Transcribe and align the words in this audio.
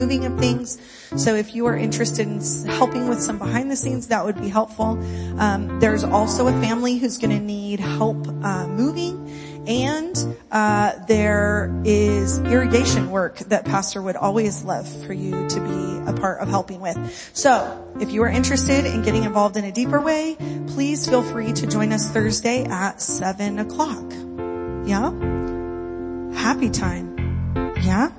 moving 0.00 0.26
of 0.26 0.38
things. 0.38 0.78
So 1.16 1.36
if 1.36 1.54
you 1.54 1.64
are 1.64 1.74
interested 1.74 2.28
in 2.28 2.38
helping 2.66 3.08
with 3.08 3.18
some 3.18 3.38
behind 3.38 3.70
the 3.70 3.76
scenes, 3.76 4.08
that 4.08 4.26
would 4.26 4.38
be 4.38 4.50
helpful. 4.50 4.98
Um, 5.40 5.80
there's 5.80 6.04
also 6.04 6.48
a 6.48 6.52
family 6.60 6.98
who's 6.98 7.16
going 7.16 7.30
to 7.30 7.42
need 7.42 7.80
help 7.80 8.28
uh, 8.44 8.66
moving, 8.66 9.64
and 9.66 10.14
uh, 10.52 11.02
there 11.06 11.80
is 11.86 12.40
irrigation 12.40 13.10
work 13.10 13.38
that 13.48 13.64
Pastor 13.64 14.02
would 14.02 14.16
always 14.16 14.62
love 14.64 14.86
for 15.06 15.14
you 15.14 15.48
to 15.48 15.60
be 15.60 16.10
a 16.10 16.12
part 16.12 16.42
of 16.42 16.48
helping 16.48 16.82
with. 16.82 17.30
So 17.32 17.96
if 17.98 18.12
you 18.12 18.22
are 18.22 18.28
interested 18.28 18.84
in 18.84 19.00
getting 19.00 19.24
involved 19.24 19.56
in 19.56 19.64
a 19.64 19.72
deeper 19.72 19.98
way, 19.98 20.36
please 20.66 21.08
feel 21.08 21.22
free 21.22 21.54
to 21.54 21.66
join 21.66 21.94
us 21.94 22.10
Thursday 22.10 22.64
at 22.64 23.00
seven 23.00 23.58
o'clock. 23.60 24.12
Yeah, 24.86 25.10
happy 26.38 26.68
time. 26.68 27.16
Yeah, 27.80 28.12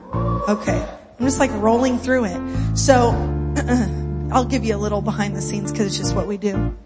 okay. 0.47 0.96
I'm 1.19 1.25
just 1.25 1.39
like 1.39 1.51
rolling 1.53 1.97
through 1.97 2.25
it. 2.25 2.77
So 2.77 3.11
I'll 4.31 4.45
give 4.45 4.63
you 4.63 4.75
a 4.75 4.77
little 4.77 5.01
behind 5.01 5.35
the 5.35 5.41
scenes 5.41 5.71
because 5.71 5.87
it's 5.87 5.97
just 5.97 6.15
what 6.15 6.27
we 6.27 6.37
do. 6.37 6.77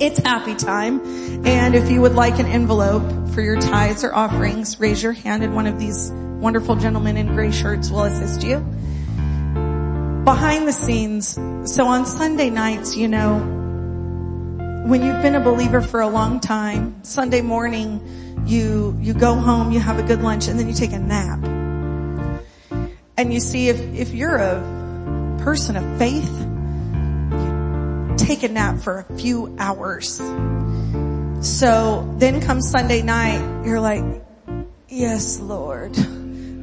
It's 0.00 0.18
happy 0.18 0.56
time. 0.56 1.46
And 1.46 1.74
if 1.74 1.90
you 1.90 2.00
would 2.00 2.14
like 2.14 2.38
an 2.40 2.46
envelope 2.46 3.28
for 3.28 3.42
your 3.42 3.60
tithes 3.60 4.02
or 4.02 4.14
offerings, 4.14 4.80
raise 4.80 5.02
your 5.02 5.12
hand 5.12 5.44
and 5.44 5.54
one 5.54 5.66
of 5.66 5.78
these 5.78 6.10
wonderful 6.10 6.74
gentlemen 6.76 7.16
in 7.16 7.28
gray 7.28 7.52
shirts 7.52 7.90
will 7.90 8.04
assist 8.04 8.42
you. 8.42 8.58
Behind 10.24 10.66
the 10.66 10.72
scenes. 10.72 11.38
So 11.64 11.86
on 11.86 12.06
Sunday 12.06 12.50
nights, 12.50 12.96
you 12.96 13.06
know, 13.06 13.38
when 14.86 15.04
you've 15.04 15.22
been 15.22 15.36
a 15.36 15.40
believer 15.40 15.80
for 15.80 16.00
a 16.00 16.08
long 16.08 16.40
time, 16.40 17.04
Sunday 17.04 17.42
morning, 17.42 18.44
you, 18.46 18.96
you 19.00 19.14
go 19.14 19.34
home, 19.34 19.70
you 19.70 19.78
have 19.78 19.98
a 19.98 20.02
good 20.02 20.22
lunch, 20.22 20.48
and 20.48 20.58
then 20.58 20.66
you 20.66 20.74
take 20.74 20.92
a 20.92 20.98
nap. 20.98 21.59
And 23.20 23.34
you 23.34 23.40
see, 23.40 23.68
if, 23.68 23.78
if 23.94 24.14
you're 24.14 24.36
a 24.36 25.36
person 25.42 25.76
of 25.76 25.98
faith, 25.98 26.40
you 26.40 28.14
take 28.16 28.44
a 28.44 28.48
nap 28.48 28.78
for 28.78 29.00
a 29.00 29.16
few 29.18 29.54
hours. 29.58 30.16
So 31.46 32.14
then 32.16 32.40
comes 32.40 32.70
Sunday 32.70 33.02
night, 33.02 33.66
you're 33.66 33.78
like, 33.78 34.02
yes, 34.88 35.38
Lord, 35.38 35.92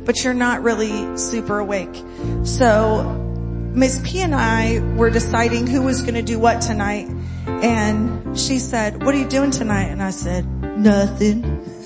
but 0.03 0.23
you're 0.23 0.33
not 0.33 0.63
really 0.63 1.15
super 1.15 1.59
awake. 1.59 2.03
So 2.41 3.03
Miss 3.75 4.01
P 4.03 4.21
and 4.21 4.33
I 4.33 4.79
were 4.95 5.11
deciding 5.11 5.67
who 5.67 5.83
was 5.83 6.01
going 6.01 6.15
to 6.15 6.23
do 6.23 6.39
what 6.39 6.61
tonight. 6.61 7.07
And 7.45 8.35
she 8.35 8.57
said, 8.57 9.03
what 9.03 9.13
are 9.13 9.19
you 9.19 9.29
doing 9.29 9.51
tonight? 9.51 9.91
And 9.91 10.01
I 10.01 10.09
said, 10.09 10.47
nothing. 10.79 11.76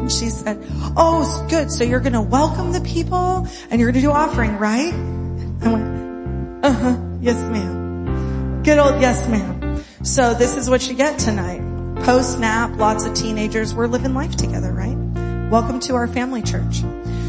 And 0.00 0.10
she 0.10 0.30
said, 0.30 0.58
oh, 0.96 1.46
good. 1.50 1.70
So 1.70 1.84
you're 1.84 2.00
going 2.00 2.14
to 2.14 2.22
welcome 2.22 2.72
the 2.72 2.80
people 2.80 3.46
and 3.70 3.80
you're 3.80 3.92
going 3.92 4.02
to 4.02 4.08
do 4.08 4.10
offering, 4.10 4.56
right? 4.56 4.92
I 4.94 5.72
went, 5.72 6.64
uh 6.64 6.72
huh. 6.72 6.96
Yes, 7.20 7.36
ma'am. 7.50 8.62
Good 8.62 8.78
old 8.78 9.00
yes, 9.00 9.28
ma'am. 9.28 9.84
So 10.02 10.32
this 10.32 10.56
is 10.56 10.70
what 10.70 10.88
you 10.88 10.94
get 10.94 11.18
tonight. 11.18 11.60
Post 12.04 12.38
nap, 12.38 12.78
lots 12.78 13.04
of 13.04 13.12
teenagers. 13.12 13.74
We're 13.74 13.88
living 13.88 14.14
life 14.14 14.36
together, 14.36 14.72
right? 14.72 14.96
Welcome 15.50 15.80
to 15.80 15.96
our 15.96 16.08
family 16.08 16.40
church. 16.40 16.82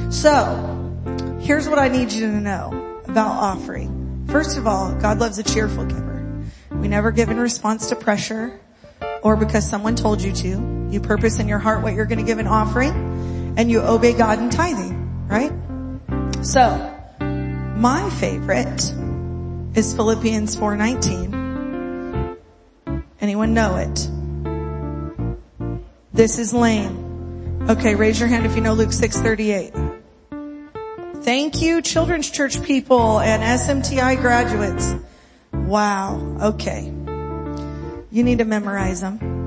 So 0.10 1.38
here's 1.42 1.68
what 1.68 1.78
I 1.78 1.90
need 1.90 2.14
you 2.14 2.28
to 2.28 2.40
know 2.40 3.02
about 3.06 3.32
offering. 3.32 4.28
First 4.30 4.58
of 4.58 4.66
all, 4.66 4.96
God 4.96 5.20
loves 5.20 5.40
a 5.40 5.44
cheerful 5.44 5.86
giver. 5.86 6.46
We 6.72 6.88
never 6.88 7.12
give 7.12 7.30
in 7.30 7.38
response 7.38 7.90
to 7.90 7.98
pressure 7.98 8.58
or 9.24 9.36
because 9.36 9.70
someone 9.70 9.96
told 9.98 10.22
you 10.22 10.32
to. 10.32 10.81
You 10.92 11.00
purpose 11.00 11.40
in 11.40 11.48
your 11.48 11.60
heart 11.60 11.82
what 11.82 11.94
you're 11.94 12.06
going 12.06 12.20
to 12.20 12.26
give 12.26 12.38
an 12.40 12.48
offering 12.48 13.54
and 13.58 13.72
you 13.72 13.82
obey 13.82 14.14
God 14.14 14.40
in 14.40 14.50
tithing, 14.50 15.28
right? 15.28 15.52
So 16.46 16.92
my 17.78 18.10
favorite 18.20 18.94
is 19.74 19.94
Philippians 19.94 20.56
4:19. 20.58 22.38
Anyone 23.22 23.54
know 23.54 23.78
it? 23.78 24.10
This 26.14 26.40
is 26.40 26.54
lame. 26.54 27.68
Okay, 27.70 27.96
raise 27.96 28.20
your 28.20 28.28
hand 28.28 28.46
if 28.46 28.56
you 28.56 28.62
know 28.62 28.74
Luke 28.74 28.92
6:38. 28.92 29.72
Thank 31.24 31.62
you 31.62 31.82
children's 31.82 32.30
church 32.30 32.62
people 32.64 33.20
and 33.20 33.44
SMTI 33.44 34.20
graduates. 34.20 34.94
Wow. 35.54 36.20
Okay. 36.42 36.92
You 38.12 38.24
need 38.24 38.40
to 38.40 38.46
memorize 38.46 39.02
them. 39.02 39.41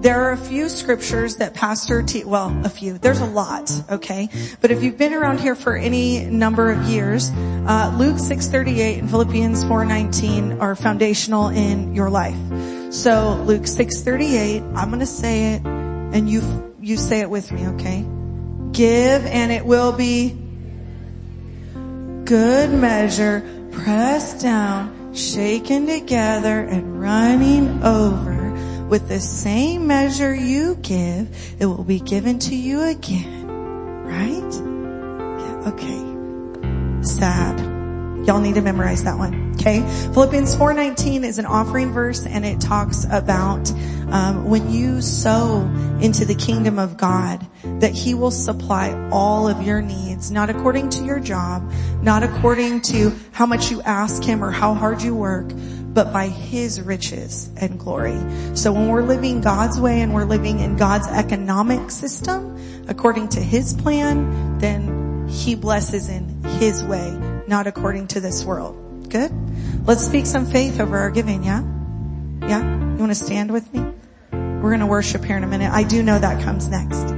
There 0.00 0.24
are 0.24 0.32
a 0.32 0.36
few 0.36 0.70
scriptures 0.70 1.36
that 1.36 1.52
pastor, 1.52 2.02
te- 2.02 2.24
well, 2.24 2.58
a 2.64 2.70
few. 2.70 2.96
There's 2.96 3.20
a 3.20 3.26
lot, 3.26 3.70
okay? 3.90 4.30
But 4.62 4.70
if 4.70 4.82
you've 4.82 4.96
been 4.96 5.12
around 5.12 5.40
here 5.40 5.54
for 5.54 5.76
any 5.76 6.24
number 6.24 6.70
of 6.70 6.84
years, 6.84 7.30
uh, 7.66 7.94
Luke 7.98 8.18
6:38 8.18 9.00
and 9.00 9.10
Philippians 9.10 9.62
4:19 9.64 10.58
are 10.60 10.74
foundational 10.74 11.48
in 11.48 11.94
your 11.94 12.08
life. 12.08 12.38
So 12.90 13.42
Luke 13.44 13.66
6:38, 13.66 14.62
I'm 14.74 14.98
to 14.98 15.06
say 15.06 15.54
it, 15.54 15.66
and 15.66 16.30
you 16.30 16.42
you 16.80 16.96
say 16.96 17.20
it 17.20 17.28
with 17.28 17.52
me, 17.52 17.68
okay? 17.68 18.04
Give, 18.72 19.26
and 19.26 19.52
it 19.52 19.66
will 19.66 19.92
be 19.92 20.34
good 22.24 22.70
measure, 22.70 23.42
pressed 23.70 24.40
down 24.40 24.96
shaken 25.14 25.86
together 25.86 26.60
and 26.60 27.00
running 27.00 27.82
over. 27.82 28.39
With 28.90 29.06
the 29.06 29.20
same 29.20 29.86
measure 29.86 30.34
you 30.34 30.74
give, 30.74 31.28
it 31.60 31.66
will 31.66 31.84
be 31.84 32.00
given 32.00 32.40
to 32.40 32.56
you 32.56 32.82
again. 32.82 33.46
Right? 33.46 34.52
Yeah, 35.40 35.68
okay. 35.72 37.04
Sad. 37.06 37.60
Y'all 38.26 38.40
need 38.40 38.56
to 38.56 38.62
memorize 38.62 39.04
that 39.04 39.16
one. 39.16 39.54
Okay. 39.54 39.80
Philippians 40.12 40.56
4:19 40.56 41.22
is 41.22 41.38
an 41.38 41.46
offering 41.46 41.92
verse 41.92 42.26
and 42.26 42.44
it 42.44 42.60
talks 42.60 43.04
about 43.04 43.70
um, 44.10 44.50
when 44.50 44.72
you 44.72 45.00
sow 45.00 45.60
into 46.00 46.24
the 46.24 46.34
kingdom 46.34 46.80
of 46.80 46.96
God 46.96 47.46
that 47.62 47.92
he 47.92 48.14
will 48.14 48.32
supply 48.32 48.92
all 49.12 49.46
of 49.46 49.62
your 49.62 49.80
needs, 49.80 50.32
not 50.32 50.50
according 50.50 50.88
to 50.90 51.04
your 51.04 51.20
job, 51.20 51.70
not 52.02 52.24
according 52.24 52.80
to 52.80 53.12
how 53.30 53.46
much 53.46 53.70
you 53.70 53.82
ask 53.82 54.24
him 54.24 54.42
or 54.42 54.50
how 54.50 54.74
hard 54.74 55.00
you 55.00 55.14
work, 55.14 55.48
but 55.92 56.12
by 56.12 56.28
his 56.28 56.80
riches 56.80 57.50
and 57.56 57.78
glory. 57.78 58.18
So 58.54 58.72
when 58.72 58.88
we're 58.88 59.02
living 59.02 59.40
God's 59.40 59.80
way 59.80 60.00
and 60.00 60.14
we're 60.14 60.24
living 60.24 60.60
in 60.60 60.76
God's 60.76 61.08
economic 61.08 61.90
system 61.90 62.86
according 62.88 63.30
to 63.30 63.40
his 63.40 63.74
plan, 63.74 64.58
then 64.58 65.28
he 65.28 65.54
blesses 65.54 66.08
in 66.08 66.42
his 66.58 66.82
way, 66.84 67.10
not 67.46 67.66
according 67.66 68.08
to 68.08 68.20
this 68.20 68.44
world. 68.44 69.10
Good? 69.10 69.32
Let's 69.86 70.04
speak 70.04 70.26
some 70.26 70.46
faith 70.46 70.80
over 70.80 70.96
our 70.96 71.10
giving, 71.10 71.42
yeah? 71.42 71.62
Yeah? 72.42 72.62
You 72.62 72.96
want 72.96 73.10
to 73.10 73.14
stand 73.14 73.50
with 73.50 73.72
me? 73.74 73.80
We're 74.32 74.70
going 74.70 74.80
to 74.80 74.86
worship 74.86 75.24
here 75.24 75.36
in 75.36 75.42
a 75.42 75.48
minute. 75.48 75.72
I 75.72 75.82
do 75.82 76.02
know 76.02 76.18
that 76.18 76.42
comes 76.44 76.68
next. 76.68 77.14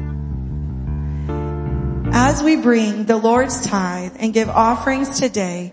As 2.14 2.42
we 2.42 2.56
bring 2.56 3.04
the 3.04 3.16
Lord's 3.16 3.66
tithe 3.66 4.16
and 4.18 4.32
give 4.32 4.48
offerings 4.48 5.18
today, 5.18 5.72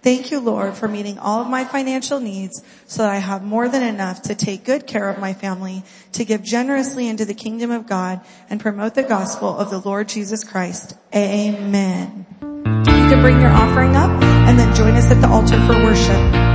Thank 0.00 0.30
you, 0.30 0.38
Lord, 0.38 0.74
for 0.74 0.86
meeting 0.86 1.18
all 1.18 1.42
of 1.42 1.48
my 1.48 1.64
financial 1.64 2.20
needs 2.20 2.62
so 2.86 3.02
that 3.02 3.10
I 3.10 3.16
have 3.16 3.42
more 3.42 3.68
than 3.68 3.82
enough 3.82 4.22
to 4.22 4.34
take 4.34 4.64
good 4.64 4.86
care 4.86 5.08
of 5.08 5.18
my 5.18 5.34
family, 5.34 5.82
to 6.12 6.24
give 6.24 6.42
generously 6.42 7.08
into 7.08 7.24
the 7.24 7.34
kingdom 7.34 7.72
of 7.72 7.86
God 7.86 8.20
and 8.48 8.60
promote 8.60 8.94
the 8.94 9.02
gospel 9.02 9.56
of 9.56 9.70
the 9.70 9.78
Lord 9.78 10.08
Jesus 10.08 10.44
Christ. 10.44 10.96
Amen. 11.14 12.26
You 12.40 13.14
can 13.14 13.20
bring 13.20 13.40
your 13.40 13.50
offering 13.50 13.96
up 13.96 14.10
and 14.22 14.58
then 14.58 14.74
join 14.74 14.94
us 14.94 15.10
at 15.10 15.20
the 15.20 15.28
altar 15.28 15.58
for 15.66 15.74
worship. 15.82 16.48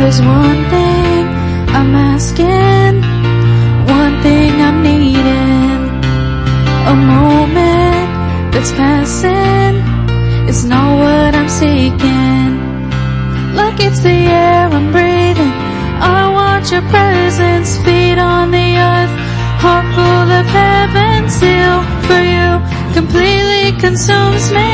There's 0.00 0.20
one 0.22 0.59
the 14.02 14.18
air 14.44 14.68
I'm 14.68 14.90
breathing. 14.92 15.52
I 16.00 16.28
want 16.32 16.70
your 16.70 16.82
presence, 16.88 17.76
feet 17.84 18.18
on 18.18 18.50
the 18.50 18.68
earth, 18.76 19.14
heart 19.60 19.86
full 19.94 20.28
of 20.40 20.46
heaven, 20.46 21.28
seal 21.28 21.78
for 22.08 22.20
you, 22.34 22.48
completely 22.94 23.78
consumes 23.78 24.50
me. 24.52 24.72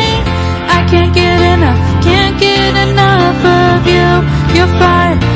I 0.79 0.87
can't 0.89 1.15
get 1.15 1.41
enough, 1.55 1.81
can't 2.05 2.39
get 2.39 2.73
enough 2.89 3.41
of 3.45 3.87
you. 3.87 4.11
You're 4.57 4.73
fire 4.79 5.36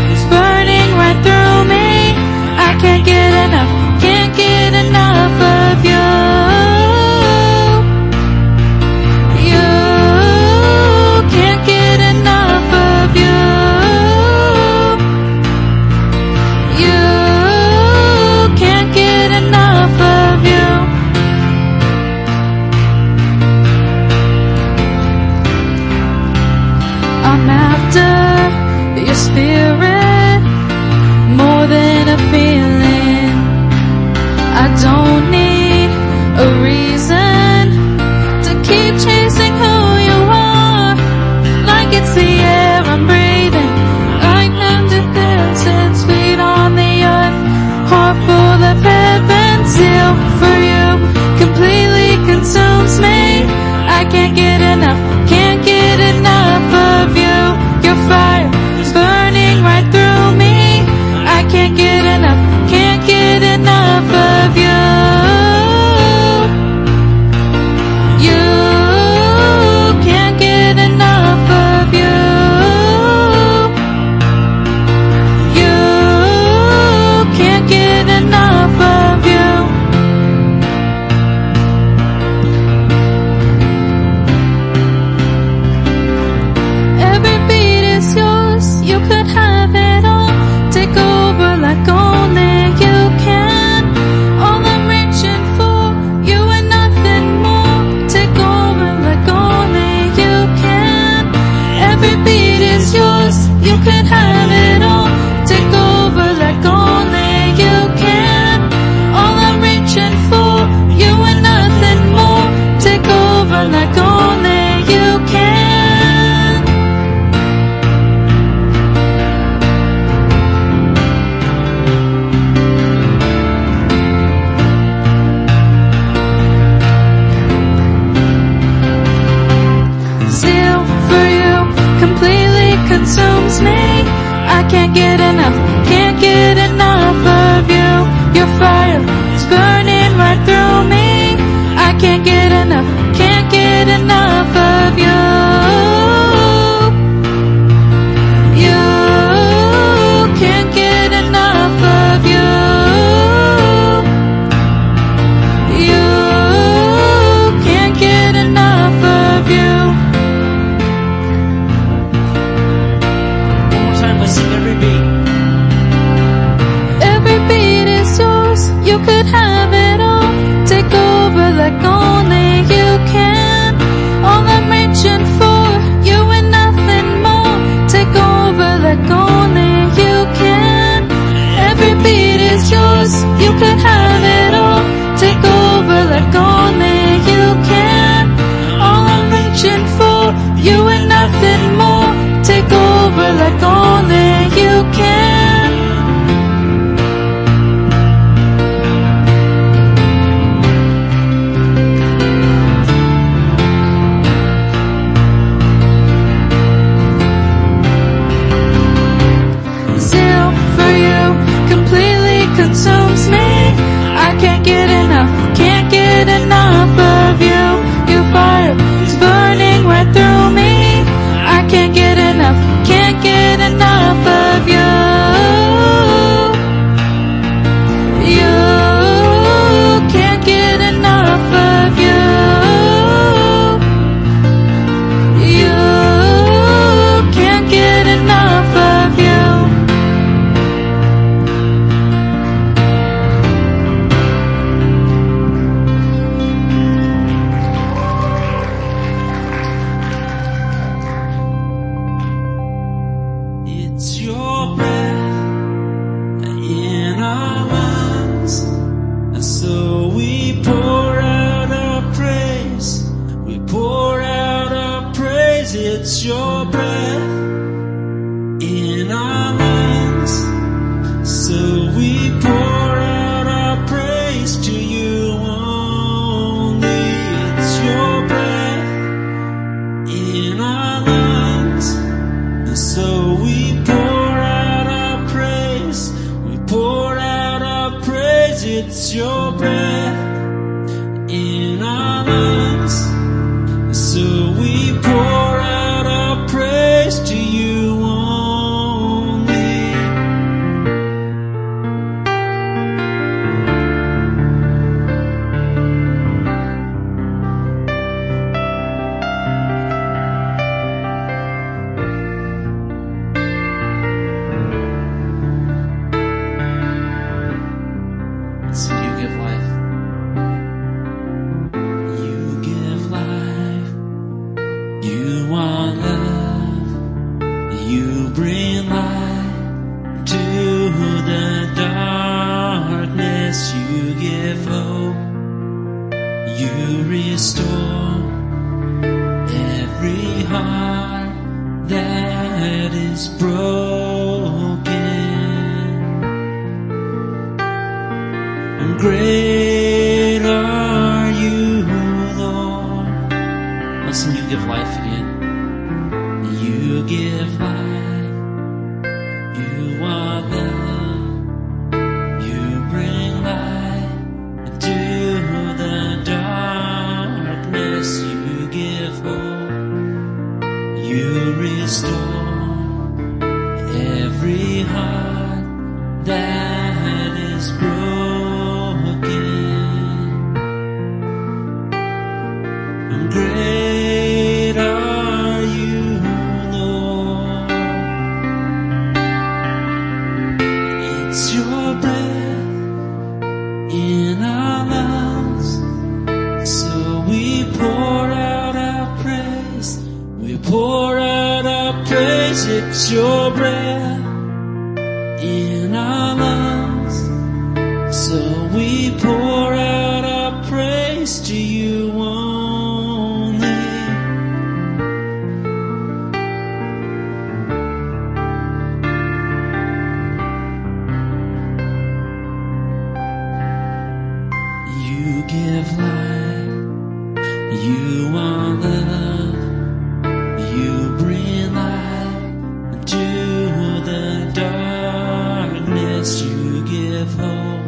you 436.20 436.84
give 436.84 437.32
hope, 437.32 437.86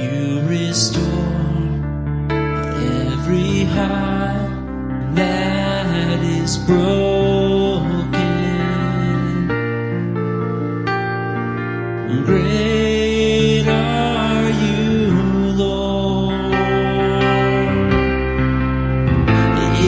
you 0.00 0.42
restore 0.46 1.02
every 3.02 3.64
heart 3.64 5.16
that 5.16 6.22
is 6.22 6.56
broken. 6.56 7.90
Great 12.24 13.66
are 13.66 14.50
you, 14.50 15.10
Lord. 15.56 16.54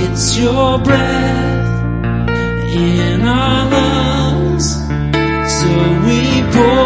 It's 0.03 0.37
your 0.37 0.81
breath 0.81 1.85
in 2.75 3.21
our 3.23 3.71
lungs, 3.71 4.75
so 5.57 5.69
we 6.05 6.43
pour 6.53 6.86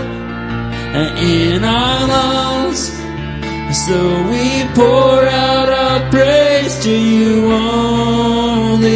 in 1.21 1.63
our 1.63 2.07
lungs. 2.07 2.89
So 3.85 4.27
we 4.29 4.65
pour 4.73 5.23
out 5.25 5.69
our 5.69 6.09
praise 6.09 6.83
to 6.83 6.91
you 6.91 7.51
only. 7.51 8.91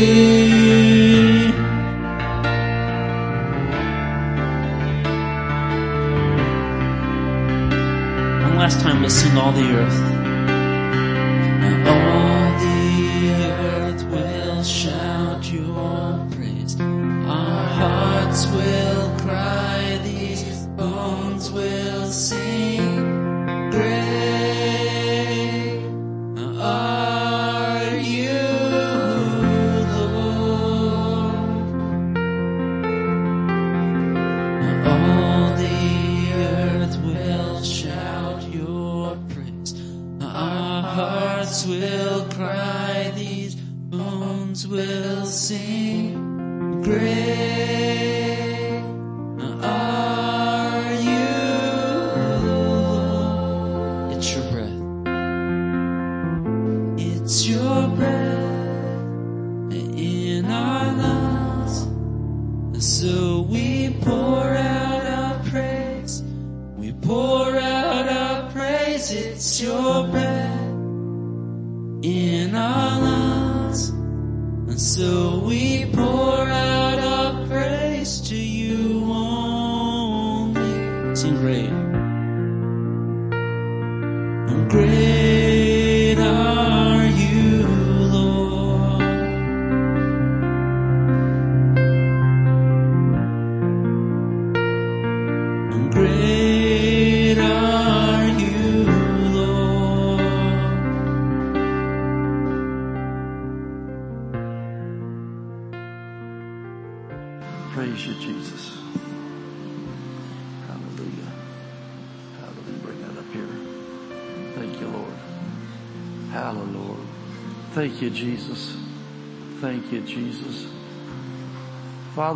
One 8.44 8.58
last 8.58 8.82
time, 8.82 9.01
let's 9.01 9.13
sing 9.13 9.38
all 9.38 9.51
the 9.51 9.72
earth. 9.72 9.95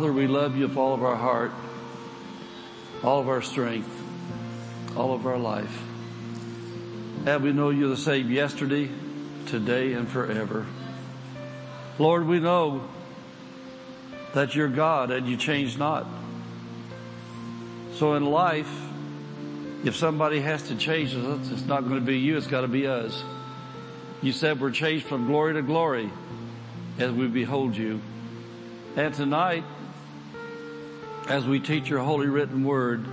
Father, 0.00 0.14
we 0.14 0.26
love 0.26 0.56
you 0.56 0.66
with 0.66 0.78
all 0.78 0.94
of 0.94 1.04
our 1.04 1.14
heart, 1.14 1.52
all 3.04 3.20
of 3.20 3.28
our 3.28 3.42
strength, 3.42 4.02
all 4.96 5.12
of 5.12 5.26
our 5.26 5.36
life. 5.36 5.82
And 7.26 7.42
we 7.42 7.52
know 7.52 7.68
you're 7.68 7.90
the 7.90 7.98
same 7.98 8.30
yesterday, 8.30 8.88
today, 9.44 9.92
and 9.92 10.08
forever. 10.08 10.64
Lord, 11.98 12.26
we 12.26 12.40
know 12.40 12.88
that 14.32 14.54
you're 14.54 14.68
God 14.68 15.10
and 15.10 15.28
you 15.28 15.36
change 15.36 15.76
not. 15.76 16.06
So 17.92 18.14
in 18.14 18.24
life, 18.24 18.72
if 19.84 19.96
somebody 19.96 20.40
has 20.40 20.62
to 20.68 20.76
change 20.76 21.14
us, 21.14 21.50
it's 21.50 21.66
not 21.66 21.82
going 21.82 22.00
to 22.00 22.06
be 22.06 22.18
you, 22.18 22.38
it's 22.38 22.46
got 22.46 22.62
to 22.62 22.68
be 22.68 22.86
us. 22.86 23.22
You 24.22 24.32
said 24.32 24.62
we're 24.62 24.70
changed 24.70 25.04
from 25.04 25.26
glory 25.26 25.52
to 25.52 25.62
glory 25.62 26.08
as 26.98 27.12
we 27.12 27.26
behold 27.26 27.76
you. 27.76 28.00
And 28.96 29.12
tonight, 29.12 29.62
as 31.30 31.46
we 31.46 31.60
teach 31.60 31.88
your 31.88 32.00
holy 32.00 32.26
written 32.26 32.64
word, 32.64 33.06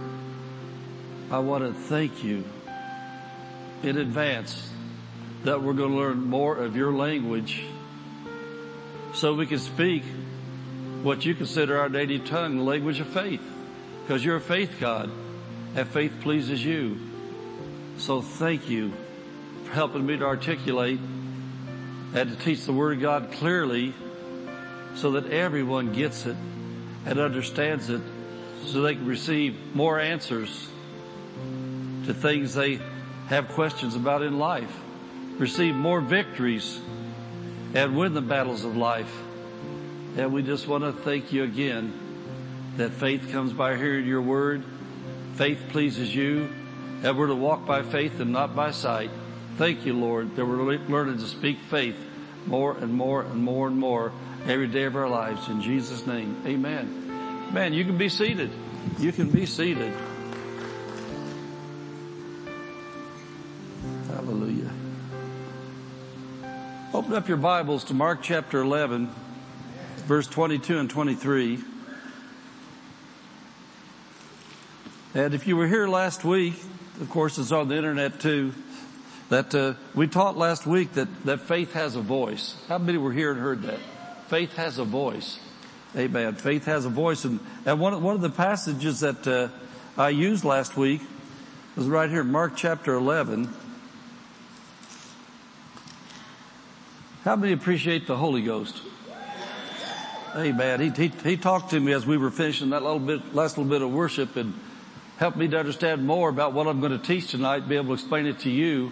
I 1.29 1.37
want 1.37 1.63
to 1.63 1.71
thank 1.71 2.23
you 2.23 2.43
in 3.83 3.95
advance 3.99 4.71
that 5.43 5.61
we're 5.61 5.73
going 5.73 5.91
to 5.91 5.97
learn 5.97 6.23
more 6.23 6.55
of 6.55 6.75
your 6.75 6.91
language 6.91 7.63
so 9.13 9.35
we 9.35 9.45
can 9.45 9.59
speak 9.59 10.03
what 11.03 11.25
you 11.25 11.35
consider 11.35 11.77
our 11.77 11.89
native 11.89 12.25
tongue, 12.25 12.57
the 12.57 12.63
language 12.63 12.99
of 12.99 13.05
faith. 13.05 13.41
Because 14.01 14.25
you're 14.25 14.37
a 14.37 14.41
faith 14.41 14.77
God 14.79 15.11
and 15.75 15.87
faith 15.87 16.13
pleases 16.21 16.65
you. 16.65 16.97
So 17.99 18.23
thank 18.23 18.67
you 18.67 18.93
for 19.65 19.73
helping 19.73 20.03
me 20.03 20.17
to 20.17 20.25
articulate 20.25 20.99
and 22.15 22.31
to 22.31 22.35
teach 22.35 22.65
the 22.65 22.73
Word 22.73 22.97
of 22.97 23.01
God 23.03 23.31
clearly 23.33 23.93
so 24.95 25.11
that 25.11 25.31
everyone 25.31 25.93
gets 25.93 26.25
it 26.25 26.35
and 27.05 27.19
understands 27.19 27.89
it 27.89 28.01
so 28.65 28.81
they 28.81 28.95
can 28.95 29.05
receive 29.05 29.55
more 29.75 29.99
answers 29.99 30.67
to 32.05 32.13
things 32.13 32.53
they 32.53 32.79
have 33.27 33.49
questions 33.49 33.95
about 33.95 34.21
in 34.21 34.39
life, 34.39 34.73
receive 35.37 35.75
more 35.75 36.01
victories 36.01 36.79
and 37.73 37.97
win 37.97 38.13
the 38.13 38.21
battles 38.21 38.63
of 38.63 38.75
life. 38.75 39.13
And 40.17 40.33
we 40.33 40.41
just 40.41 40.67
want 40.67 40.83
to 40.83 40.93
thank 40.93 41.31
you 41.31 41.43
again 41.43 41.93
that 42.77 42.91
faith 42.91 43.31
comes 43.31 43.53
by 43.53 43.75
hearing 43.75 44.05
your 44.05 44.21
word. 44.21 44.63
Faith 45.35 45.59
pleases 45.69 46.13
you. 46.15 46.49
And 47.03 47.17
we're 47.17 47.27
to 47.27 47.35
walk 47.35 47.65
by 47.65 47.83
faith 47.83 48.19
and 48.19 48.31
not 48.31 48.55
by 48.55 48.71
sight. 48.71 49.11
Thank 49.57 49.85
you, 49.85 49.93
Lord, 49.93 50.35
that 50.35 50.45
we're 50.45 50.77
learning 50.77 51.19
to 51.19 51.27
speak 51.27 51.59
faith 51.69 51.95
more 52.45 52.75
and 52.77 52.93
more 52.93 53.21
and 53.21 53.43
more 53.43 53.67
and 53.67 53.77
more 53.77 54.11
every 54.45 54.67
day 54.67 54.83
of 54.83 54.95
our 54.95 55.09
lives. 55.09 55.47
In 55.47 55.61
Jesus' 55.61 56.05
name, 56.05 56.41
amen. 56.45 57.53
Man, 57.53 57.73
you 57.73 57.85
can 57.85 57.97
be 57.97 58.09
seated. 58.09 58.51
You 58.99 59.11
can 59.11 59.29
be 59.29 59.45
seated. 59.45 59.93
Hallelujah. 64.07 64.71
Open 66.93 67.13
up 67.13 67.27
your 67.27 67.37
Bibles 67.37 67.85
to 67.85 67.93
Mark 67.93 68.21
chapter 68.21 68.59
11, 68.59 69.09
verse 70.05 70.27
22 70.27 70.79
and 70.79 70.89
23. 70.89 71.59
And 75.13 75.33
if 75.33 75.47
you 75.47 75.55
were 75.57 75.67
here 75.67 75.87
last 75.87 76.23
week, 76.23 76.55
of 77.01 77.09
course 77.09 77.37
it's 77.37 77.51
on 77.51 77.69
the 77.69 77.75
internet 77.75 78.19
too, 78.19 78.53
that 79.29 79.53
uh, 79.53 79.73
we 79.95 80.07
taught 80.07 80.37
last 80.37 80.65
week 80.65 80.93
that, 80.93 81.07
that 81.25 81.41
faith 81.41 81.73
has 81.73 81.95
a 81.95 82.01
voice. 82.01 82.55
How 82.67 82.77
many 82.77 82.97
were 82.97 83.13
here 83.13 83.31
and 83.31 83.39
heard 83.39 83.63
that? 83.63 83.79
Faith 84.27 84.55
has 84.57 84.77
a 84.77 84.83
voice. 84.83 85.39
Amen. 85.95 86.35
Faith 86.35 86.65
has 86.65 86.85
a 86.85 86.89
voice. 86.89 87.23
And, 87.23 87.39
and 87.65 87.79
one, 87.79 88.01
one 88.03 88.15
of 88.15 88.21
the 88.21 88.29
passages 88.29 88.99
that 88.99 89.25
uh, 89.25 89.47
I 89.97 90.09
used 90.09 90.43
last 90.43 90.75
week 90.75 91.01
was 91.77 91.87
right 91.87 92.09
here, 92.09 92.23
Mark 92.23 92.53
chapter 92.55 92.93
11. 92.93 93.53
How 97.23 97.35
many 97.35 97.53
appreciate 97.53 98.05
the 98.05 98.17
Holy 98.17 98.41
Ghost? 98.41 98.81
Amen. 100.35 100.81
He, 100.81 100.89
he, 100.89 101.07
he 101.07 101.37
talked 101.37 101.71
to 101.71 101.79
me 101.79 101.93
as 101.93 102.05
we 102.05 102.17
were 102.17 102.29
finishing 102.29 102.71
that 102.71 102.83
little 102.83 102.99
bit, 102.99 103.33
last 103.33 103.57
little 103.57 103.69
bit 103.69 103.81
of 103.81 103.91
worship 103.91 104.35
and 104.35 104.53
helped 105.17 105.37
me 105.37 105.47
to 105.47 105.57
understand 105.57 106.05
more 106.05 106.29
about 106.29 106.53
what 106.53 106.67
I'm 106.67 106.79
going 106.79 106.91
to 106.91 106.99
teach 106.99 107.31
tonight, 107.31 107.67
be 107.67 107.75
able 107.75 107.87
to 107.87 107.93
explain 107.93 108.27
it 108.27 108.39
to 108.39 108.49
you. 108.49 108.91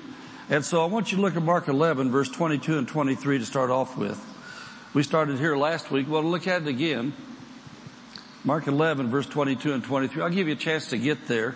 And 0.50 0.64
so 0.64 0.82
I 0.82 0.86
want 0.86 1.12
you 1.12 1.18
to 1.18 1.22
look 1.22 1.36
at 1.36 1.44
Mark 1.44 1.68
11 1.68 2.10
verse 2.10 2.30
22 2.30 2.78
and 2.78 2.88
23 2.88 3.40
to 3.40 3.46
start 3.46 3.70
off 3.70 3.98
with. 3.98 4.35
We 4.96 5.04
started 5.04 5.40
here 5.40 5.58
last 5.58 5.92
week. 5.92 6.08
Well, 6.10 6.24
look 6.24 6.48
at 6.48 6.62
it 6.62 6.70
again. 6.70 7.12
Mark 8.46 8.66
11 8.66 9.10
verse 9.10 9.26
22 9.26 9.74
and 9.74 9.84
23. 9.84 10.24
I'll 10.24 10.30
give 10.30 10.48
you 10.48 10.54
a 10.54 10.56
chance 10.56 10.92
to 10.92 10.98
get 10.98 11.28
there. 11.28 11.54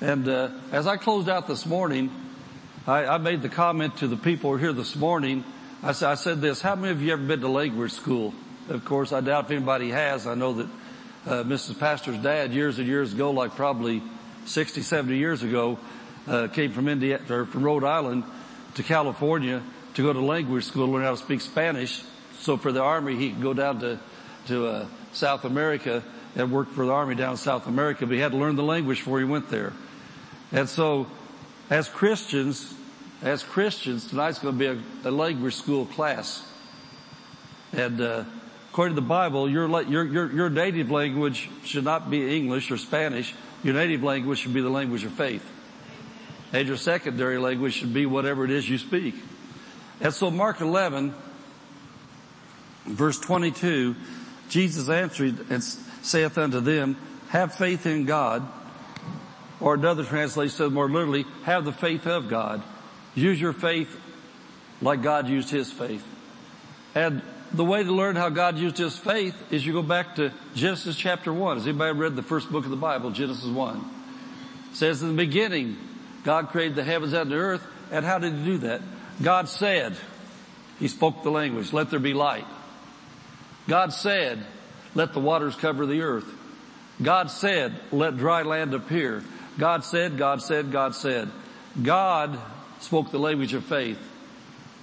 And 0.00 0.26
uh, 0.26 0.48
as 0.72 0.88
I 0.88 0.96
closed 0.96 1.28
out 1.28 1.46
this 1.46 1.64
morning, 1.64 2.10
I, 2.88 3.06
I 3.06 3.18
made 3.18 3.42
the 3.42 3.48
comment 3.48 3.98
to 3.98 4.08
the 4.08 4.16
people 4.16 4.50
who 4.50 4.56
are 4.56 4.58
here 4.58 4.72
this 4.72 4.96
morning. 4.96 5.44
I 5.80 5.92
said, 5.92 6.08
I 6.08 6.14
said 6.16 6.40
this, 6.40 6.60
how 6.60 6.74
many 6.74 6.90
of 6.90 7.00
you 7.00 7.12
ever 7.12 7.22
been 7.22 7.40
to 7.40 7.48
language 7.48 7.92
school? 7.92 8.34
Of 8.68 8.84
course, 8.84 9.12
I 9.12 9.20
doubt 9.20 9.44
if 9.44 9.52
anybody 9.52 9.90
has. 9.90 10.26
I 10.26 10.34
know 10.34 10.54
that 10.54 10.66
uh, 11.26 11.44
Mrs. 11.44 11.78
Pastor's 11.78 12.18
dad 12.18 12.52
years 12.52 12.80
and 12.80 12.88
years 12.88 13.14
ago, 13.14 13.30
like 13.30 13.54
probably 13.54 14.02
60, 14.46 14.82
70 14.82 15.16
years 15.16 15.44
ago, 15.44 15.78
uh, 16.26 16.48
came 16.48 16.72
from 16.72 16.88
India, 16.88 17.20
or 17.30 17.46
from 17.46 17.62
Rhode 17.62 17.84
Island 17.84 18.24
to 18.74 18.82
California 18.82 19.62
to 19.94 20.02
go 20.02 20.12
to 20.12 20.20
language 20.20 20.64
school 20.64 20.88
learn 20.88 21.04
how 21.04 21.12
to 21.12 21.16
speak 21.16 21.42
Spanish. 21.42 22.02
So 22.40 22.56
for 22.56 22.72
the 22.72 22.82
army, 22.82 23.16
he 23.16 23.30
could 23.30 23.42
go 23.42 23.54
down 23.54 23.80
to, 23.80 23.98
to, 24.46 24.66
uh, 24.66 24.86
South 25.12 25.44
America 25.44 26.02
and 26.36 26.52
work 26.52 26.68
for 26.70 26.86
the 26.86 26.92
army 26.92 27.14
down 27.14 27.32
in 27.32 27.36
South 27.36 27.66
America, 27.66 28.06
but 28.06 28.14
he 28.14 28.20
had 28.20 28.32
to 28.32 28.38
learn 28.38 28.56
the 28.56 28.62
language 28.62 28.98
before 28.98 29.18
he 29.18 29.24
went 29.24 29.50
there. 29.50 29.72
And 30.52 30.68
so 30.68 31.06
as 31.68 31.88
Christians, 31.88 32.74
as 33.22 33.42
Christians, 33.42 34.08
tonight's 34.08 34.38
going 34.38 34.58
to 34.58 34.74
be 34.74 34.82
a, 35.04 35.08
a 35.08 35.10
language 35.10 35.54
school 35.54 35.86
class. 35.86 36.46
And, 37.72 38.00
uh, 38.00 38.24
according 38.70 38.94
to 38.94 39.00
the 39.00 39.06
Bible, 39.06 39.48
your, 39.48 39.68
your, 39.82 40.04
your, 40.04 40.32
your 40.32 40.50
native 40.50 40.90
language 40.90 41.50
should 41.64 41.84
not 41.84 42.10
be 42.10 42.36
English 42.36 42.70
or 42.70 42.76
Spanish. 42.76 43.34
Your 43.62 43.74
native 43.74 44.02
language 44.02 44.38
should 44.38 44.54
be 44.54 44.60
the 44.60 44.70
language 44.70 45.04
of 45.04 45.12
faith. 45.12 45.48
And 46.52 46.66
your 46.66 46.76
secondary 46.76 47.38
language 47.38 47.74
should 47.74 47.92
be 47.92 48.06
whatever 48.06 48.44
it 48.44 48.50
is 48.50 48.68
you 48.68 48.78
speak. 48.78 49.14
And 50.00 50.14
so 50.14 50.30
Mark 50.30 50.60
11, 50.60 51.14
verse 52.86 53.18
22, 53.18 53.94
Jesus 54.48 54.88
answered 54.88 55.46
and 55.50 55.62
saith 55.62 56.38
unto 56.38 56.60
them, 56.60 56.96
have 57.28 57.54
faith 57.54 57.86
in 57.86 58.04
God. 58.04 58.46
Or 59.60 59.74
another 59.74 60.04
translation 60.04 60.56
says 60.56 60.72
more 60.72 60.88
literally, 60.88 61.26
have 61.44 61.64
the 61.64 61.72
faith 61.72 62.06
of 62.06 62.28
God. 62.28 62.62
Use 63.14 63.40
your 63.40 63.52
faith 63.52 64.00
like 64.80 65.02
God 65.02 65.28
used 65.28 65.50
his 65.50 65.70
faith. 65.70 66.04
And 66.94 67.22
the 67.52 67.64
way 67.64 67.82
to 67.82 67.92
learn 67.92 68.16
how 68.16 68.30
God 68.30 68.58
used 68.58 68.78
his 68.78 68.96
faith 68.96 69.34
is 69.52 69.66
you 69.66 69.72
go 69.72 69.82
back 69.82 70.16
to 70.16 70.32
Genesis 70.54 70.96
chapter 70.96 71.32
1. 71.32 71.58
Has 71.58 71.66
anybody 71.66 71.98
read 71.98 72.16
the 72.16 72.22
first 72.22 72.50
book 72.50 72.64
of 72.64 72.70
the 72.70 72.76
Bible, 72.76 73.10
Genesis 73.10 73.44
1? 73.44 73.76
It 74.70 74.76
says 74.76 75.02
in 75.02 75.08
the 75.08 75.14
beginning, 75.14 75.76
God 76.24 76.48
created 76.48 76.76
the 76.76 76.84
heavens 76.84 77.12
and 77.12 77.30
the 77.30 77.36
earth. 77.36 77.66
And 77.92 78.04
how 78.04 78.18
did 78.18 78.34
he 78.34 78.44
do 78.44 78.58
that? 78.58 78.80
God 79.22 79.48
said, 79.48 79.96
he 80.78 80.88
spoke 80.88 81.22
the 81.22 81.30
language, 81.30 81.72
let 81.72 81.90
there 81.90 81.98
be 81.98 82.14
light. 82.14 82.46
God 83.70 83.92
said, 83.92 84.44
let 84.96 85.12
the 85.12 85.20
waters 85.20 85.54
cover 85.54 85.86
the 85.86 86.02
earth. 86.02 86.26
God 87.00 87.30
said, 87.30 87.72
let 87.92 88.16
dry 88.16 88.42
land 88.42 88.74
appear. 88.74 89.22
God 89.60 89.84
said, 89.84 90.18
God 90.18 90.42
said, 90.42 90.72
God 90.72 90.96
said. 90.96 91.30
God 91.80 92.36
spoke 92.80 93.12
the 93.12 93.20
language 93.20 93.54
of 93.54 93.64
faith. 93.64 93.96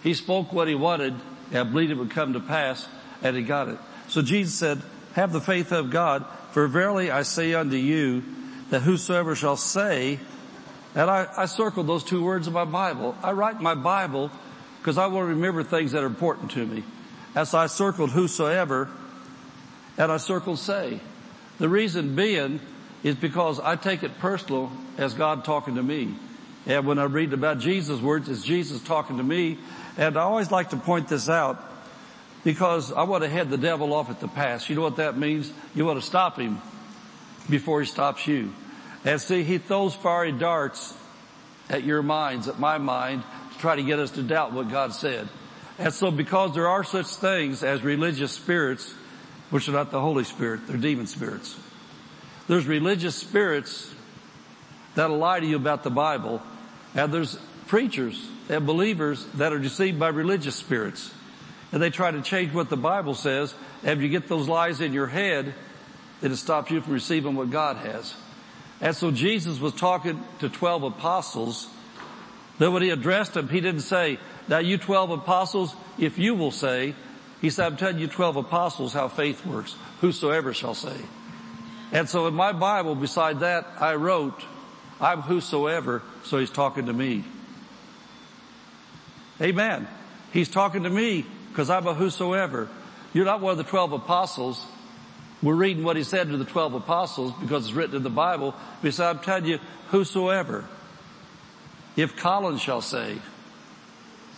He 0.03 0.13
spoke 0.13 0.53
what 0.53 0.69
he 0.69 0.75
wanted 0.75 1.15
and 1.51 1.69
believed 1.73 1.91
it 1.91 1.97
would 1.97 2.11
come 2.11 2.31
to 2.31 2.39
pass 2.39 2.87
and 3.21 3.35
he 3.35 3.43
got 3.43 3.67
it. 3.67 3.77
So 4.07 4.21
Jesus 4.21 4.53
said, 4.55 4.81
have 5.15 5.33
the 5.33 5.41
faith 5.41 5.73
of 5.73 5.89
God, 5.89 6.25
for 6.51 6.65
verily 6.69 7.11
I 7.11 7.23
say 7.23 7.53
unto 7.55 7.75
you 7.75 8.23
that 8.69 8.83
whosoever 8.83 9.35
shall 9.35 9.57
say, 9.57 10.17
and 10.95 11.09
I, 11.09 11.27
I 11.35 11.47
circled 11.47 11.87
those 11.87 12.05
two 12.05 12.23
words 12.23 12.47
in 12.47 12.53
my 12.53 12.63
Bible. 12.63 13.17
I 13.21 13.33
write 13.33 13.59
my 13.59 13.75
Bible 13.75 14.31
because 14.79 14.97
I 14.97 15.07
want 15.07 15.27
to 15.27 15.35
remember 15.35 15.61
things 15.61 15.91
that 15.91 16.03
are 16.03 16.07
important 16.07 16.51
to 16.51 16.65
me. 16.65 16.85
As 17.35 17.53
I 17.53 17.67
circled 17.67 18.11
whosoever, 18.11 18.89
and 19.97 20.11
I 20.11 20.17
circled 20.17 20.59
say. 20.59 20.99
The 21.57 21.69
reason 21.69 22.15
being 22.15 22.59
is 23.03 23.15
because 23.15 23.59
I 23.59 23.75
take 23.75 24.03
it 24.03 24.19
personal 24.19 24.71
as 24.97 25.13
God 25.13 25.43
talking 25.43 25.75
to 25.75 25.83
me. 25.83 26.15
And 26.65 26.85
when 26.85 26.99
I 26.99 27.05
read 27.05 27.33
about 27.33 27.59
Jesus' 27.59 28.01
words, 28.01 28.29
it's 28.29 28.43
Jesus 28.43 28.83
talking 28.83 29.17
to 29.17 29.23
me. 29.23 29.57
And 29.97 30.17
I 30.17 30.21
always 30.21 30.51
like 30.51 30.69
to 30.71 30.77
point 30.77 31.07
this 31.07 31.29
out 31.29 31.63
because 32.43 32.91
I 32.91 33.03
want 33.03 33.23
to 33.23 33.29
head 33.29 33.49
the 33.49 33.57
devil 33.57 33.93
off 33.93 34.09
at 34.09 34.19
the 34.19 34.27
pass. 34.27 34.69
You 34.69 34.75
know 34.75 34.81
what 34.81 34.97
that 34.97 35.17
means? 35.17 35.51
You 35.73 35.85
want 35.85 35.99
to 35.99 36.05
stop 36.05 36.37
him 36.37 36.61
before 37.49 37.81
he 37.81 37.87
stops 37.87 38.27
you. 38.27 38.53
And 39.05 39.19
see, 39.21 39.43
he 39.43 39.57
throws 39.57 39.95
fiery 39.95 40.31
darts 40.31 40.93
at 41.69 41.83
your 41.83 42.01
minds, 42.01 42.47
at 42.47 42.59
my 42.59 42.77
mind, 42.77 43.23
to 43.53 43.59
try 43.59 43.75
to 43.75 43.83
get 43.83 43.99
us 43.99 44.11
to 44.11 44.23
doubt 44.23 44.53
what 44.53 44.69
God 44.69 44.93
said. 44.93 45.29
And 45.79 45.93
so 45.93 46.09
because 46.09 46.53
there 46.53 46.67
are 46.67 46.83
such 46.83 47.07
things 47.07 47.63
as 47.63 47.83
religious 47.83 48.31
spirits, 48.31 48.93
which 49.49 49.69
are 49.69 49.73
not 49.73 49.91
the 49.91 50.01
Holy 50.01 50.23
Spirit, 50.23 50.67
they're 50.67 50.77
demon 50.77 51.07
spirits. 51.07 51.57
There's 52.47 52.65
religious 52.65 53.15
spirits 53.15 53.93
that'll 54.95 55.17
lie 55.17 55.39
to 55.39 55.45
you 55.45 55.55
about 55.55 55.83
the 55.83 55.91
Bible, 55.91 56.41
and 56.95 57.13
there's 57.13 57.37
preachers 57.67 58.27
and 58.49 58.65
believers 58.65 59.25
that 59.35 59.53
are 59.53 59.59
deceived 59.59 59.99
by 59.99 60.07
religious 60.07 60.55
spirits. 60.55 61.13
And 61.71 61.81
they 61.81 61.89
try 61.89 62.11
to 62.11 62.21
change 62.21 62.53
what 62.53 62.69
the 62.69 62.77
Bible 62.77 63.13
says, 63.13 63.53
and 63.83 63.91
if 63.91 64.01
you 64.01 64.09
get 64.09 64.27
those 64.27 64.47
lies 64.47 64.81
in 64.81 64.93
your 64.93 65.07
head, 65.07 65.53
it 66.21 66.35
stops 66.37 66.71
you 66.71 66.81
from 66.81 66.93
receiving 66.93 67.35
what 67.35 67.51
God 67.51 67.77
has. 67.77 68.15
And 68.79 68.95
so 68.95 69.11
Jesus 69.11 69.59
was 69.59 69.73
talking 69.73 70.23
to 70.39 70.49
12 70.49 70.83
apostles, 70.83 71.67
that 72.57 72.71
when 72.71 72.81
he 72.81 72.89
addressed 72.89 73.33
them, 73.33 73.49
he 73.49 73.59
didn't 73.59 73.81
say, 73.81 74.17
now 74.47 74.59
you 74.59 74.77
12 74.77 75.11
apostles, 75.11 75.75
if 75.97 76.17
you 76.17 76.35
will 76.35 76.51
say, 76.51 76.95
he 77.41 77.49
said, 77.49 77.65
I'm 77.65 77.77
telling 77.77 77.99
you 77.99 78.07
12 78.07 78.37
apostles 78.37 78.93
how 78.93 79.07
faith 79.07 79.45
works. 79.45 79.75
Whosoever 80.01 80.53
shall 80.53 80.73
say. 80.73 80.95
And 81.91 82.09
so 82.09 82.27
in 82.27 82.33
my 82.33 82.51
Bible, 82.51 82.95
beside 82.95 83.41
that, 83.41 83.67
I 83.79 83.95
wrote, 83.95 84.43
I'm 84.99 85.21
whosoever, 85.21 86.01
so 86.23 86.39
he's 86.39 86.49
talking 86.49 86.87
to 86.87 86.93
me. 86.93 87.23
Amen. 89.39 89.87
He's 90.33 90.49
talking 90.49 90.83
to 90.83 90.89
me 90.89 91.25
because 91.49 91.69
I'm 91.69 91.85
a 91.87 91.93
whosoever. 91.93 92.67
You're 93.13 93.25
not 93.25 93.41
one 93.41 93.51
of 93.51 93.57
the 93.57 93.63
12 93.63 93.93
apostles. 93.93 94.65
We're 95.41 95.55
reading 95.55 95.83
what 95.83 95.95
he 95.95 96.03
said 96.03 96.29
to 96.29 96.37
the 96.37 96.45
12 96.45 96.73
apostles 96.73 97.33
because 97.39 97.65
it's 97.65 97.73
written 97.73 97.95
in 97.95 98.03
the 98.03 98.09
Bible. 98.09 98.55
He 98.81 98.91
said, 98.91 99.07
I'm 99.07 99.19
telling 99.19 99.45
you, 99.45 99.59
whosoever. 99.89 100.65
If 101.95 102.15
Colin 102.15 102.57
shall 102.57 102.81
say, 102.81 103.19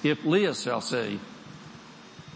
if 0.03 0.23
Leah 0.25 0.55
shall 0.55 0.81
say, 0.81 1.19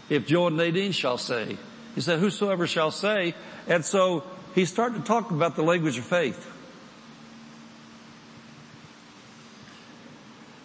if 0.08 0.26
Joe 0.26 0.48
and 0.48 0.56
Nadine 0.56 0.92
shall 0.92 1.18
say. 1.18 1.56
He 1.94 2.00
said, 2.00 2.18
whosoever 2.18 2.66
shall 2.66 2.90
say. 2.90 3.34
And 3.66 3.84
so 3.84 4.24
he 4.54 4.64
started 4.64 4.98
to 4.98 5.04
talk 5.04 5.30
about 5.30 5.56
the 5.56 5.62
language 5.62 5.96
of 5.96 6.04
faith. 6.04 6.50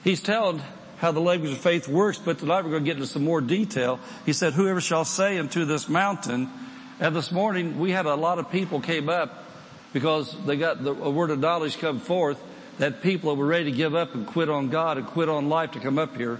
He's 0.03 0.21
telling 0.21 0.62
how 0.97 1.12
the 1.12 1.21
language 1.21 1.51
of 1.51 1.59
faith 1.59 1.88
works, 1.88 2.17
but 2.17 2.39
tonight 2.39 2.63
we're 2.63 2.71
going 2.71 2.83
to 2.83 2.85
get 2.85 2.97
into 2.97 3.07
some 3.07 3.23
more 3.23 3.41
detail. 3.41 3.99
He 4.25 4.33
said, 4.33 4.53
whoever 4.53 4.81
shall 4.81 5.05
say 5.05 5.38
unto 5.38 5.65
this 5.65 5.88
mountain, 5.88 6.49
and 6.99 7.15
this 7.15 7.31
morning 7.31 7.79
we 7.79 7.91
had 7.91 8.05
a 8.05 8.15
lot 8.15 8.39
of 8.39 8.51
people 8.51 8.81
came 8.81 9.07
up 9.07 9.45
because 9.93 10.35
they 10.45 10.57
got 10.57 10.83
the 10.83 10.93
word 10.93 11.29
of 11.29 11.39
knowledge 11.39 11.79
come 11.79 11.99
forth 11.99 12.41
that 12.79 13.01
people 13.01 13.35
were 13.35 13.45
ready 13.45 13.71
to 13.71 13.71
give 13.71 13.95
up 13.95 14.13
and 14.15 14.27
quit 14.27 14.49
on 14.49 14.69
God 14.69 14.97
and 14.97 15.07
quit 15.07 15.29
on 15.29 15.47
life 15.49 15.71
to 15.71 15.79
come 15.79 15.97
up 15.97 16.15
here 16.17 16.39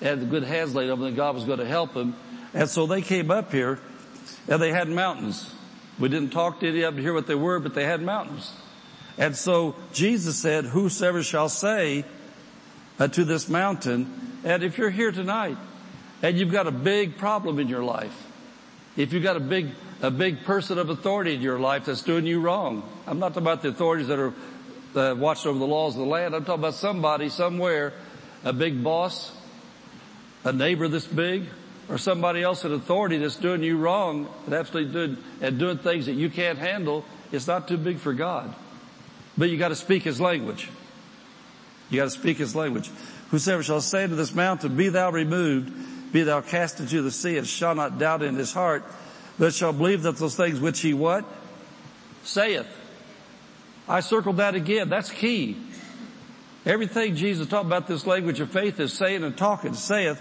had 0.00 0.28
good 0.30 0.44
hands 0.44 0.74
laid 0.74 0.90
over 0.90 1.02
them 1.02 1.08
and 1.08 1.16
God 1.16 1.34
was 1.34 1.44
going 1.44 1.58
to 1.58 1.66
help 1.66 1.94
them. 1.94 2.16
And 2.54 2.68
so 2.68 2.86
they 2.86 3.02
came 3.02 3.30
up 3.30 3.52
here 3.52 3.78
and 4.48 4.60
they 4.60 4.72
had 4.72 4.88
mountains. 4.88 5.54
We 5.98 6.08
didn't 6.08 6.30
talk 6.30 6.60
to 6.60 6.68
any 6.68 6.82
of 6.82 6.94
them 6.94 6.96
to 6.96 7.02
hear 7.02 7.14
what 7.14 7.26
they 7.26 7.34
were, 7.34 7.58
but 7.58 7.74
they 7.74 7.84
had 7.84 8.02
mountains. 8.02 8.52
And 9.18 9.34
so 9.34 9.74
Jesus 9.92 10.36
said, 10.36 10.66
whosoever 10.66 11.22
shall 11.22 11.48
say 11.48 12.04
uh, 12.98 13.08
to 13.08 13.24
this 13.24 13.48
mountain, 13.48 14.40
and 14.44 14.62
if 14.62 14.78
you're 14.78 14.90
here 14.90 15.10
tonight 15.10 15.56
and 16.22 16.38
you've 16.38 16.52
got 16.52 16.66
a 16.66 16.72
big 16.72 17.16
problem 17.16 17.58
in 17.58 17.68
your 17.68 17.82
life, 17.82 18.26
if 18.96 19.12
you've 19.12 19.22
got 19.22 19.36
a 19.36 19.40
big, 19.40 19.70
a 20.02 20.10
big 20.10 20.44
person 20.44 20.78
of 20.78 20.90
authority 20.90 21.34
in 21.34 21.40
your 21.40 21.58
life 21.58 21.86
that's 21.86 22.02
doing 22.02 22.26
you 22.26 22.40
wrong, 22.40 22.88
I'm 23.06 23.18
not 23.18 23.28
talking 23.28 23.42
about 23.42 23.62
the 23.62 23.68
authorities 23.68 24.08
that 24.08 24.18
are 24.18 24.32
uh, 24.94 25.10
over 25.10 25.58
the 25.58 25.66
laws 25.66 25.94
of 25.94 26.00
the 26.00 26.06
land. 26.06 26.34
I'm 26.34 26.44
talking 26.44 26.62
about 26.62 26.74
somebody 26.74 27.28
somewhere, 27.28 27.92
a 28.44 28.52
big 28.52 28.82
boss, 28.82 29.32
a 30.46 30.52
neighbor 30.52 30.86
this 30.86 31.06
big 31.06 31.44
or 31.88 31.98
somebody 31.98 32.40
else 32.40 32.64
in 32.64 32.72
authority 32.72 33.18
that's 33.18 33.36
doing 33.36 33.62
you 33.64 33.76
wrong 33.76 34.28
and 34.44 34.54
absolutely 34.54 34.92
doing, 34.92 35.16
and 35.40 35.58
doing 35.58 35.76
things 35.76 36.06
that 36.06 36.12
you 36.12 36.30
can't 36.30 36.58
handle, 36.58 37.04
it's 37.32 37.48
not 37.48 37.66
too 37.66 37.76
big 37.76 37.98
for 37.98 38.14
God. 38.14 38.54
But 39.36 39.50
you 39.50 39.58
gotta 39.58 39.74
speak 39.74 40.04
His 40.04 40.20
language. 40.20 40.70
You 41.90 41.98
gotta 41.98 42.10
speak 42.10 42.38
His 42.38 42.54
language. 42.54 42.90
Whosoever 43.30 43.64
shall 43.64 43.80
say 43.80 44.06
to 44.06 44.14
this 44.14 44.34
mountain, 44.34 44.76
be 44.76 44.88
thou 44.88 45.10
removed, 45.10 46.12
be 46.12 46.22
thou 46.22 46.40
cast 46.42 46.78
into 46.78 47.02
the 47.02 47.10
sea, 47.10 47.38
and 47.38 47.46
shall 47.46 47.74
not 47.74 47.98
doubt 47.98 48.22
in 48.22 48.36
his 48.36 48.52
heart, 48.52 48.84
but 49.38 49.52
shall 49.52 49.72
believe 49.72 50.02
that 50.02 50.16
those 50.16 50.36
things 50.36 50.60
which 50.60 50.80
he 50.80 50.94
what? 50.94 51.24
Saith. 52.22 52.68
I 53.88 53.98
circled 54.00 54.36
that 54.36 54.54
again. 54.54 54.88
That's 54.88 55.10
key. 55.10 55.56
Everything 56.64 57.14
Jesus 57.14 57.46
talked 57.46 57.66
about 57.66 57.86
this 57.86 58.06
language 58.08 58.40
of 58.40 58.50
faith 58.50 58.80
is 58.80 58.92
saying 58.92 59.22
and 59.22 59.36
talking, 59.36 59.74
saith, 59.74 60.20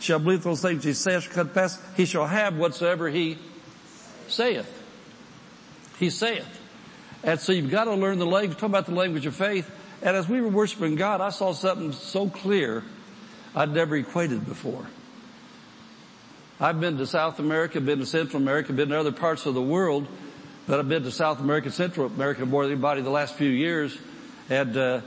shall 0.00 0.18
believe 0.18 0.42
those 0.42 0.62
things 0.62 0.84
he 0.84 0.92
saith 0.92 1.32
pass, 1.54 1.80
he 1.96 2.04
shall 2.04 2.26
have 2.26 2.56
whatsoever 2.56 3.08
he 3.08 3.38
saith. 4.28 4.68
He 5.98 6.10
saith. 6.10 6.46
And 7.22 7.38
so 7.38 7.52
you've 7.52 7.70
got 7.70 7.84
to 7.84 7.94
learn 7.94 8.18
the 8.18 8.26
language, 8.26 8.58
talk 8.58 8.70
about 8.70 8.86
the 8.86 8.94
language 8.94 9.26
of 9.26 9.36
faith, 9.36 9.70
And 10.02 10.16
as 10.16 10.28
we 10.28 10.40
were 10.40 10.48
worshiping 10.48 10.94
God, 10.94 11.20
I 11.20 11.28
saw 11.28 11.52
something 11.52 11.92
so 11.92 12.28
clear 12.28 12.82
I'd 13.54 13.72
never 13.72 13.96
equated 13.96 14.46
before. 14.46 14.86
I've 16.58 16.80
been 16.80 16.98
to 16.98 17.06
South 17.06 17.38
America, 17.38 17.80
been 17.80 17.98
to 17.98 18.06
Central 18.06 18.42
America, 18.42 18.72
been 18.72 18.90
to 18.90 18.98
other 18.98 19.12
parts 19.12 19.46
of 19.46 19.54
the 19.54 19.62
world, 19.62 20.06
but 20.66 20.78
I've 20.78 20.88
been 20.88 21.02
to 21.02 21.10
South 21.10 21.40
America, 21.40 21.70
Central 21.70 22.06
America 22.06 22.46
more 22.46 22.64
than 22.64 22.72
anybody 22.72 23.02
the 23.02 23.10
last 23.10 23.34
few 23.34 23.50
years. 23.50 23.96
And, 24.48 24.76
uh, 24.76 25.00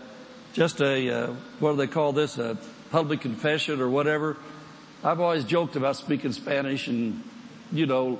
just 0.53 0.81
a, 0.81 1.09
uh, 1.09 1.33
what 1.59 1.71
do 1.71 1.77
they 1.77 1.87
call 1.87 2.11
this? 2.11 2.37
A 2.37 2.57
public 2.91 3.21
confession 3.21 3.81
or 3.81 3.89
whatever. 3.89 4.37
I've 5.03 5.19
always 5.19 5.43
joked 5.43 5.75
about 5.75 5.97
speaking 5.97 6.31
Spanish 6.31 6.87
and, 6.87 7.21
you 7.73 7.85
know, 7.85 8.19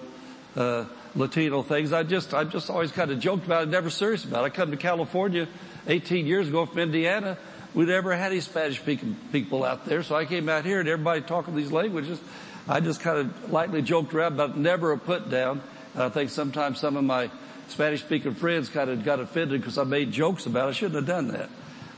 uh, 0.57 0.85
Latino 1.15 1.61
things. 1.61 1.93
I 1.93 2.03
just, 2.03 2.33
I 2.33 2.43
just 2.43 2.69
always 2.69 2.91
kind 2.91 3.09
of 3.09 3.19
joked 3.19 3.45
about 3.45 3.63
it, 3.63 3.69
never 3.69 3.89
serious 3.89 4.25
about 4.25 4.43
it. 4.43 4.47
I 4.47 4.49
come 4.49 4.71
to 4.71 4.77
California 4.77 5.47
18 5.87 6.27
years 6.27 6.49
ago 6.49 6.65
from 6.65 6.79
Indiana. 6.79 7.37
We 7.73 7.85
never 7.85 8.13
had 8.13 8.31
any 8.31 8.41
Spanish 8.41 8.79
speaking 8.79 9.15
people 9.31 9.63
out 9.63 9.85
there. 9.85 10.03
So 10.03 10.15
I 10.15 10.25
came 10.25 10.49
out 10.49 10.65
here 10.65 10.81
and 10.81 10.89
everybody 10.89 11.21
talking 11.21 11.55
these 11.55 11.71
languages. 11.71 12.19
I 12.67 12.81
just 12.81 12.99
kind 12.99 13.17
of 13.17 13.51
lightly 13.51 13.81
joked 13.81 14.13
around, 14.13 14.35
but 14.35 14.57
never 14.57 14.91
a 14.91 14.97
put 14.97 15.29
down. 15.29 15.61
And 15.93 16.03
I 16.03 16.09
think 16.09 16.31
sometimes 16.31 16.79
some 16.79 16.97
of 16.97 17.05
my 17.05 17.31
Spanish 17.69 18.01
speaking 18.01 18.35
friends 18.35 18.67
kind 18.67 18.89
of 18.89 19.05
got 19.05 19.21
offended 19.21 19.61
because 19.61 19.77
I 19.77 19.85
made 19.85 20.11
jokes 20.11 20.47
about 20.47 20.67
it. 20.67 20.69
I 20.69 20.73
shouldn't 20.73 20.95
have 20.95 21.05
done 21.05 21.29
that. 21.29 21.49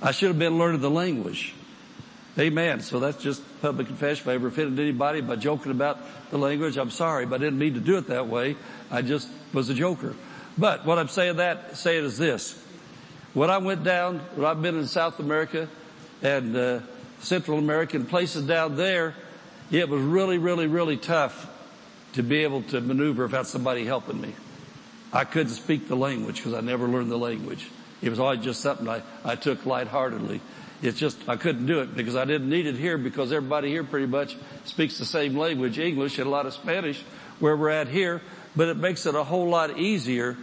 I 0.01 0.11
should 0.11 0.27
have 0.27 0.39
been 0.39 0.59
learning 0.59 0.81
the 0.81 0.91
language. 0.91 1.55
Amen. 2.37 2.81
So 2.81 2.99
that's 2.99 3.21
just 3.23 3.41
public 3.61 3.87
confession. 3.87 4.23
If 4.23 4.27
I 4.27 4.33
ever 4.33 4.47
offended 4.47 4.79
anybody 4.79 5.21
by 5.21 5.37
joking 5.37 5.71
about 5.71 5.99
the 6.31 6.37
language, 6.37 6.77
I'm 6.77 6.91
sorry, 6.91 7.25
but 7.25 7.35
I 7.35 7.45
didn't 7.45 7.59
mean 7.59 7.75
to 7.75 7.79
do 7.79 7.97
it 7.97 8.07
that 8.07 8.27
way. 8.27 8.57
I 8.91 9.01
just 9.01 9.29
was 9.53 9.69
a 9.69 9.73
joker. 9.73 10.15
But 10.57 10.85
what 10.85 10.99
I'm 10.99 11.07
saying 11.07 11.37
that, 11.37 11.77
saying 11.77 12.03
is 12.03 12.17
this. 12.17 12.61
When 13.33 13.49
I 13.49 13.57
went 13.57 13.83
down, 13.83 14.19
when 14.35 14.45
I've 14.45 14.61
been 14.61 14.77
in 14.77 14.87
South 14.87 15.19
America 15.19 15.69
and, 16.21 16.55
uh, 16.55 16.79
Central 17.19 17.57
America 17.57 17.97
and 17.97 18.07
places 18.07 18.45
down 18.45 18.75
there, 18.75 19.15
it 19.71 19.89
was 19.89 20.01
really, 20.01 20.37
really, 20.37 20.67
really 20.67 20.97
tough 20.97 21.49
to 22.13 22.23
be 22.23 22.43
able 22.43 22.61
to 22.63 22.81
maneuver 22.81 23.23
without 23.23 23.47
somebody 23.47 23.85
helping 23.85 24.19
me. 24.21 24.33
I 25.11 25.23
couldn't 25.23 25.53
speak 25.53 25.87
the 25.87 25.95
language 25.95 26.37
because 26.37 26.53
I 26.53 26.61
never 26.61 26.87
learned 26.87 27.11
the 27.11 27.17
language. 27.17 27.69
It 28.01 28.09
was 28.09 28.19
always 28.19 28.41
just 28.41 28.61
something 28.61 28.87
I, 28.87 29.01
I 29.23 29.35
took 29.35 29.65
lightheartedly. 29.65 30.41
It's 30.81 30.99
just, 30.99 31.17
I 31.27 31.37
couldn't 31.37 31.65
do 31.65 31.79
it 31.79 31.95
because 31.95 32.15
I 32.15 32.25
didn't 32.25 32.49
need 32.49 32.67
it 32.67 32.75
here 32.75 32.97
because 32.97 33.31
everybody 33.31 33.69
here 33.69 33.83
pretty 33.83 34.07
much 34.07 34.35
speaks 34.65 34.97
the 34.97 35.05
same 35.05 35.37
language, 35.37 35.79
English 35.79 36.19
and 36.19 36.27
a 36.27 36.29
lot 36.29 36.45
of 36.45 36.53
Spanish 36.53 37.01
where 37.39 37.55
we're 37.55 37.69
at 37.69 37.87
here, 37.87 38.21
but 38.55 38.67
it 38.67 38.77
makes 38.77 39.05
it 39.05 39.15
a 39.15 39.23
whole 39.23 39.49
lot 39.49 39.77
easier 39.77 40.37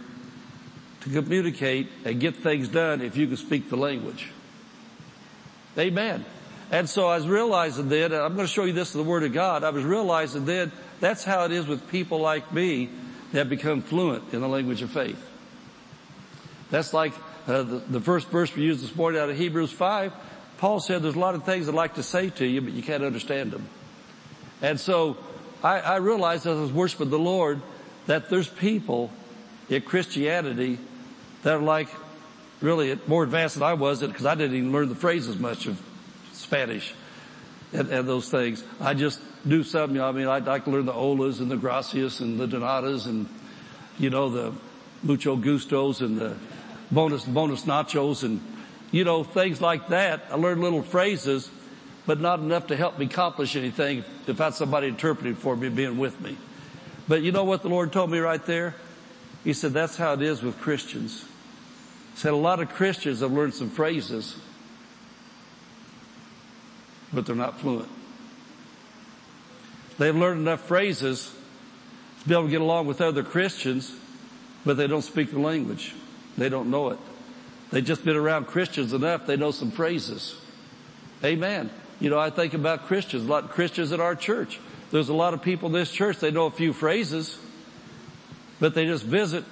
to 1.01 1.09
communicate 1.09 1.89
and 2.05 2.19
get 2.19 2.35
things 2.37 2.67
done 2.67 3.01
if 3.01 3.17
you 3.17 3.27
can 3.27 3.37
speak 3.37 3.69
the 3.69 3.75
language. 3.77 4.29
Amen. 5.77 6.25
And 6.71 6.89
so 6.89 7.07
I 7.07 7.17
was 7.17 7.27
realizing 7.27 7.89
then, 7.89 8.11
and 8.11 8.21
I'm 8.21 8.35
going 8.35 8.47
to 8.47 8.53
show 8.53 8.63
you 8.63 8.73
this 8.73 8.95
in 8.95 9.01
the 9.01 9.07
Word 9.07 9.23
of 9.23 9.33
God, 9.33 9.63
I 9.63 9.69
was 9.69 9.83
realizing 9.83 10.45
then 10.45 10.71
that's 10.99 11.23
how 11.23 11.45
it 11.45 11.51
is 11.51 11.67
with 11.67 11.87
people 11.89 12.19
like 12.19 12.51
me 12.51 12.89
that 13.31 13.49
become 13.49 13.81
fluent 13.81 14.33
in 14.33 14.41
the 14.41 14.47
language 14.47 14.81
of 14.81 14.91
faith. 14.91 15.29
That's 16.71 16.93
like 16.93 17.13
uh, 17.47 17.63
the, 17.63 17.79
the 17.79 18.01
first 18.01 18.29
verse 18.29 18.55
we 18.55 18.63
used 18.63 18.81
this 18.81 18.95
morning 18.95 19.19
out 19.21 19.29
of 19.29 19.37
Hebrews 19.37 19.71
5. 19.71 20.13
Paul 20.57 20.79
said 20.79 21.01
there's 21.03 21.15
a 21.15 21.19
lot 21.19 21.35
of 21.35 21.43
things 21.43 21.67
I'd 21.67 21.75
like 21.75 21.95
to 21.95 22.03
say 22.03 22.29
to 22.31 22.45
you, 22.45 22.61
but 22.61 22.73
you 22.73 22.81
can't 22.81 23.03
understand 23.03 23.51
them. 23.51 23.67
And 24.61 24.79
so 24.79 25.17
I, 25.61 25.79
I 25.79 25.95
realized 25.97 26.45
as 26.47 26.57
I 26.57 26.61
was 26.61 26.71
worshiping 26.71 27.09
the 27.09 27.19
Lord 27.19 27.61
that 28.05 28.29
there's 28.29 28.47
people 28.47 29.11
in 29.69 29.81
Christianity 29.81 30.77
that 31.43 31.55
are 31.55 31.61
like 31.61 31.89
really 32.61 32.97
more 33.07 33.23
advanced 33.23 33.55
than 33.55 33.63
I 33.63 33.73
was 33.73 34.01
because 34.01 34.25
I 34.25 34.35
didn't 34.35 34.55
even 34.55 34.71
learn 34.71 34.87
the 34.87 34.95
phrases 34.95 35.37
much 35.37 35.65
of 35.65 35.81
Spanish 36.31 36.93
and, 37.73 37.89
and 37.89 38.07
those 38.07 38.29
things. 38.29 38.63
I 38.79 38.93
just 38.93 39.19
do 39.47 39.63
some, 39.63 39.91
you 39.91 39.97
know, 39.97 40.07
I 40.07 40.11
mean, 40.13 40.27
I'd 40.27 40.45
like 40.45 40.63
to 40.65 40.71
learn 40.71 40.85
the 40.85 40.93
olas 40.93 41.39
and 41.41 41.51
the 41.51 41.57
gracias 41.57 42.21
and 42.21 42.39
the 42.39 42.47
donatas 42.47 43.05
and, 43.05 43.27
you 43.99 44.09
know, 44.09 44.29
the 44.29 44.53
mucho 45.01 45.35
gustos 45.35 46.01
and 46.01 46.17
the 46.17 46.37
bonus, 46.93 47.25
bonus 47.25 47.63
nachos 47.63 48.23
and, 48.23 48.41
you 48.91 49.03
know, 49.03 49.23
things 49.23 49.61
like 49.61 49.87
that. 49.89 50.25
I 50.31 50.35
learned 50.35 50.61
little 50.61 50.83
phrases, 50.83 51.49
but 52.05 52.19
not 52.19 52.39
enough 52.39 52.67
to 52.67 52.75
help 52.75 52.99
me 52.99 53.05
accomplish 53.05 53.55
anything 53.55 54.03
if 54.27 54.39
I 54.39 54.45
had 54.45 54.53
somebody 54.53 54.87
interpreting 54.87 55.35
for 55.35 55.55
me 55.55 55.69
being 55.69 55.97
with 55.97 56.19
me. 56.21 56.37
But 57.07 57.21
you 57.21 57.31
know 57.31 57.43
what 57.43 57.61
the 57.61 57.69
Lord 57.69 57.91
told 57.91 58.11
me 58.11 58.19
right 58.19 58.43
there? 58.45 58.75
He 59.43 59.53
said, 59.53 59.73
that's 59.73 59.97
how 59.97 60.13
it 60.13 60.21
is 60.21 60.41
with 60.41 60.59
Christians. 60.59 61.25
He 62.13 62.19
said 62.19 62.33
a 62.33 62.37
lot 62.37 62.59
of 62.61 62.69
Christians 62.69 63.19
have 63.19 63.31
learned 63.31 63.53
some 63.53 63.69
phrases, 63.69 64.37
but 67.11 67.25
they're 67.25 67.35
not 67.35 67.59
fluent. 67.59 67.89
They've 69.97 70.15
learned 70.15 70.41
enough 70.41 70.61
phrases 70.61 71.33
to 72.21 72.27
be 72.27 72.33
able 72.33 72.45
to 72.45 72.49
get 72.49 72.61
along 72.61 72.87
with 72.87 73.01
other 73.01 73.23
Christians, 73.23 73.93
but 74.65 74.77
they 74.77 74.87
don't 74.87 75.01
speak 75.01 75.31
the 75.31 75.39
language. 75.39 75.93
They 76.37 76.49
don't 76.49 76.69
know 76.69 76.89
it. 76.89 76.99
They've 77.71 77.83
just 77.83 78.05
been 78.05 78.15
around 78.15 78.47
Christians 78.47 78.93
enough, 78.93 79.25
they 79.25 79.37
know 79.37 79.51
some 79.51 79.71
phrases. 79.71 80.35
Amen. 81.23 81.69
You 81.99 82.09
know, 82.09 82.19
I 82.19 82.29
think 82.29 82.53
about 82.53 82.85
Christians, 82.85 83.23
a 83.25 83.27
lot 83.27 83.45
of 83.45 83.51
Christians 83.51 83.91
at 83.91 83.99
our 83.99 84.15
church. 84.15 84.59
There's 84.91 85.09
a 85.09 85.13
lot 85.13 85.33
of 85.33 85.41
people 85.41 85.67
in 85.67 85.73
this 85.73 85.91
church, 85.91 86.19
they 86.19 86.31
know 86.31 86.45
a 86.45 86.51
few 86.51 86.73
phrases, 86.73 87.37
but 88.59 88.75
they 88.75 88.85
just 88.85 89.03
visit 89.03 89.43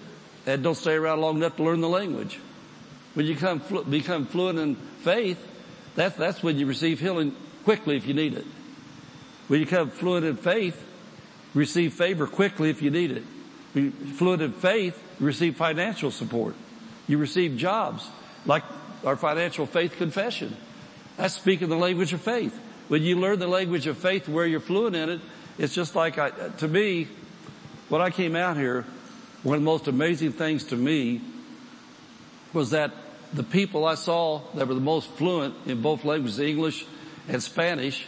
and 0.45 0.63
don't 0.63 0.75
stay 0.75 0.93
around 0.93 1.21
long 1.21 1.37
enough 1.37 1.55
to 1.57 1.63
learn 1.63 1.81
the 1.81 1.89
language. 1.89 2.39
When 3.13 3.25
you 3.25 3.35
come, 3.35 3.61
become 3.89 4.25
fluent 4.25 4.59
in 4.59 4.75
faith, 4.75 5.39
that's, 5.95 6.15
that's 6.15 6.41
when 6.41 6.57
you 6.57 6.65
receive 6.65 6.99
healing 6.99 7.35
quickly 7.63 7.97
if 7.97 8.05
you 8.05 8.13
need 8.13 8.33
it. 8.33 8.45
When 9.47 9.59
you 9.59 9.65
become 9.65 9.89
fluent 9.89 10.25
in 10.25 10.37
faith, 10.37 10.81
receive 11.53 11.93
favor 11.93 12.27
quickly 12.27 12.69
if 12.69 12.81
you 12.81 12.91
need 12.91 13.11
it. 13.11 13.23
When 13.73 13.91
Fluent 13.91 14.41
in 14.41 14.53
faith, 14.53 15.01
receive 15.19 15.55
financial 15.55 16.11
support. 16.11 16.55
You 17.11 17.17
receive 17.17 17.57
jobs, 17.57 18.07
like 18.45 18.63
our 19.03 19.17
financial 19.17 19.65
faith 19.65 19.97
confession. 19.97 20.55
That's 21.17 21.33
speaking 21.33 21.67
the 21.67 21.75
language 21.75 22.13
of 22.13 22.21
faith. 22.21 22.57
When 22.87 23.03
you 23.03 23.19
learn 23.19 23.37
the 23.37 23.49
language 23.49 23.85
of 23.85 23.97
faith 23.97 24.29
where 24.29 24.45
you're 24.45 24.61
fluent 24.61 24.95
in 24.95 25.09
it, 25.09 25.19
it's 25.57 25.75
just 25.75 25.93
like 25.93 26.17
I, 26.17 26.29
to 26.29 26.69
me, 26.69 27.09
when 27.89 28.01
I 28.01 28.11
came 28.11 28.33
out 28.37 28.55
here, 28.55 28.85
one 29.43 29.57
of 29.57 29.61
the 29.61 29.65
most 29.65 29.89
amazing 29.89 30.31
things 30.31 30.63
to 30.67 30.77
me 30.77 31.19
was 32.53 32.69
that 32.69 32.93
the 33.33 33.43
people 33.43 33.83
I 33.83 33.95
saw 33.95 34.43
that 34.53 34.69
were 34.69 34.73
the 34.73 34.79
most 34.79 35.09
fluent 35.09 35.53
in 35.65 35.81
both 35.81 36.05
languages, 36.05 36.39
English 36.39 36.85
and 37.27 37.43
Spanish, 37.43 38.07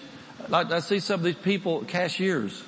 I, 0.50 0.62
I 0.62 0.80
see 0.80 1.02
some 1.02 1.20
of 1.20 1.26
these 1.26 1.36
people, 1.36 1.84
cashiers, 1.84 2.64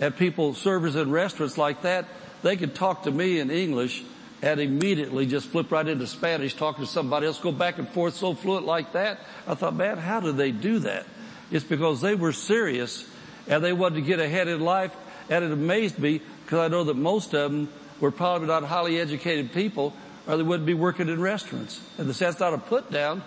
and 0.00 0.16
people, 0.16 0.54
servers 0.54 0.96
in 0.96 1.10
restaurants 1.10 1.58
like 1.58 1.82
that, 1.82 2.06
they 2.40 2.56
could 2.56 2.74
talk 2.74 3.02
to 3.02 3.10
me 3.10 3.38
in 3.38 3.50
English 3.50 4.04
and 4.42 4.60
immediately 4.60 5.26
just 5.26 5.48
flip 5.48 5.70
right 5.70 5.86
into 5.86 6.06
Spanish, 6.06 6.54
talking 6.54 6.84
to 6.84 6.90
somebody 6.90 7.26
else, 7.26 7.38
go 7.38 7.52
back 7.52 7.78
and 7.78 7.88
forth 7.88 8.14
so 8.14 8.34
fluent 8.34 8.64
like 8.64 8.92
that. 8.92 9.20
I 9.46 9.54
thought, 9.54 9.74
man, 9.74 9.98
how 9.98 10.20
do 10.20 10.32
they 10.32 10.50
do 10.50 10.80
that? 10.80 11.06
It's 11.50 11.64
because 11.64 12.00
they 12.00 12.14
were 12.14 12.32
serious 12.32 13.06
and 13.48 13.62
they 13.62 13.72
wanted 13.72 13.96
to 13.96 14.02
get 14.02 14.20
ahead 14.20 14.48
in 14.48 14.60
life. 14.60 14.94
And 15.28 15.44
it 15.44 15.52
amazed 15.52 15.98
me 15.98 16.20
because 16.44 16.60
I 16.60 16.68
know 16.68 16.84
that 16.84 16.96
most 16.96 17.34
of 17.34 17.50
them 17.50 17.68
were 18.00 18.10
probably 18.10 18.48
not 18.48 18.64
highly 18.64 18.98
educated 18.98 19.52
people 19.52 19.92
or 20.26 20.36
they 20.36 20.42
wouldn't 20.42 20.66
be 20.66 20.74
working 20.74 21.08
in 21.08 21.20
restaurants. 21.20 21.80
And 21.98 22.08
that's 22.08 22.40
not 22.40 22.54
a 22.54 22.58
put 22.58 22.90
down. 22.90 23.22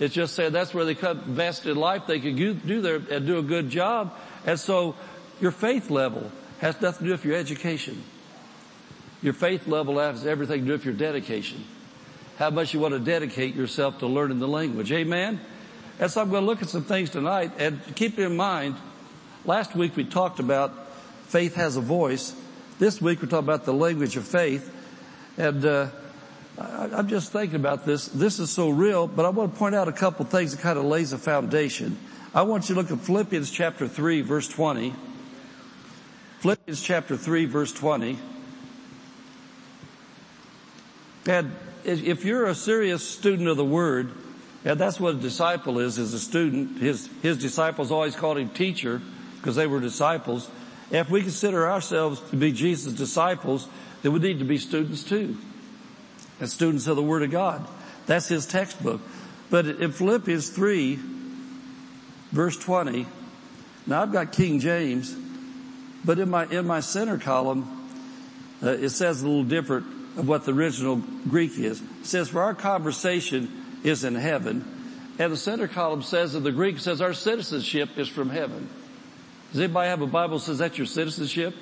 It's 0.00 0.14
just 0.14 0.34
saying 0.34 0.52
that's 0.52 0.74
where 0.74 0.84
they 0.84 0.94
cut 0.94 1.18
invested 1.26 1.72
in 1.72 1.76
life. 1.76 2.06
They 2.06 2.20
could 2.20 2.36
do 2.36 2.80
their, 2.80 2.96
and 2.96 3.26
do 3.26 3.38
a 3.38 3.42
good 3.42 3.70
job. 3.70 4.14
And 4.46 4.58
so 4.58 4.96
your 5.40 5.52
faith 5.52 5.90
level 5.90 6.30
has 6.60 6.80
nothing 6.80 7.00
to 7.00 7.04
do 7.04 7.12
with 7.12 7.24
your 7.24 7.36
education. 7.36 8.02
Your 9.24 9.32
faith 9.32 9.66
level 9.66 9.98
has 10.00 10.26
everything 10.26 10.60
to 10.60 10.66
do 10.66 10.72
with 10.72 10.84
your 10.84 10.92
dedication. 10.92 11.64
How 12.36 12.50
much 12.50 12.74
you 12.74 12.80
want 12.80 12.92
to 12.92 13.00
dedicate 13.00 13.54
yourself 13.54 14.00
to 14.00 14.06
learning 14.06 14.38
the 14.38 14.46
language. 14.46 14.92
Amen? 14.92 15.40
And 15.98 16.10
so 16.10 16.20
I'm 16.20 16.28
going 16.28 16.42
to 16.42 16.46
look 16.46 16.60
at 16.60 16.68
some 16.68 16.84
things 16.84 17.08
tonight 17.08 17.52
and 17.58 17.80
keep 17.96 18.18
in 18.18 18.36
mind, 18.36 18.76
last 19.46 19.74
week 19.74 19.96
we 19.96 20.04
talked 20.04 20.40
about 20.40 20.90
faith 21.22 21.54
has 21.54 21.76
a 21.76 21.80
voice. 21.80 22.36
This 22.78 23.00
week 23.00 23.22
we're 23.22 23.28
talking 23.28 23.46
about 23.46 23.64
the 23.64 23.72
language 23.72 24.18
of 24.18 24.28
faith. 24.28 24.70
And, 25.38 25.64
uh, 25.64 25.88
I, 26.58 26.98
am 26.98 27.08
just 27.08 27.32
thinking 27.32 27.56
about 27.56 27.86
this. 27.86 28.08
This 28.08 28.38
is 28.38 28.50
so 28.50 28.68
real, 28.68 29.06
but 29.06 29.24
I 29.24 29.30
want 29.30 29.54
to 29.54 29.58
point 29.58 29.74
out 29.74 29.88
a 29.88 29.92
couple 29.92 30.26
things 30.26 30.54
that 30.54 30.60
kind 30.60 30.78
of 30.78 30.84
lays 30.84 31.14
a 31.14 31.18
foundation. 31.18 31.96
I 32.34 32.42
want 32.42 32.68
you 32.68 32.74
to 32.74 32.82
look 32.82 32.90
at 32.90 32.98
Philippians 32.98 33.50
chapter 33.50 33.88
3 33.88 34.20
verse 34.20 34.48
20. 34.48 34.94
Philippians 36.40 36.82
chapter 36.82 37.16
3 37.16 37.46
verse 37.46 37.72
20. 37.72 38.18
If 41.26 42.24
you're 42.24 42.46
a 42.46 42.54
serious 42.54 43.06
student 43.06 43.48
of 43.48 43.56
the 43.56 43.64
Word, 43.64 44.10
that's 44.62 45.00
what 45.00 45.14
a 45.14 45.18
disciple 45.18 45.78
is, 45.78 45.98
is 45.98 46.12
a 46.12 46.18
student. 46.18 46.78
His, 46.78 47.08
his 47.22 47.38
disciples 47.38 47.90
always 47.90 48.16
called 48.16 48.38
him 48.38 48.50
teacher 48.50 49.00
because 49.36 49.56
they 49.56 49.66
were 49.66 49.80
disciples. 49.80 50.48
If 50.90 51.10
we 51.10 51.22
consider 51.22 51.70
ourselves 51.70 52.20
to 52.30 52.36
be 52.36 52.52
Jesus' 52.52 52.92
disciples, 52.92 53.68
then 54.02 54.12
we 54.12 54.18
need 54.18 54.38
to 54.38 54.44
be 54.44 54.58
students 54.58 55.02
too. 55.02 55.36
And 56.40 56.48
students 56.48 56.86
of 56.86 56.96
the 56.96 57.02
Word 57.02 57.22
of 57.22 57.30
God. 57.30 57.66
That's 58.06 58.28
his 58.28 58.46
textbook. 58.46 59.00
But 59.50 59.66
in 59.66 59.92
Philippians 59.92 60.50
3, 60.50 60.98
verse 62.32 62.56
20, 62.58 63.06
now 63.86 64.02
I've 64.02 64.12
got 64.12 64.32
King 64.32 64.60
James, 64.60 65.14
but 66.04 66.18
in 66.18 66.28
my, 66.30 66.46
in 66.46 66.66
my 66.66 66.80
center 66.80 67.18
column, 67.18 67.88
uh, 68.62 68.70
it 68.70 68.90
says 68.90 69.22
a 69.22 69.26
little 69.26 69.44
different 69.44 69.86
of 70.16 70.28
what 70.28 70.44
the 70.44 70.52
original 70.52 70.96
Greek 71.28 71.58
is. 71.58 71.80
It 71.80 72.06
says, 72.06 72.28
for 72.28 72.42
our 72.42 72.54
conversation 72.54 73.64
is 73.82 74.04
in 74.04 74.14
heaven. 74.14 74.64
And 75.18 75.32
the 75.32 75.36
center 75.36 75.68
column 75.68 76.02
says 76.02 76.34
in 76.34 76.42
the 76.42 76.52
Greek 76.52 76.78
says 76.78 77.00
our 77.00 77.12
citizenship 77.12 77.90
is 77.96 78.08
from 78.08 78.30
heaven. 78.30 78.68
Does 79.52 79.60
anybody 79.60 79.88
have 79.88 80.00
a 80.00 80.06
Bible 80.06 80.38
that 80.38 80.44
says 80.44 80.58
that's 80.58 80.76
your 80.76 80.86
citizenship? 80.86 81.54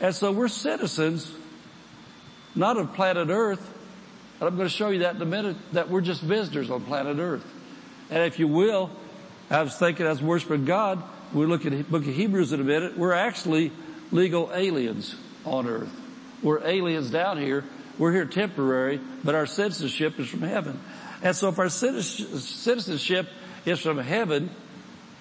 And 0.00 0.14
so 0.14 0.30
we're 0.30 0.48
citizens, 0.48 1.32
not 2.54 2.76
of 2.76 2.94
planet 2.94 3.28
Earth. 3.30 3.74
And 4.38 4.48
I'm 4.48 4.56
going 4.56 4.68
to 4.68 4.74
show 4.74 4.90
you 4.90 5.00
that 5.00 5.16
in 5.16 5.22
a 5.22 5.26
minute, 5.26 5.56
that 5.72 5.90
we're 5.90 6.00
just 6.00 6.22
visitors 6.22 6.70
on 6.70 6.84
planet 6.84 7.18
Earth. 7.18 7.44
And 8.10 8.22
if 8.22 8.38
you 8.38 8.46
will, 8.46 8.90
I 9.50 9.62
was 9.62 9.74
thinking 9.76 10.06
as 10.06 10.22
worshiping 10.22 10.64
God, 10.64 11.02
we 11.32 11.46
look 11.46 11.66
at 11.66 11.72
the 11.72 11.82
book 11.82 12.06
of 12.06 12.14
Hebrews 12.14 12.52
in 12.52 12.60
a 12.60 12.64
minute, 12.64 12.96
we're 12.96 13.12
actually 13.12 13.72
legal 14.12 14.50
aliens 14.54 15.14
on 15.44 15.66
earth. 15.66 15.90
We're 16.42 16.64
aliens 16.66 17.10
down 17.10 17.38
here. 17.38 17.64
We're 17.98 18.12
here 18.12 18.26
temporary, 18.26 19.00
but 19.24 19.34
our 19.34 19.46
citizenship 19.46 20.18
is 20.20 20.28
from 20.28 20.42
heaven. 20.42 20.80
And 21.22 21.34
so 21.34 21.48
if 21.48 21.58
our 21.58 21.68
citizenship 21.68 23.28
is 23.66 23.80
from 23.80 23.98
heaven, 23.98 24.50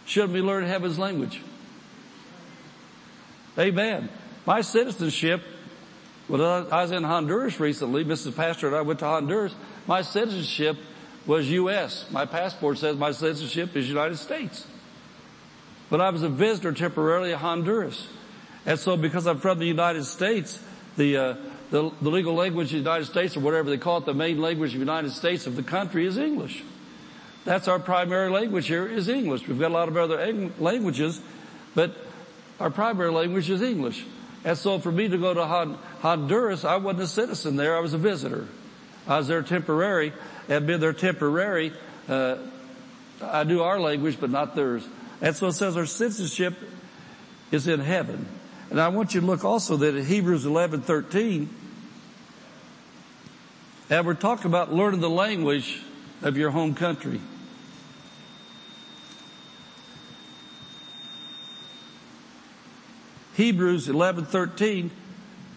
shouldn't 0.05 0.33
we 0.33 0.41
learn 0.41 0.63
heaven's 0.65 0.99
language? 0.99 1.41
Amen. 3.57 4.09
My 4.45 4.61
citizenship, 4.61 5.41
when 6.27 6.39
I 6.39 6.81
was 6.81 6.91
in 6.91 7.03
Honduras 7.03 7.59
recently, 7.59 8.05
Mrs. 8.05 8.35
Pastor 8.35 8.67
and 8.67 8.75
I 8.75 8.81
went 8.81 8.99
to 8.99 9.05
Honduras, 9.05 9.55
my 9.87 10.03
citizenship 10.03 10.77
was 11.25 11.49
U.S. 11.49 12.05
My 12.11 12.25
passport 12.25 12.77
says 12.77 12.95
my 12.95 13.11
citizenship 13.11 13.75
is 13.75 13.89
United 13.89 14.17
States. 14.17 14.67
But 15.89 15.99
I 15.99 16.11
was 16.11 16.21
a 16.21 16.29
visitor 16.29 16.71
temporarily 16.73 17.31
in 17.31 17.39
Honduras. 17.39 18.07
And 18.65 18.77
so 18.77 18.95
because 18.97 19.25
I'm 19.25 19.39
from 19.39 19.59
the 19.59 19.65
United 19.65 20.03
States, 20.03 20.61
the, 20.97 21.17
uh, 21.17 21.35
the, 21.71 21.91
the, 22.01 22.09
legal 22.09 22.33
language 22.33 22.67
of 22.67 22.71
the 22.71 22.77
United 22.77 23.05
States 23.05 23.37
or 23.37 23.39
whatever 23.39 23.69
they 23.69 23.77
call 23.77 23.99
it, 23.99 24.05
the 24.05 24.13
main 24.13 24.41
language 24.41 24.71
of 24.71 24.79
the 24.79 24.85
United 24.85 25.11
States 25.11 25.47
of 25.47 25.55
the 25.55 25.63
country 25.63 26.05
is 26.05 26.17
English. 26.17 26.63
That's 27.45 27.67
our 27.69 27.79
primary 27.79 28.29
language 28.29 28.67
here 28.67 28.85
is 28.85 29.07
English. 29.07 29.47
We've 29.47 29.59
got 29.59 29.71
a 29.71 29.73
lot 29.73 29.87
of 29.87 29.95
other 29.95 30.51
languages, 30.59 31.21
but 31.73 31.95
our 32.59 32.69
primary 32.69 33.11
language 33.11 33.49
is 33.49 33.61
English. 33.61 34.03
And 34.43 34.57
so 34.57 34.79
for 34.79 34.91
me 34.91 35.07
to 35.07 35.17
go 35.17 35.33
to 35.33 35.45
Honduras, 36.01 36.65
I 36.65 36.75
wasn't 36.77 37.03
a 37.03 37.07
citizen 37.07 37.55
there, 37.55 37.77
I 37.77 37.79
was 37.79 37.93
a 37.93 37.97
visitor. 37.97 38.47
I 39.07 39.17
was 39.17 39.27
there 39.27 39.41
temporary, 39.41 40.11
and 40.49 40.67
been 40.67 40.81
there 40.81 40.93
temporary, 40.93 41.71
uh, 42.09 42.37
I 43.21 43.43
knew 43.45 43.61
our 43.61 43.79
language, 43.79 44.19
but 44.19 44.29
not 44.29 44.55
theirs. 44.55 44.87
And 45.21 45.35
so 45.35 45.47
it 45.47 45.53
says 45.53 45.77
our 45.77 45.85
citizenship 45.85 46.55
is 47.51 47.67
in 47.67 47.79
heaven. 47.79 48.27
And 48.69 48.81
I 48.81 48.89
want 48.89 49.13
you 49.13 49.21
to 49.21 49.25
look 49.25 49.45
also 49.45 49.77
that 49.77 49.95
in 49.95 50.05
Hebrews 50.05 50.45
11, 50.45 50.81
13, 50.81 51.49
and 53.89 54.05
we're 54.05 54.13
talking 54.13 54.47
about 54.47 54.73
learning 54.73 54.99
the 54.99 55.09
language 55.09 55.81
of 56.21 56.35
your 56.35 56.51
home 56.51 56.75
country. 56.75 57.21
Hebrews 63.35 63.87
11, 63.87 64.25
13, 64.25 64.91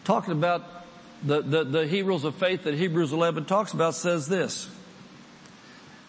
talking 0.04 0.32
about 0.32 0.62
the, 1.24 1.40
the, 1.42 1.64
the 1.64 1.86
heroes 1.86 2.24
of 2.24 2.36
faith 2.36 2.64
that 2.64 2.74
Hebrews 2.74 3.12
11 3.12 3.46
talks 3.46 3.72
about 3.72 3.94
says 3.94 4.28
this. 4.28 4.70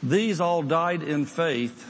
These 0.04 0.40
all 0.40 0.62
died 0.62 1.02
in 1.02 1.26
faith, 1.26 1.88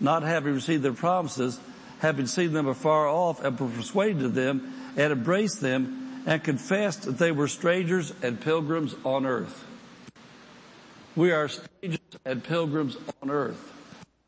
not 0.00 0.22
having 0.22 0.54
received 0.54 0.82
their 0.82 0.92
promises, 0.92 1.58
having 2.00 2.26
seen 2.26 2.52
them 2.52 2.66
afar 2.66 3.08
off 3.08 3.42
and 3.42 3.56
persuaded 3.56 4.34
them 4.34 4.72
and 4.96 5.12
embraced 5.12 5.60
them 5.60 6.22
and 6.26 6.42
confessed 6.42 7.02
that 7.02 7.18
they 7.18 7.32
were 7.32 7.48
strangers 7.48 8.12
and 8.22 8.40
pilgrims 8.40 8.94
on 9.04 9.26
earth. 9.26 9.64
We 11.14 11.32
are 11.32 11.48
strangers 11.48 12.00
and 12.24 12.42
pilgrims 12.44 12.96
on 13.22 13.30
earth. 13.30 13.72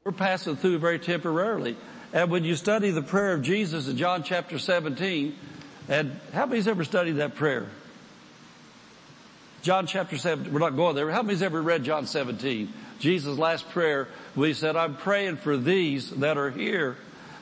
We're 0.05 0.13
passing 0.13 0.57
through 0.57 0.79
very 0.79 0.99
temporarily. 0.99 1.77
And 2.13 2.31
when 2.31 2.45
you 2.45 2.55
study 2.55 2.91
the 2.91 3.03
prayer 3.03 3.35
of 3.35 3.43
Jesus 3.43 3.89
in 3.89 3.99
John 3.99 4.23
chapter 4.23 4.59
17, 4.59 5.35
and 5.89 6.19
how 6.33 6.47
many's 6.47 6.69
ever 6.69 6.85
studied 6.85 7.17
that 7.17 7.35
prayer? 7.35 7.67
John 9.61 9.87
chapter 9.87 10.17
7, 10.17 10.53
we're 10.53 10.61
not 10.61 10.77
going 10.77 10.95
there. 10.97 11.11
How 11.11 11.23
many's 11.23 11.43
ever 11.43 11.61
read 11.61 11.85
John 11.85 12.07
17? 12.07 12.73
Jesus' 13.01 13.37
last 13.37 13.69
prayer, 13.71 14.09
we 14.35 14.55
said, 14.55 14.77
I'm 14.77 14.97
praying 14.97 15.37
for 15.37 15.57
these 15.57 16.11
that 16.13 16.39
are 16.39 16.51
here, 16.51 16.97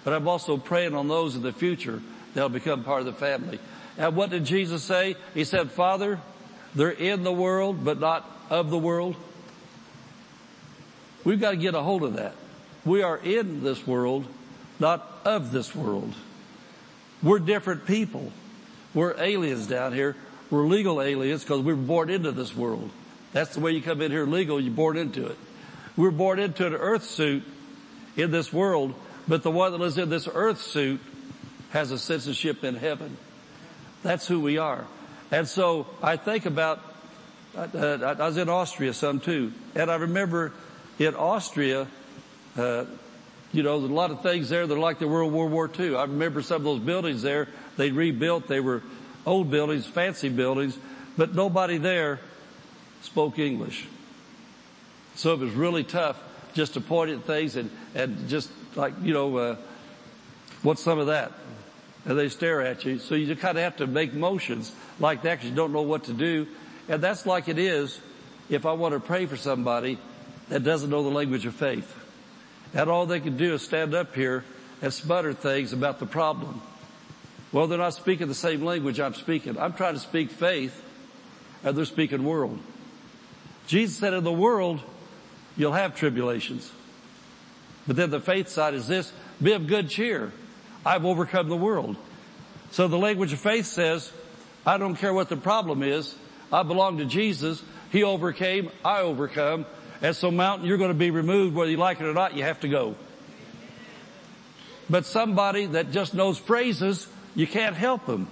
but 0.06 0.14
I'm 0.14 0.28
also 0.28 0.56
praying 0.56 0.94
on 0.94 1.08
those 1.08 1.34
in 1.34 1.42
the 1.42 1.52
future 1.52 2.00
that'll 2.32 2.48
become 2.48 2.84
part 2.84 3.00
of 3.00 3.06
the 3.06 3.12
family. 3.12 3.58
And 3.98 4.14
what 4.14 4.30
did 4.30 4.44
Jesus 4.44 4.84
say? 4.84 5.16
He 5.34 5.42
said, 5.42 5.72
Father, 5.72 6.20
they're 6.76 6.90
in 6.90 7.24
the 7.24 7.32
world, 7.32 7.84
but 7.84 7.98
not 7.98 8.24
of 8.48 8.70
the 8.70 8.78
world. 8.78 9.16
We've 11.24 11.40
got 11.40 11.50
to 11.50 11.56
get 11.56 11.74
a 11.74 11.80
hold 11.80 12.04
of 12.04 12.14
that. 12.14 12.34
We 12.84 13.02
are 13.02 13.16
in 13.16 13.64
this 13.64 13.84
world, 13.84 14.26
not 14.78 15.22
of 15.24 15.50
this 15.50 15.74
world. 15.74 16.14
We're 17.20 17.40
different 17.40 17.84
people. 17.84 18.30
We're 18.94 19.20
aliens 19.20 19.66
down 19.66 19.92
here. 19.92 20.14
We're 20.52 20.66
legal 20.66 21.02
aliens 21.02 21.42
because 21.42 21.62
we 21.62 21.72
were 21.74 21.82
born 21.82 22.10
into 22.10 22.30
this 22.30 22.54
world. 22.54 22.90
That's 23.32 23.54
the 23.54 23.60
way 23.60 23.72
you 23.72 23.82
come 23.82 24.00
in 24.00 24.12
here 24.12 24.24
legal, 24.24 24.60
you're 24.60 24.72
born 24.72 24.98
into 24.98 25.26
it. 25.26 25.36
We're 25.96 26.12
born 26.12 26.38
into 26.38 26.64
an 26.64 26.74
earth 26.74 27.02
suit 27.02 27.42
in 28.16 28.30
this 28.30 28.52
world, 28.52 28.94
but 29.28 29.42
the 29.42 29.50
one 29.50 29.72
that 29.72 29.78
lives 29.78 29.98
in 29.98 30.08
this 30.08 30.28
earth 30.32 30.60
suit 30.60 31.00
has 31.70 31.90
a 31.90 31.98
citizenship 31.98 32.64
in 32.64 32.76
heaven. 32.76 33.16
That's 34.02 34.26
who 34.26 34.40
we 34.40 34.58
are. 34.58 34.86
And 35.30 35.48
so 35.48 35.86
I 36.02 36.16
think 36.16 36.46
about, 36.46 36.80
uh, 37.56 38.14
I 38.18 38.26
was 38.26 38.36
in 38.36 38.48
Austria 38.48 38.92
some 38.92 39.20
too, 39.20 39.52
and 39.74 39.90
I 39.90 39.96
remember 39.96 40.52
in 40.98 41.14
Austria, 41.14 41.88
uh, 42.56 42.84
you 43.52 43.62
know, 43.62 43.80
there's 43.80 43.90
a 43.90 43.94
lot 43.94 44.10
of 44.10 44.22
things 44.22 44.48
there 44.48 44.66
that 44.66 44.74
are 44.74 44.78
like 44.78 44.98
the 44.98 45.08
World 45.08 45.32
War 45.32 45.48
War 45.48 45.70
II. 45.78 45.96
I 45.96 46.02
remember 46.02 46.42
some 46.42 46.56
of 46.56 46.64
those 46.64 46.80
buildings 46.80 47.22
there, 47.22 47.48
they 47.76 47.90
rebuilt, 47.90 48.48
they 48.48 48.60
were 48.60 48.82
old 49.24 49.50
buildings, 49.50 49.86
fancy 49.86 50.28
buildings, 50.28 50.78
but 51.16 51.34
nobody 51.34 51.78
there 51.78 52.20
spoke 53.02 53.38
English. 53.38 53.86
So 55.16 55.32
it 55.32 55.40
was 55.40 55.52
really 55.52 55.84
tough 55.84 56.22
just 56.54 56.74
to 56.74 56.80
point 56.80 57.10
at 57.10 57.24
things 57.24 57.56
and, 57.56 57.70
and 57.94 58.28
just 58.28 58.50
like, 58.76 58.94
you 59.02 59.12
know, 59.12 59.36
uh, 59.36 59.56
what's 60.62 60.82
some 60.82 60.98
of 60.98 61.06
that? 61.08 61.32
And 62.04 62.18
they 62.18 62.28
stare 62.28 62.62
at 62.62 62.84
you. 62.84 62.98
So 62.98 63.14
you 63.14 63.34
kind 63.34 63.58
of 63.58 63.64
have 63.64 63.76
to 63.78 63.86
make 63.86 64.14
motions 64.14 64.72
like 65.00 65.22
that 65.22 65.36
because 65.36 65.50
you 65.50 65.56
don't 65.56 65.72
know 65.72 65.82
what 65.82 66.04
to 66.04 66.12
do. 66.12 66.46
And 66.88 67.02
that's 67.02 67.26
like 67.26 67.48
it 67.48 67.58
is 67.58 68.00
if 68.48 68.64
I 68.64 68.72
want 68.72 68.94
to 68.94 69.00
pray 69.00 69.26
for 69.26 69.36
somebody 69.36 69.98
that 70.48 70.62
doesn't 70.62 70.90
know 70.90 71.02
the 71.02 71.10
language 71.10 71.46
of 71.46 71.54
faith. 71.54 71.94
And 72.74 72.88
all 72.88 73.06
they 73.06 73.20
can 73.20 73.36
do 73.36 73.54
is 73.54 73.62
stand 73.62 73.94
up 73.94 74.14
here 74.14 74.44
and 74.82 74.92
sputter 74.92 75.32
things 75.32 75.72
about 75.72 75.98
the 75.98 76.06
problem. 76.06 76.60
Well, 77.52 77.66
they're 77.66 77.78
not 77.78 77.94
speaking 77.94 78.28
the 78.28 78.34
same 78.34 78.64
language 78.64 79.00
I'm 79.00 79.14
speaking. 79.14 79.58
I'm 79.58 79.72
trying 79.72 79.94
to 79.94 80.00
speak 80.00 80.30
faith 80.30 80.82
and 81.64 81.76
they're 81.76 81.84
speaking 81.84 82.24
world. 82.24 82.58
Jesus 83.66 83.96
said 83.96 84.12
in 84.12 84.22
the 84.22 84.32
world, 84.32 84.80
you'll 85.56 85.72
have 85.72 85.96
tribulations. 85.96 86.70
But 87.86 87.96
then 87.96 88.10
the 88.10 88.20
faith 88.20 88.48
side 88.48 88.74
is 88.74 88.88
this, 88.88 89.12
be 89.42 89.52
of 89.52 89.66
good 89.66 89.88
cheer. 89.88 90.32
I've 90.84 91.04
overcome 91.04 91.48
the 91.48 91.56
world. 91.56 91.96
So 92.70 92.88
the 92.88 92.98
language 92.98 93.32
of 93.32 93.40
faith 93.40 93.66
says, 93.66 94.12
I 94.64 94.78
don't 94.78 94.96
care 94.96 95.14
what 95.14 95.28
the 95.28 95.36
problem 95.36 95.82
is. 95.82 96.14
I 96.52 96.62
belong 96.62 96.98
to 96.98 97.04
Jesus. 97.04 97.62
He 97.90 98.02
overcame. 98.02 98.70
I 98.84 99.00
overcome. 99.02 99.66
And 100.02 100.14
so 100.14 100.30
mountain, 100.30 100.66
you're 100.66 100.78
going 100.78 100.90
to 100.90 100.94
be 100.94 101.10
removed 101.10 101.54
whether 101.54 101.70
you 101.70 101.76
like 101.76 102.00
it 102.00 102.04
or 102.06 102.12
not. 102.12 102.34
You 102.34 102.42
have 102.42 102.60
to 102.60 102.68
go. 102.68 102.96
But 104.90 105.06
somebody 105.06 105.66
that 105.66 105.90
just 105.90 106.14
knows 106.14 106.38
phrases, 106.38 107.08
you 107.34 107.46
can't 107.46 107.76
help 107.76 108.06
them. 108.06 108.28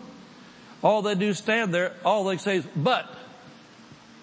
All 0.83 1.03
they 1.03 1.15
do 1.15 1.33
stand 1.33 1.73
there. 1.73 1.95
All 2.05 2.25
they 2.25 2.37
say 2.37 2.59
is, 2.59 2.67
but. 2.77 3.09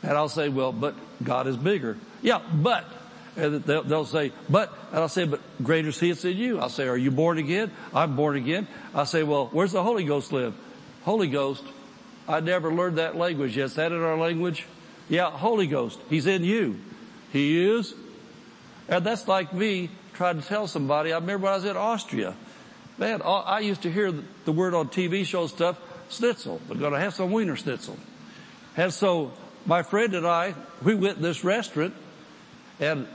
And 0.03 0.11
I'll 0.11 0.29
say, 0.29 0.49
well, 0.49 0.71
but 0.71 0.95
God 1.23 1.47
is 1.47 1.57
bigger. 1.57 1.97
Yeah, 2.21 2.41
but. 2.53 2.85
And 3.37 3.63
they'll, 3.63 3.83
they'll 3.83 4.05
say, 4.05 4.31
but, 4.49 4.77
and 4.91 4.99
I'll 4.99 5.09
say, 5.09 5.25
but 5.25 5.39
greater 5.63 5.91
he 5.91 6.09
that's 6.09 6.25
in 6.25 6.37
you. 6.37 6.59
I'll 6.59 6.69
say, 6.69 6.87
are 6.87 6.97
you 6.97 7.11
born 7.11 7.37
again? 7.37 7.71
I'm 7.93 8.15
born 8.15 8.35
again. 8.35 8.67
I'll 8.93 9.05
say, 9.05 9.23
well, 9.23 9.49
where's 9.51 9.71
the 9.71 9.83
Holy 9.83 10.03
Ghost 10.03 10.33
live? 10.33 10.53
Holy 11.03 11.27
Ghost. 11.27 11.63
I 12.27 12.41
never 12.41 12.73
learned 12.73 12.97
that 12.97 13.15
language. 13.15 13.55
Yes, 13.55 13.75
that 13.75 13.91
in 13.91 14.01
our 14.01 14.17
language? 14.17 14.65
Yeah, 15.07 15.31
Holy 15.31 15.67
Ghost. 15.67 15.99
He's 16.09 16.27
in 16.27 16.43
you. 16.43 16.79
He 17.31 17.63
is. 17.63 17.93
And 18.89 19.05
that's 19.05 19.27
like 19.27 19.53
me 19.53 19.89
trying 20.13 20.41
to 20.41 20.47
tell 20.47 20.67
somebody. 20.67 21.13
I 21.13 21.17
remember 21.17 21.45
when 21.45 21.53
I 21.53 21.55
was 21.55 21.65
in 21.65 21.77
Austria. 21.77 22.35
Man, 22.97 23.21
I 23.23 23.61
used 23.61 23.83
to 23.83 23.91
hear 23.91 24.13
the 24.45 24.51
word 24.51 24.73
on 24.73 24.89
TV 24.89 25.25
show 25.25 25.47
stuff, 25.47 25.79
schnitzel. 26.09 26.61
We're 26.67 26.75
going 26.75 26.93
to 26.93 26.99
have 26.99 27.13
some 27.13 27.31
wiener 27.31 27.55
schnitzel. 27.55 27.97
And 28.75 28.93
so 28.93 29.31
my 29.65 29.83
friend 29.83 30.13
and 30.13 30.27
I, 30.27 30.53
we 30.83 30.95
went 30.95 31.21
this 31.21 31.43
restaurant 31.43 31.93
And 32.79 33.07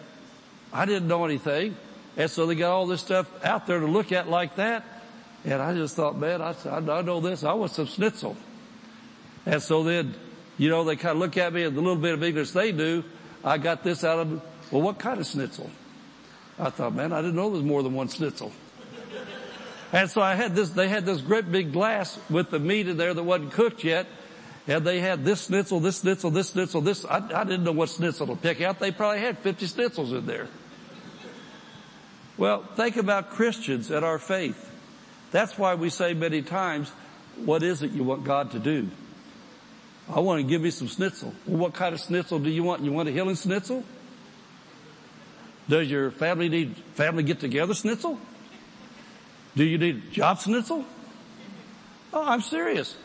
I 0.72 0.84
didn't 0.86 1.08
know 1.08 1.24
anything. 1.24 1.76
And 2.16 2.30
so 2.30 2.46
they 2.46 2.54
got 2.54 2.72
all 2.72 2.86
this 2.86 3.00
stuff 3.00 3.28
out 3.44 3.66
there 3.66 3.80
to 3.80 3.86
look 3.86 4.12
at 4.12 4.28
like 4.28 4.56
that. 4.56 4.84
And 5.44 5.60
I 5.60 5.74
just 5.74 5.96
thought, 5.96 6.16
man, 6.18 6.42
I, 6.42 6.54
I 6.70 6.80
know 6.80 7.20
this. 7.20 7.44
I 7.44 7.52
want 7.52 7.72
some 7.72 7.86
schnitzel. 7.86 8.36
And 9.44 9.62
so 9.62 9.84
then, 9.84 10.14
you 10.58 10.68
know, 10.68 10.84
they 10.84 10.96
kind 10.96 11.12
of 11.12 11.18
look 11.18 11.36
at 11.36 11.52
me 11.52 11.62
and 11.62 11.76
the 11.76 11.80
little 11.80 11.96
bit 11.96 12.14
of 12.14 12.22
English 12.22 12.50
they 12.50 12.72
do, 12.72 13.04
I 13.44 13.58
got 13.58 13.84
this 13.84 14.02
out 14.02 14.18
of, 14.18 14.42
well, 14.72 14.82
what 14.82 14.98
kind 14.98 15.20
of 15.20 15.26
schnitzel? 15.26 15.70
I 16.58 16.70
thought, 16.70 16.94
man, 16.94 17.12
I 17.12 17.20
didn't 17.20 17.36
know 17.36 17.44
there 17.44 17.52
was 17.52 17.62
more 17.62 17.82
than 17.82 17.94
one 17.94 18.08
schnitzel. 18.08 18.50
And 19.92 20.10
so 20.10 20.20
I 20.20 20.34
had 20.34 20.56
this, 20.56 20.70
they 20.70 20.88
had 20.88 21.06
this 21.06 21.20
great 21.20 21.50
big 21.52 21.72
glass 21.72 22.18
with 22.28 22.50
the 22.50 22.58
meat 22.58 22.88
in 22.88 22.96
there 22.96 23.14
that 23.14 23.22
wasn't 23.22 23.52
cooked 23.52 23.84
yet. 23.84 24.06
And 24.68 24.84
they 24.84 25.00
had 25.00 25.24
this 25.24 25.46
schnitzel, 25.46 25.78
this 25.80 26.00
schnitzel, 26.00 26.30
this 26.30 26.50
schnitzel, 26.50 26.80
this, 26.80 27.04
I, 27.04 27.18
I 27.18 27.44
didn't 27.44 27.64
know 27.64 27.72
what 27.72 27.88
schnitzel 27.88 28.26
to 28.26 28.36
pick 28.36 28.60
out. 28.60 28.80
They 28.80 28.90
probably 28.90 29.20
had 29.20 29.38
50 29.38 29.66
schnitzels 29.66 30.16
in 30.16 30.26
there. 30.26 30.48
Well, 32.36 32.62
think 32.74 32.96
about 32.96 33.30
Christians 33.30 33.90
and 33.90 34.04
our 34.04 34.18
faith. 34.18 34.70
That's 35.30 35.56
why 35.56 35.74
we 35.74 35.88
say 35.90 36.14
many 36.14 36.42
times, 36.42 36.90
what 37.36 37.62
is 37.62 37.82
it 37.82 37.92
you 37.92 38.02
want 38.02 38.24
God 38.24 38.50
to 38.52 38.58
do? 38.58 38.88
I 40.08 40.20
want 40.20 40.40
to 40.40 40.48
give 40.48 40.62
me 40.62 40.70
some 40.70 40.88
schnitzel. 40.88 41.32
Well, 41.46 41.58
what 41.58 41.74
kind 41.74 41.94
of 41.94 42.00
schnitzel 42.00 42.38
do 42.38 42.50
you 42.50 42.62
want? 42.62 42.82
You 42.82 42.92
want 42.92 43.08
a 43.08 43.12
healing 43.12 43.36
schnitzel? 43.36 43.84
Does 45.68 45.90
your 45.90 46.10
family 46.10 46.48
need 46.48 46.76
family 46.94 47.22
get 47.22 47.40
together 47.40 47.74
schnitzel? 47.74 48.18
Do 49.56 49.64
you 49.64 49.78
need 49.78 50.12
job 50.12 50.38
schnitzel? 50.38 50.84
Oh, 52.12 52.24
I'm 52.24 52.40
serious. 52.40 52.96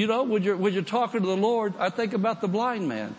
You 0.00 0.06
know, 0.06 0.22
when 0.22 0.42
you're, 0.42 0.56
when 0.56 0.72
you're 0.72 0.82
talking 0.82 1.20
to 1.20 1.26
the 1.26 1.36
Lord, 1.36 1.74
I 1.78 1.90
think 1.90 2.14
about 2.14 2.40
the 2.40 2.48
blind 2.48 2.88
man. 2.88 3.14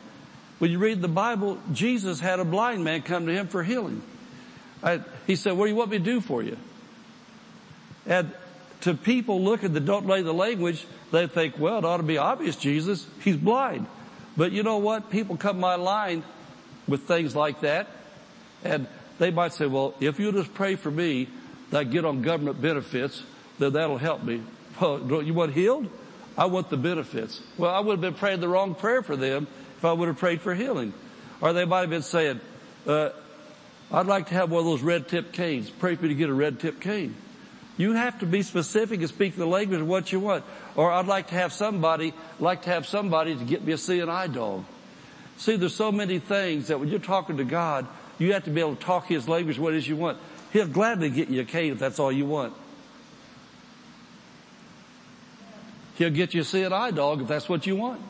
When 0.58 0.72
you 0.72 0.80
read 0.80 1.00
the 1.00 1.08
Bible, 1.08 1.60
Jesus 1.72 2.20
had 2.20 2.40
a 2.40 2.44
blind 2.44 2.84
man 2.84 3.04
come 3.04 3.28
to 3.28 3.32
him 3.32 3.48
for 3.50 3.62
healing. 3.62 4.02
I, 4.82 5.02
he 5.28 5.36
said, 5.36 5.52
what 5.52 5.66
do 5.66 5.70
you 5.70 5.76
want 5.76 5.92
me 5.92 6.00
to 6.00 6.04
do 6.04 6.22
for 6.22 6.42
you? 6.42 6.58
And 8.08 8.32
to 8.82 8.96
people 8.96 9.44
looking 9.44 9.74
that 9.74 9.86
don't 9.86 10.08
know 10.08 10.24
the 10.24 10.34
language, 10.34 10.88
they 11.12 11.28
think, 11.28 11.60
well, 11.60 11.78
it 11.78 11.86
ought 11.86 11.98
to 11.98 12.04
be 12.04 12.18
obvious, 12.18 12.56
Jesus. 12.56 13.06
He's 13.24 13.38
blind. 13.38 13.86
But 14.36 14.52
you 14.52 14.64
know 14.64 14.80
what? 14.80 15.12
People 15.12 15.38
come 15.38 15.60
my 15.60 15.76
line 15.76 16.24
with 16.88 17.04
things 17.04 17.36
like 17.36 17.62
that. 17.62 17.90
And 18.64 18.88
they 19.20 19.30
might 19.30 19.54
say, 19.54 19.68
well, 19.68 19.94
if 20.00 20.20
you 20.20 20.32
just 20.32 20.56
pray 20.56 20.74
for 20.74 20.90
me 20.90 21.28
that 21.70 21.78
I 21.78 21.84
get 21.84 22.06
on 22.06 22.24
government 22.24 22.60
benefits, 22.60 23.22
then 23.60 23.74
that'll 23.74 24.00
help 24.00 24.24
me. 24.24 24.42
Well, 24.82 25.22
you 25.22 25.36
want 25.36 25.54
healed? 25.54 25.88
I 26.42 26.46
want 26.46 26.72
the 26.72 26.78
benefits. 26.78 27.40
Well, 27.56 27.70
I 27.70 27.80
would 27.80 27.92
have 27.92 28.02
been 28.02 28.16
praying 28.16 28.40
the 28.40 28.48
wrong 28.48 28.74
prayer 28.74 29.04
for 29.04 29.16
them 29.16 29.46
if 29.78 29.86
I 29.86 29.94
would 29.94 30.08
have 30.08 30.18
prayed 30.18 30.42
for 30.42 30.56
healing. 30.56 30.92
Or 31.40 31.54
they 31.54 31.66
might 31.66 31.82
have 31.82 31.92
been 31.92 32.02
saying, 32.02 32.40
uh, 32.88 33.10
I'd 33.92 34.08
like 34.08 34.30
to 34.30 34.34
have 34.34 34.50
one 34.50 34.62
of 34.62 34.66
those 34.66 34.82
red 34.82 35.08
tip 35.08 35.34
canes. 35.34 35.70
Pray 35.70 35.96
for 35.96 36.02
me 36.02 36.10
to 36.10 36.16
get 36.16 36.32
a 36.32 36.34
red 36.34 36.60
tip 36.60 36.82
cane. 36.82 37.14
You 37.78 37.94
have 37.94 38.18
to 38.22 38.26
be 38.26 38.42
specific 38.42 39.02
and 39.02 39.08
speak 39.08 39.36
the 39.36 39.46
language 39.46 39.82
of 39.82 39.88
what 39.88 40.12
you 40.12 40.20
want. 40.20 40.44
Or 40.76 40.92
I'd 40.92 41.06
like 41.06 41.28
to 41.28 41.36
have 41.36 41.54
somebody, 41.54 42.12
like 42.40 42.64
to 42.64 42.72
have 42.72 42.88
somebody 42.88 43.36
to 43.36 43.44
get 43.44 43.64
me 43.64 43.74
a 43.74 44.08
eye 44.10 44.26
dog. 44.26 44.66
See, 45.38 45.58
there's 45.58 45.76
so 45.76 45.92
many 45.92 46.18
things 46.18 46.70
that 46.70 46.80
when 46.80 46.90
you're 46.90 46.98
talking 46.98 47.38
to 47.38 47.44
God, 47.44 47.86
you 48.18 48.34
have 48.34 48.46
to 48.46 48.50
be 48.50 48.62
able 48.62 48.78
to 48.78 48.82
talk 48.82 49.06
His 49.06 49.28
language, 49.30 49.60
what 49.60 49.76
it 49.76 49.78
is 49.78 49.88
you 49.88 49.96
want. 49.96 50.18
He'll 50.54 50.66
gladly 50.66 51.12
get 51.12 51.30
you 51.30 51.42
a 51.42 51.46
cane 51.46 51.74
if 51.74 51.78
that's 51.78 52.00
all 52.00 52.12
you 52.12 52.26
want. 52.26 52.56
He'll 55.96 56.10
get 56.10 56.34
you 56.34 56.44
a 56.44 56.74
eye 56.74 56.92
dog 56.92 57.22
if 57.22 57.28
that's 57.28 57.50
what 57.50 57.68
you 57.68 57.76
want. 57.76 58.02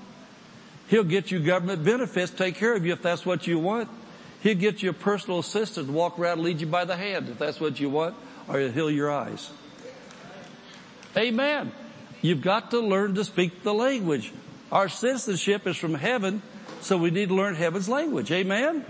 He'll 0.87 1.03
get 1.03 1.31
you 1.31 1.39
government 1.39 1.83
benefits, 1.83 2.31
take 2.31 2.55
care 2.55 2.75
of 2.75 2.85
you 2.85 2.93
if 2.93 3.01
that's 3.01 3.25
what 3.25 3.47
you 3.47 3.59
want. 3.59 3.89
He'll 4.41 4.57
get 4.57 4.81
you 4.81 4.89
a 4.89 4.93
personal 4.93 5.39
assistant 5.39 5.87
to 5.87 5.93
walk 5.93 6.19
around 6.19 6.39
and 6.39 6.43
lead 6.43 6.61
you 6.61 6.67
by 6.67 6.85
the 6.85 6.97
hand 6.97 7.29
if 7.29 7.37
that's 7.37 7.59
what 7.59 7.79
you 7.79 7.89
want, 7.89 8.15
or 8.47 8.59
he'll 8.59 8.71
heal 8.71 8.91
your 8.91 9.11
eyes. 9.11 9.51
Amen. 11.15 11.71
You've 12.21 12.41
got 12.41 12.71
to 12.71 12.79
learn 12.79 13.15
to 13.15 13.23
speak 13.23 13.63
the 13.63 13.73
language. 13.73 14.31
Our 14.71 14.89
citizenship 14.89 15.67
is 15.67 15.77
from 15.77 15.93
heaven, 15.93 16.41
so 16.81 16.97
we 16.97 17.11
need 17.11 17.29
to 17.29 17.35
learn 17.35 17.55
heaven's 17.55 17.89
language. 17.89 18.31
Amen? 18.31 18.85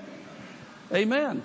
Amen. 0.93 1.43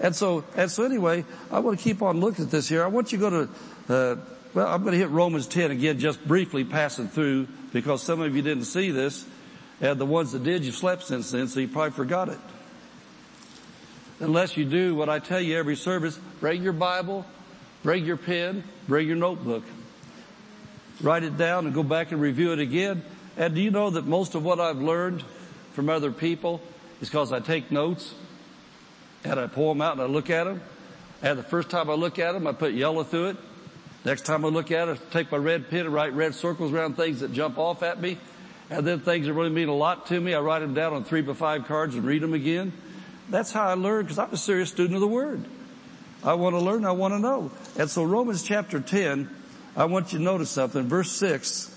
And 0.00 0.14
so, 0.14 0.44
and 0.56 0.70
so 0.70 0.84
anyway, 0.84 1.24
I 1.50 1.60
want 1.60 1.78
to 1.78 1.84
keep 1.84 2.02
on 2.02 2.20
looking 2.20 2.46
at 2.46 2.50
this 2.50 2.68
here. 2.68 2.82
I 2.82 2.88
want 2.88 3.12
you 3.12 3.18
to 3.18 3.30
go 3.30 3.30
to, 3.30 3.94
uh, 3.94 4.16
well, 4.54 4.68
I'm 4.68 4.82
going 4.82 4.92
to 4.92 4.98
hit 4.98 5.10
Romans 5.10 5.48
10 5.48 5.72
again, 5.72 5.98
just 5.98 6.26
briefly 6.26 6.64
passing 6.64 7.08
through, 7.08 7.48
because 7.72 8.02
some 8.02 8.20
of 8.20 8.36
you 8.36 8.42
didn't 8.42 8.64
see 8.64 8.92
this, 8.92 9.26
and 9.80 9.98
the 9.98 10.06
ones 10.06 10.32
that 10.32 10.44
did, 10.44 10.64
you 10.64 10.70
slept 10.70 11.02
since 11.02 11.32
then, 11.32 11.48
so 11.48 11.58
you 11.58 11.68
probably 11.68 11.90
forgot 11.90 12.28
it. 12.28 12.38
Unless 14.20 14.56
you 14.56 14.64
do 14.64 14.94
what 14.94 15.08
I 15.08 15.18
tell 15.18 15.40
you 15.40 15.58
every 15.58 15.74
service, 15.74 16.18
bring 16.40 16.62
your 16.62 16.72
Bible, 16.72 17.26
bring 17.82 18.04
your 18.04 18.16
pen, 18.16 18.62
bring 18.86 19.08
your 19.08 19.16
notebook. 19.16 19.64
Write 21.00 21.24
it 21.24 21.36
down 21.36 21.66
and 21.66 21.74
go 21.74 21.82
back 21.82 22.12
and 22.12 22.20
review 22.20 22.52
it 22.52 22.60
again. 22.60 23.02
And 23.36 23.56
do 23.56 23.60
you 23.60 23.72
know 23.72 23.90
that 23.90 24.06
most 24.06 24.36
of 24.36 24.44
what 24.44 24.60
I've 24.60 24.80
learned 24.80 25.24
from 25.72 25.90
other 25.90 26.12
people 26.12 26.60
is 27.00 27.08
because 27.08 27.32
I 27.32 27.40
take 27.40 27.72
notes 27.72 28.14
and 29.24 29.40
I 29.40 29.48
pull 29.48 29.70
them 29.70 29.82
out 29.82 29.94
and 29.94 30.02
I 30.02 30.06
look 30.06 30.30
at 30.30 30.44
them. 30.44 30.62
And 31.20 31.36
the 31.36 31.42
first 31.42 31.68
time 31.68 31.90
I 31.90 31.94
look 31.94 32.20
at 32.20 32.32
them, 32.32 32.46
I 32.46 32.52
put 32.52 32.72
yellow 32.74 33.02
through 33.02 33.30
it. 33.30 33.36
Next 34.04 34.26
time 34.26 34.44
I 34.44 34.48
look 34.48 34.70
at 34.70 34.88
it, 34.88 35.00
I 35.00 35.12
take 35.12 35.32
my 35.32 35.38
red 35.38 35.70
pen 35.70 35.80
and 35.80 35.94
write 35.94 36.12
red 36.12 36.34
circles 36.34 36.72
around 36.72 36.96
things 36.96 37.20
that 37.20 37.32
jump 37.32 37.58
off 37.58 37.82
at 37.82 38.00
me. 38.00 38.18
And 38.70 38.86
then 38.86 39.00
things 39.00 39.26
that 39.26 39.32
really 39.32 39.50
mean 39.50 39.68
a 39.68 39.74
lot 39.74 40.06
to 40.06 40.20
me, 40.20 40.34
I 40.34 40.40
write 40.40 40.60
them 40.60 40.74
down 40.74 40.92
on 40.92 41.04
three 41.04 41.22
by 41.22 41.32
five 41.32 41.66
cards 41.66 41.94
and 41.94 42.04
read 42.04 42.22
them 42.22 42.34
again. 42.34 42.72
That's 43.30 43.52
how 43.52 43.66
I 43.66 43.74
learn 43.74 44.04
because 44.04 44.18
I'm 44.18 44.32
a 44.32 44.36
serious 44.36 44.70
student 44.70 44.94
of 44.94 45.00
the 45.00 45.08
Word. 45.08 45.44
I 46.22 46.34
want 46.34 46.54
to 46.54 46.60
learn, 46.60 46.84
I 46.84 46.92
want 46.92 47.14
to 47.14 47.18
know. 47.18 47.50
And 47.78 47.90
so 47.90 48.04
Romans 48.04 48.42
chapter 48.42 48.80
10, 48.80 49.28
I 49.76 49.84
want 49.86 50.12
you 50.12 50.18
to 50.18 50.24
notice 50.24 50.50
something. 50.50 50.84
Verse 50.84 51.10
6. 51.12 51.70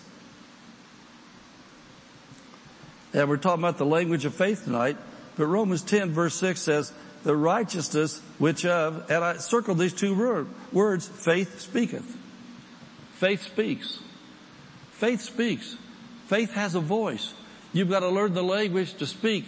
And 3.13 3.29
we're 3.29 3.37
talking 3.37 3.63
about 3.63 3.77
the 3.77 3.85
language 3.85 4.25
of 4.25 4.33
faith 4.35 4.65
tonight. 4.65 4.97
But 5.35 5.47
Romans 5.47 5.81
10 5.81 6.11
verse 6.11 6.35
6 6.35 6.59
says, 6.59 6.93
the 7.27 7.35
righteousness 7.35 8.21
which 8.37 8.65
of, 8.65 9.11
and 9.11 9.21
I 9.21 9.35
circled 9.35 9.79
these 9.79 9.91
two 9.91 10.15
words, 10.71 11.09
faith 11.09 11.59
speaketh. 11.59 12.15
Faith 13.15 13.43
speaks. 13.43 13.99
Faith 14.91 15.21
speaks. 15.21 15.75
Faith 16.27 16.53
has 16.53 16.73
a 16.73 16.79
voice. 16.79 17.33
You've 17.73 17.89
got 17.89 17.99
to 17.99 18.07
learn 18.07 18.33
the 18.33 18.43
language 18.43 18.93
to 18.95 19.05
speak 19.05 19.43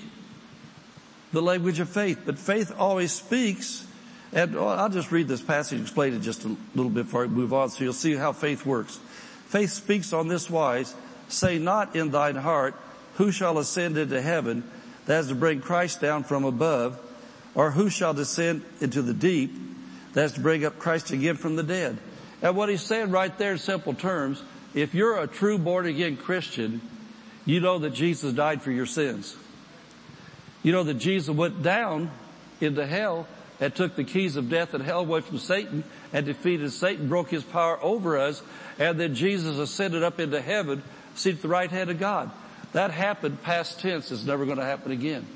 the 1.31 1.41
language 1.41 1.79
of 1.79 1.87
faith. 1.87 2.23
But 2.25 2.37
faith 2.37 2.73
always 2.77 3.13
speaks. 3.13 3.87
And 4.33 4.57
oh, 4.57 4.67
I'll 4.67 4.89
just 4.89 5.13
read 5.13 5.29
this 5.29 5.41
passage, 5.41 5.79
explain 5.79 6.13
it 6.13 6.19
just 6.19 6.43
a 6.43 6.57
little 6.75 6.91
bit 6.91 7.05
before 7.05 7.23
I 7.23 7.27
move 7.27 7.53
on 7.53 7.69
so 7.69 7.85
you'll 7.85 7.93
see 7.93 8.13
how 8.13 8.33
faith 8.33 8.65
works. 8.65 8.99
Faith 9.47 9.71
speaks 9.71 10.11
on 10.11 10.27
this 10.27 10.49
wise, 10.49 10.93
say 11.29 11.59
not 11.59 11.95
in 11.95 12.11
thine 12.11 12.35
heart, 12.35 12.75
who 13.15 13.31
shall 13.31 13.57
ascend 13.57 13.97
into 13.97 14.21
heaven, 14.21 14.69
that 15.05 15.21
is 15.21 15.27
to 15.29 15.35
bring 15.35 15.61
Christ 15.61 16.01
down 16.01 16.25
from 16.25 16.43
above, 16.43 16.99
or 17.59 17.71
who 17.71 17.89
shall 17.89 18.13
descend 18.13 18.63
into 18.79 19.01
the 19.01 19.13
deep, 19.13 19.51
that 20.13 20.23
is 20.23 20.31
to 20.31 20.39
bring 20.39 20.63
up 20.63 20.79
Christ 20.79 21.11
again 21.11 21.35
from 21.35 21.57
the 21.57 21.61
dead. 21.61 21.97
And 22.41 22.55
what 22.55 22.69
he's 22.69 22.81
saying 22.81 23.11
right 23.11 23.37
there 23.37 23.51
in 23.51 23.57
simple 23.57 23.93
terms, 23.93 24.41
if 24.73 24.93
you're 24.93 25.19
a 25.19 25.27
true 25.27 25.57
born 25.57 25.85
again 25.85 26.15
Christian, 26.15 26.79
you 27.43 27.59
know 27.59 27.79
that 27.79 27.89
Jesus 27.89 28.31
died 28.31 28.61
for 28.61 28.71
your 28.71 28.85
sins. 28.85 29.35
You 30.63 30.71
know 30.71 30.83
that 30.83 30.99
Jesus 30.99 31.35
went 31.35 31.61
down 31.61 32.11
into 32.61 32.87
hell 32.87 33.27
and 33.59 33.75
took 33.75 33.97
the 33.97 34.05
keys 34.05 34.37
of 34.37 34.49
death 34.49 34.73
and 34.73 34.81
hell 34.81 35.01
away 35.01 35.19
from 35.19 35.37
Satan 35.37 35.83
and 36.13 36.25
defeated 36.25 36.71
Satan, 36.71 37.09
broke 37.09 37.29
his 37.29 37.43
power 37.43 37.77
over 37.83 38.17
us, 38.17 38.41
and 38.79 38.97
then 38.97 39.15
Jesus 39.15 39.57
ascended 39.57 40.01
up 40.01 40.21
into 40.21 40.39
heaven, 40.39 40.81
seated 41.13 41.39
at 41.39 41.41
the 41.41 41.49
right 41.49 41.69
hand 41.69 41.89
of 41.89 41.99
God. 41.99 42.31
That 42.71 42.91
happened 42.91 43.43
past 43.43 43.81
tense. 43.81 44.13
It's 44.13 44.23
never 44.23 44.45
going 44.45 44.59
to 44.59 44.63
happen 44.63 44.93
again. 44.93 45.27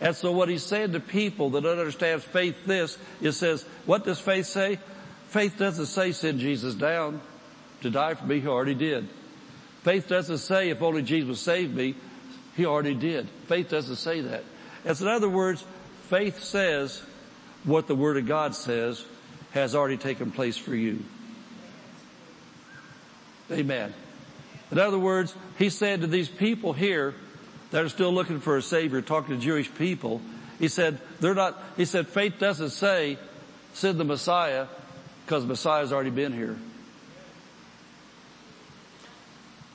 And 0.00 0.14
so 0.14 0.32
what 0.32 0.48
he's 0.48 0.62
saying 0.62 0.92
to 0.92 1.00
people 1.00 1.50
that 1.50 1.62
don't 1.62 1.78
understand 1.78 2.22
faith 2.22 2.66
this, 2.66 2.98
it 3.22 3.32
says, 3.32 3.62
what 3.86 4.04
does 4.04 4.20
faith 4.20 4.46
say? 4.46 4.78
Faith 5.28 5.58
doesn't 5.58 5.86
say 5.86 6.12
send 6.12 6.38
Jesus 6.40 6.74
down 6.74 7.20
to 7.82 7.90
die 7.90 8.14
for 8.14 8.26
me. 8.26 8.40
He 8.40 8.46
already 8.46 8.74
did. 8.74 9.08
Faith 9.82 10.08
doesn't 10.08 10.38
say 10.38 10.70
if 10.70 10.82
only 10.82 11.02
Jesus 11.02 11.40
saved 11.40 11.74
me. 11.74 11.94
He 12.56 12.66
already 12.66 12.94
did. 12.94 13.28
Faith 13.46 13.70
doesn't 13.70 13.96
say 13.96 14.20
that. 14.22 14.44
As 14.84 15.00
in 15.00 15.08
other 15.08 15.28
words, 15.28 15.64
faith 16.08 16.42
says 16.42 17.02
what 17.64 17.86
the 17.86 17.94
Word 17.94 18.16
of 18.16 18.26
God 18.26 18.54
says 18.54 19.04
has 19.52 19.74
already 19.74 19.96
taken 19.96 20.30
place 20.30 20.56
for 20.56 20.74
you. 20.74 21.02
Amen. 23.50 23.94
In 24.70 24.78
other 24.78 24.98
words, 24.98 25.34
he 25.58 25.70
said 25.70 26.00
to 26.00 26.06
these 26.06 26.28
people 26.28 26.72
here 26.72 27.14
that 27.76 27.84
are 27.84 27.90
still 27.90 28.10
looking 28.10 28.40
for 28.40 28.56
a 28.56 28.62
Savior, 28.62 29.02
talking 29.02 29.36
to 29.36 29.42
Jewish 29.42 29.70
people, 29.74 30.22
he 30.58 30.66
said, 30.66 30.98
they're 31.20 31.34
not, 31.34 31.62
he 31.76 31.84
said, 31.84 32.08
faith 32.08 32.38
doesn't 32.38 32.70
say, 32.70 33.18
send 33.74 34.00
the 34.00 34.04
Messiah, 34.04 34.66
because 35.26 35.44
Messiah's 35.44 35.92
already 35.92 36.08
been 36.08 36.32
here. 36.32 36.56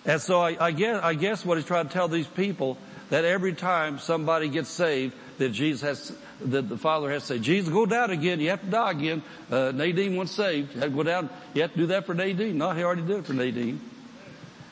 And 0.03 0.19
so 0.19 0.41
I, 0.41 0.57
I 0.59 0.71
guess, 0.71 1.03
I 1.03 1.13
guess 1.13 1.45
what 1.45 1.59
he's 1.59 1.67
trying 1.67 1.89
to 1.89 1.93
tell 1.93 2.07
these 2.07 2.25
people 2.25 2.79
that 3.11 3.23
every 3.23 3.53
time 3.53 3.99
somebody 3.99 4.49
gets 4.49 4.69
saved, 4.69 5.13
that 5.37 5.49
Jesus 5.49 5.81
has, 5.81 6.17
that 6.45 6.69
the 6.69 6.77
Father 6.77 7.11
has 7.11 7.21
to 7.27 7.35
say, 7.35 7.39
Jesus, 7.39 7.71
go 7.71 7.85
down 7.85 8.09
again. 8.09 8.39
You 8.39 8.49
have 8.49 8.61
to 8.61 8.67
die 8.67 8.91
again. 8.93 9.21
Uh, 9.51 9.73
Nadine 9.75 10.15
once 10.15 10.31
saved. 10.31 10.73
You 10.73 10.81
have 10.81 10.89
to 10.89 10.95
go 10.95 11.03
down. 11.03 11.29
You 11.53 11.61
have 11.61 11.73
to 11.73 11.77
do 11.77 11.85
that 11.85 12.07
for 12.07 12.15
Nadine. 12.15 12.57
No, 12.57 12.71
he 12.71 12.81
already 12.81 13.03
did 13.03 13.17
it 13.17 13.25
for 13.27 13.33
Nadine. 13.33 13.79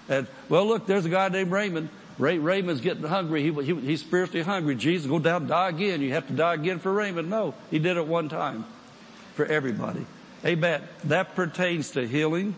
And, 0.07 0.25
well, 0.49 0.65
look, 0.65 0.87
there's 0.87 1.05
a 1.05 1.09
guy 1.09 1.29
named 1.29 1.51
Raymond. 1.51 1.89
Ray, 2.19 2.37
Raymond's 2.37 2.81
getting 2.81 3.03
hungry. 3.03 3.41
He, 3.41 3.63
he, 3.63 3.73
he's 3.75 4.01
spiritually 4.01 4.43
hungry. 4.43 4.75
Jesus, 4.75 5.07
go 5.07 5.19
down, 5.19 5.47
die 5.47 5.69
again. 5.69 6.01
You 6.01 6.11
have 6.11 6.27
to 6.27 6.33
die 6.33 6.53
again 6.53 6.79
for 6.79 6.91
Raymond. 6.91 7.29
No, 7.29 7.55
he 7.71 7.79
did 7.79 7.95
it 7.95 8.05
one 8.05 8.27
time 8.27 8.65
for 9.35 9.45
everybody. 9.45 10.05
Amen. 10.45 10.83
That 11.05 11.33
pertains 11.33 11.91
to 11.91 12.05
healing. 12.05 12.55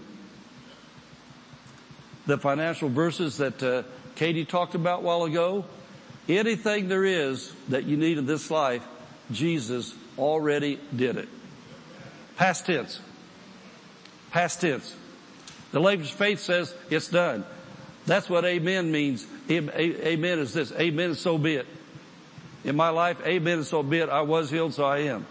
The 2.26 2.40
financial 2.40 2.90
verses 2.90 3.38
that 3.38 3.62
uh, 3.62 3.84
Katie 4.16 4.46
talked 4.46 4.74
about 4.74 5.00
a 5.00 5.04
while 5.04 5.24
ago. 5.24 5.66
Anything 6.28 6.88
there 6.88 7.06
is 7.06 7.54
that 7.70 7.84
you 7.86 7.98
need 7.98 8.18
in 8.18 8.26
this 8.26 8.50
life, 8.50 8.84
Jesus 9.32 9.94
already 10.18 10.80
did 10.96 11.18
it. 11.18 11.30
Past 12.36 12.66
tense. 12.66 13.00
Past 14.32 14.62
tense. 14.62 14.96
The 15.72 15.80
of 15.80 16.10
faith 16.10 16.40
says 16.40 16.74
it's 16.90 17.10
done. 17.10 17.46
That's 18.06 18.30
what 18.30 18.46
amen 18.46 18.92
means. 18.92 19.28
Amen 19.50 20.40
is 20.40 20.54
this. 20.54 20.72
Amen 20.74 21.12
is 21.12 21.20
so 21.20 21.38
be 21.38 21.56
it. 21.56 21.68
In 22.64 22.76
my 22.76 22.90
life, 22.90 23.20
amen 23.26 23.60
is 23.60 23.68
so 23.68 23.84
be 23.84 24.00
it. 24.00 24.10
I 24.10 24.22
was 24.22 24.50
healed, 24.50 24.74
so 24.74 24.86
I 24.86 25.00
am. 25.00 25.26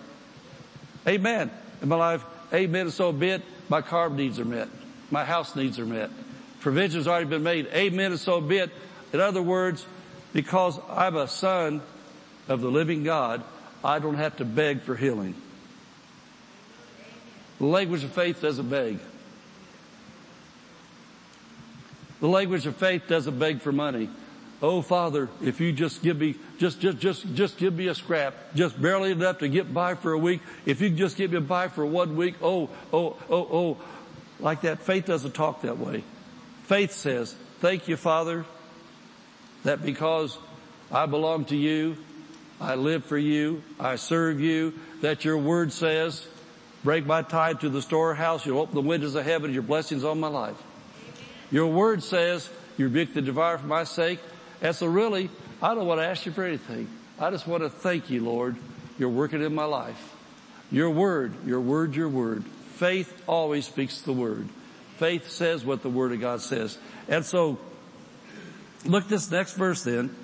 Amen. 1.07 1.51
In 1.83 1.89
my 1.89 1.97
life, 1.97 2.25
amen 2.53 2.89
is 2.89 2.95
so 2.95 3.13
be 3.13 3.31
it. 3.31 3.43
My 3.69 3.83
carb 3.83 4.15
needs 4.15 4.39
are 4.39 4.45
met. 4.45 4.69
My 5.11 5.25
house 5.25 5.57
needs 5.57 5.79
are 5.79 5.87
met. 5.87 6.11
Provision's 6.61 7.09
already 7.09 7.27
been 7.27 7.43
made. 7.43 7.67
Amen 7.69 8.13
is 8.13 8.21
so 8.21 8.41
be 8.41 8.59
it. 8.59 8.71
In 9.13 9.21
other 9.21 9.43
words, 9.43 9.87
because 10.33 10.79
I'm 10.89 11.17
a 11.17 11.27
son 11.27 11.83
of 12.49 12.61
the 12.61 12.71
living 12.71 13.03
God, 13.03 13.43
I 13.83 13.99
don't 13.99 14.17
have 14.17 14.37
to 14.37 14.45
beg 14.45 14.83
for 14.83 14.95
healing. 14.95 15.35
The 17.59 17.67
language 17.67 18.05
of 18.05 18.13
faith 18.13 18.41
doesn't 18.43 18.69
beg. 18.69 18.99
The 22.21 22.29
language 22.29 22.67
of 22.67 22.77
faith 22.77 23.03
doesn't 23.09 23.39
beg 23.39 23.61
for 23.61 23.73
money. 23.73 24.11
Oh 24.63 24.83
Father, 24.83 25.31
if 25.43 25.59
you 25.61 25.73
just 25.73 26.03
give 26.03 26.19
me, 26.19 26.35
just, 26.59 26.81
just, 26.81 26.99
just, 26.99 27.35
just 27.35 27.57
give 27.57 27.75
me 27.75 27.87
a 27.87 27.95
scrap, 27.95 28.35
just 28.55 28.81
barely 28.81 29.11
enough 29.11 29.39
to 29.39 29.49
get 29.49 29.73
by 29.73 29.95
for 29.95 30.13
a 30.13 30.19
week. 30.19 30.43
If 30.67 30.83
you 30.83 30.91
just 30.91 31.17
give 31.17 31.33
me 31.33 31.41
by 31.41 31.69
for 31.69 31.87
one 31.87 32.15
week, 32.17 32.35
oh, 32.43 32.69
oh, 32.93 33.17
oh, 33.31 33.49
oh, 33.51 33.77
like 34.39 34.61
that. 34.63 34.81
Faith 34.81 35.07
doesn't 35.07 35.33
talk 35.33 35.63
that 35.63 35.79
way. 35.79 36.05
Faith 36.65 36.93
says, 36.93 37.35
thank 37.61 37.89
you 37.89 37.97
Father, 37.97 38.45
that 39.65 39.83
because 39.83 40.37
I 40.93 41.07
belong 41.07 41.47
to 41.47 41.57
you, 41.57 41.97
I 42.61 42.75
live 42.75 43.07
for 43.07 43.17
you, 43.19 43.63
I 43.79 43.97
serve 43.97 44.41
you, 44.41 44.75
that 45.01 45.25
your 45.25 45.39
word 45.39 45.73
says, 45.73 46.27
break 46.85 47.07
my 47.07 47.23
tie 47.23 47.55
to 47.55 47.71
the 47.71 47.81
storehouse, 47.81 48.45
you'll 48.45 48.61
open 48.61 48.75
the 48.75 48.83
windows 48.83 49.15
of 49.15 49.25
heaven, 49.25 49.55
your 49.55 49.63
blessings 49.63 50.05
on 50.05 50.21
my 50.21 50.29
life. 50.29 50.57
Your 51.51 51.67
word 51.67 52.03
says 52.03 52.49
you 52.77 52.87
rebuke 52.87 53.15
the 53.15 53.23
devourer 53.23 53.59
for 53.59 53.67
my 53.67 53.85
sake. 53.85 54.21
And 54.63 54.75
so 54.75 54.87
really, 54.87 55.31
I 55.63 55.75
don't 55.75 55.87
want 55.87 56.01
to 56.01 56.07
ask 56.07 56.27
you 56.27 56.33
for 56.33 56.45
anything. 56.45 56.89
I 57.19 57.31
just 57.31 57.47
want 57.47 57.63
to 57.63 57.71
thank 57.71 58.11
you, 58.11 58.25
Lord. 58.25 58.57
You're 58.99 59.09
working 59.09 59.43
in 59.43 59.55
my 59.55 59.65
life. 59.65 60.15
Your 60.71 60.91
word, 60.91 61.35
your 61.47 61.61
word, 61.61 61.95
your 61.95 62.09
word. 62.09 62.45
Faith 62.45 63.23
always 63.27 63.67
speaks 63.67 64.01
the 64.03 64.13
word. 64.13 64.49
Faith 64.99 65.31
says 65.31 65.65
what 65.65 65.83
the 65.83 65.89
word 65.89 66.13
of 66.13 66.21
God 66.21 66.41
says. 66.41 66.79
And 67.09 67.25
so, 67.25 67.59
look 68.85 69.09
this 69.09 69.31
next 69.31 69.55
verse 69.55 69.83
then. 69.85 70.15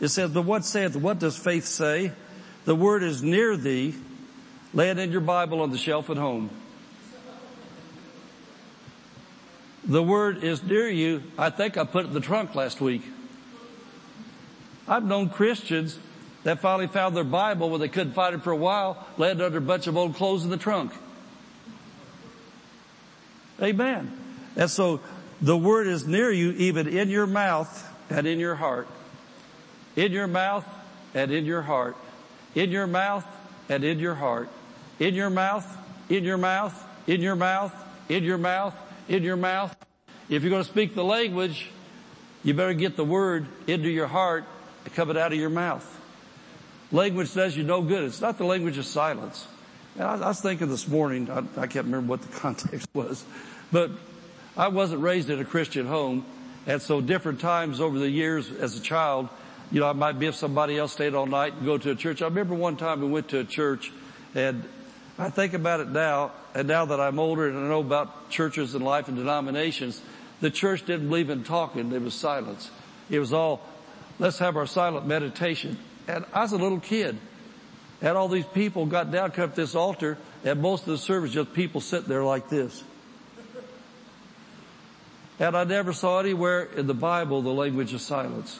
It 0.00 0.08
says, 0.08 0.30
but 0.30 0.44
what 0.44 0.64
saith, 0.64 0.96
what 0.96 1.18
does 1.18 1.36
faith 1.36 1.66
say? 1.66 2.12
The 2.64 2.74
word 2.74 3.02
is 3.02 3.22
near 3.22 3.56
thee. 3.56 3.94
Lay 4.72 4.90
it 4.90 4.98
in 4.98 5.12
your 5.12 5.20
Bible 5.20 5.60
on 5.60 5.70
the 5.70 5.78
shelf 5.78 6.10
at 6.10 6.16
home. 6.16 6.50
The 9.84 10.02
word 10.02 10.44
is 10.44 10.62
near 10.62 10.88
you. 10.88 11.22
I 11.38 11.50
think 11.50 11.76
I 11.76 11.84
put 11.84 12.04
it 12.04 12.08
in 12.08 12.14
the 12.14 12.20
trunk 12.20 12.54
last 12.54 12.80
week. 12.80 13.02
I've 14.86 15.04
known 15.04 15.30
Christians 15.30 15.98
that 16.42 16.60
finally 16.60 16.86
found 16.86 17.16
their 17.16 17.24
Bible 17.24 17.70
when 17.70 17.80
they 17.80 17.88
couldn't 17.88 18.12
find 18.12 18.34
it 18.34 18.42
for 18.42 18.50
a 18.50 18.56
while, 18.56 19.06
laid 19.16 19.40
under 19.40 19.58
a 19.58 19.60
bunch 19.60 19.86
of 19.86 19.96
old 19.96 20.14
clothes 20.14 20.44
in 20.44 20.50
the 20.50 20.56
trunk. 20.56 20.92
Amen. 23.62 24.12
And 24.56 24.70
so 24.70 25.00
the 25.40 25.56
word 25.56 25.86
is 25.86 26.06
near 26.06 26.30
you, 26.30 26.52
even 26.52 26.88
in 26.88 27.08
your 27.08 27.26
mouth 27.26 27.88
and 28.10 28.26
in 28.26 28.38
your 28.38 28.54
heart. 28.54 28.88
In 29.96 30.12
your 30.12 30.26
mouth 30.26 30.66
and 31.14 31.30
in 31.30 31.44
your 31.44 31.62
heart. 31.62 31.96
In 32.54 32.70
your 32.70 32.86
mouth 32.86 33.26
and 33.68 33.84
in 33.84 33.98
your 33.98 34.14
heart. 34.14 34.48
In 34.98 35.14
your 35.14 35.30
mouth, 35.30 35.66
in 36.08 36.24
your 36.24 36.36
mouth, 36.36 36.86
in 37.06 37.20
your 37.20 37.36
mouth, 37.36 37.74
in 38.08 38.24
your 38.24 38.38
mouth, 38.38 38.74
in 39.10 39.24
your 39.24 39.36
mouth. 39.36 39.76
If 40.30 40.42
you're 40.42 40.50
going 40.50 40.62
to 40.62 40.68
speak 40.68 40.94
the 40.94 41.04
language, 41.04 41.68
you 42.44 42.54
better 42.54 42.72
get 42.72 42.96
the 42.96 43.04
word 43.04 43.46
into 43.66 43.90
your 43.90 44.06
heart 44.06 44.44
and 44.84 44.94
come 44.94 45.10
it 45.10 45.16
out 45.16 45.32
of 45.32 45.38
your 45.38 45.50
mouth. 45.50 45.84
Language 46.92 47.34
does 47.34 47.56
you 47.56 47.64
no 47.64 47.82
good. 47.82 48.04
It's 48.04 48.20
not 48.20 48.38
the 48.38 48.44
language 48.44 48.78
of 48.78 48.86
silence. 48.86 49.46
And 49.96 50.04
I, 50.04 50.14
I 50.14 50.28
was 50.28 50.40
thinking 50.40 50.68
this 50.68 50.86
morning, 50.86 51.28
I, 51.28 51.38
I 51.56 51.66
can't 51.66 51.86
remember 51.86 52.08
what 52.08 52.22
the 52.22 52.28
context 52.38 52.88
was, 52.94 53.24
but 53.72 53.90
I 54.56 54.68
wasn't 54.68 55.02
raised 55.02 55.28
in 55.28 55.40
a 55.40 55.44
Christian 55.44 55.86
home. 55.86 56.24
And 56.66 56.80
so 56.80 57.00
different 57.00 57.40
times 57.40 57.80
over 57.80 57.98
the 57.98 58.08
years 58.08 58.48
as 58.52 58.78
a 58.78 58.80
child, 58.80 59.28
you 59.72 59.80
know, 59.80 59.88
I 59.88 59.92
might 59.92 60.20
be 60.20 60.26
if 60.26 60.36
somebody 60.36 60.78
else 60.78 60.92
stayed 60.92 61.14
all 61.14 61.26
night 61.26 61.54
and 61.54 61.64
go 61.64 61.78
to 61.78 61.90
a 61.90 61.94
church. 61.96 62.22
I 62.22 62.26
remember 62.26 62.54
one 62.54 62.76
time 62.76 63.00
we 63.00 63.08
went 63.08 63.28
to 63.30 63.40
a 63.40 63.44
church 63.44 63.90
and 64.36 64.62
I 65.20 65.28
think 65.28 65.52
about 65.52 65.80
it 65.80 65.88
now, 65.90 66.32
and 66.54 66.66
now 66.66 66.86
that 66.86 66.98
I'm 66.98 67.18
older 67.18 67.46
and 67.46 67.58
I 67.58 67.68
know 67.68 67.80
about 67.80 68.30
churches 68.30 68.74
and 68.74 68.82
life 68.82 69.06
and 69.06 69.18
denominations, 69.18 70.00
the 70.40 70.50
church 70.50 70.86
didn't 70.86 71.08
believe 71.08 71.28
in 71.28 71.44
talking, 71.44 71.92
it 71.92 72.00
was 72.00 72.14
silence. 72.14 72.70
It 73.10 73.18
was 73.18 73.30
all, 73.30 73.60
let's 74.18 74.38
have 74.38 74.56
our 74.56 74.66
silent 74.66 75.06
meditation. 75.06 75.76
And 76.08 76.24
I 76.32 76.40
was 76.40 76.52
a 76.52 76.56
little 76.56 76.80
kid. 76.80 77.18
And 78.00 78.16
all 78.16 78.28
these 78.28 78.46
people 78.46 78.86
got 78.86 79.10
down, 79.10 79.32
come 79.32 79.44
up 79.44 79.54
this 79.54 79.74
altar, 79.74 80.16
and 80.42 80.62
most 80.62 80.84
of 80.84 80.86
the 80.86 80.98
service 80.98 81.32
just 81.32 81.52
people 81.52 81.82
sitting 81.82 82.08
there 82.08 82.24
like 82.24 82.48
this. 82.48 82.82
And 85.38 85.54
I 85.54 85.64
never 85.64 85.92
saw 85.92 86.20
anywhere 86.20 86.62
in 86.62 86.86
the 86.86 86.94
Bible 86.94 87.42
the 87.42 87.50
language 87.50 87.92
of 87.92 88.00
silence. 88.00 88.58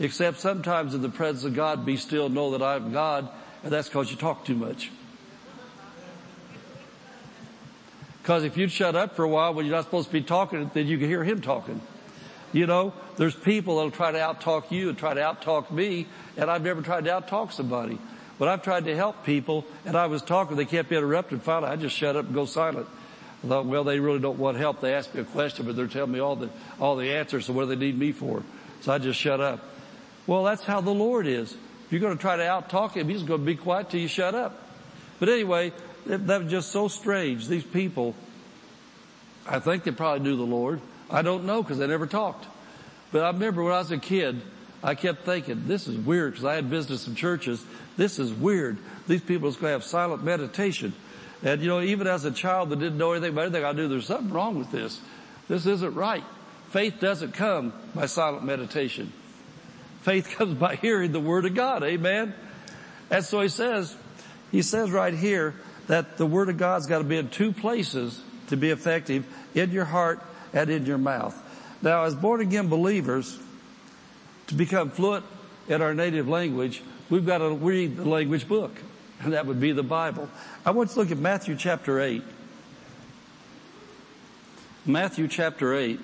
Except 0.00 0.40
sometimes 0.40 0.94
in 0.94 1.02
the 1.02 1.10
presence 1.10 1.44
of 1.44 1.54
God, 1.54 1.84
be 1.84 1.98
still, 1.98 2.30
know 2.30 2.52
that 2.52 2.62
I 2.62 2.76
am 2.76 2.92
God, 2.92 3.28
and 3.62 3.70
that's 3.70 3.88
because 3.88 4.10
you 4.10 4.16
talk 4.16 4.46
too 4.46 4.54
much. 4.54 4.90
Because 8.22 8.44
if 8.44 8.56
you'd 8.56 8.70
shut 8.70 8.94
up 8.94 9.16
for 9.16 9.24
a 9.24 9.28
while 9.28 9.52
when 9.52 9.66
you're 9.66 9.74
not 9.74 9.84
supposed 9.84 10.06
to 10.06 10.12
be 10.12 10.22
talking, 10.22 10.70
then 10.74 10.86
you 10.86 10.96
can 10.96 11.08
hear 11.08 11.24
him 11.24 11.40
talking. 11.40 11.80
You 12.52 12.66
know, 12.66 12.92
there's 13.16 13.34
people 13.34 13.76
that'll 13.76 13.90
try 13.90 14.12
to 14.12 14.18
outtalk 14.18 14.70
you 14.70 14.90
and 14.90 14.96
try 14.96 15.14
to 15.14 15.20
outtalk 15.20 15.70
me, 15.70 16.06
and 16.36 16.50
I've 16.50 16.62
never 16.62 16.82
tried 16.82 17.04
to 17.04 17.10
outtalk 17.10 17.52
somebody. 17.52 17.98
But 18.38 18.48
I've 18.48 18.62
tried 18.62 18.84
to 18.84 18.94
help 18.94 19.24
people, 19.24 19.64
and 19.84 19.96
I 19.96 20.06
was 20.06 20.22
talking, 20.22 20.56
they 20.56 20.64
kept 20.64 20.92
interrupting. 20.92 21.40
Finally, 21.40 21.72
I 21.72 21.76
just 21.76 21.96
shut 21.96 22.14
up 22.14 22.26
and 22.26 22.34
go 22.34 22.44
silent. 22.44 22.86
I 23.42 23.48
thought, 23.48 23.66
well, 23.66 23.82
they 23.82 23.98
really 23.98 24.20
don't 24.20 24.38
want 24.38 24.56
help. 24.56 24.80
They 24.80 24.94
asked 24.94 25.14
me 25.14 25.22
a 25.22 25.24
question, 25.24 25.66
but 25.66 25.74
they're 25.74 25.88
telling 25.88 26.12
me 26.12 26.20
all 26.20 26.36
the, 26.36 26.50
all 26.78 26.94
the 26.94 27.10
answers, 27.10 27.46
so 27.46 27.52
what 27.52 27.62
do 27.62 27.74
they 27.74 27.76
need 27.76 27.98
me 27.98 28.12
for? 28.12 28.44
So 28.82 28.92
I 28.92 28.98
just 28.98 29.18
shut 29.18 29.40
up. 29.40 29.60
Well, 30.26 30.44
that's 30.44 30.62
how 30.62 30.80
the 30.80 30.94
Lord 30.94 31.26
is. 31.26 31.52
If 31.52 31.86
you're 31.90 32.00
going 32.00 32.16
to 32.16 32.20
try 32.20 32.36
to 32.36 32.44
outtalk 32.44 32.92
him, 32.92 33.08
he's 33.08 33.22
going 33.22 33.40
to 33.40 33.46
be 33.46 33.56
quiet 33.56 33.90
till 33.90 34.00
you 34.00 34.08
shut 34.08 34.34
up. 34.34 34.62
But 35.18 35.28
anyway, 35.28 35.72
that 36.06 36.42
was 36.42 36.50
just 36.50 36.70
so 36.70 36.88
strange. 36.88 37.48
These 37.48 37.64
people, 37.64 38.14
I 39.46 39.58
think 39.58 39.84
they 39.84 39.90
probably 39.90 40.20
knew 40.20 40.36
the 40.36 40.42
Lord. 40.42 40.80
I 41.10 41.22
don't 41.22 41.44
know 41.44 41.62
because 41.62 41.78
they 41.78 41.86
never 41.86 42.06
talked. 42.06 42.46
But 43.12 43.24
I 43.24 43.30
remember 43.30 43.62
when 43.62 43.74
I 43.74 43.78
was 43.78 43.90
a 43.90 43.98
kid, 43.98 44.40
I 44.82 44.94
kept 44.94 45.24
thinking, 45.24 45.68
this 45.68 45.86
is 45.86 45.96
weird 45.96 46.32
because 46.32 46.44
I 46.44 46.54
had 46.54 46.70
business 46.70 47.06
in 47.06 47.14
churches. 47.14 47.64
This 47.96 48.18
is 48.18 48.32
weird. 48.32 48.78
These 49.06 49.20
people 49.20 49.48
are 49.48 49.52
going 49.52 49.62
to 49.62 49.68
have 49.68 49.84
silent 49.84 50.24
meditation. 50.24 50.92
And 51.44 51.60
you 51.60 51.68
know, 51.68 51.80
even 51.80 52.06
as 52.06 52.24
a 52.24 52.30
child 52.30 52.70
that 52.70 52.78
didn't 52.78 52.98
know 52.98 53.12
anything 53.12 53.32
about 53.32 53.46
anything, 53.46 53.64
I 53.64 53.72
knew 53.72 53.88
there's 53.88 54.06
something 54.06 54.32
wrong 54.32 54.58
with 54.58 54.70
this. 54.72 55.00
This 55.48 55.66
isn't 55.66 55.94
right. 55.94 56.24
Faith 56.70 57.00
doesn't 57.00 57.34
come 57.34 57.72
by 57.94 58.06
silent 58.06 58.44
meditation. 58.44 59.12
Faith 60.02 60.30
comes 60.36 60.54
by 60.54 60.76
hearing 60.76 61.12
the 61.12 61.20
word 61.20 61.44
of 61.44 61.54
God. 61.54 61.82
Amen. 61.82 62.34
And 63.10 63.24
so 63.24 63.40
he 63.40 63.48
says, 63.48 63.94
he 64.50 64.62
says 64.62 64.90
right 64.90 65.14
here, 65.14 65.54
that 65.86 66.16
the 66.16 66.26
Word 66.26 66.48
of 66.48 66.56
God's 66.56 66.86
got 66.86 66.98
to 66.98 67.04
be 67.04 67.16
in 67.16 67.28
two 67.28 67.52
places 67.52 68.20
to 68.48 68.56
be 68.56 68.70
effective, 68.70 69.26
in 69.54 69.70
your 69.70 69.84
heart 69.84 70.20
and 70.52 70.70
in 70.70 70.86
your 70.86 70.98
mouth. 70.98 71.40
Now 71.80 72.04
as 72.04 72.14
born 72.14 72.40
again 72.40 72.68
believers, 72.68 73.38
to 74.48 74.54
become 74.54 74.90
fluent 74.90 75.24
in 75.68 75.80
our 75.80 75.94
native 75.94 76.28
language, 76.28 76.82
we've 77.08 77.26
got 77.26 77.38
to 77.38 77.50
read 77.50 77.96
the 77.96 78.04
language 78.04 78.46
book. 78.46 78.72
And 79.20 79.32
that 79.32 79.46
would 79.46 79.60
be 79.60 79.72
the 79.72 79.82
Bible. 79.82 80.28
I 80.66 80.72
want 80.72 80.90
to 80.90 80.98
look 80.98 81.10
at 81.10 81.18
Matthew 81.18 81.56
chapter 81.56 82.00
8. 82.00 82.22
Matthew 84.84 85.28
chapter 85.28 85.74
8. 85.74 86.00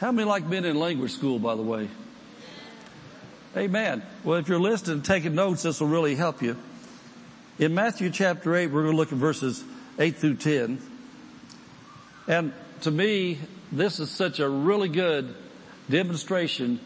How 0.00 0.12
many 0.12 0.28
like 0.28 0.48
been 0.48 0.64
in 0.64 0.78
language 0.78 1.12
school, 1.12 1.38
by 1.38 1.54
the 1.54 1.62
way? 1.62 1.88
Amen. 3.56 4.04
Well, 4.22 4.38
if 4.38 4.48
you're 4.48 4.60
listening 4.60 4.98
and 4.98 5.04
taking 5.04 5.34
notes, 5.34 5.64
this 5.64 5.80
will 5.80 5.88
really 5.88 6.14
help 6.14 6.40
you. 6.40 6.56
In 7.58 7.74
Matthew 7.74 8.08
chapter 8.10 8.54
8, 8.54 8.68
we're 8.68 8.82
going 8.82 8.92
to 8.92 8.96
look 8.96 9.10
at 9.10 9.18
verses 9.18 9.64
8 9.98 10.14
through 10.14 10.36
10. 10.36 10.80
And 12.28 12.52
to 12.82 12.92
me, 12.92 13.38
this 13.72 13.98
is 13.98 14.08
such 14.08 14.38
a 14.38 14.48
really 14.48 14.88
good 14.88 15.34
demonstration 15.90 16.78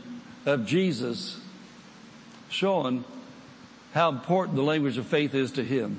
of 0.47 0.65
Jesus 0.65 1.39
showing 2.49 3.05
how 3.93 4.09
important 4.09 4.57
the 4.57 4.62
language 4.62 4.97
of 4.97 5.07
faith 5.07 5.35
is 5.35 5.53
to 5.53 5.62
him. 5.62 5.99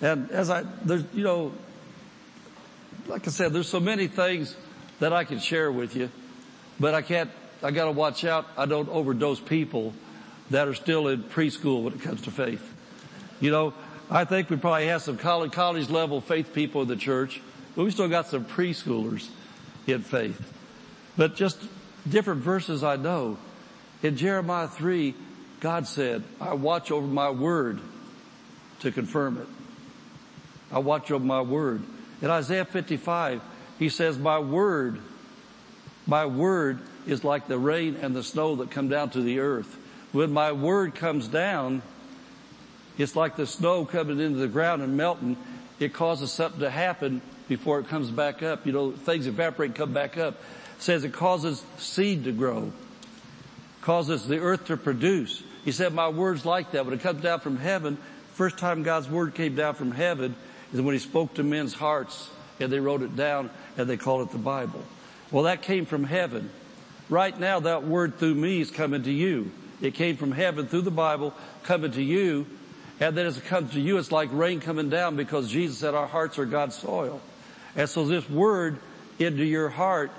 And 0.00 0.30
as 0.30 0.48
I, 0.48 0.62
there's, 0.82 1.04
you 1.12 1.24
know, 1.24 1.52
like 3.06 3.28
I 3.28 3.30
said, 3.30 3.52
there's 3.52 3.68
so 3.68 3.80
many 3.80 4.06
things 4.06 4.56
that 5.00 5.12
I 5.12 5.24
can 5.24 5.40
share 5.40 5.70
with 5.70 5.94
you, 5.94 6.10
but 6.80 6.94
I 6.94 7.02
can't 7.02 7.30
I 7.64 7.70
gotta 7.70 7.92
watch 7.92 8.24
out 8.24 8.46
I 8.58 8.66
don't 8.66 8.88
overdose 8.90 9.40
people 9.40 9.94
that 10.50 10.68
are 10.68 10.74
still 10.74 11.08
in 11.08 11.22
preschool 11.22 11.82
when 11.82 11.94
it 11.94 12.02
comes 12.02 12.20
to 12.22 12.30
faith. 12.30 12.62
You 13.40 13.50
know, 13.50 13.72
I 14.10 14.24
think 14.26 14.50
we 14.50 14.56
probably 14.56 14.88
have 14.88 15.00
some 15.00 15.16
college, 15.16 15.52
college 15.52 15.88
level 15.88 16.20
faith 16.20 16.52
people 16.52 16.82
in 16.82 16.88
the 16.88 16.96
church, 16.96 17.40
but 17.74 17.84
we 17.84 17.90
still 17.90 18.08
got 18.08 18.26
some 18.26 18.44
preschoolers 18.44 19.28
in 19.86 20.02
faith. 20.02 20.52
But 21.16 21.36
just 21.36 21.58
different 22.08 22.42
verses 22.42 22.84
I 22.84 22.96
know. 22.96 23.38
In 24.02 24.16
Jeremiah 24.16 24.68
3, 24.68 25.14
God 25.60 25.86
said, 25.86 26.22
I 26.38 26.52
watch 26.52 26.90
over 26.90 27.06
my 27.06 27.30
word 27.30 27.80
to 28.80 28.92
confirm 28.92 29.38
it. 29.38 29.46
I 30.70 30.80
watch 30.80 31.10
over 31.10 31.24
my 31.24 31.40
word. 31.40 31.82
In 32.20 32.28
Isaiah 32.28 32.66
55, 32.66 33.40
he 33.78 33.88
says, 33.88 34.18
my 34.18 34.38
word, 34.38 34.98
my 36.06 36.26
word 36.26 36.80
is 37.06 37.24
like 37.24 37.48
the 37.48 37.58
rain 37.58 37.96
and 38.00 38.14
the 38.14 38.22
snow 38.22 38.56
that 38.56 38.70
come 38.70 38.88
down 38.88 39.10
to 39.10 39.20
the 39.20 39.40
earth. 39.40 39.78
When 40.12 40.32
my 40.32 40.52
word 40.52 40.94
comes 40.94 41.28
down, 41.28 41.82
it's 42.96 43.16
like 43.16 43.36
the 43.36 43.46
snow 43.46 43.84
coming 43.84 44.20
into 44.20 44.38
the 44.38 44.48
ground 44.48 44.82
and 44.82 44.96
melting. 44.96 45.36
It 45.80 45.92
causes 45.92 46.32
something 46.32 46.60
to 46.60 46.70
happen 46.70 47.20
before 47.48 47.80
it 47.80 47.88
comes 47.88 48.10
back 48.10 48.42
up. 48.42 48.66
You 48.66 48.72
know, 48.72 48.92
things 48.92 49.26
evaporate 49.26 49.70
and 49.70 49.76
come 49.76 49.92
back 49.92 50.16
up. 50.16 50.34
It 50.76 50.82
says 50.82 51.04
it 51.04 51.12
causes 51.12 51.64
seed 51.78 52.24
to 52.24 52.32
grow. 52.32 52.72
Causes 53.82 54.26
the 54.26 54.38
earth 54.38 54.66
to 54.66 54.76
produce. 54.76 55.42
He 55.64 55.72
said, 55.72 55.92
my 55.92 56.08
word's 56.08 56.46
like 56.46 56.72
that. 56.72 56.84
When 56.84 56.94
it 56.94 57.00
comes 57.00 57.22
down 57.22 57.40
from 57.40 57.56
heaven, 57.56 57.98
first 58.34 58.58
time 58.58 58.82
God's 58.82 59.08
word 59.08 59.34
came 59.34 59.56
down 59.56 59.74
from 59.74 59.90
heaven 59.90 60.36
is 60.72 60.80
when 60.80 60.94
he 60.94 60.98
spoke 60.98 61.34
to 61.34 61.42
men's 61.42 61.74
hearts 61.74 62.30
and 62.60 62.70
they 62.70 62.80
wrote 62.80 63.02
it 63.02 63.16
down 63.16 63.50
and 63.76 63.88
they 63.88 63.96
called 63.96 64.28
it 64.28 64.32
the 64.32 64.38
Bible. 64.38 64.82
Well, 65.30 65.44
that 65.44 65.62
came 65.62 65.86
from 65.86 66.04
heaven. 66.04 66.50
Right 67.14 67.38
now 67.38 67.60
that 67.60 67.84
word 67.84 68.18
through 68.18 68.34
me 68.34 68.60
is 68.60 68.72
coming 68.72 69.04
to 69.04 69.12
you. 69.12 69.52
It 69.80 69.94
came 69.94 70.16
from 70.16 70.32
heaven 70.32 70.66
through 70.66 70.80
the 70.80 70.90
Bible, 70.90 71.32
coming 71.62 71.92
to 71.92 72.02
you. 72.02 72.44
And 72.98 73.16
then 73.16 73.24
as 73.26 73.38
it 73.38 73.44
comes 73.44 73.72
to 73.74 73.80
you, 73.80 73.98
it's 73.98 74.10
like 74.10 74.30
rain 74.32 74.58
coming 74.58 74.90
down 74.90 75.14
because 75.14 75.48
Jesus 75.48 75.78
said 75.78 75.94
our 75.94 76.08
hearts 76.08 76.40
are 76.40 76.44
God's 76.44 76.74
soil. 76.74 77.20
And 77.76 77.88
so 77.88 78.04
this 78.04 78.28
word 78.28 78.80
into 79.20 79.44
your 79.44 79.68
heart, 79.68 80.10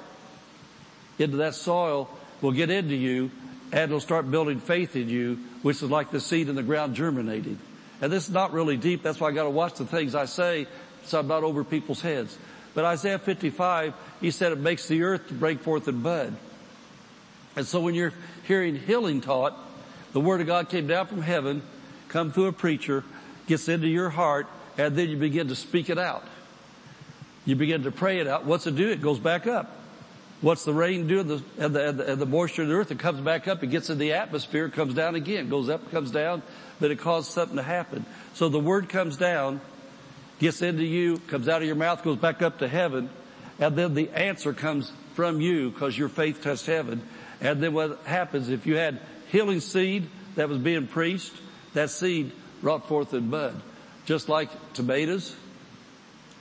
into 1.20 1.36
that 1.38 1.56
soil, 1.56 2.10
will 2.40 2.54
get 2.54 2.70
into 2.70 2.96
you 2.96 3.30
and 3.74 3.92
it'll 3.92 4.00
start 4.00 4.32
building 4.32 4.62
faith 4.62 4.96
in 4.96 5.10
you, 5.10 5.40
which 5.64 5.84
is 5.84 5.92
like 5.92 6.12
the 6.12 6.22
seed 6.22 6.48
in 6.48 6.56
the 6.56 6.64
ground 6.64 6.96
germinating. 6.96 7.60
And 8.00 8.10
this 8.10 8.30
is 8.30 8.34
not 8.34 8.54
really 8.54 8.78
deep. 8.78 9.04
That's 9.04 9.20
why 9.20 9.28
I 9.28 9.32
gotta 9.34 9.50
watch 9.50 9.74
the 9.74 9.86
things 9.86 10.16
I 10.16 10.28
say 10.28 10.66
so 11.04 11.20
I'm 11.20 11.28
not 11.28 11.44
over 11.44 11.66
people's 11.66 12.00
heads. 12.00 12.38
But 12.74 12.86
Isaiah 12.86 13.20
55, 13.20 13.94
he 14.22 14.32
said 14.32 14.54
it 14.54 14.60
makes 14.60 14.88
the 14.88 15.04
earth 15.04 15.28
to 15.28 15.34
break 15.34 15.60
forth 15.60 15.90
and 15.90 16.02
bud. 16.02 16.38
And 17.56 17.66
so 17.66 17.80
when 17.80 17.96
you're 17.96 18.14
hearing 18.48 18.76
healing 18.76 19.22
taught, 19.22 19.58
the 20.14 20.20
word 20.20 20.42
of 20.42 20.48
God 20.48 20.70
came 20.70 20.88
down 20.88 21.08
from 21.08 21.22
heaven, 21.22 21.62
come 22.10 22.32
through 22.32 22.48
a 22.48 22.54
preacher, 22.54 23.04
gets 23.48 23.68
into 23.70 23.88
your 23.88 24.10
heart, 24.10 24.48
and 24.78 24.96
then 24.96 25.10
you 25.10 25.18
begin 25.18 25.48
to 25.50 25.56
speak 25.56 25.90
it 25.90 25.98
out. 25.98 26.24
You 27.46 27.56
begin 27.56 27.84
to 27.84 27.92
pray 27.92 28.20
it 28.20 28.28
out. 28.28 28.46
What's 28.46 28.66
it 28.68 28.76
do? 28.76 28.90
It 28.90 29.02
goes 29.02 29.20
back 29.20 29.48
up. 29.48 29.72
What's 30.42 30.66
the 30.66 30.74
rain 30.74 31.08
do? 31.08 31.24
The, 31.24 31.44
and 31.58 31.76
the, 31.76 31.90
and 31.90 32.00
the, 32.00 32.12
and 32.12 32.22
the 32.22 32.26
moisture 32.26 32.64
of 32.64 32.68
the 32.68 32.74
earth, 32.76 32.92
it 32.92 33.00
comes 33.00 33.22
back 33.22 33.48
up, 33.48 33.64
it 33.64 33.68
gets 33.68 33.90
in 33.90 33.98
the 33.98 34.14
atmosphere, 34.14 34.70
comes 34.70 34.94
down 34.94 35.16
again, 35.16 35.50
goes 35.50 35.70
up, 35.70 35.90
comes 35.92 36.12
down, 36.12 36.44
but 36.80 36.92
it 36.92 37.00
causes 37.00 37.34
something 37.34 37.56
to 37.58 37.64
happen. 37.64 38.06
So 38.34 38.50
the 38.50 38.60
word 38.60 38.90
comes 38.90 39.16
down, 39.16 39.62
gets 40.40 40.62
into 40.62 40.84
you, 40.84 41.20
comes 41.28 41.48
out 41.48 41.62
of 41.62 41.68
your 41.68 41.78
mouth, 41.78 42.04
goes 42.04 42.18
back 42.18 42.42
up 42.42 42.60
to 42.60 42.68
heaven, 42.68 43.10
and 43.60 43.76
then 43.76 43.94
the 43.94 44.10
answer 44.10 44.54
comes 44.54 44.92
from 45.14 45.40
you 45.40 45.70
because 45.72 45.98
your 45.98 46.10
faith 46.10 46.42
touched 46.42 46.66
heaven, 46.66 47.02
and 47.42 47.62
then 47.62 47.74
what 47.74 48.00
happens 48.06 48.50
if 48.50 48.66
you 48.66 48.76
had 48.76 49.00
healing 49.28 49.60
seed 49.60 50.10
that 50.36 50.50
was 50.50 50.58
being 50.58 50.88
preached, 50.88 51.34
that 51.74 51.90
seed 51.90 52.32
brought 52.62 52.88
forth 52.88 53.14
in 53.14 53.30
bud. 53.30 53.62
Just 54.06 54.30
like 54.30 54.50
tomatoes, 54.74 55.36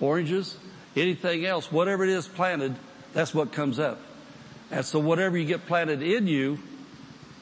oranges, 0.00 0.56
anything 0.96 1.44
else, 1.44 1.72
whatever 1.72 2.04
it 2.04 2.10
is 2.10 2.28
planted, 2.28 2.74
that's 3.12 3.34
what 3.34 3.52
comes 3.52 3.78
up. 3.78 4.00
And 4.70 4.84
so 4.84 4.98
whatever 4.98 5.36
you 5.36 5.44
get 5.44 5.66
planted 5.66 6.02
in 6.02 6.26
you, 6.26 6.58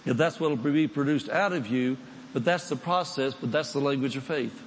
that's 0.05 0.41
what 0.41 0.51
will 0.51 0.57
be 0.57 0.89
produced 0.89 1.29
out 1.29 1.53
of 1.53 1.69
you, 1.69 1.97
but 2.33 2.45
that's 2.45 2.69
the 2.69 2.77
process, 2.77 3.35
but 3.35 3.53
that's 3.53 3.73
the 3.73 3.81
language 3.81 4.17
of 4.17 4.25
faith. 4.25 4.61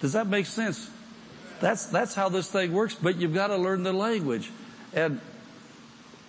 Does 0.00 0.12
that 0.12 0.26
make 0.26 0.46
sense? 0.46 0.90
That's, 1.60 1.86
that's 1.86 2.14
how 2.14 2.28
this 2.28 2.50
thing 2.50 2.72
works, 2.72 2.94
but 2.94 3.16
you've 3.16 3.34
got 3.34 3.48
to 3.48 3.56
learn 3.56 3.82
the 3.82 3.92
language. 3.92 4.50
And 4.92 5.20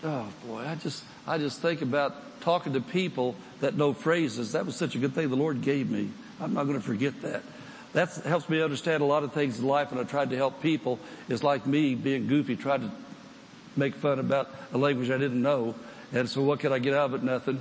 oh 0.03 0.27
boy, 0.45 0.59
I 0.59 0.75
just, 0.75 1.03
I 1.25 1.37
just 1.37 1.61
think 1.61 1.81
about 1.81 2.41
talking 2.41 2.73
to 2.73 2.81
people 2.81 3.35
that 3.59 3.75
know 3.75 3.93
phrases. 3.93 4.51
That 4.53 4.65
was 4.65 4.75
such 4.75 4.95
a 4.95 4.99
good 4.99 5.13
thing 5.13 5.29
the 5.29 5.35
Lord 5.35 5.61
gave 5.61 5.89
me. 5.89 6.09
I'm 6.39 6.53
not 6.53 6.65
going 6.65 6.77
to 6.77 6.85
forget 6.85 7.21
that. 7.21 7.43
That 7.93 8.13
helps 8.25 8.47
me 8.47 8.61
understand 8.61 9.01
a 9.01 9.05
lot 9.05 9.23
of 9.23 9.33
things 9.33 9.59
in 9.59 9.65
life 9.65 9.91
and 9.91 9.99
I 9.99 10.03
tried 10.03 10.29
to 10.29 10.35
help 10.35 10.61
people. 10.61 10.99
It's 11.29 11.43
like 11.43 11.65
me 11.65 11.95
being 11.95 12.27
goofy, 12.27 12.55
tried 12.55 12.81
to 12.81 12.91
make 13.75 13.95
fun 13.95 14.19
about 14.19 14.49
a 14.71 14.77
language 14.77 15.09
I 15.09 15.17
didn't 15.17 15.41
know. 15.41 15.73
And 16.13 16.29
so 16.29 16.41
what 16.41 16.59
could 16.59 16.71
I 16.71 16.79
get 16.79 16.93
out 16.93 17.05
of 17.05 17.15
it? 17.15 17.23
Nothing. 17.23 17.59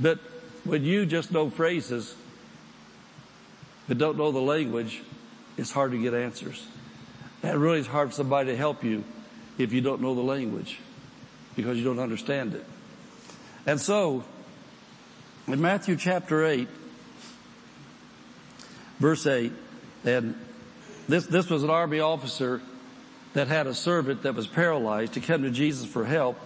But 0.00 0.18
when 0.64 0.84
you 0.84 1.06
just 1.06 1.30
know 1.30 1.48
phrases, 1.48 2.14
but 3.86 3.98
don't 3.98 4.16
know 4.16 4.32
the 4.32 4.40
language, 4.40 5.02
it's 5.56 5.70
hard 5.70 5.92
to 5.92 5.98
get 5.98 6.14
answers. 6.14 6.66
And 7.42 7.58
really 7.58 7.78
it's 7.78 7.88
hard 7.88 8.08
for 8.08 8.14
somebody 8.14 8.50
to 8.50 8.56
help 8.56 8.82
you 8.82 9.04
if 9.58 9.72
you 9.72 9.80
don't 9.80 10.00
know 10.00 10.14
the 10.14 10.22
language 10.22 10.78
because 11.56 11.78
you 11.78 11.84
don't 11.84 11.98
understand 11.98 12.54
it. 12.54 12.64
And 13.66 13.80
so, 13.80 14.24
in 15.46 15.60
Matthew 15.60 15.96
chapter 15.96 16.44
8, 16.44 16.68
verse 18.98 19.26
8, 19.26 19.52
and 20.04 20.34
this, 21.08 21.26
this 21.26 21.48
was 21.48 21.62
an 21.62 21.70
army 21.70 22.00
officer 22.00 22.60
that 23.34 23.48
had 23.48 23.66
a 23.66 23.74
servant 23.74 24.22
that 24.22 24.34
was 24.34 24.46
paralyzed 24.46 25.14
to 25.14 25.20
come 25.20 25.42
to 25.42 25.50
Jesus 25.50 25.86
for 25.86 26.04
help. 26.04 26.38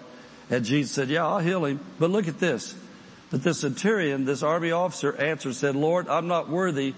And 0.50 0.64
Jesus 0.64 0.92
said, 0.92 1.09
yeah, 1.09 1.26
I'll 1.26 1.38
heal 1.38 1.64
him. 1.64 1.80
But 1.98 2.11
look 2.11 2.28
at 2.28 2.38
this. 2.38 2.74
But 3.30 3.42
the 3.42 3.52
centurion, 3.52 4.24
this 4.24 4.42
army 4.42 4.70
officer 4.70 5.14
answered, 5.16 5.54
said, 5.54 5.76
Lord, 5.76 6.09
I'm 6.09 6.28
not 6.28 6.48
worthy 6.48 6.94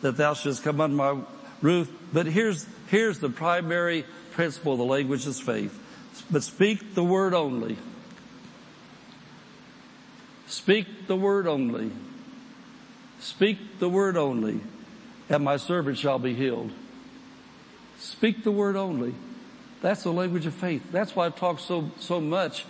that 0.00 0.16
thou 0.16 0.34
shouldst 0.34 0.62
come 0.62 0.80
under 0.80 0.96
my 0.96 1.20
roof. 1.60 1.90
But 2.12 2.26
here's, 2.26 2.66
here's 2.88 3.18
the 3.18 3.30
primary 3.30 4.04
principle 4.32 4.72
of 4.72 4.78
the 4.78 4.84
language 4.84 5.26
of 5.26 5.36
faith 5.36 5.78
but 6.30 6.42
speak 6.42 6.94
the 6.94 7.04
word 7.04 7.34
only. 7.34 7.76
Speak 10.46 11.06
the 11.06 11.16
word 11.16 11.46
only. 11.46 11.90
Speak 13.20 13.78
the 13.78 13.88
word 13.88 14.16
only, 14.16 14.60
and 15.28 15.44
my 15.44 15.56
servant 15.56 15.96
shall 15.96 16.18
be 16.18 16.34
healed. 16.34 16.72
Speak 17.98 18.44
the 18.44 18.50
word 18.50 18.76
only. 18.76 19.14
That's 19.80 20.02
the 20.02 20.12
language 20.12 20.44
of 20.44 20.54
faith. 20.54 20.92
That's 20.92 21.16
why 21.16 21.26
I 21.26 21.30
talk 21.30 21.60
so, 21.60 21.90
so 22.00 22.20
much 22.20 22.64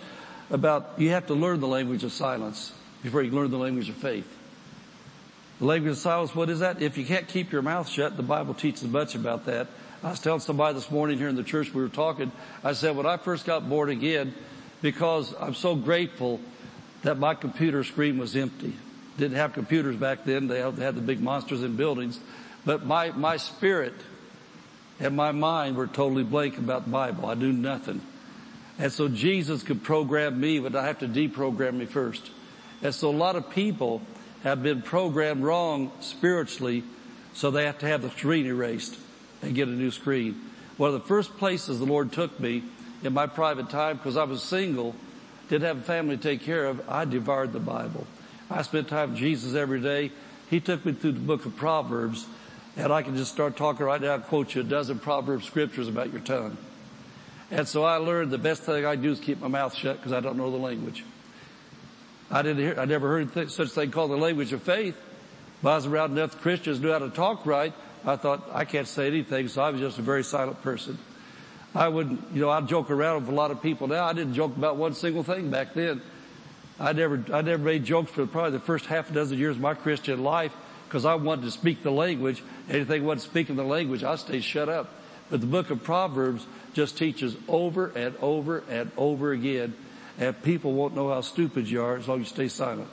about 0.49 0.93
you 0.97 1.09
have 1.09 1.27
to 1.27 1.33
learn 1.33 1.59
the 1.59 1.67
language 1.67 2.03
of 2.03 2.11
silence 2.11 2.71
before 3.01 3.21
you 3.21 3.31
learn 3.31 3.51
the 3.51 3.57
language 3.57 3.89
of 3.89 3.95
faith. 3.95 4.27
The 5.59 5.65
language 5.65 5.91
of 5.91 5.97
silence, 5.97 6.35
what 6.35 6.49
is 6.49 6.59
that? 6.59 6.81
If 6.81 6.97
you 6.97 7.05
can't 7.05 7.27
keep 7.27 7.51
your 7.51 7.61
mouth 7.61 7.89
shut, 7.89 8.17
the 8.17 8.23
Bible 8.23 8.53
teaches 8.53 8.83
much 8.83 9.15
about 9.15 9.45
that. 9.45 9.67
I 10.03 10.09
was 10.09 10.19
telling 10.19 10.41
somebody 10.41 10.75
this 10.75 10.91
morning 10.91 11.17
here 11.17 11.29
in 11.29 11.37
the 11.37 11.43
church, 11.43 11.73
we 11.73 11.81
were 11.81 11.87
talking, 11.87 12.33
I 12.61 12.73
said 12.73 12.97
when 12.97 13.05
I 13.05 13.15
first 13.15 13.45
got 13.45 13.69
born 13.69 13.89
again, 13.89 14.33
because 14.81 15.33
I'm 15.39 15.53
so 15.53 15.77
grateful 15.77 16.41
that 17.03 17.17
my 17.17 17.35
computer 17.35 17.85
screen 17.85 18.17
was 18.17 18.35
empty. 18.35 18.73
Didn't 19.17 19.37
have 19.37 19.53
computers 19.53 19.95
back 19.95 20.25
then, 20.25 20.47
they 20.47 20.59
had 20.59 20.75
the 20.75 21.01
big 21.01 21.21
monsters 21.21 21.63
in 21.63 21.77
buildings, 21.77 22.19
but 22.65 22.85
my, 22.85 23.11
my 23.11 23.37
spirit 23.37 23.93
and 24.99 25.15
my 25.15 25.31
mind 25.31 25.77
were 25.77 25.87
totally 25.87 26.25
blank 26.25 26.57
about 26.57 26.83
the 26.83 26.91
Bible. 26.91 27.25
I 27.27 27.35
knew 27.35 27.53
nothing. 27.53 28.01
And 28.77 28.91
so 28.91 29.07
Jesus 29.07 29.63
could 29.63 29.83
program 29.83 30.37
me, 30.37 30.59
but 30.59 30.75
I 30.75 30.85
have 30.85 30.99
to 30.99 31.07
deprogram 31.07 31.75
me 31.75 31.85
first. 31.85 32.29
And 32.81 32.93
so 32.93 33.09
a 33.09 33.11
lot 33.11 33.37
of 33.37 33.49
people 33.51 34.01
have 34.43 34.61
been 34.61 34.81
programmed 34.81 35.43
wrong 35.43 35.93
spiritually, 36.01 36.83
so 37.33 37.51
they 37.51 37.63
have 37.63 37.77
to 37.79 37.87
have 37.87 38.01
the 38.01 38.09
screen 38.09 38.45
erased 38.47 38.99
and 39.43 39.53
get 39.53 39.67
a 39.67 39.71
new 39.71 39.91
screen. 39.91 40.41
One 40.77 40.93
of 40.93 40.93
the 40.93 41.07
first 41.07 41.37
places 41.37 41.79
the 41.79 41.85
Lord 41.85 42.11
took 42.11 42.39
me 42.39 42.63
in 43.03 43.13
my 43.13 43.27
private 43.27 43.69
time 43.69 43.97
because 43.97 44.17
I 44.17 44.23
was 44.23 44.41
single, 44.41 44.95
didn't 45.49 45.67
have 45.67 45.77
a 45.77 45.81
family 45.81 46.17
to 46.17 46.23
take 46.23 46.41
care 46.41 46.65
of, 46.65 46.89
I 46.89 47.05
devoured 47.05 47.53
the 47.53 47.59
Bible. 47.59 48.07
I 48.49 48.61
spent 48.61 48.87
time 48.87 49.11
with 49.11 49.19
Jesus 49.19 49.53
every 49.53 49.81
day. 49.81 50.11
He 50.49 50.59
took 50.59 50.85
me 50.85 50.93
through 50.93 51.13
the 51.13 51.19
book 51.19 51.45
of 51.45 51.55
Proverbs 51.55 52.25
and 52.75 52.91
I 52.91 53.03
can 53.03 53.15
just 53.15 53.31
start 53.31 53.55
talking 53.55 53.85
right 53.85 54.01
now 54.01 54.15
and 54.15 54.23
quote 54.23 54.55
you 54.55 54.61
a 54.61 54.63
dozen 54.63 54.99
Proverbs 54.99 55.45
scriptures 55.45 55.87
about 55.87 56.11
your 56.11 56.21
tongue. 56.21 56.57
And 57.51 57.67
so 57.67 57.83
I 57.83 57.97
learned 57.97 58.31
the 58.31 58.39
best 58.39 58.63
thing 58.63 58.85
I 58.85 58.95
do 58.95 59.11
is 59.11 59.19
keep 59.19 59.39
my 59.39 59.47
mouth 59.47 59.75
shut 59.75 59.97
because 59.97 60.11
I 60.11 60.21
don't 60.21 60.37
know 60.37 60.49
the 60.49 60.57
language. 60.57 61.03
I 62.31 62.41
didn't 62.41 62.63
hear, 62.63 62.79
I 62.79 62.85
never 62.85 63.09
heard 63.09 63.31
th- 63.33 63.49
such 63.49 63.69
thing 63.69 63.91
called 63.91 64.09
the 64.09 64.17
language 64.17 64.53
of 64.53 64.63
faith. 64.63 64.95
But 65.61 65.69
I 65.69 65.75
was 65.75 65.85
around 65.85 66.13
enough 66.13 66.41
Christians 66.41 66.79
knew 66.79 66.91
how 66.91 66.99
to 66.99 67.09
talk 67.09 67.45
right. 67.45 67.73
I 68.05 68.15
thought 68.15 68.49
I 68.51 68.65
can't 68.65 68.87
say 68.87 69.07
anything, 69.07 69.47
so 69.47 69.61
I 69.61 69.69
was 69.69 69.79
just 69.79 69.99
a 69.99 70.01
very 70.01 70.23
silent 70.23 70.61
person. 70.61 70.97
I 71.75 71.87
wouldn't, 71.87 72.21
you 72.33 72.41
know, 72.41 72.49
I'd 72.49 72.67
joke 72.67 72.91
around 72.91 73.21
with 73.21 73.29
a 73.29 73.35
lot 73.35 73.51
of 73.51 73.61
people 73.61 73.87
now. 73.87 74.05
I 74.05 74.13
didn't 74.13 74.35
joke 74.35 74.55
about 74.55 74.77
one 74.77 74.93
single 74.93 75.23
thing 75.23 75.49
back 75.49 75.73
then. 75.73 76.01
I 76.79 76.93
never, 76.93 77.23
I 77.33 77.41
never 77.41 77.63
made 77.63 77.85
jokes 77.85 78.11
for 78.11 78.25
probably 78.27 78.51
the 78.51 78.59
first 78.59 78.85
half 78.85 79.09
a 79.09 79.13
dozen 79.13 79.37
years 79.37 79.55
of 79.55 79.61
my 79.61 79.73
Christian 79.73 80.23
life 80.23 80.53
because 80.87 81.05
I 81.05 81.15
wanted 81.15 81.43
to 81.43 81.51
speak 81.51 81.81
the 81.81 81.91
language. 81.91 82.43
Anything 82.69 83.05
wasn't 83.05 83.31
speaking 83.31 83.55
the 83.55 83.63
language, 83.63 84.03
I 84.03 84.15
stayed 84.15 84.43
shut 84.43 84.69
up. 84.69 84.93
But 85.29 85.41
the 85.41 85.47
book 85.47 85.71
of 85.71 85.83
Proverbs 85.83 86.45
just 86.73 86.97
teaches 86.97 87.35
over 87.47 87.87
and 87.95 88.15
over 88.17 88.63
and 88.69 88.91
over 88.97 89.31
again, 89.31 89.73
and 90.19 90.39
people 90.43 90.73
won't 90.73 90.95
know 90.95 91.09
how 91.09 91.21
stupid 91.21 91.67
you 91.67 91.81
are 91.81 91.97
as 91.97 92.07
long 92.07 92.21
as 92.21 92.27
you 92.27 92.35
stay 92.35 92.47
silent. 92.47 92.89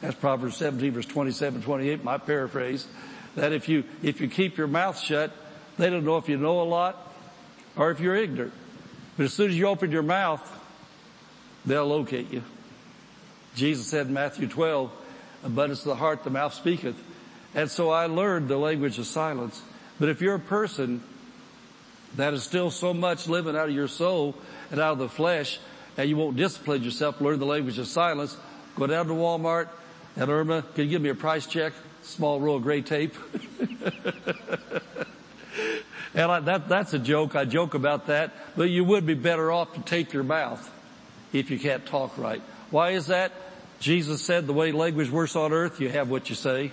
That's 0.00 0.14
Proverbs 0.14 0.56
17 0.56 0.92
verse 0.92 1.06
27, 1.06 1.62
28, 1.62 2.04
my 2.04 2.18
paraphrase. 2.18 2.86
That 3.38 3.52
if 3.52 3.68
you, 3.68 3.84
if 4.02 4.20
you 4.20 4.26
keep 4.26 4.56
your 4.56 4.66
mouth 4.66 4.98
shut, 4.98 5.30
they 5.78 5.88
don't 5.90 6.04
know 6.04 6.16
if 6.16 6.28
you 6.28 6.36
know 6.36 6.60
a 6.60 6.64
lot 6.64 7.14
or 7.76 7.92
if 7.92 8.00
you're 8.00 8.16
ignorant. 8.16 8.52
But 9.16 9.26
as 9.26 9.32
soon 9.32 9.50
as 9.50 9.56
you 9.56 9.68
open 9.68 9.92
your 9.92 10.02
mouth, 10.02 10.42
they'll 11.64 11.86
locate 11.86 12.32
you. 12.32 12.42
Jesus 13.54 13.86
said 13.86 14.08
in 14.08 14.12
Matthew 14.12 14.48
12, 14.48 14.90
abundance 15.44 15.80
of 15.82 15.86
the 15.86 15.94
heart, 15.94 16.24
the 16.24 16.30
mouth 16.30 16.52
speaketh. 16.52 16.96
And 17.54 17.70
so 17.70 17.90
I 17.90 18.06
learned 18.06 18.48
the 18.48 18.56
language 18.56 18.98
of 18.98 19.06
silence. 19.06 19.62
But 20.00 20.08
if 20.08 20.20
you're 20.20 20.34
a 20.34 20.40
person 20.40 21.00
that 22.16 22.34
is 22.34 22.42
still 22.42 22.72
so 22.72 22.92
much 22.92 23.28
living 23.28 23.56
out 23.56 23.68
of 23.68 23.74
your 23.74 23.86
soul 23.86 24.34
and 24.72 24.80
out 24.80 24.94
of 24.94 24.98
the 24.98 25.08
flesh, 25.08 25.60
and 25.96 26.10
you 26.10 26.16
won't 26.16 26.36
discipline 26.36 26.82
yourself, 26.82 27.20
learn 27.20 27.38
the 27.38 27.46
language 27.46 27.78
of 27.78 27.86
silence, 27.86 28.36
go 28.74 28.88
down 28.88 29.06
to 29.06 29.12
Walmart, 29.12 29.68
and 30.16 30.28
Irma, 30.28 30.62
can 30.74 30.84
you 30.84 30.90
give 30.90 31.02
me 31.02 31.10
a 31.10 31.14
price 31.14 31.46
check? 31.46 31.72
Small 32.08 32.40
roll 32.40 32.56
of 32.56 32.62
gray 32.62 32.80
tape. 32.80 33.14
and 36.14 36.32
I, 36.32 36.40
that, 36.40 36.68
that's 36.68 36.94
a 36.94 36.98
joke. 36.98 37.36
I 37.36 37.44
joke 37.44 37.74
about 37.74 38.06
that. 38.06 38.32
But 38.56 38.70
you 38.70 38.82
would 38.84 39.04
be 39.04 39.12
better 39.12 39.52
off 39.52 39.74
to 39.74 39.80
tape 39.80 40.14
your 40.14 40.24
mouth 40.24 40.72
if 41.34 41.50
you 41.50 41.58
can't 41.58 41.84
talk 41.84 42.16
right. 42.16 42.40
Why 42.70 42.90
is 42.90 43.08
that? 43.08 43.32
Jesus 43.78 44.22
said 44.22 44.46
the 44.46 44.54
way 44.54 44.72
language 44.72 45.10
works 45.10 45.36
on 45.36 45.52
earth, 45.52 45.80
you 45.80 45.90
have 45.90 46.10
what 46.10 46.30
you 46.30 46.34
say. 46.34 46.72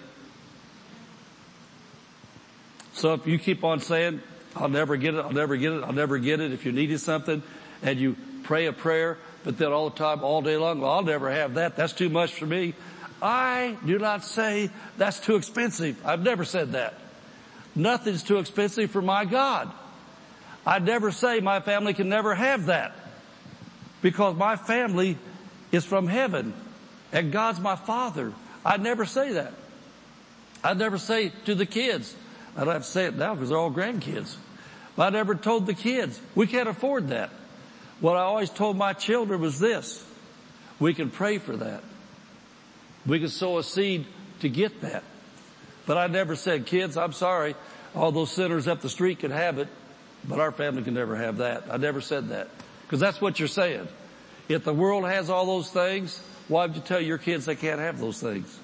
So 2.94 3.14
if 3.14 3.28
you 3.28 3.38
keep 3.38 3.66
on 3.66 3.82
saying, 3.82 4.22
I'll 4.56 4.70
never 4.70 4.96
get 4.96 5.16
it, 5.16 5.20
I'll 5.20 5.34
never 5.34 5.58
get 5.58 5.74
it, 5.74 5.84
I'll 5.84 5.94
never 5.94 6.18
get 6.18 6.40
it, 6.40 6.54
if 6.54 6.66
you 6.66 6.72
needed 6.72 7.00
something, 7.02 7.44
and 7.84 8.00
you 8.00 8.16
pray 8.44 8.68
a 8.68 8.74
prayer, 8.74 9.18
but 9.44 9.58
then 9.58 9.74
all 9.74 9.90
the 9.90 9.98
time, 9.98 10.24
all 10.24 10.42
day 10.42 10.56
long, 10.56 10.80
well, 10.80 10.92
I'll 10.92 11.04
never 11.04 11.30
have 11.30 11.56
that, 11.56 11.76
that's 11.76 11.94
too 11.94 12.10
much 12.10 12.34
for 12.34 12.46
me. 12.46 12.74
I 13.26 13.76
do 13.84 13.98
not 13.98 14.24
say 14.24 14.70
that's 14.98 15.20
too 15.20 15.36
expensive. 15.36 16.00
I've 16.06 16.22
never 16.22 16.46
said 16.46 16.74
that. 16.74 16.94
Nothing's 17.74 18.22
too 18.22 18.38
expensive 18.38 18.92
for 18.92 19.02
my 19.02 19.26
God. 19.26 19.72
I 20.64 20.78
never 20.78 21.12
say 21.12 21.40
my 21.40 21.60
family 21.60 21.96
can 21.96 22.08
never 22.08 22.36
have 22.36 22.68
that 22.68 22.94
because 24.04 24.36
my 24.36 24.56
family 24.56 25.18
is 25.72 25.84
from 25.84 26.06
heaven 26.06 26.54
and 27.12 27.32
God's 27.32 27.60
my 27.60 27.76
father. 27.76 28.32
I 28.64 28.78
never 28.78 29.06
say 29.06 29.34
that. 29.34 29.54
I 30.64 30.76
never 30.76 31.00
say 31.00 31.32
to 31.46 31.56
the 31.56 31.66
kids, 31.66 32.16
I 32.56 32.64
don't 32.64 32.74
have 32.74 32.84
to 32.84 32.90
say 32.90 33.06
it 33.06 33.16
now 33.16 33.34
because 33.34 33.50
they're 33.50 33.58
all 33.58 33.72
grandkids. 33.72 34.36
But 34.96 35.08
I 35.08 35.10
never 35.10 35.34
told 35.34 35.66
the 35.66 35.74
kids, 35.74 36.22
we 36.36 36.46
can't 36.46 36.70
afford 36.70 37.08
that. 37.08 37.32
What 38.02 38.18
I 38.18 38.22
always 38.22 38.52
told 38.52 38.78
my 38.78 38.94
children 38.94 39.42
was 39.42 39.60
this, 39.60 40.06
we 40.80 40.94
can 40.94 41.10
pray 41.10 41.40
for 41.40 41.58
that. 41.58 41.82
We 43.06 43.20
can 43.20 43.30
sow 43.30 43.58
a 43.58 43.64
seed 43.64 44.06
to 44.40 44.50
get 44.50 44.82
that. 44.82 45.04
But 45.86 45.98
I 45.98 46.08
never 46.08 46.36
said, 46.36 46.66
kids, 46.66 46.98
I'm 46.98 47.14
sorry, 47.14 47.56
all 47.94 48.12
those 48.12 48.32
sinners 48.32 48.68
up 48.68 48.82
the 48.82 48.90
street 48.90 49.20
can 49.20 49.32
have 49.32 49.60
it, 49.60 49.68
but 50.28 50.40
our 50.40 50.52
family 50.52 50.84
can 50.84 50.96
never 50.96 51.16
have 51.16 51.38
that. 51.38 51.66
I 51.70 51.78
never 51.78 52.02
said 52.02 52.30
that. 52.30 52.50
Because 52.82 53.00
that's 53.00 53.22
what 53.22 53.40
you're 53.40 53.48
saying. 53.48 53.88
If 54.50 54.64
the 54.64 54.74
world 54.74 55.06
has 55.06 55.30
all 55.30 55.46
those 55.46 55.70
things, 55.70 56.20
why 56.48 56.66
would 56.66 56.76
you 56.76 56.82
tell 56.82 57.02
your 57.02 57.18
kids 57.18 57.46
they 57.46 57.56
can't 57.56 57.80
have 57.80 58.00
those 58.00 58.20
things? 58.20 58.60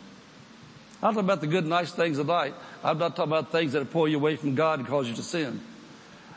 I'm 1.03 1.13
talking 1.13 1.25
about 1.25 1.41
the 1.41 1.47
good, 1.47 1.65
nice 1.65 1.91
things 1.91 2.19
of 2.19 2.27
life. 2.27 2.53
I'm 2.83 2.99
not 2.99 3.15
talking 3.15 3.31
about 3.31 3.51
things 3.51 3.73
that 3.73 3.89
pull 3.89 4.07
you 4.07 4.17
away 4.17 4.35
from 4.35 4.53
God 4.53 4.79
and 4.79 4.87
cause 4.87 5.07
you 5.07 5.15
to 5.15 5.23
sin. 5.23 5.59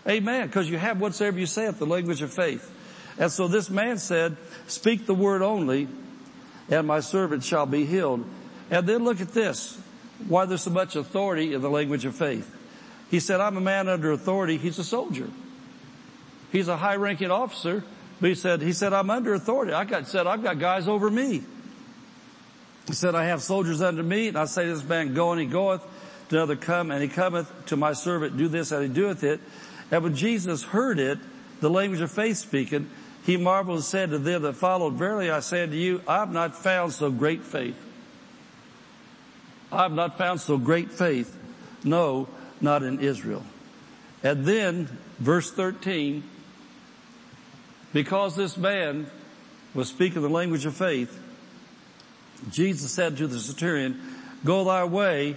Amen. 0.08 0.46
Because 0.46 0.70
you 0.70 0.78
have 0.78 1.00
whatsoever 1.00 1.38
you 1.38 1.46
say, 1.46 1.66
at 1.66 1.78
the 1.78 1.86
language 1.86 2.22
of 2.22 2.32
faith. 2.32 2.70
And 3.18 3.30
so 3.30 3.46
this 3.46 3.68
man 3.68 3.98
said, 3.98 4.36
speak 4.66 5.06
the 5.06 5.14
word 5.14 5.42
only 5.42 5.88
and 6.70 6.86
my 6.86 7.00
servant 7.00 7.44
shall 7.44 7.66
be 7.66 7.84
healed. 7.84 8.24
And 8.70 8.86
then 8.86 9.04
look 9.04 9.20
at 9.20 9.28
this. 9.28 9.80
Why 10.28 10.46
there's 10.46 10.62
so 10.62 10.70
much 10.70 10.96
authority 10.96 11.54
in 11.54 11.60
the 11.60 11.70
language 11.70 12.04
of 12.04 12.14
faith. 12.14 12.50
He 13.10 13.20
said, 13.20 13.40
I'm 13.40 13.56
a 13.56 13.60
man 13.60 13.88
under 13.88 14.12
authority. 14.12 14.56
He's 14.56 14.78
a 14.78 14.84
soldier. 14.84 15.28
He's 16.52 16.68
a 16.68 16.76
high 16.76 16.96
ranking 16.96 17.30
officer. 17.30 17.84
But 18.20 18.28
he 18.28 18.34
said, 18.34 18.62
he 18.62 18.72
said, 18.72 18.92
I'm 18.92 19.10
under 19.10 19.34
authority. 19.34 19.72
I 19.72 19.84
got 19.84 20.06
said, 20.06 20.26
I've 20.26 20.42
got 20.42 20.58
guys 20.58 20.88
over 20.88 21.10
me. 21.10 21.42
He 22.86 22.92
said, 22.92 23.14
I 23.14 23.24
have 23.26 23.42
soldiers 23.42 23.82
under 23.82 24.02
me 24.02 24.28
and 24.28 24.36
I 24.36 24.44
say 24.44 24.66
to 24.66 24.74
this 24.74 24.84
man, 24.84 25.14
go 25.14 25.32
and 25.32 25.40
he 25.40 25.46
goeth 25.46 25.82
to 26.28 26.36
another 26.36 26.56
come 26.56 26.90
and 26.90 27.02
he 27.02 27.08
cometh 27.08 27.50
to 27.66 27.76
my 27.76 27.92
servant, 27.92 28.36
do 28.36 28.48
this 28.48 28.72
and 28.72 28.82
he 28.82 28.88
doeth 28.88 29.24
it. 29.24 29.40
And 29.90 30.02
when 30.02 30.14
Jesus 30.14 30.62
heard 30.62 30.98
it, 30.98 31.18
the 31.60 31.70
language 31.70 32.00
of 32.00 32.10
faith 32.10 32.36
speaking, 32.36 32.90
he 33.24 33.38
marveled 33.38 33.78
and 33.78 33.84
said 33.84 34.10
to 34.10 34.18
them 34.18 34.42
that 34.42 34.54
followed, 34.54 34.94
Verily 34.94 35.30
I 35.30 35.40
say 35.40 35.62
unto 35.62 35.76
you, 35.76 36.02
I 36.06 36.18
have 36.18 36.32
not 36.32 36.54
found 36.54 36.92
so 36.92 37.10
great 37.10 37.42
faith. 37.42 37.76
I 39.72 39.84
have 39.84 39.92
not 39.92 40.18
found 40.18 40.40
so 40.42 40.58
great 40.58 40.92
faith. 40.92 41.34
No, 41.82 42.28
not 42.60 42.82
in 42.82 43.00
Israel. 43.00 43.42
And 44.22 44.44
then, 44.44 44.98
verse 45.18 45.50
13, 45.50 46.22
because 47.94 48.36
this 48.36 48.58
man 48.58 49.06
was 49.72 49.88
speaking 49.88 50.20
the 50.20 50.28
language 50.28 50.66
of 50.66 50.76
faith, 50.76 51.18
Jesus 52.50 52.92
said 52.92 53.16
to 53.16 53.26
the 53.26 53.40
centurion, 53.40 54.00
go 54.44 54.64
thy 54.64 54.84
way. 54.84 55.36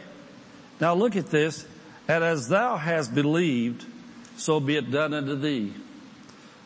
Now 0.82 0.94
look 0.94 1.16
at 1.16 1.28
this. 1.28 1.66
And 2.10 2.24
as 2.24 2.50
thou 2.50 2.76
hast 2.76 3.16
believed, 3.16 3.86
so 4.36 4.60
be 4.60 4.76
it 4.76 4.92
done 4.92 5.14
unto 5.14 5.36
thee 5.36 5.74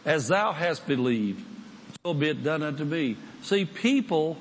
as 0.06 0.28
thou 0.28 0.52
hast 0.52 0.88
believed, 0.88 1.46
so 2.04 2.14
be 2.14 2.30
it 2.30 2.44
done 2.44 2.64
unto 2.64 2.84
me. 2.84 3.18
See, 3.44 3.66
people 3.66 4.38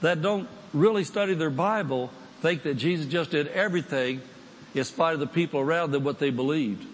that 0.00 0.22
don't 0.22 0.48
really 0.72 1.04
study 1.04 1.34
their 1.34 1.50
Bible 1.50 2.10
think 2.40 2.62
that 2.62 2.74
Jesus 2.74 3.06
just 3.06 3.32
did 3.32 3.48
everything 3.48 4.20
in 4.74 4.84
spite 4.84 5.14
of 5.14 5.20
the 5.20 5.26
people 5.26 5.60
around 5.60 5.90
them 5.90 6.04
what 6.04 6.18
they 6.18 6.30
believed. 6.30 6.86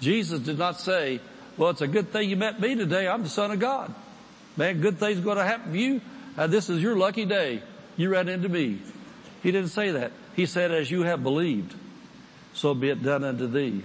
Jesus 0.00 0.40
did 0.40 0.58
not 0.58 0.80
say, 0.80 1.20
well, 1.56 1.70
it's 1.70 1.80
a 1.80 1.86
good 1.86 2.10
thing 2.10 2.28
you 2.28 2.36
met 2.36 2.60
me 2.60 2.74
today. 2.74 3.06
I'm 3.06 3.22
the 3.22 3.28
son 3.28 3.50
of 3.52 3.60
God. 3.60 3.94
Man, 4.56 4.80
good 4.80 4.98
things 4.98 5.20
going 5.20 5.38
to 5.38 5.44
happen 5.44 5.72
to 5.72 5.78
you. 5.78 6.00
This 6.48 6.68
is 6.68 6.82
your 6.82 6.96
lucky 6.96 7.24
day. 7.24 7.62
You 7.96 8.10
ran 8.10 8.28
into 8.28 8.48
me. 8.48 8.80
He 9.42 9.52
didn't 9.52 9.70
say 9.70 9.92
that. 9.92 10.12
He 10.34 10.46
said, 10.46 10.72
as 10.72 10.90
you 10.90 11.02
have 11.02 11.22
believed, 11.22 11.74
so 12.54 12.74
be 12.74 12.90
it 12.90 13.02
done 13.02 13.22
unto 13.22 13.46
thee. 13.46 13.82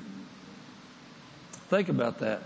Think 1.69 1.89
about 1.89 2.19
that 2.19 2.41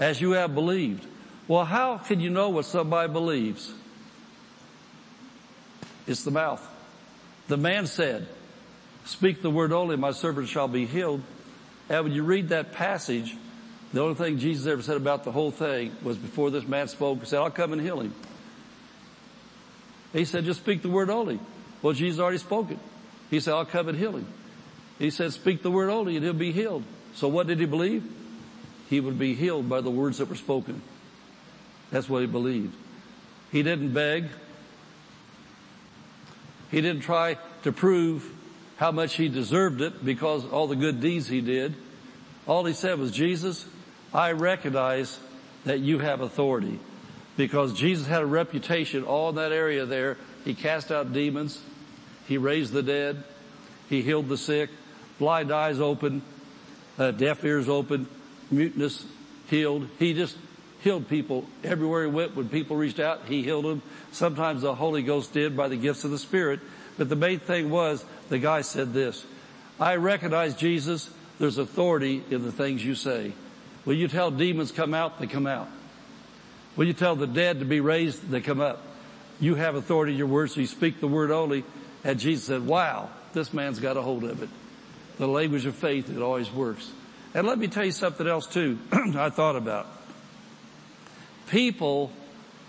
as 0.00 0.20
you 0.20 0.32
have 0.32 0.54
believed. 0.54 1.06
Well, 1.46 1.64
how 1.64 1.98
can 1.98 2.20
you 2.20 2.30
know 2.30 2.48
what 2.48 2.64
somebody 2.64 3.12
believes? 3.12 3.72
It's 6.06 6.24
the 6.24 6.30
mouth. 6.30 6.66
The 7.48 7.56
man 7.56 7.86
said, 7.86 8.26
speak 9.04 9.42
the 9.42 9.50
word 9.50 9.72
only, 9.72 9.96
my 9.96 10.12
servant 10.12 10.48
shall 10.48 10.68
be 10.68 10.86
healed. 10.86 11.22
And 11.88 12.04
when 12.04 12.12
you 12.12 12.22
read 12.22 12.48
that 12.48 12.72
passage, 12.72 13.36
the 13.92 14.00
only 14.00 14.14
thing 14.14 14.38
Jesus 14.38 14.66
ever 14.66 14.82
said 14.82 14.96
about 14.96 15.24
the 15.24 15.32
whole 15.32 15.50
thing 15.50 15.94
was 16.02 16.16
before 16.16 16.50
this 16.50 16.66
man 16.66 16.88
spoke, 16.88 17.20
he 17.20 17.26
said, 17.26 17.40
I'll 17.40 17.50
come 17.50 17.72
and 17.72 17.82
heal 17.82 18.00
him. 18.00 18.14
He 20.12 20.24
said, 20.24 20.44
just 20.44 20.60
speak 20.60 20.82
the 20.82 20.88
word 20.88 21.10
only. 21.10 21.38
Well, 21.82 21.92
Jesus 21.92 22.20
already 22.20 22.38
spoke 22.38 22.70
it. 22.70 22.78
He 23.30 23.40
said, 23.40 23.54
I'll 23.54 23.64
come 23.64 23.88
and 23.88 23.98
heal 23.98 24.16
him. 24.16 24.26
He 24.98 25.10
said, 25.10 25.32
speak 25.32 25.62
the 25.62 25.70
word 25.70 25.90
only 25.90 26.16
and 26.16 26.24
he'll 26.24 26.34
be 26.34 26.52
healed. 26.52 26.84
So 27.14 27.28
what 27.28 27.46
did 27.46 27.58
he 27.58 27.66
believe? 27.66 28.04
He 28.90 28.98
would 28.98 29.18
be 29.18 29.34
healed 29.34 29.68
by 29.68 29.80
the 29.80 29.90
words 29.90 30.18
that 30.18 30.28
were 30.28 30.34
spoken. 30.34 30.82
That's 31.92 32.08
what 32.08 32.20
he 32.22 32.26
believed. 32.26 32.74
He 33.52 33.62
didn't 33.62 33.92
beg. 33.92 34.26
He 36.72 36.80
didn't 36.80 37.02
try 37.02 37.38
to 37.62 37.72
prove 37.72 38.28
how 38.76 38.90
much 38.90 39.14
he 39.14 39.28
deserved 39.28 39.80
it 39.80 40.04
because 40.04 40.44
all 40.44 40.66
the 40.66 40.76
good 40.76 41.00
deeds 41.00 41.28
he 41.28 41.40
did. 41.40 41.74
All 42.48 42.64
he 42.64 42.72
said 42.72 42.98
was, 42.98 43.12
Jesus, 43.12 43.64
I 44.12 44.32
recognize 44.32 45.20
that 45.64 45.78
you 45.78 46.00
have 46.00 46.20
authority. 46.20 46.80
Because 47.36 47.72
Jesus 47.72 48.08
had 48.08 48.22
a 48.22 48.26
reputation 48.26 49.04
all 49.04 49.28
in 49.28 49.36
that 49.36 49.52
area 49.52 49.86
there. 49.86 50.16
He 50.44 50.54
cast 50.54 50.90
out 50.90 51.12
demons. 51.12 51.62
He 52.26 52.38
raised 52.38 52.72
the 52.72 52.82
dead. 52.82 53.22
He 53.88 54.02
healed 54.02 54.28
the 54.28 54.36
sick. 54.36 54.70
Blind 55.18 55.52
eyes 55.52 55.78
open. 55.78 56.22
Uh, 56.98 57.12
deaf 57.12 57.44
ears 57.44 57.68
open. 57.68 58.08
Muteness 58.50 59.04
healed. 59.48 59.88
He 59.98 60.14
just 60.14 60.36
healed 60.82 61.08
people 61.08 61.44
everywhere 61.62 62.04
he 62.04 62.10
went. 62.10 62.36
When 62.36 62.48
people 62.48 62.76
reached 62.76 63.00
out, 63.00 63.26
he 63.26 63.42
healed 63.42 63.64
them. 63.64 63.82
Sometimes 64.12 64.62
the 64.62 64.74
Holy 64.74 65.02
Ghost 65.02 65.32
did 65.32 65.56
by 65.56 65.68
the 65.68 65.76
gifts 65.76 66.04
of 66.04 66.10
the 66.10 66.18
Spirit. 66.18 66.60
But 66.98 67.08
the 67.08 67.16
main 67.16 67.38
thing 67.38 67.70
was 67.70 68.04
the 68.28 68.38
guy 68.38 68.62
said 68.62 68.92
this, 68.92 69.24
I 69.78 69.96
recognize 69.96 70.54
Jesus. 70.54 71.10
There's 71.38 71.56
authority 71.56 72.22
in 72.30 72.42
the 72.42 72.52
things 72.52 72.84
you 72.84 72.94
say. 72.94 73.32
When 73.84 73.96
you 73.96 74.08
tell 74.08 74.30
demons 74.30 74.72
come 74.72 74.92
out, 74.92 75.18
they 75.18 75.26
come 75.26 75.46
out. 75.46 75.68
When 76.76 76.86
you 76.86 76.92
tell 76.92 77.16
the 77.16 77.26
dead 77.26 77.60
to 77.60 77.64
be 77.64 77.80
raised, 77.80 78.28
they 78.28 78.42
come 78.42 78.60
up. 78.60 78.82
You 79.40 79.54
have 79.54 79.74
authority 79.74 80.12
in 80.12 80.18
your 80.18 80.26
words, 80.26 80.54
so 80.54 80.60
you 80.60 80.66
speak 80.66 81.00
the 81.00 81.08
word 81.08 81.30
only. 81.30 81.64
And 82.04 82.20
Jesus 82.20 82.44
said, 82.44 82.66
wow, 82.66 83.08
this 83.32 83.54
man's 83.54 83.80
got 83.80 83.96
a 83.96 84.02
hold 84.02 84.24
of 84.24 84.42
it. 84.42 84.50
The 85.16 85.26
language 85.26 85.64
of 85.64 85.74
faith, 85.74 86.10
it 86.10 86.20
always 86.20 86.50
works. 86.50 86.90
And 87.34 87.46
let 87.46 87.58
me 87.58 87.68
tell 87.68 87.84
you 87.84 87.92
something 87.92 88.26
else 88.26 88.46
too, 88.46 88.78
I 88.92 89.30
thought 89.30 89.56
about. 89.56 89.86
People 91.48 92.12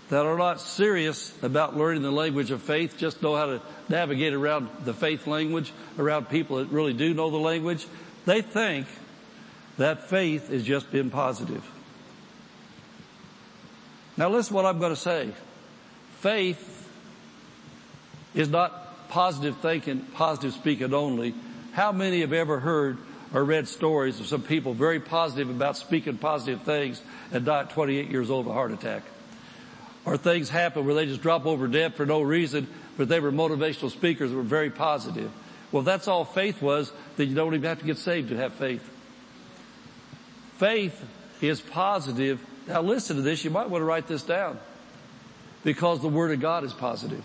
that 0.08 0.26
are 0.26 0.36
not 0.36 0.60
serious 0.60 1.32
about 1.42 1.76
learning 1.76 2.02
the 2.02 2.12
language 2.12 2.50
of 2.50 2.62
faith, 2.62 2.96
just 2.98 3.22
know 3.22 3.34
how 3.34 3.46
to 3.46 3.62
navigate 3.88 4.34
around 4.34 4.68
the 4.84 4.94
faith 4.94 5.26
language, 5.26 5.72
around 5.98 6.28
people 6.28 6.58
that 6.58 6.68
really 6.68 6.92
do 6.92 7.14
know 7.14 7.30
the 7.30 7.38
language, 7.38 7.86
they 8.24 8.42
think 8.42 8.86
that 9.78 10.08
faith 10.08 10.50
is 10.50 10.64
just 10.64 10.92
being 10.92 11.10
positive. 11.10 11.68
Now 14.16 14.28
listen 14.28 14.54
what 14.54 14.66
I'm 14.66 14.78
going 14.78 14.92
to 14.92 15.00
say. 15.00 15.30
Faith 16.20 16.88
is 18.34 18.48
not 18.48 19.08
positive 19.08 19.56
thinking, 19.58 20.00
positive 20.14 20.52
speaking 20.52 20.94
only. 20.94 21.34
How 21.72 21.90
many 21.90 22.20
have 22.20 22.32
ever 22.32 22.60
heard 22.60 22.98
or 23.32 23.44
read 23.44 23.66
stories 23.66 24.20
of 24.20 24.26
some 24.26 24.42
people 24.42 24.74
very 24.74 25.00
positive 25.00 25.48
about 25.48 25.76
speaking 25.76 26.18
positive 26.18 26.62
things 26.62 27.00
and 27.30 27.44
die 27.44 27.60
at 27.60 27.70
28 27.70 28.10
years 28.10 28.30
old 28.30 28.46
of 28.46 28.50
a 28.50 28.54
heart 28.54 28.72
attack? 28.72 29.02
Or 30.04 30.16
things 30.16 30.50
happen 30.50 30.84
where 30.84 30.94
they 30.94 31.06
just 31.06 31.22
drop 31.22 31.46
over 31.46 31.68
dead 31.68 31.94
for 31.94 32.04
no 32.04 32.22
reason, 32.22 32.66
but 32.96 33.08
they 33.08 33.20
were 33.20 33.32
motivational 33.32 33.90
speakers 33.90 34.30
that 34.30 34.36
were 34.36 34.42
very 34.42 34.70
positive. 34.70 35.30
Well, 35.70 35.82
that's 35.82 36.08
all 36.08 36.24
faith 36.24 36.60
was, 36.60 36.92
that 37.16 37.26
you 37.26 37.34
don't 37.34 37.54
even 37.54 37.68
have 37.68 37.78
to 37.78 37.86
get 37.86 37.98
saved 37.98 38.28
to 38.30 38.36
have 38.36 38.52
faith. 38.54 38.88
Faith 40.58 41.02
is 41.40 41.60
positive. 41.60 42.44
Now 42.68 42.82
listen 42.82 43.16
to 43.16 43.22
this, 43.22 43.44
you 43.44 43.50
might 43.50 43.70
want 43.70 43.80
to 43.80 43.86
write 43.86 44.06
this 44.06 44.22
down. 44.22 44.58
Because 45.64 46.00
the 46.00 46.08
Word 46.08 46.32
of 46.32 46.40
God 46.40 46.64
is 46.64 46.72
positive. 46.72 47.24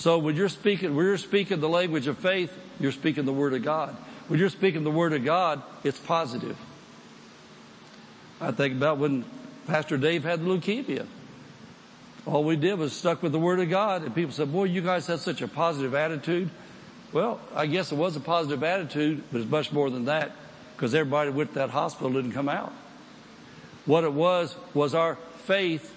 So 0.00 0.16
when 0.16 0.34
you're 0.34 0.48
speaking, 0.48 0.96
when 0.96 1.04
you're 1.04 1.18
speaking 1.18 1.60
the 1.60 1.68
language 1.68 2.06
of 2.06 2.16
faith, 2.16 2.56
you're 2.80 2.90
speaking 2.90 3.26
the 3.26 3.34
Word 3.34 3.52
of 3.52 3.62
God. 3.62 3.94
When 4.28 4.40
you're 4.40 4.48
speaking 4.48 4.82
the 4.82 4.90
Word 4.90 5.12
of 5.12 5.26
God, 5.26 5.62
it's 5.84 5.98
positive. 5.98 6.56
I 8.40 8.50
think 8.50 8.76
about 8.76 8.96
when 8.96 9.26
Pastor 9.66 9.98
Dave 9.98 10.24
had 10.24 10.40
leukemia. 10.40 11.06
All 12.24 12.44
we 12.44 12.56
did 12.56 12.78
was 12.78 12.94
stuck 12.94 13.22
with 13.22 13.32
the 13.32 13.38
Word 13.38 13.60
of 13.60 13.68
God 13.68 14.02
and 14.02 14.14
people 14.14 14.32
said, 14.32 14.50
boy, 14.50 14.64
you 14.64 14.80
guys 14.80 15.06
had 15.06 15.20
such 15.20 15.42
a 15.42 15.48
positive 15.48 15.94
attitude. 15.94 16.48
Well, 17.12 17.38
I 17.54 17.66
guess 17.66 17.92
it 17.92 17.96
was 17.96 18.16
a 18.16 18.20
positive 18.20 18.64
attitude, 18.64 19.22
but 19.30 19.42
it's 19.42 19.50
much 19.50 19.70
more 19.70 19.90
than 19.90 20.06
that 20.06 20.32
because 20.76 20.94
everybody 20.94 21.28
went 21.28 21.50
to 21.50 21.58
that 21.58 21.68
hospital 21.68 22.10
didn't 22.10 22.32
come 22.32 22.48
out. 22.48 22.72
What 23.84 24.04
it 24.04 24.14
was, 24.14 24.56
was 24.72 24.94
our 24.94 25.16
faith 25.44 25.94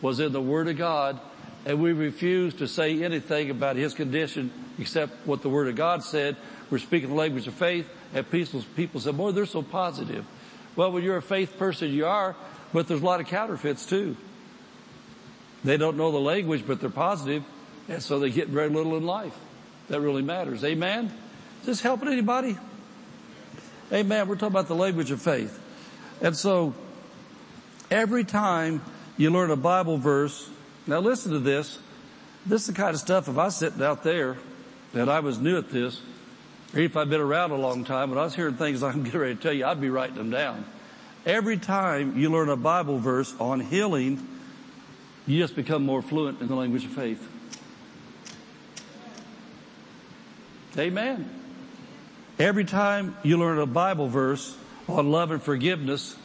was 0.00 0.20
in 0.20 0.32
the 0.32 0.40
Word 0.40 0.68
of 0.68 0.78
God 0.78 1.20
and 1.64 1.80
we 1.80 1.92
refuse 1.92 2.54
to 2.54 2.66
say 2.66 3.02
anything 3.02 3.50
about 3.50 3.76
his 3.76 3.94
condition 3.94 4.50
except 4.78 5.26
what 5.26 5.42
the 5.42 5.48
Word 5.48 5.68
of 5.68 5.76
God 5.76 6.02
said. 6.02 6.36
We're 6.70 6.78
speaking 6.78 7.10
the 7.10 7.14
language 7.14 7.46
of 7.46 7.54
faith 7.54 7.88
and 8.14 8.28
people, 8.30 8.64
people 8.76 9.00
said, 9.00 9.16
boy, 9.16 9.32
they're 9.32 9.46
so 9.46 9.62
positive. 9.62 10.24
Well, 10.76 10.92
when 10.92 11.02
you're 11.02 11.18
a 11.18 11.22
faith 11.22 11.58
person, 11.58 11.90
you 11.90 12.06
are, 12.06 12.34
but 12.72 12.88
there's 12.88 13.02
a 13.02 13.04
lot 13.04 13.20
of 13.20 13.26
counterfeits 13.26 13.86
too. 13.86 14.16
They 15.64 15.76
don't 15.76 15.96
know 15.96 16.10
the 16.10 16.20
language, 16.20 16.64
but 16.66 16.80
they're 16.80 16.90
positive, 16.90 17.44
and 17.88 18.02
so 18.02 18.18
they 18.18 18.30
get 18.30 18.48
very 18.48 18.68
little 18.68 18.96
in 18.96 19.04
life. 19.04 19.36
That 19.88 20.00
really 20.00 20.22
matters. 20.22 20.64
Amen? 20.64 21.12
Is 21.60 21.66
this 21.66 21.80
helping 21.80 22.08
anybody? 22.08 22.58
Amen. 23.92 24.26
We're 24.26 24.34
talking 24.34 24.48
about 24.48 24.68
the 24.68 24.74
language 24.74 25.10
of 25.10 25.20
faith. 25.20 25.60
And 26.20 26.36
so, 26.36 26.74
every 27.90 28.24
time 28.24 28.82
you 29.16 29.30
learn 29.30 29.50
a 29.50 29.56
Bible 29.56 29.98
verse, 29.98 30.48
now 30.86 30.98
listen 30.98 31.32
to 31.32 31.38
this. 31.38 31.78
This 32.44 32.62
is 32.62 32.66
the 32.68 32.72
kind 32.72 32.94
of 32.94 33.00
stuff, 33.00 33.28
if 33.28 33.38
I 33.38 33.44
was 33.44 33.56
sitting 33.56 33.82
out 33.82 34.02
there 34.02 34.36
and 34.94 35.08
I 35.08 35.20
was 35.20 35.38
new 35.38 35.56
at 35.56 35.70
this, 35.70 36.00
or 36.74 36.80
if 36.80 36.96
I'd 36.96 37.08
been 37.08 37.20
around 37.20 37.52
a 37.52 37.56
long 37.56 37.84
time 37.84 38.10
and 38.10 38.18
I 38.18 38.24
was 38.24 38.34
hearing 38.34 38.54
things 38.54 38.82
I'm 38.82 39.04
getting 39.04 39.20
ready 39.20 39.34
to 39.36 39.40
tell 39.40 39.52
you, 39.52 39.64
I'd 39.64 39.80
be 39.80 39.90
writing 39.90 40.16
them 40.16 40.30
down. 40.30 40.64
Every 41.24 41.56
time 41.56 42.18
you 42.18 42.30
learn 42.30 42.48
a 42.48 42.56
Bible 42.56 42.98
verse 42.98 43.32
on 43.38 43.60
healing, 43.60 44.26
you 45.26 45.38
just 45.38 45.54
become 45.54 45.84
more 45.84 46.02
fluent 46.02 46.40
in 46.40 46.48
the 46.48 46.56
language 46.56 46.84
of 46.84 46.90
faith. 46.90 47.28
Amen. 50.76 51.30
Every 52.38 52.64
time 52.64 53.16
you 53.22 53.38
learn 53.38 53.58
a 53.58 53.66
Bible 53.66 54.08
verse 54.08 54.56
on 54.88 55.12
love 55.12 55.30
and 55.30 55.40
forgiveness, 55.40 56.16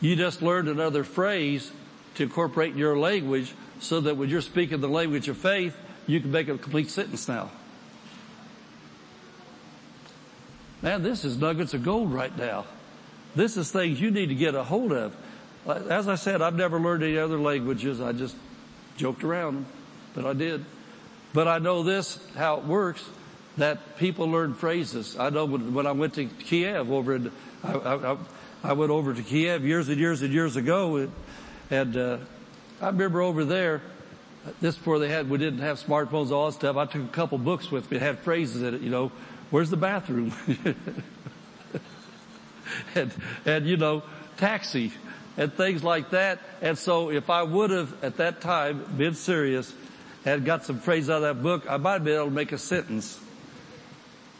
you 0.00 0.16
just 0.16 0.40
learned 0.40 0.68
another 0.68 1.04
phrase 1.04 1.70
to 2.14 2.22
incorporate 2.22 2.74
your 2.74 2.96
language 2.96 3.54
so 3.80 4.00
that 4.00 4.16
when 4.16 4.28
you're 4.28 4.40
speaking 4.40 4.80
the 4.80 4.88
language 4.88 5.28
of 5.28 5.36
faith, 5.36 5.76
you 6.06 6.20
can 6.20 6.30
make 6.30 6.48
a 6.48 6.58
complete 6.58 6.90
sentence 6.90 7.28
now. 7.28 7.50
Man, 10.82 11.02
this 11.02 11.24
is 11.24 11.38
nuggets 11.38 11.72
of 11.72 11.82
gold 11.82 12.12
right 12.12 12.36
now. 12.36 12.66
This 13.34 13.56
is 13.56 13.70
things 13.70 14.00
you 14.00 14.10
need 14.10 14.28
to 14.28 14.34
get 14.34 14.54
a 14.54 14.62
hold 14.62 14.92
of. 14.92 15.16
Uh, 15.66 15.80
as 15.88 16.08
I 16.08 16.14
said, 16.14 16.42
I've 16.42 16.54
never 16.54 16.78
learned 16.78 17.02
any 17.02 17.16
other 17.16 17.38
languages. 17.38 18.00
I 18.00 18.12
just 18.12 18.36
joked 18.96 19.24
around, 19.24 19.66
but 20.14 20.26
I 20.26 20.34
did. 20.34 20.64
But 21.32 21.48
I 21.48 21.58
know 21.58 21.82
this, 21.82 22.18
how 22.36 22.58
it 22.58 22.64
works, 22.64 23.02
that 23.56 23.96
people 23.96 24.26
learn 24.30 24.54
phrases. 24.54 25.16
I 25.18 25.30
know 25.30 25.46
when, 25.46 25.86
I 25.86 25.92
went 25.92 26.14
to 26.14 26.26
Kiev 26.26 26.90
over 26.90 27.14
in, 27.14 27.32
I, 27.62 28.72
went 28.72 28.90
over 28.90 29.14
to 29.14 29.22
Kiev 29.22 29.64
years 29.64 29.88
and 29.88 29.98
years 29.98 30.22
and 30.22 30.32
years 30.32 30.56
ago 30.56 31.08
and, 31.70 31.96
uh, 31.96 32.18
I 32.80 32.86
remember 32.86 33.22
over 33.22 33.44
there, 33.44 33.82
this 34.60 34.76
before 34.76 34.98
they 34.98 35.08
had, 35.08 35.30
we 35.30 35.38
didn't 35.38 35.60
have 35.60 35.82
smartphones, 35.82 36.30
all 36.30 36.46
that 36.46 36.52
stuff. 36.52 36.76
I 36.76 36.84
took 36.86 37.02
a 37.02 37.08
couple 37.08 37.38
books 37.38 37.70
with 37.70 37.90
me, 37.90 37.98
had 37.98 38.18
phrases 38.18 38.62
in 38.62 38.74
it, 38.74 38.80
you 38.82 38.90
know, 38.90 39.10
Where's 39.54 39.70
the 39.70 39.76
bathroom? 39.76 40.32
and, 42.96 43.12
and 43.46 43.66
you 43.66 43.76
know, 43.76 44.02
taxi 44.36 44.90
and 45.36 45.52
things 45.52 45.84
like 45.84 46.10
that. 46.10 46.40
And 46.60 46.76
so 46.76 47.10
if 47.10 47.30
I 47.30 47.44
would 47.44 47.70
have 47.70 48.02
at 48.02 48.16
that 48.16 48.40
time 48.40 48.84
been 48.96 49.14
serious 49.14 49.72
and 50.24 50.44
got 50.44 50.64
some 50.64 50.80
phrase 50.80 51.08
out 51.08 51.22
of 51.22 51.36
that 51.36 51.40
book, 51.40 51.70
I 51.70 51.76
might 51.76 51.92
have 51.92 52.04
been 52.04 52.16
able 52.16 52.24
to 52.24 52.30
make 52.32 52.50
a 52.50 52.58
sentence. 52.58 53.20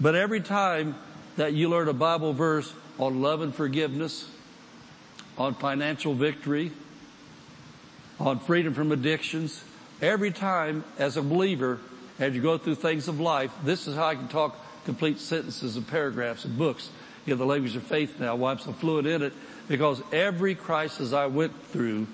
But 0.00 0.16
every 0.16 0.40
time 0.40 0.96
that 1.36 1.52
you 1.52 1.68
learn 1.68 1.86
a 1.88 1.92
Bible 1.92 2.32
verse 2.32 2.72
on 2.98 3.22
love 3.22 3.40
and 3.40 3.54
forgiveness, 3.54 4.28
on 5.38 5.54
financial 5.54 6.14
victory, 6.14 6.72
on 8.20 8.38
freedom 8.38 8.74
from 8.74 8.92
addictions, 8.92 9.62
every 10.00 10.30
time 10.30 10.84
as 10.98 11.16
a 11.16 11.22
believer, 11.22 11.80
as 12.18 12.34
you 12.34 12.42
go 12.42 12.58
through 12.58 12.76
things 12.76 13.08
of 13.08 13.20
life, 13.20 13.52
this 13.64 13.86
is 13.86 13.96
how 13.96 14.06
I 14.06 14.14
can 14.14 14.28
talk 14.28 14.56
complete 14.84 15.18
sentences 15.18 15.76
and 15.76 15.86
paragraphs 15.86 16.44
and 16.44 16.56
books 16.56 16.90
in 17.26 17.38
the 17.38 17.46
language 17.46 17.74
of 17.74 17.82
faith 17.82 18.20
now. 18.20 18.36
Why 18.36 18.52
I'm 18.52 18.58
so 18.58 18.72
fluent 18.72 19.06
in 19.06 19.22
it? 19.22 19.32
Because 19.66 20.02
every 20.12 20.54
crisis 20.54 21.12
I 21.12 21.26
went 21.26 21.52
through, 21.68 22.06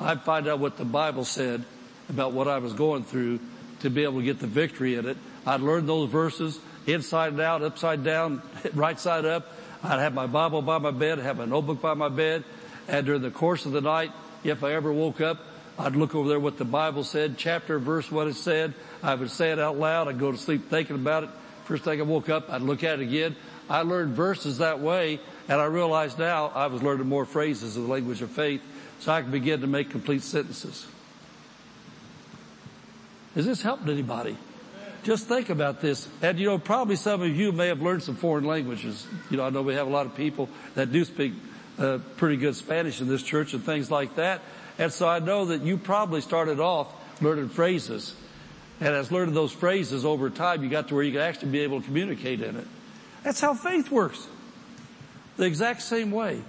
I'd 0.00 0.22
find 0.22 0.48
out 0.48 0.58
what 0.58 0.76
the 0.76 0.84
Bible 0.84 1.24
said 1.24 1.64
about 2.08 2.32
what 2.32 2.48
I 2.48 2.58
was 2.58 2.72
going 2.72 3.04
through 3.04 3.38
to 3.80 3.90
be 3.90 4.02
able 4.02 4.18
to 4.18 4.24
get 4.24 4.40
the 4.40 4.46
victory 4.46 4.96
in 4.96 5.06
it. 5.06 5.16
I'd 5.46 5.60
learn 5.60 5.86
those 5.86 6.10
verses 6.10 6.58
inside 6.86 7.32
and 7.32 7.40
out, 7.40 7.62
upside 7.62 8.02
down, 8.04 8.42
right 8.74 8.98
side 8.98 9.24
up. 9.24 9.46
I'd 9.82 10.00
have 10.00 10.12
my 10.12 10.26
Bible 10.26 10.62
by 10.62 10.78
my 10.78 10.90
bed, 10.90 11.18
have 11.18 11.40
a 11.40 11.46
notebook 11.46 11.80
by 11.80 11.94
my 11.94 12.08
bed, 12.08 12.44
and 12.88 13.06
during 13.06 13.22
the 13.22 13.30
course 13.30 13.64
of 13.64 13.72
the 13.72 13.80
night, 13.80 14.10
if 14.44 14.64
I 14.64 14.72
ever 14.72 14.92
woke 14.92 15.20
up, 15.20 15.38
I'd 15.78 15.96
look 15.96 16.14
over 16.14 16.28
there 16.28 16.40
what 16.40 16.58
the 16.58 16.64
Bible 16.64 17.04
said, 17.04 17.38
chapter, 17.38 17.78
verse, 17.78 18.10
what 18.10 18.26
it 18.26 18.34
said. 18.34 18.74
I 19.02 19.14
would 19.14 19.30
say 19.30 19.50
it 19.50 19.58
out 19.58 19.78
loud. 19.78 20.08
I'd 20.08 20.18
go 20.18 20.30
to 20.30 20.38
sleep 20.38 20.68
thinking 20.68 20.96
about 20.96 21.24
it. 21.24 21.30
First 21.64 21.84
thing 21.84 22.00
I 22.00 22.02
woke 22.02 22.28
up, 22.28 22.50
I'd 22.50 22.62
look 22.62 22.84
at 22.84 23.00
it 23.00 23.02
again. 23.02 23.36
I 23.68 23.82
learned 23.82 24.14
verses 24.14 24.58
that 24.58 24.80
way, 24.80 25.20
and 25.48 25.60
I 25.60 25.66
realized 25.66 26.18
now 26.18 26.48
I 26.48 26.66
was 26.66 26.82
learning 26.82 27.06
more 27.06 27.24
phrases 27.24 27.76
of 27.76 27.84
the 27.84 27.88
language 27.88 28.20
of 28.20 28.30
faith, 28.30 28.60
so 28.98 29.12
I 29.12 29.22
could 29.22 29.30
begin 29.30 29.60
to 29.60 29.66
make 29.66 29.90
complete 29.90 30.22
sentences. 30.22 30.86
Has 33.34 33.46
this 33.46 33.62
helped 33.62 33.88
anybody? 33.88 34.36
just 35.02 35.28
think 35.28 35.50
about 35.50 35.80
this. 35.80 36.08
And 36.22 36.38
you 36.38 36.46
know, 36.46 36.58
probably 36.58 36.96
some 36.96 37.22
of 37.22 37.34
you 37.34 37.52
may 37.52 37.68
have 37.68 37.80
learned 37.80 38.02
some 38.02 38.16
foreign 38.16 38.44
languages. 38.44 39.06
You 39.30 39.38
know, 39.38 39.44
I 39.44 39.50
know 39.50 39.62
we 39.62 39.74
have 39.74 39.86
a 39.86 39.90
lot 39.90 40.06
of 40.06 40.14
people 40.14 40.48
that 40.74 40.92
do 40.92 41.04
speak 41.04 41.32
uh, 41.80 41.98
pretty 42.16 42.36
good 42.36 42.54
Spanish 42.54 43.00
in 43.00 43.08
this 43.08 43.22
church 43.22 43.54
and 43.54 43.64
things 43.64 43.90
like 43.90 44.16
that. 44.16 44.42
And 44.78 44.92
so 44.92 45.08
I 45.08 45.18
know 45.18 45.46
that 45.46 45.62
you 45.62 45.76
probably 45.76 46.20
started 46.20 46.60
off 46.60 46.92
learning 47.22 47.48
phrases. 47.48 48.14
And 48.80 48.94
as 48.94 49.10
learning 49.10 49.34
those 49.34 49.52
phrases 49.52 50.04
over 50.04 50.30
time, 50.30 50.62
you 50.62 50.70
got 50.70 50.88
to 50.88 50.94
where 50.94 51.02
you 51.02 51.12
could 51.12 51.20
actually 51.20 51.50
be 51.50 51.60
able 51.60 51.80
to 51.80 51.86
communicate 51.86 52.40
in 52.40 52.56
it. 52.56 52.66
That's 53.22 53.40
how 53.40 53.54
faith 53.54 53.90
works. 53.90 54.26
The 55.36 55.44
exact 55.44 55.82
same 55.82 56.10
way. 56.10 56.40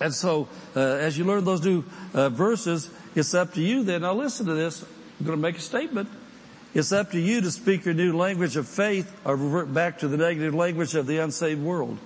And 0.00 0.14
so, 0.14 0.48
uh, 0.76 0.80
as 0.80 1.18
you 1.18 1.24
learn 1.24 1.44
those 1.44 1.64
new 1.64 1.84
uh, 2.14 2.28
verses, 2.28 2.90
it's 3.14 3.34
up 3.34 3.54
to 3.54 3.60
you 3.60 3.82
then. 3.82 4.02
Now 4.02 4.14
listen 4.14 4.46
to 4.46 4.54
this. 4.54 4.82
I'm 4.82 5.26
going 5.26 5.36
to 5.36 5.42
make 5.42 5.56
a 5.56 5.60
statement. 5.60 6.08
It's 6.74 6.92
up 6.92 7.12
to 7.12 7.20
you 7.20 7.40
to 7.40 7.50
speak 7.50 7.84
your 7.84 7.94
new 7.94 8.16
language 8.16 8.56
of 8.56 8.68
faith 8.68 9.12
or 9.24 9.34
revert 9.34 9.72
back 9.72 9.98
to 10.00 10.08
the 10.08 10.16
negative 10.16 10.54
language 10.54 10.94
of 10.94 11.06
the 11.06 11.18
unsaved 11.18 11.62
world. 11.62 11.98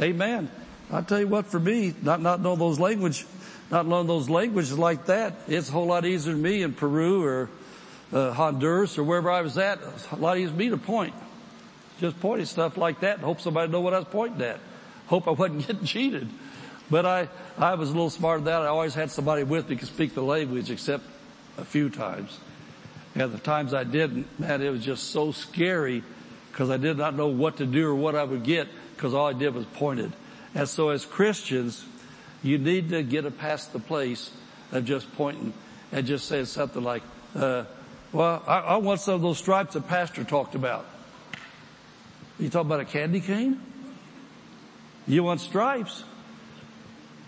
Amen. 0.00 0.48
I 0.92 1.02
tell 1.02 1.18
you 1.18 1.26
what, 1.26 1.46
for 1.46 1.58
me, 1.58 1.94
not 2.02 2.22
not 2.22 2.40
know 2.40 2.54
those 2.56 2.78
language, 2.78 3.26
not 3.70 3.86
knowing 3.86 4.06
those 4.06 4.30
languages 4.30 4.78
like 4.78 5.06
that, 5.06 5.34
it's 5.48 5.68
a 5.68 5.72
whole 5.72 5.86
lot 5.86 6.04
easier 6.06 6.32
to 6.32 6.38
me 6.38 6.62
in 6.62 6.72
Peru 6.72 7.24
or 7.24 7.50
uh, 8.12 8.32
Honduras 8.32 8.96
or 8.96 9.04
wherever 9.04 9.30
I 9.30 9.42
was 9.42 9.58
at. 9.58 9.80
It's 9.94 10.10
a 10.10 10.16
lot 10.16 10.38
easier 10.38 10.50
for 10.50 10.56
me 10.56 10.68
to 10.70 10.76
point, 10.76 11.14
just 12.00 12.18
pointing 12.20 12.46
stuff 12.46 12.76
like 12.76 13.00
that 13.00 13.16
and 13.16 13.24
hope 13.24 13.40
somebody 13.40 13.70
know 13.70 13.80
what 13.80 13.92
I 13.92 13.98
was 13.98 14.08
pointing 14.08 14.40
at. 14.42 14.60
Hope 15.08 15.26
I 15.26 15.32
wasn't 15.32 15.58
getting 15.66 15.84
cheated. 15.84 16.28
But 16.90 17.04
I, 17.04 17.28
I 17.58 17.74
was 17.74 17.90
a 17.90 17.92
little 17.92 18.08
smarter 18.08 18.38
than 18.38 18.46
that. 18.46 18.62
I 18.62 18.68
always 18.68 18.94
had 18.94 19.10
somebody 19.10 19.42
with 19.42 19.68
me 19.68 19.76
could 19.76 19.88
speak 19.88 20.14
the 20.14 20.22
language 20.22 20.70
except 20.70 21.04
a 21.58 21.64
few 21.64 21.90
times. 21.90 22.38
And 23.14 23.30
the 23.30 23.38
times 23.38 23.74
I 23.74 23.84
didn't, 23.84 24.26
man, 24.38 24.62
it 24.62 24.70
was 24.70 24.82
just 24.82 25.10
so 25.10 25.32
scary 25.32 26.02
because 26.50 26.70
I 26.70 26.78
did 26.78 26.96
not 26.96 27.14
know 27.14 27.26
what 27.26 27.58
to 27.58 27.66
do 27.66 27.88
or 27.88 27.94
what 27.94 28.14
I 28.14 28.24
would 28.24 28.44
get 28.44 28.68
because 28.98 29.14
all 29.14 29.28
I 29.28 29.32
did 29.32 29.54
was 29.54 29.64
pointed. 29.64 30.12
And 30.56 30.68
so 30.68 30.88
as 30.88 31.06
Christians, 31.06 31.84
you 32.42 32.58
need 32.58 32.88
to 32.88 33.04
get 33.04 33.38
past 33.38 33.72
the 33.72 33.78
place 33.78 34.32
of 34.72 34.84
just 34.84 35.14
pointing 35.14 35.52
and 35.92 36.04
just 36.04 36.26
saying 36.26 36.46
something 36.46 36.82
like, 36.82 37.04
uh, 37.36 37.62
well, 38.12 38.42
I, 38.44 38.58
I 38.58 38.76
want 38.78 39.00
some 39.00 39.14
of 39.14 39.22
those 39.22 39.38
stripes 39.38 39.74
the 39.74 39.80
pastor 39.80 40.24
talked 40.24 40.56
about. 40.56 40.84
You 42.40 42.48
talking 42.48 42.66
about 42.66 42.80
a 42.80 42.84
candy 42.84 43.20
cane? 43.20 43.60
You 45.06 45.22
want 45.22 45.40
stripes? 45.42 46.02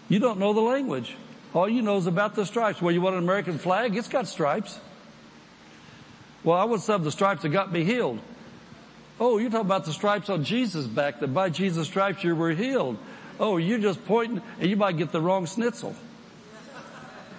You 0.08 0.18
don't 0.18 0.40
know 0.40 0.52
the 0.52 0.60
language. 0.60 1.14
All 1.54 1.68
you 1.68 1.82
know 1.82 1.98
is 1.98 2.08
about 2.08 2.34
the 2.34 2.44
stripes. 2.44 2.82
Well, 2.82 2.92
you 2.92 3.00
want 3.00 3.14
an 3.14 3.22
American 3.22 3.58
flag? 3.58 3.96
It's 3.96 4.08
got 4.08 4.26
stripes. 4.26 4.80
Well, 6.42 6.58
I 6.58 6.64
want 6.64 6.82
some 6.82 6.96
of 6.96 7.04
the 7.04 7.12
stripes 7.12 7.42
that 7.42 7.50
got 7.50 7.70
me 7.70 7.84
healed. 7.84 8.18
Oh, 9.22 9.36
you're 9.36 9.50
talking 9.50 9.66
about 9.66 9.84
the 9.84 9.92
stripes 9.92 10.30
on 10.30 10.44
Jesus' 10.44 10.86
back, 10.86 11.20
that 11.20 11.28
by 11.28 11.50
Jesus' 11.50 11.86
stripes 11.86 12.24
you 12.24 12.34
were 12.34 12.52
healed. 12.52 12.96
Oh, 13.38 13.58
you're 13.58 13.78
just 13.78 14.02
pointing, 14.06 14.40
and 14.58 14.70
you 14.70 14.76
might 14.76 14.96
get 14.96 15.12
the 15.12 15.20
wrong 15.20 15.44
schnitzel. 15.44 15.94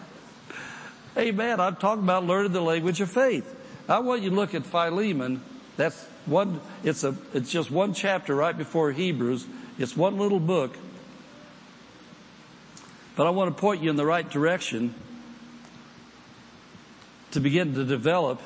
hey 1.15 1.31
man, 1.31 1.59
I'm 1.59 1.75
talking 1.75 2.03
about 2.03 2.25
learning 2.25 2.51
the 2.51 2.61
language 2.61 3.01
of 3.01 3.09
faith. 3.09 3.57
I 3.89 3.99
want 3.99 4.21
you 4.21 4.29
to 4.29 4.35
look 4.35 4.53
at 4.53 4.63
Philemon. 4.63 5.41
That's 5.75 5.99
one, 6.27 6.61
it's 6.83 7.03
a, 7.03 7.15
it's 7.33 7.49
just 7.49 7.71
one 7.71 7.95
chapter 7.95 8.35
right 8.35 8.55
before 8.55 8.91
Hebrews. 8.91 9.47
It's 9.79 9.97
one 9.97 10.19
little 10.19 10.39
book. 10.39 10.77
But 13.15 13.25
I 13.25 13.31
want 13.31 13.55
to 13.55 13.59
point 13.59 13.81
you 13.81 13.89
in 13.89 13.95
the 13.95 14.05
right 14.05 14.29
direction 14.29 14.93
to 17.31 17.39
begin 17.39 17.73
to 17.73 17.83
develop 17.83 18.39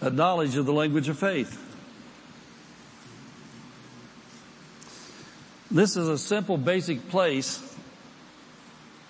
a 0.00 0.10
knowledge 0.10 0.56
of 0.56 0.66
the 0.66 0.72
language 0.72 1.08
of 1.08 1.18
faith. 1.18 1.66
This 5.70 5.96
is 5.96 6.08
a 6.08 6.18
simple 6.18 6.56
basic 6.56 7.08
place 7.10 7.76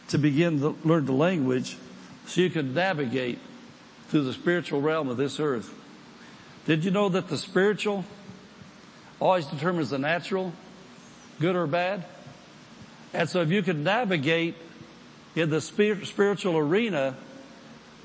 to 0.08 0.18
begin 0.18 0.60
to 0.60 0.76
learn 0.84 1.06
the 1.06 1.12
language 1.12 1.76
so 2.26 2.40
you 2.40 2.50
can 2.50 2.74
navigate 2.74 3.38
through 4.08 4.24
the 4.24 4.32
spiritual 4.32 4.80
realm 4.80 5.08
of 5.08 5.16
this 5.16 5.40
earth. 5.40 5.72
Did 6.66 6.84
you 6.84 6.90
know 6.90 7.08
that 7.08 7.28
the 7.28 7.38
spiritual 7.38 8.04
always 9.18 9.46
determines 9.46 9.90
the 9.90 9.98
natural, 9.98 10.52
good 11.40 11.56
or 11.56 11.66
bad? 11.66 12.04
And 13.14 13.28
so 13.28 13.40
if 13.40 13.50
you 13.50 13.62
can 13.62 13.82
navigate 13.82 14.56
in 15.34 15.48
the 15.50 15.60
spiritual 15.60 16.58
arena 16.58 17.16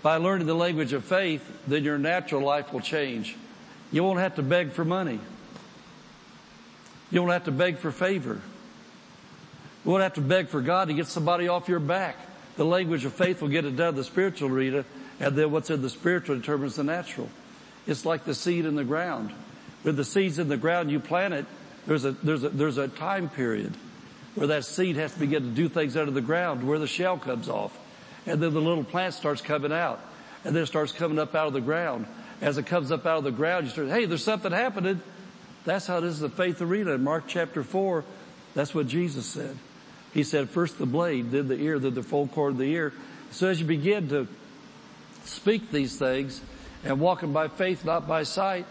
by 0.06 0.18
learning 0.18 0.46
the 0.46 0.54
language 0.54 0.94
of 0.94 1.04
faith, 1.04 1.42
then 1.66 1.84
your 1.84 1.98
natural 1.98 2.40
life 2.40 2.72
will 2.72 2.80
change. 2.80 3.36
You 3.92 4.04
won't 4.04 4.20
have 4.20 4.36
to 4.36 4.44
beg 4.44 4.74
for 4.74 4.86
money. 4.86 5.20
You 7.10 7.22
won't 7.22 7.34
have 7.34 7.46
to 7.46 7.52
beg 7.52 7.80
for 7.80 7.92
favor. 7.92 8.40
You 9.84 9.90
won't 9.90 10.04
have 10.04 10.14
to 10.14 10.22
beg 10.22 10.50
for 10.50 10.62
God 10.62 10.90
to 10.90 10.94
get 10.94 11.08
somebody 11.08 11.48
off 11.48 11.68
your 11.68 11.80
back. 11.80 12.18
The 12.56 12.66
language 12.66 13.04
of 13.04 13.14
faith 13.14 13.42
will 13.42 13.50
get 13.50 13.66
it 13.66 13.78
done 13.78 13.96
the 13.96 14.04
spiritual 14.04 14.52
arena, 14.52 14.86
and 15.20 15.36
then 15.36 15.50
what's 15.50 15.72
in 15.72 15.82
the 15.82 15.90
spiritual 15.90 16.36
determines 16.36 16.76
the 16.76 16.84
natural. 16.84 17.28
It's 17.88 18.06
like 18.06 18.26
the 18.26 18.36
seed 18.36 18.66
in 18.66 18.76
the 18.76 18.84
ground. 18.84 19.32
With 19.84 19.98
the 19.98 20.06
seeds 20.06 20.38
in 20.38 20.50
the 20.50 20.58
ground, 20.58 20.92
you 20.92 21.00
plant 21.00 21.34
it, 21.34 21.48
there's 21.88 22.06
a, 22.06 22.12
there's 22.12 22.44
a, 22.44 22.50
there's 22.50 22.78
a 22.78 22.88
time 22.88 23.28
period 23.28 23.74
where 24.36 24.46
that 24.46 24.66
seed 24.66 24.98
has 24.98 25.14
to 25.14 25.20
begin 25.20 25.42
to 25.42 25.50
do 25.50 25.68
things 25.68 25.98
out 25.98 26.08
of 26.08 26.14
the 26.14 26.22
ground, 26.22 26.68
where 26.68 26.78
the 26.78 26.86
shell 26.86 27.18
comes 27.18 27.50
off. 27.50 27.76
And 28.26 28.42
then 28.42 28.54
the 28.54 28.62
little 28.62 28.84
plant 28.84 29.14
starts 29.14 29.42
coming 29.42 29.72
out. 29.72 30.00
And 30.44 30.56
then 30.56 30.64
it 30.64 30.68
starts 30.68 30.92
coming 30.92 31.20
up 31.20 31.36
out 31.36 31.48
of 31.48 31.54
the 31.54 31.62
ground. 31.62 32.06
As 32.42 32.58
it 32.58 32.66
comes 32.66 32.92
up 32.92 33.06
out 33.06 33.20
of 33.20 33.24
the 33.24 33.32
ground, 33.32 33.66
you 33.66 33.72
start, 33.72 33.88
hey, 33.88 34.06
there's 34.06 34.24
something 34.24 34.52
happening. 34.52 35.02
That's 35.64 35.88
how 35.88 35.98
it 35.98 36.04
is 36.04 36.20
the 36.20 36.30
faith 36.30 36.62
arena. 36.62 36.92
In 36.92 37.04
Mark 37.04 37.26
chapter 37.28 37.64
4, 37.64 38.04
that's 38.54 38.76
what 38.76 38.88
Jesus 38.88 39.26
said. 39.26 39.58
He 40.14 40.24
said, 40.24 40.50
first 40.50 40.78
the 40.78 40.86
blade, 40.86 41.32
then 41.32 41.48
the 41.48 41.56
ear, 41.56 41.80
then 41.80 41.94
the 41.94 42.04
full 42.04 42.28
cord 42.28 42.54
of 42.54 42.58
the 42.58 42.72
ear. 42.72 42.94
So 43.32 43.48
as 43.48 43.60
you 43.60 43.66
begin 43.66 44.10
to 44.10 44.28
speak 45.26 45.72
these 45.72 45.98
things 45.98 46.42
and 46.84 47.00
walking 47.00 47.34
by 47.34 47.48
faith, 47.48 47.84
not 47.84 48.08
by 48.08 48.24
sight, 48.24 48.66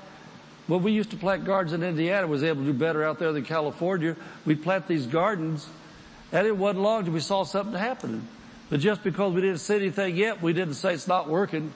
when 0.66 0.82
we 0.82 0.92
used 0.92 1.10
to 1.10 1.16
plant 1.16 1.44
gardens 1.44 1.74
in 1.74 1.82
Indiana, 1.82 2.26
was 2.26 2.42
able 2.42 2.62
to 2.64 2.72
do 2.72 2.78
better 2.78 3.04
out 3.04 3.18
there 3.18 3.32
than 3.32 3.44
California. 3.44 4.16
We 4.46 4.54
plant 4.54 4.88
these 4.88 5.06
gardens, 5.06 5.68
and 6.32 6.46
it 6.46 6.56
wasn't 6.56 6.82
long 6.82 7.04
till 7.04 7.12
we 7.12 7.20
saw 7.20 7.44
something 7.44 7.78
happening. 7.78 8.26
But 8.70 8.80
just 8.80 9.02
because 9.02 9.32
we 9.32 9.40
didn't 9.40 9.58
see 9.58 9.76
anything 9.76 10.16
yet, 10.16 10.42
we 10.42 10.52
didn't 10.52 10.74
say 10.74 10.94
it's 10.94 11.08
not 11.08 11.28
working. 11.28 11.72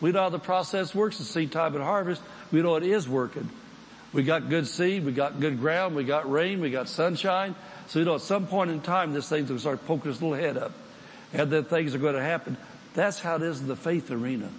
We 0.00 0.12
know 0.12 0.22
how 0.22 0.28
the 0.28 0.38
process 0.38 0.94
works 0.94 1.18
in 1.18 1.26
seed 1.26 1.52
time 1.52 1.74
and 1.74 1.84
harvest. 1.84 2.22
We 2.50 2.62
know 2.62 2.76
it 2.76 2.82
is 2.82 3.08
working. 3.08 3.48
We 4.12 4.22
got 4.24 4.48
good 4.48 4.66
seed, 4.66 5.06
we 5.06 5.12
got 5.12 5.40
good 5.40 5.58
ground, 5.58 5.96
we 5.96 6.04
got 6.04 6.30
rain, 6.30 6.60
we 6.60 6.70
got 6.70 6.88
sunshine. 6.88 7.54
So 7.86 7.98
you 7.98 8.04
know 8.04 8.16
at 8.16 8.20
some 8.20 8.46
point 8.46 8.70
in 8.70 8.80
time 8.80 9.14
this 9.14 9.28
thing's 9.28 9.48
to 9.48 9.58
start 9.58 9.86
poking 9.86 10.10
its 10.10 10.20
little 10.20 10.36
head 10.36 10.56
up. 10.56 10.72
And 11.32 11.50
then 11.50 11.64
things 11.64 11.94
are 11.94 11.98
going 11.98 12.14
to 12.14 12.22
happen. 12.22 12.58
That's 12.94 13.18
how 13.18 13.36
it 13.36 13.42
is 13.42 13.60
in 13.60 13.68
the 13.68 13.76
faith 13.76 14.10
arena. 14.10 14.50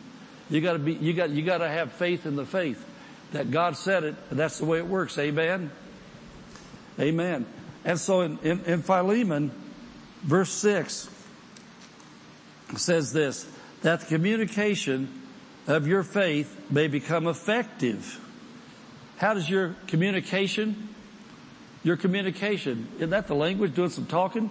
You 0.49 0.61
gotta 0.61 0.79
be, 0.79 0.93
you 0.93 1.13
got, 1.13 1.29
you 1.29 1.43
gotta 1.43 1.69
have 1.69 1.93
faith 1.93 2.25
in 2.25 2.35
the 2.35 2.45
faith. 2.45 2.83
That 3.31 3.49
God 3.49 3.77
said 3.77 4.03
it, 4.03 4.15
and 4.29 4.37
that's 4.37 4.59
the 4.59 4.65
way 4.65 4.77
it 4.77 4.87
works. 4.87 5.17
Amen? 5.17 5.71
Amen. 6.99 7.45
And 7.85 7.99
so 7.99 8.21
in, 8.21 8.37
in, 8.43 8.63
in 8.65 8.81
Philemon, 8.81 9.51
verse 10.23 10.51
6 10.51 11.09
says 12.77 13.13
this, 13.13 13.47
that 13.81 14.01
the 14.01 14.05
communication 14.07 15.21
of 15.67 15.87
your 15.87 16.03
faith 16.03 16.69
may 16.69 16.87
become 16.87 17.27
effective. 17.27 18.19
How 19.17 19.33
does 19.33 19.49
your 19.49 19.75
communication, 19.87 20.89
your 21.83 21.97
communication, 21.97 22.87
isn't 22.95 23.11
that 23.11 23.27
the 23.27 23.35
language 23.35 23.75
doing 23.75 23.89
some 23.89 24.05
talking? 24.05 24.49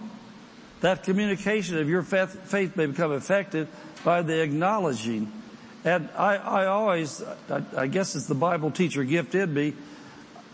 That 0.81 1.03
communication 1.03 1.77
of 1.77 1.89
your 1.89 2.03
faith, 2.03 2.75
may 2.75 2.85
become 2.85 3.13
effective 3.13 3.67
by 4.03 4.21
the 4.21 4.41
acknowledging. 4.41 5.31
And 5.85 6.09
I, 6.17 6.35
I 6.35 6.65
always, 6.67 7.21
I, 7.49 7.63
I, 7.75 7.87
guess 7.87 8.15
it's 8.15 8.27
the 8.27 8.35
Bible 8.35 8.71
teacher 8.71 9.03
gift 9.03 9.35
in 9.35 9.53
me. 9.53 9.73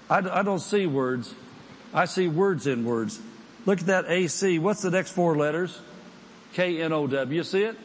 I, 0.09 0.17
I 0.17 0.43
don't 0.43 0.59
see 0.59 0.87
words. 0.87 1.33
I 1.93 2.05
see 2.05 2.27
words 2.27 2.67
in 2.67 2.83
words. 2.83 3.19
Look 3.69 3.81
at 3.81 3.85
that 3.85 4.05
AC. 4.09 4.57
What's 4.57 4.81
the 4.81 4.89
next 4.89 5.11
four 5.11 5.37
letters? 5.37 5.79
K-N-O-W. 6.53 7.37
You 7.37 7.43
see 7.43 7.65
it? 7.65 7.77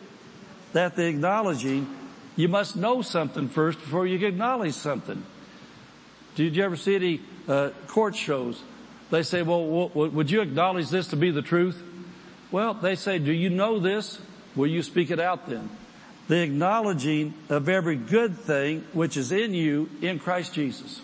That 0.72 0.96
the 0.96 1.06
acknowledging, 1.06 1.94
you 2.36 2.48
must 2.48 2.74
know 2.74 3.02
something 3.02 3.50
first 3.50 3.78
before 3.78 4.06
you 4.06 4.18
can 4.18 4.28
acknowledge 4.28 4.72
something. 4.72 5.22
Did 6.36 6.56
you 6.56 6.64
ever 6.64 6.78
see 6.78 6.94
any 6.94 7.20
uh, 7.46 7.68
court 7.86 8.16
shows? 8.16 8.62
They 9.10 9.22
say, 9.22 9.42
well, 9.42 9.90
would 9.90 10.30
you 10.30 10.40
acknowledge 10.40 10.88
this 10.88 11.08
to 11.08 11.16
be 11.16 11.30
the 11.30 11.42
truth? 11.42 11.82
Well, 12.50 12.72
they 12.72 12.94
say, 12.94 13.18
do 13.18 13.30
you 13.30 13.50
know 13.50 13.78
this? 13.78 14.18
Will 14.56 14.68
you 14.68 14.82
speak 14.82 15.10
it 15.10 15.20
out 15.20 15.50
then? 15.50 15.68
The 16.28 16.40
acknowledging 16.40 17.34
of 17.50 17.68
every 17.68 17.96
good 17.96 18.38
thing 18.38 18.86
which 18.94 19.18
is 19.18 19.32
in 19.32 19.52
you 19.52 19.90
in 20.00 20.18
Christ 20.18 20.54
Jesus. 20.54 21.02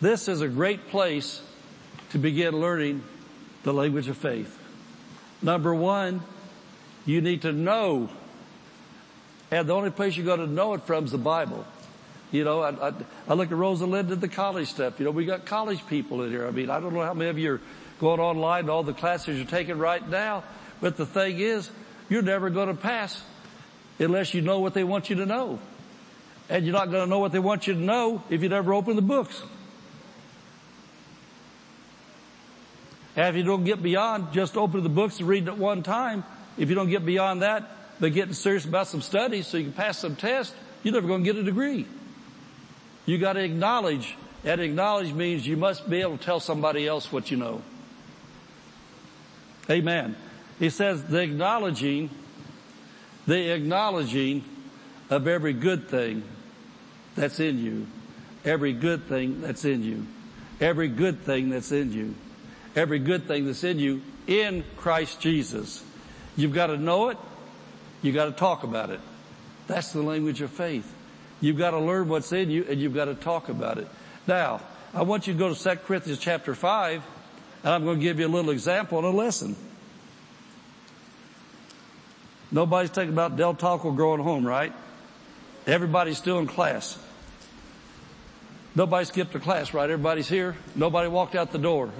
This 0.00 0.26
is 0.26 0.40
a 0.40 0.48
great 0.48 0.88
place 0.88 1.42
to 2.12 2.18
begin 2.18 2.58
learning 2.58 3.04
the 3.62 3.72
language 3.72 4.08
of 4.08 4.16
faith. 4.16 4.58
Number 5.42 5.74
one, 5.74 6.22
You 7.04 7.20
need 7.20 7.42
to 7.42 7.52
know. 7.52 8.08
And 9.50 9.68
the 9.68 9.74
only 9.74 9.90
place 9.90 10.16
you're 10.16 10.26
going 10.26 10.40
to 10.40 10.46
know 10.46 10.74
it 10.74 10.82
from 10.82 11.06
is 11.06 11.10
the 11.10 11.18
Bible. 11.18 11.64
You 12.30 12.44
know, 12.44 12.60
I, 12.60 12.88
I, 12.88 12.92
I 13.28 13.34
look 13.34 13.50
at 13.50 13.56
Rosalind 13.56 14.10
and 14.10 14.20
the 14.20 14.28
college 14.28 14.68
stuff. 14.68 15.00
You 15.00 15.06
know, 15.06 15.10
we 15.10 15.24
got 15.24 15.44
college 15.44 15.84
people 15.88 16.22
in 16.22 16.30
here. 16.30 16.46
I 16.46 16.52
mean, 16.52 16.70
I 16.70 16.78
don't 16.78 16.94
know 16.94 17.02
how 17.02 17.14
many 17.14 17.30
of 17.30 17.38
you 17.38 17.54
are 17.54 17.60
going 17.98 18.20
online 18.20 18.60
and 18.60 18.70
all 18.70 18.84
the 18.84 18.92
classes 18.92 19.36
you're 19.36 19.46
taking 19.46 19.78
right 19.78 20.06
now. 20.08 20.44
But 20.80 20.96
the 20.96 21.06
thing 21.06 21.40
is, 21.40 21.68
you're 22.08 22.22
never 22.22 22.48
going 22.50 22.68
to 22.68 22.80
pass 22.80 23.20
unless 23.98 24.34
you 24.34 24.40
know 24.40 24.60
what 24.60 24.74
they 24.74 24.84
want 24.84 25.10
you 25.10 25.16
to 25.16 25.26
know. 25.26 25.58
And 26.48 26.64
you're 26.64 26.72
not 26.74 26.90
going 26.90 27.04
to 27.04 27.10
know 27.10 27.18
what 27.18 27.32
they 27.32 27.38
want 27.38 27.66
you 27.66 27.74
to 27.74 27.80
know 27.80 28.22
if 28.30 28.42
you 28.42 28.48
never 28.48 28.72
open 28.72 28.94
the 28.96 29.02
books. 29.02 29.42
If 33.28 33.36
you 33.36 33.42
don't 33.42 33.64
get 33.64 33.82
beyond 33.82 34.32
just 34.32 34.56
opening 34.56 34.82
the 34.82 34.88
books 34.88 35.18
and 35.18 35.28
reading 35.28 35.48
at 35.48 35.58
one 35.58 35.82
time, 35.82 36.24
if 36.56 36.68
you 36.68 36.74
don't 36.74 36.88
get 36.88 37.04
beyond 37.04 37.42
that, 37.42 37.68
but 37.98 38.12
getting 38.12 38.34
serious 38.34 38.64
about 38.64 38.86
some 38.86 39.02
studies 39.02 39.46
so 39.46 39.58
you 39.58 39.64
can 39.64 39.72
pass 39.72 39.98
some 39.98 40.16
tests, 40.16 40.54
you're 40.82 40.94
never 40.94 41.06
going 41.06 41.24
to 41.24 41.32
get 41.32 41.40
a 41.40 41.42
degree. 41.42 41.86
You 43.06 43.18
got 43.18 43.34
to 43.34 43.42
acknowledge, 43.42 44.16
and 44.44 44.60
acknowledge 44.60 45.12
means 45.12 45.46
you 45.46 45.56
must 45.56 45.88
be 45.88 46.00
able 46.00 46.18
to 46.18 46.24
tell 46.24 46.40
somebody 46.40 46.86
else 46.86 47.12
what 47.12 47.30
you 47.30 47.36
know. 47.36 47.62
Amen. 49.68 50.16
He 50.58 50.70
says 50.70 51.04
the 51.04 51.20
acknowledging, 51.20 52.10
the 53.26 53.52
acknowledging 53.52 54.44
of 55.08 55.26
every 55.26 55.52
good 55.52 55.88
thing 55.88 56.22
that's 57.16 57.40
in 57.40 57.58
you. 57.58 57.86
Every 58.44 58.72
good 58.72 59.04
thing 59.04 59.40
that's 59.42 59.64
in 59.64 59.82
you. 59.82 60.06
Every 60.60 60.88
good 60.88 61.22
thing 61.22 61.50
that's 61.50 61.72
in 61.72 61.92
you. 61.92 62.14
Every 62.76 62.98
good 62.98 63.26
thing 63.26 63.46
that's 63.46 63.64
in 63.64 63.78
you 63.78 64.02
in 64.26 64.64
Christ 64.76 65.20
Jesus. 65.20 65.84
You've 66.36 66.54
got 66.54 66.68
to 66.68 66.76
know 66.76 67.08
it. 67.08 67.18
You've 68.02 68.14
got 68.14 68.26
to 68.26 68.32
talk 68.32 68.62
about 68.62 68.90
it. 68.90 69.00
That's 69.66 69.92
the 69.92 70.02
language 70.02 70.40
of 70.40 70.50
faith. 70.50 70.90
You've 71.40 71.58
got 71.58 71.72
to 71.72 71.78
learn 71.78 72.08
what's 72.08 72.32
in 72.32 72.50
you 72.50 72.64
and 72.68 72.80
you've 72.80 72.94
got 72.94 73.06
to 73.06 73.14
talk 73.14 73.48
about 73.48 73.78
it. 73.78 73.88
Now, 74.26 74.60
I 74.94 75.02
want 75.02 75.26
you 75.26 75.32
to 75.32 75.38
go 75.38 75.54
to 75.54 75.62
2 75.62 75.76
Corinthians 75.86 76.18
chapter 76.18 76.54
5 76.54 77.02
and 77.64 77.72
I'm 77.72 77.84
going 77.84 77.98
to 77.98 78.02
give 78.02 78.18
you 78.18 78.26
a 78.26 78.28
little 78.28 78.50
example 78.50 78.98
and 78.98 79.06
a 79.06 79.10
lesson. 79.10 79.56
Nobody's 82.52 82.90
talking 82.90 83.10
about 83.10 83.36
Del 83.36 83.54
Taco 83.54 83.92
growing 83.92 84.22
home, 84.22 84.46
right? 84.46 84.72
Everybody's 85.66 86.18
still 86.18 86.38
in 86.38 86.46
class. 86.46 86.98
Nobody 88.74 89.04
skipped 89.04 89.34
a 89.34 89.40
class, 89.40 89.74
right? 89.74 89.88
Everybody's 89.88 90.28
here. 90.28 90.56
Nobody 90.74 91.08
walked 91.08 91.34
out 91.34 91.52
the 91.52 91.58
door. 91.58 91.90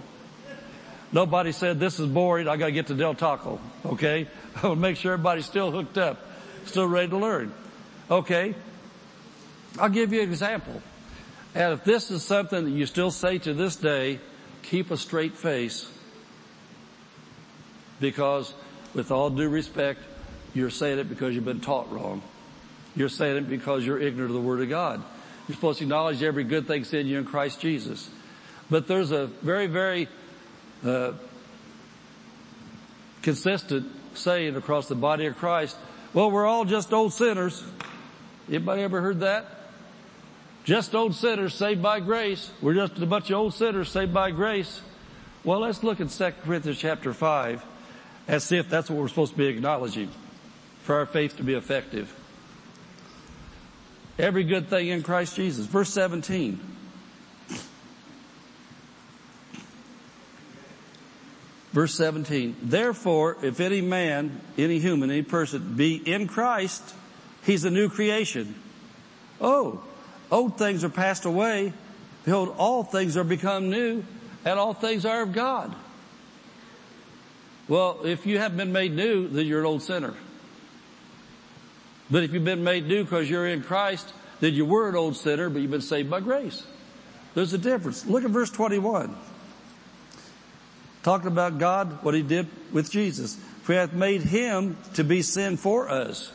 Nobody 1.13 1.53
said, 1.53 1.81
this 1.81 1.99
is 1.99 2.07
boring. 2.07 2.47
I 2.49 2.57
gotta 2.57 2.73
get 2.73 2.87
to 2.89 2.95
Del 2.95 3.15
Taco. 3.15 3.61
Okay? 3.85 4.29
I 4.57 4.69
want 4.69 4.77
to 4.79 4.81
make 4.81 4.97
sure 4.97 5.13
everybody's 5.15 5.47
still 5.47 5.71
hooked 5.71 5.99
up, 5.99 6.25
still 6.67 6.87
ready 6.87 7.09
to 7.09 7.17
learn. 7.17 7.53
Okay? 8.11 8.55
I'll 9.79 9.89
give 9.89 10.13
you 10.13 10.23
an 10.23 10.29
example. 10.29 10.83
And 11.55 11.73
if 11.73 11.85
this 11.85 12.11
is 12.11 12.23
something 12.23 12.65
that 12.65 12.71
you 12.71 12.87
still 12.87 13.11
say 13.11 13.39
to 13.39 13.55
this 13.55 13.77
day, 13.77 14.21
keep 14.63 14.91
a 14.91 14.97
straight 14.97 15.37
face 15.37 15.91
because 18.01 18.55
with 18.95 19.11
all 19.11 19.31
due 19.31 19.49
respect, 19.49 20.01
you're 20.55 20.71
saying 20.71 20.99
it 20.99 21.09
because 21.09 21.35
you've 21.35 21.45
been 21.45 21.61
taught 21.61 21.91
wrong. 21.93 22.23
You're 22.97 23.09
saying 23.09 23.37
it 23.37 23.49
because 23.49 23.87
you're 23.87 24.01
ignorant 24.01 24.31
of 24.31 24.35
the 24.35 24.47
Word 24.47 24.61
of 24.63 24.69
God. 24.69 25.03
You're 25.47 25.55
supposed 25.55 25.79
to 25.79 25.85
acknowledge 25.85 26.23
every 26.23 26.45
good 26.45 26.67
thing's 26.67 26.93
in 26.93 27.07
you 27.07 27.19
in 27.19 27.25
Christ 27.25 27.61
Jesus. 27.61 28.09
But 28.69 28.87
there's 28.87 29.11
a 29.11 29.27
very, 29.27 29.67
very 29.67 30.09
uh, 30.85 31.13
consistent 33.23 33.87
saying 34.15 34.57
across 34.57 34.89
the 34.89 34.95
body 34.95 35.27
of 35.27 35.37
Christ, 35.37 35.77
well, 36.13 36.31
we're 36.31 36.47
all 36.47 36.65
just 36.65 36.93
old 36.93 37.13
sinners. 37.13 37.63
Anybody 38.49 38.83
ever 38.83 39.01
heard 39.01 39.21
that? 39.21 39.47
Just 40.65 40.95
old 40.95 41.15
sinners 41.15 41.55
saved 41.55 41.83
by 41.83 42.01
grace. 42.01 42.51
We're 42.61 42.75
just 42.75 42.99
a 42.99 43.07
bunch 43.07 43.31
of 43.31 43.37
old 43.37 43.55
sinners 43.55 43.91
saved 43.91 44.13
by 44.13 44.31
grace. 44.31 44.83
Well, 45.45 45.61
let's 45.61 45.83
look 45.83 46.01
at 46.01 46.11
2 46.11 46.33
Corinthians 46.45 46.79
chapter 46.79 47.15
5 47.15 47.65
and 48.29 48.43
see 48.43 48.59
if 48.59 48.69
that's 48.69 48.91
what 48.91 48.99
we're 48.99 49.09
supposed 49.09 49.33
to 49.33 49.39
be 49.39 49.47
acknowledging 49.47 50.11
for 50.83 50.97
our 50.97 51.07
faith 51.07 51.37
to 51.39 51.43
be 51.43 51.55
effective. 51.55 52.15
Every 54.19 54.45
good 54.45 54.69
thing 54.69 54.89
in 54.89 55.03
Christ 55.03 55.37
Jesus. 55.37 55.65
Verse 55.67 55.91
17. 55.91 56.61
Verse 61.73 61.95
17. 61.95 62.57
Therefore, 62.63 63.37
if 63.43 63.61
any 63.61 63.81
man, 63.81 64.41
any 64.59 64.79
human, 64.79 65.11
any 65.11 65.23
person 65.23 65.75
be 65.77 65.95
in 65.95 66.27
Christ, 66.27 66.83
he's 67.45 67.65
a 67.65 67.71
new 67.71 67.89
creation. 67.89 68.55
Oh, 69.41 69.83
old 70.31 70.59
things 70.59 70.83
are 70.83 70.89
passed 70.89 71.25
away. 71.25 71.73
Behold, 72.25 72.55
all 72.59 72.83
things 72.83 73.17
are 73.17 73.25
become 73.25 73.71
new 73.71 74.05
and 74.45 74.59
all 74.59 74.75
things 74.75 75.05
are 75.07 75.23
of 75.23 75.33
God. 75.33 75.75
Well, 77.69 78.01
if 78.05 78.27
you 78.27 78.39
haven't 78.39 78.59
been 78.59 78.73
made 78.73 78.93
new, 78.93 79.29
then 79.29 79.47
you're 79.47 79.61
an 79.61 79.67
old 79.67 79.83
sinner. 79.83 80.15
But 82.11 82.25
if 82.25 82.33
you've 82.33 82.45
been 82.45 82.65
made 82.65 82.89
new 82.89 83.05
because 83.05 83.31
you're 83.31 83.47
in 83.47 83.63
Christ, 83.63 84.13
then 84.41 84.55
you 84.55 84.65
were 84.65 84.89
an 84.89 84.97
old 84.97 85.17
sinner, 85.17 85.49
but 85.49 85.63
you've 85.63 85.71
been 85.71 85.81
saved 85.81 86.11
by 86.11 86.19
grace. 86.19 86.67
There's 87.35 87.53
a 87.53 87.59
difference. 87.59 88.05
Look 88.07 88.25
at 88.25 88.31
verse 88.31 88.51
21. 88.51 89.15
Talking 91.03 91.29
about 91.29 91.59
God, 91.59 92.03
what 92.03 92.15
He 92.15 92.23
did 92.23 92.49
with 92.73 92.91
Jesus. 92.91 93.37
For 93.63 93.73
He 93.73 93.79
hath 93.79 93.93
made 93.93 94.23
Him 94.23 94.77
to 94.95 95.05
be 95.05 95.23
sin 95.23 95.57
for 95.57 95.89
us. 95.89 96.33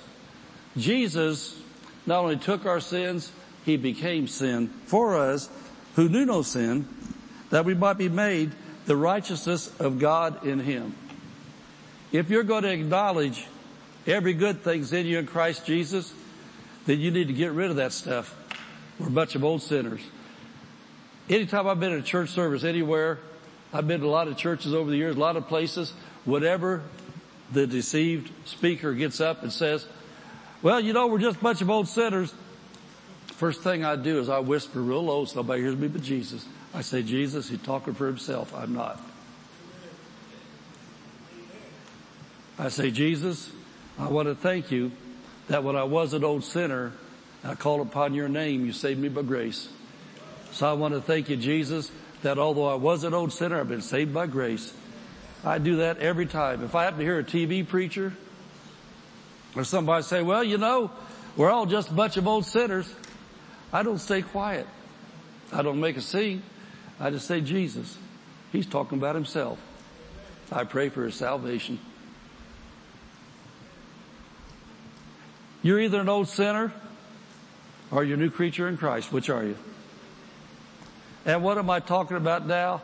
Jesus 0.77 1.59
not 2.05 2.19
only 2.19 2.37
took 2.37 2.65
our 2.65 2.79
sins, 2.79 3.31
He 3.65 3.77
became 3.77 4.27
sin 4.27 4.67
for 4.85 5.17
us 5.17 5.49
who 5.95 6.09
knew 6.09 6.25
no 6.25 6.41
sin, 6.41 6.87
that 7.49 7.65
we 7.65 7.73
might 7.73 7.97
be 7.97 8.09
made 8.09 8.51
the 8.85 8.95
righteousness 8.95 9.71
of 9.79 9.99
God 9.99 10.45
in 10.45 10.59
Him. 10.59 10.95
If 12.11 12.29
you're 12.29 12.43
going 12.43 12.63
to 12.63 12.71
acknowledge 12.71 13.47
every 14.05 14.33
good 14.33 14.61
thing's 14.61 14.93
in 14.93 15.05
you 15.05 15.19
in 15.19 15.25
Christ 15.25 15.65
Jesus, 15.65 16.13
then 16.85 16.99
you 16.99 17.11
need 17.11 17.27
to 17.27 17.33
get 17.33 17.51
rid 17.51 17.69
of 17.69 17.77
that 17.77 17.93
stuff. 17.93 18.35
We're 18.99 19.07
a 19.07 19.11
bunch 19.11 19.35
of 19.35 19.43
old 19.43 19.61
sinners. 19.61 20.01
Anytime 21.29 21.67
I've 21.67 21.79
been 21.79 21.91
in 21.91 21.99
a 21.99 22.03
church 22.03 22.29
service 22.29 22.63
anywhere, 22.63 23.19
I've 23.75 23.89
been 23.89 23.99
to 23.99 24.05
a 24.05 24.07
lot 24.07 24.29
of 24.29 24.37
churches 24.37 24.73
over 24.73 24.89
the 24.89 24.95
years, 24.95 25.17
a 25.17 25.19
lot 25.19 25.35
of 25.35 25.49
places, 25.49 25.91
whatever 26.23 26.81
the 27.51 27.67
deceived 27.67 28.31
speaker 28.47 28.93
gets 28.93 29.19
up 29.19 29.43
and 29.43 29.51
says, 29.51 29.85
well, 30.61 30.79
you 30.79 30.93
know, 30.93 31.07
we're 31.07 31.19
just 31.19 31.39
a 31.39 31.41
bunch 31.41 31.59
of 31.61 31.69
old 31.69 31.89
sinners. 31.89 32.33
First 33.33 33.63
thing 33.63 33.83
I 33.83 33.97
do 33.97 34.19
is 34.19 34.29
I 34.29 34.39
whisper 34.39 34.79
real 34.81 35.03
low 35.03 35.25
so 35.25 35.41
nobody 35.41 35.61
hears 35.61 35.75
me 35.75 35.89
but 35.89 36.01
Jesus. 36.01 36.45
I 36.73 36.83
say, 36.83 37.03
Jesus, 37.03 37.49
he's 37.49 37.61
talking 37.63 37.93
for 37.93 38.07
himself. 38.07 38.55
I'm 38.55 38.73
not. 38.73 38.97
I 42.57 42.69
say, 42.69 42.91
Jesus, 42.91 43.51
I 43.99 44.07
want 44.07 44.29
to 44.29 44.35
thank 44.35 44.71
you 44.71 44.93
that 45.49 45.65
when 45.65 45.75
I 45.75 45.83
was 45.83 46.13
an 46.13 46.23
old 46.23 46.45
sinner, 46.45 46.93
I 47.43 47.55
called 47.55 47.85
upon 47.85 48.13
your 48.13 48.29
name, 48.29 48.65
you 48.65 48.71
saved 48.71 49.01
me 49.01 49.09
by 49.09 49.23
grace. 49.23 49.67
So 50.53 50.65
I 50.65 50.71
want 50.71 50.93
to 50.93 51.01
thank 51.01 51.27
you, 51.27 51.35
Jesus, 51.35 51.91
that 52.21 52.37
although 52.37 52.67
I 52.67 52.75
was 52.75 53.03
an 53.03 53.13
old 53.13 53.31
sinner, 53.31 53.59
I've 53.59 53.69
been 53.69 53.81
saved 53.81 54.13
by 54.13 54.27
grace. 54.27 54.73
I 55.43 55.59
do 55.59 55.77
that 55.77 55.99
every 55.99 56.25
time. 56.25 56.63
If 56.63 56.73
I 56.75 56.83
happen 56.83 56.99
to 56.99 57.05
hear 57.05 57.19
a 57.19 57.23
TV 57.23 57.67
preacher 57.67 58.13
or 59.55 59.63
somebody 59.63 60.03
say, 60.03 60.21
well, 60.23 60.43
you 60.43 60.57
know, 60.57 60.91
we're 61.37 61.51
all 61.51 61.65
just 61.65 61.91
a 61.91 61.93
bunch 61.93 62.17
of 62.17 62.27
old 62.27 62.45
sinners, 62.45 62.91
I 63.71 63.83
don't 63.83 63.99
stay 63.99 64.21
quiet. 64.21 64.67
I 65.51 65.61
don't 65.61 65.79
make 65.79 65.97
a 65.97 66.01
scene. 66.01 66.41
I 66.99 67.09
just 67.09 67.27
say, 67.27 67.41
Jesus, 67.41 67.97
he's 68.51 68.65
talking 68.65 68.97
about 68.97 69.15
himself. 69.15 69.59
I 70.51 70.63
pray 70.63 70.89
for 70.89 71.03
his 71.03 71.15
salvation. 71.15 71.79
You're 75.61 75.79
either 75.79 75.99
an 75.99 76.09
old 76.09 76.27
sinner 76.27 76.71
or 77.91 78.03
you're 78.03 78.17
a 78.17 78.19
new 78.19 78.29
creature 78.29 78.67
in 78.67 78.77
Christ. 78.77 79.11
Which 79.11 79.29
are 79.29 79.43
you? 79.43 79.57
And 81.25 81.43
what 81.43 81.57
am 81.57 81.69
I 81.69 81.79
talking 81.79 82.17
about 82.17 82.45
now? 82.45 82.81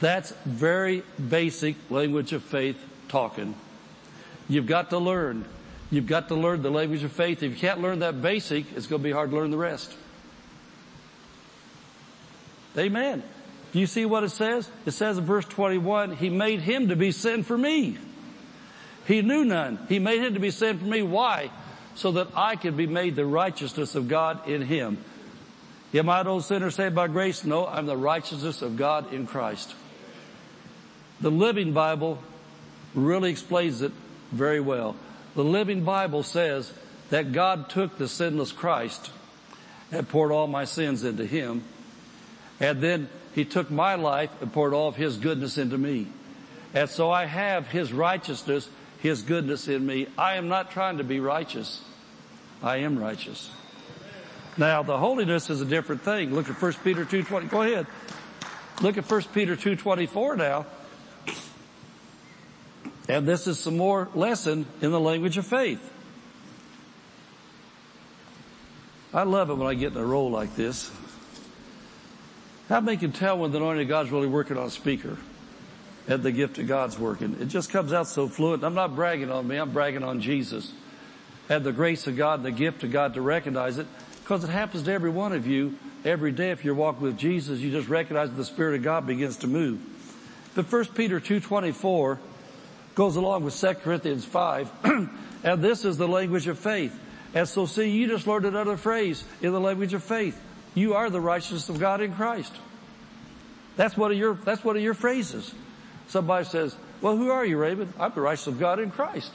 That's 0.00 0.32
very 0.44 1.02
basic 1.28 1.76
language 1.90 2.32
of 2.32 2.42
faith 2.42 2.76
talking. 3.08 3.54
You've 4.48 4.66
got 4.66 4.90
to 4.90 4.98
learn. 4.98 5.44
You've 5.90 6.06
got 6.06 6.28
to 6.28 6.34
learn 6.34 6.62
the 6.62 6.70
language 6.70 7.02
of 7.02 7.12
faith. 7.12 7.42
If 7.42 7.52
you 7.52 7.58
can't 7.58 7.80
learn 7.80 8.00
that 8.00 8.20
basic, 8.20 8.66
it's 8.76 8.86
going 8.86 9.02
to 9.02 9.04
be 9.04 9.12
hard 9.12 9.30
to 9.30 9.36
learn 9.36 9.50
the 9.50 9.56
rest. 9.56 9.92
Amen. 12.76 13.22
Do 13.72 13.78
you 13.80 13.86
see 13.86 14.04
what 14.04 14.24
it 14.24 14.30
says? 14.30 14.68
It 14.86 14.92
says 14.92 15.18
in 15.18 15.24
verse 15.24 15.44
21, 15.44 16.16
He 16.16 16.28
made 16.30 16.60
Him 16.60 16.88
to 16.88 16.96
be 16.96 17.12
sin 17.12 17.42
for 17.42 17.56
me. 17.56 17.98
He 19.06 19.22
knew 19.22 19.44
none. 19.44 19.78
He 19.88 19.98
made 19.98 20.22
Him 20.22 20.34
to 20.34 20.40
be 20.40 20.50
sin 20.50 20.78
for 20.78 20.84
me. 20.84 21.02
Why? 21.02 21.50
so 21.94 22.12
that 22.12 22.28
I 22.34 22.56
could 22.56 22.76
be 22.76 22.86
made 22.86 23.16
the 23.16 23.26
righteousness 23.26 23.94
of 23.94 24.08
God 24.08 24.48
in 24.48 24.62
Him. 24.62 24.98
Am 25.94 26.08
I 26.08 26.20
an 26.20 26.26
old 26.26 26.44
sinner 26.44 26.72
saved 26.72 26.96
by 26.96 27.06
grace? 27.06 27.44
No, 27.44 27.66
I'm 27.66 27.86
the 27.86 27.96
righteousness 27.96 28.62
of 28.62 28.76
God 28.76 29.12
in 29.12 29.28
Christ. 29.28 29.74
The 31.20 31.30
Living 31.30 31.72
Bible 31.72 32.18
really 32.94 33.30
explains 33.30 33.80
it 33.80 33.92
very 34.32 34.58
well. 34.58 34.96
The 35.36 35.44
Living 35.44 35.84
Bible 35.84 36.24
says 36.24 36.72
that 37.10 37.32
God 37.32 37.68
took 37.70 37.96
the 37.96 38.08
sinless 38.08 38.50
Christ 38.50 39.10
and 39.92 40.08
poured 40.08 40.32
all 40.32 40.48
my 40.48 40.64
sins 40.64 41.04
into 41.04 41.24
Him. 41.24 41.62
And 42.58 42.80
then 42.80 43.08
He 43.32 43.44
took 43.44 43.70
my 43.70 43.94
life 43.94 44.30
and 44.40 44.52
poured 44.52 44.74
all 44.74 44.88
of 44.88 44.96
His 44.96 45.16
goodness 45.16 45.58
into 45.58 45.78
me. 45.78 46.08
And 46.74 46.90
so 46.90 47.10
I 47.12 47.26
have 47.26 47.68
His 47.68 47.92
righteousness, 47.92 48.68
His 48.98 49.22
goodness 49.22 49.68
in 49.68 49.86
me. 49.86 50.08
I 50.18 50.34
am 50.34 50.48
not 50.48 50.72
trying 50.72 50.98
to 50.98 51.04
be 51.04 51.20
righteous. 51.20 51.82
I 52.62 52.78
am 52.78 52.98
righteous. 52.98 53.48
Now 54.56 54.82
the 54.82 54.98
holiness 54.98 55.50
is 55.50 55.60
a 55.60 55.64
different 55.64 56.02
thing. 56.02 56.34
Look 56.34 56.48
at 56.48 56.60
1 56.60 56.72
Peter 56.84 57.04
2.20. 57.04 57.48
Go 57.48 57.62
ahead. 57.62 57.86
Look 58.80 58.98
at 58.98 59.10
1 59.10 59.22
Peter 59.34 59.56
2.24 59.56 60.36
now. 60.36 60.66
And 63.08 63.26
this 63.26 63.46
is 63.46 63.58
some 63.58 63.76
more 63.76 64.08
lesson 64.14 64.66
in 64.80 64.90
the 64.90 65.00
language 65.00 65.36
of 65.36 65.46
faith. 65.46 65.92
I 69.12 69.22
love 69.22 69.50
it 69.50 69.54
when 69.54 69.68
I 69.68 69.74
get 69.74 69.92
in 69.92 69.98
a 69.98 70.04
roll 70.04 70.30
like 70.30 70.56
this. 70.56 70.90
How 72.68 72.80
many 72.80 72.96
can 72.96 73.12
tell 73.12 73.38
when 73.38 73.52
the 73.52 73.58
anointing 73.58 73.82
of 73.82 73.88
God's 73.88 74.10
really 74.10 74.26
working 74.26 74.56
on 74.56 74.66
a 74.66 74.70
speaker? 74.70 75.18
And 76.08 76.22
the 76.22 76.32
gift 76.32 76.58
of 76.58 76.66
God's 76.66 76.98
working. 76.98 77.36
It 77.40 77.46
just 77.46 77.70
comes 77.70 77.92
out 77.92 78.08
so 78.08 78.28
fluent. 78.28 78.62
I'm 78.62 78.74
not 78.74 78.94
bragging 78.94 79.30
on 79.30 79.46
me, 79.46 79.56
I'm 79.56 79.72
bragging 79.72 80.02
on 80.02 80.20
Jesus. 80.20 80.72
And 81.48 81.64
the 81.64 81.72
grace 81.72 82.06
of 82.06 82.16
God 82.16 82.40
and 82.40 82.46
the 82.46 82.50
gift 82.50 82.84
of 82.84 82.90
God 82.90 83.14
to 83.14 83.22
recognize 83.22 83.78
it. 83.78 83.86
Because 84.24 84.42
it 84.42 84.48
happens 84.48 84.84
to 84.84 84.92
every 84.92 85.10
one 85.10 85.34
of 85.34 85.46
you 85.46 85.76
every 86.02 86.32
day 86.32 86.50
if 86.50 86.64
you're 86.64 86.74
walking 86.74 87.02
with 87.02 87.18
Jesus, 87.18 87.60
you 87.60 87.70
just 87.70 87.90
recognize 87.90 88.30
the 88.30 88.44
Spirit 88.44 88.76
of 88.76 88.82
God 88.82 89.06
begins 89.06 89.36
to 89.38 89.46
move. 89.46 89.78
But 90.54 90.72
1 90.72 90.86
Peter 90.94 91.20
2.24 91.20 92.18
goes 92.94 93.16
along 93.16 93.44
with 93.44 93.54
2 93.60 93.74
Corinthians 93.74 94.24
5, 94.24 94.70
and 95.44 95.62
this 95.62 95.84
is 95.84 95.98
the 95.98 96.08
language 96.08 96.46
of 96.46 96.58
faith. 96.58 96.98
And 97.34 97.46
so 97.46 97.66
see, 97.66 97.90
you 97.90 98.08
just 98.08 98.26
learned 98.26 98.46
another 98.46 98.78
phrase 98.78 99.22
in 99.42 99.52
the 99.52 99.60
language 99.60 99.92
of 99.92 100.02
faith. 100.02 100.40
You 100.74 100.94
are 100.94 101.10
the 101.10 101.20
righteousness 101.20 101.68
of 101.68 101.78
God 101.78 102.00
in 102.00 102.14
Christ. 102.14 102.54
That's 103.76 103.94
one 103.94 104.10
of 104.10 104.16
your, 104.16 104.36
that's 104.36 104.64
one 104.64 104.78
of 104.78 104.82
your 104.82 104.94
phrases. 104.94 105.52
Somebody 106.08 106.46
says, 106.46 106.74
well, 107.02 107.18
who 107.18 107.30
are 107.30 107.44
you, 107.44 107.58
Raymond? 107.58 107.92
I'm 108.00 108.14
the 108.14 108.22
righteousness 108.22 108.54
of 108.54 108.60
God 108.60 108.78
in 108.78 108.90
Christ. 108.90 109.32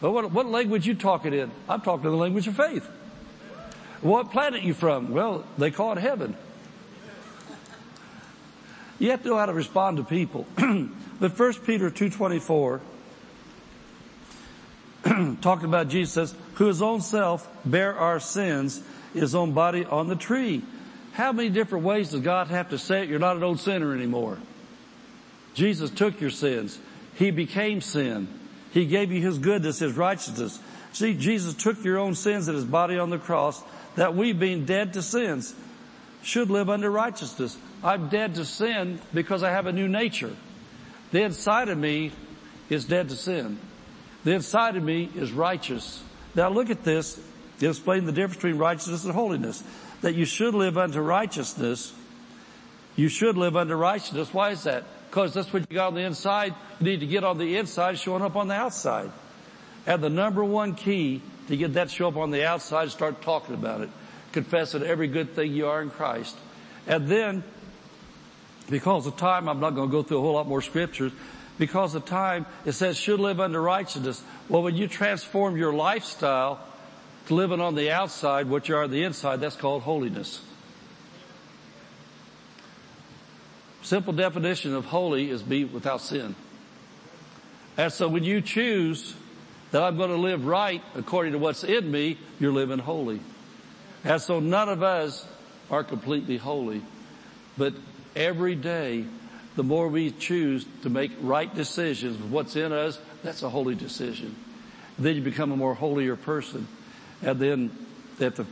Well, 0.00 0.12
what, 0.12 0.30
what 0.30 0.46
language 0.46 0.86
you 0.86 0.94
talking 0.94 1.34
in? 1.34 1.50
I'm 1.68 1.80
talking 1.80 2.04
in 2.04 2.12
the 2.12 2.16
language 2.16 2.46
of 2.46 2.54
faith. 2.54 2.88
What 4.00 4.30
planet 4.30 4.62
you 4.62 4.74
from? 4.74 5.10
Well, 5.10 5.44
they 5.56 5.70
call 5.70 5.92
it 5.92 5.98
heaven. 5.98 6.36
You 8.98 9.10
have 9.10 9.22
to 9.22 9.28
know 9.28 9.36
how 9.36 9.46
to 9.46 9.52
respond 9.52 9.98
to 9.98 10.04
people. 10.04 10.46
but 11.20 11.32
First 11.32 11.64
Peter 11.64 11.90
2.24 11.90 12.80
talking 15.40 15.64
about 15.64 15.88
Jesus 15.88 16.34
who 16.54 16.66
his 16.66 16.82
own 16.82 17.00
self 17.00 17.48
bare 17.64 17.94
our 17.96 18.18
sins, 18.18 18.82
his 19.14 19.34
own 19.34 19.52
body 19.52 19.84
on 19.84 20.08
the 20.08 20.16
tree. 20.16 20.62
How 21.12 21.32
many 21.32 21.48
different 21.48 21.84
ways 21.84 22.10
does 22.10 22.20
God 22.20 22.48
have 22.48 22.70
to 22.70 22.78
say 22.78 23.02
it? 23.02 23.08
You're 23.08 23.18
not 23.18 23.36
an 23.36 23.42
old 23.42 23.60
sinner 23.60 23.94
anymore. 23.94 24.38
Jesus 25.54 25.90
took 25.90 26.20
your 26.20 26.30
sins. 26.30 26.78
He 27.14 27.30
became 27.30 27.80
sin. 27.80 28.28
He 28.72 28.86
gave 28.86 29.10
you 29.10 29.20
his 29.20 29.38
goodness, 29.38 29.78
his 29.78 29.96
righteousness. 29.96 30.60
See, 30.92 31.14
Jesus 31.14 31.54
took 31.54 31.82
your 31.84 31.98
own 31.98 32.14
sins 32.14 32.48
in 32.48 32.54
his 32.54 32.64
body 32.64 32.98
on 32.98 33.10
the 33.10 33.18
cross 33.18 33.62
that 33.98 34.14
we 34.14 34.32
being 34.32 34.64
dead 34.64 34.92
to 34.92 35.02
sins 35.02 35.52
should 36.22 36.50
live 36.50 36.70
under 36.70 36.88
righteousness. 36.88 37.58
I'm 37.82 38.08
dead 38.08 38.36
to 38.36 38.44
sin 38.44 39.00
because 39.12 39.42
I 39.42 39.50
have 39.50 39.66
a 39.66 39.72
new 39.72 39.88
nature. 39.88 40.34
The 41.10 41.22
inside 41.22 41.68
of 41.68 41.78
me 41.78 42.12
is 42.70 42.84
dead 42.84 43.08
to 43.08 43.16
sin. 43.16 43.58
The 44.22 44.34
inside 44.34 44.76
of 44.76 44.84
me 44.84 45.10
is 45.16 45.32
righteous. 45.32 46.00
Now 46.36 46.48
look 46.48 46.70
at 46.70 46.84
this. 46.84 47.18
It 47.60 47.66
explains 47.66 48.06
the 48.06 48.12
difference 48.12 48.36
between 48.36 48.58
righteousness 48.58 49.04
and 49.04 49.12
holiness. 49.12 49.64
That 50.02 50.14
you 50.14 50.26
should 50.26 50.54
live 50.54 50.78
unto 50.78 51.00
righteousness. 51.00 51.92
You 52.94 53.08
should 53.08 53.36
live 53.36 53.56
unto 53.56 53.74
righteousness. 53.74 54.32
Why 54.32 54.50
is 54.50 54.62
that? 54.62 54.84
Because 55.10 55.34
that's 55.34 55.52
what 55.52 55.68
you 55.68 55.74
got 55.74 55.88
on 55.88 55.94
the 55.94 56.02
inside. 56.02 56.54
You 56.78 56.86
need 56.86 57.00
to 57.00 57.06
get 57.06 57.24
on 57.24 57.36
the 57.36 57.56
inside 57.56 57.98
showing 57.98 58.22
up 58.22 58.36
on 58.36 58.46
the 58.46 58.54
outside. 58.54 59.10
And 59.86 60.04
the 60.04 60.10
number 60.10 60.44
one 60.44 60.76
key 60.76 61.20
to 61.48 61.56
get 61.56 61.74
that 61.74 61.90
show 61.90 62.08
up 62.08 62.16
on 62.16 62.30
the 62.30 62.46
outside, 62.46 62.90
start 62.90 63.22
talking 63.22 63.54
about 63.54 63.80
it. 63.80 63.90
Confessing 64.32 64.82
every 64.82 65.08
good 65.08 65.34
thing 65.34 65.52
you 65.52 65.66
are 65.66 65.82
in 65.82 65.90
Christ. 65.90 66.36
And 66.86 67.08
then, 67.08 67.42
because 68.68 69.06
of 69.06 69.16
time, 69.16 69.48
I'm 69.48 69.60
not 69.60 69.74
going 69.74 69.88
to 69.88 69.92
go 69.92 70.02
through 70.02 70.18
a 70.18 70.20
whole 70.20 70.34
lot 70.34 70.46
more 70.46 70.62
scriptures. 70.62 71.12
Because 71.58 71.94
of 71.94 72.04
time, 72.04 72.46
it 72.64 72.72
says 72.72 72.96
should 72.96 73.18
live 73.18 73.40
under 73.40 73.60
righteousness. 73.60 74.22
Well, 74.48 74.62
when 74.62 74.76
you 74.76 74.86
transform 74.86 75.56
your 75.56 75.72
lifestyle 75.72 76.60
to 77.26 77.34
living 77.34 77.60
on 77.60 77.74
the 77.74 77.90
outside, 77.90 78.48
what 78.48 78.68
you 78.68 78.76
are 78.76 78.84
on 78.84 78.90
the 78.90 79.02
inside, 79.02 79.40
that's 79.40 79.56
called 79.56 79.82
holiness. 79.82 80.40
Simple 83.82 84.12
definition 84.12 84.74
of 84.74 84.84
holy 84.84 85.30
is 85.30 85.42
be 85.42 85.64
without 85.64 86.02
sin. 86.02 86.34
And 87.76 87.92
so 87.92 88.06
when 88.06 88.22
you 88.22 88.40
choose 88.40 89.14
that 89.70 89.82
I'm 89.82 89.96
going 89.96 90.10
to 90.10 90.16
live 90.16 90.46
right 90.46 90.82
according 90.94 91.32
to 91.32 91.38
what's 91.38 91.64
in 91.64 91.90
me, 91.90 92.18
you're 92.40 92.52
living 92.52 92.78
holy. 92.78 93.20
And 94.04 94.20
so 94.20 94.40
none 94.40 94.68
of 94.68 94.82
us 94.82 95.26
are 95.70 95.84
completely 95.84 96.36
holy. 96.36 96.82
But 97.56 97.74
every 98.16 98.54
day, 98.54 99.04
the 99.56 99.62
more 99.62 99.88
we 99.88 100.10
choose 100.10 100.64
to 100.82 100.90
make 100.90 101.12
right 101.20 101.52
decisions 101.52 102.20
with 102.20 102.30
what's 102.30 102.56
in 102.56 102.72
us, 102.72 102.98
that's 103.22 103.42
a 103.42 103.48
holy 103.48 103.74
decision. 103.74 104.34
And 104.96 105.06
then 105.06 105.16
you 105.16 105.22
become 105.22 105.52
a 105.52 105.56
more 105.56 105.74
holier 105.74 106.16
person. 106.16 106.68
And 107.22 107.38
then 107.38 107.86
at 108.20 108.36
the 108.36 108.46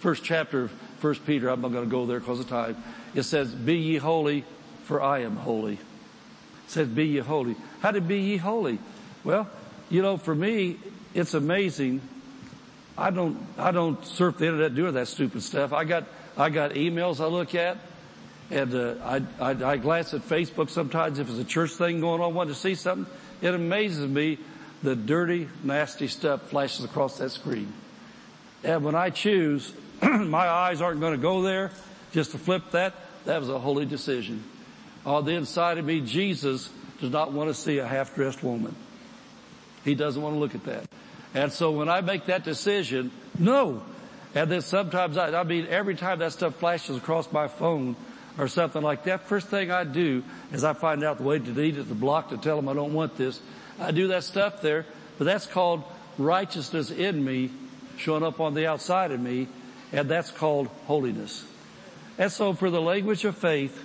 first 0.00 0.22
chapter 0.22 0.64
of 0.64 0.72
First 0.98 1.26
Peter, 1.26 1.48
I'm 1.48 1.60
not 1.60 1.72
going 1.72 1.84
to 1.84 1.90
go 1.90 2.06
there 2.06 2.20
because 2.20 2.38
of 2.38 2.48
time, 2.48 2.82
it 3.14 3.24
says, 3.24 3.52
be 3.52 3.76
ye 3.76 3.96
holy 3.96 4.44
for 4.84 5.02
I 5.02 5.20
am 5.20 5.36
holy. 5.36 5.74
It 5.74 5.80
says, 6.68 6.86
be 6.86 7.06
ye 7.06 7.18
holy. 7.18 7.56
How 7.80 7.90
did 7.90 8.06
be 8.06 8.20
ye 8.20 8.36
holy? 8.36 8.78
Well, 9.24 9.48
you 9.92 10.00
know, 10.00 10.16
for 10.16 10.34
me, 10.34 10.78
it's 11.12 11.34
amazing. 11.34 12.00
I 12.96 13.10
don't, 13.10 13.46
I 13.58 13.72
don't 13.72 14.02
surf 14.06 14.38
the 14.38 14.46
internet 14.46 14.74
doing 14.74 14.94
that 14.94 15.06
stupid 15.06 15.42
stuff. 15.42 15.74
I 15.74 15.84
got, 15.84 16.04
I 16.34 16.48
got 16.48 16.72
emails 16.72 17.20
I 17.20 17.26
look 17.26 17.54
at 17.54 17.76
and, 18.50 18.74
uh, 18.74 18.94
I, 19.04 19.22
I, 19.38 19.72
I 19.72 19.76
glance 19.76 20.14
at 20.14 20.22
Facebook 20.22 20.70
sometimes 20.70 21.18
if 21.18 21.28
it's 21.28 21.38
a 21.38 21.44
church 21.44 21.72
thing 21.72 22.00
going 22.00 22.22
on, 22.22 22.32
want 22.32 22.48
to 22.48 22.54
see 22.54 22.74
something. 22.74 23.06
It 23.42 23.54
amazes 23.54 24.08
me 24.08 24.38
the 24.82 24.96
dirty, 24.96 25.46
nasty 25.62 26.08
stuff 26.08 26.48
flashes 26.48 26.86
across 26.86 27.18
that 27.18 27.30
screen. 27.30 27.70
And 28.64 28.84
when 28.84 28.94
I 28.94 29.10
choose, 29.10 29.74
my 30.02 30.48
eyes 30.48 30.80
aren't 30.80 31.00
going 31.00 31.12
to 31.12 31.20
go 31.20 31.42
there 31.42 31.70
just 32.12 32.30
to 32.30 32.38
flip 32.38 32.70
that. 32.70 32.94
That 33.26 33.40
was 33.40 33.50
a 33.50 33.58
holy 33.58 33.84
decision. 33.84 34.42
On 35.04 35.22
the 35.26 35.32
inside 35.32 35.76
of 35.76 35.84
me, 35.84 36.00
Jesus 36.00 36.70
does 36.98 37.10
not 37.10 37.32
want 37.32 37.50
to 37.50 37.54
see 37.54 37.76
a 37.76 37.86
half-dressed 37.86 38.42
woman. 38.42 38.74
He 39.84 39.94
doesn't 39.94 40.20
want 40.20 40.34
to 40.34 40.38
look 40.38 40.54
at 40.54 40.64
that. 40.64 40.84
And 41.34 41.52
so 41.52 41.70
when 41.70 41.88
I 41.88 42.00
make 42.00 42.26
that 42.26 42.44
decision, 42.44 43.10
no. 43.38 43.82
And 44.34 44.50
then 44.50 44.60
sometimes 44.60 45.16
I, 45.16 45.38
I 45.38 45.44
mean, 45.44 45.66
every 45.68 45.94
time 45.94 46.18
that 46.20 46.32
stuff 46.32 46.56
flashes 46.56 46.96
across 46.96 47.30
my 47.32 47.48
phone 47.48 47.96
or 48.38 48.48
something 48.48 48.82
like 48.82 49.04
that, 49.04 49.28
first 49.28 49.48
thing 49.48 49.70
I 49.70 49.84
do 49.84 50.22
is 50.52 50.64
I 50.64 50.72
find 50.72 51.02
out 51.04 51.18
the 51.18 51.24
way 51.24 51.38
to 51.38 51.44
delete 51.44 51.78
it, 51.78 51.88
to 51.88 51.94
block, 51.94 52.30
to 52.30 52.36
tell 52.36 52.56
them 52.56 52.68
I 52.68 52.74
don't 52.74 52.94
want 52.94 53.16
this. 53.16 53.40
I 53.78 53.90
do 53.90 54.08
that 54.08 54.24
stuff 54.24 54.62
there, 54.62 54.86
but 55.18 55.24
that's 55.24 55.46
called 55.46 55.84
righteousness 56.18 56.90
in 56.90 57.24
me 57.24 57.50
showing 57.96 58.22
up 58.22 58.40
on 58.40 58.54
the 58.54 58.66
outside 58.66 59.10
of 59.10 59.20
me, 59.20 59.48
and 59.92 60.08
that's 60.08 60.30
called 60.30 60.68
holiness. 60.86 61.44
And 62.18 62.30
so 62.30 62.52
for 62.54 62.70
the 62.70 62.80
language 62.80 63.24
of 63.24 63.36
faith, 63.36 63.84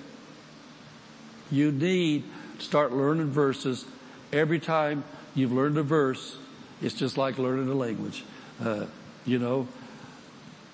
you 1.51 1.71
need 1.71 2.23
to 2.59 2.65
start 2.65 2.91
learning 2.91 3.27
verses 3.27 3.85
every 4.33 4.59
time 4.59 5.03
you've 5.37 5.53
learned 5.53 5.77
a 5.77 5.83
verse, 5.83 6.37
it's 6.81 6.95
just 6.95 7.17
like 7.17 7.37
learning 7.37 7.69
a 7.69 7.73
language. 7.73 8.23
Uh, 8.61 8.85
you 9.25 9.39
know, 9.39 9.67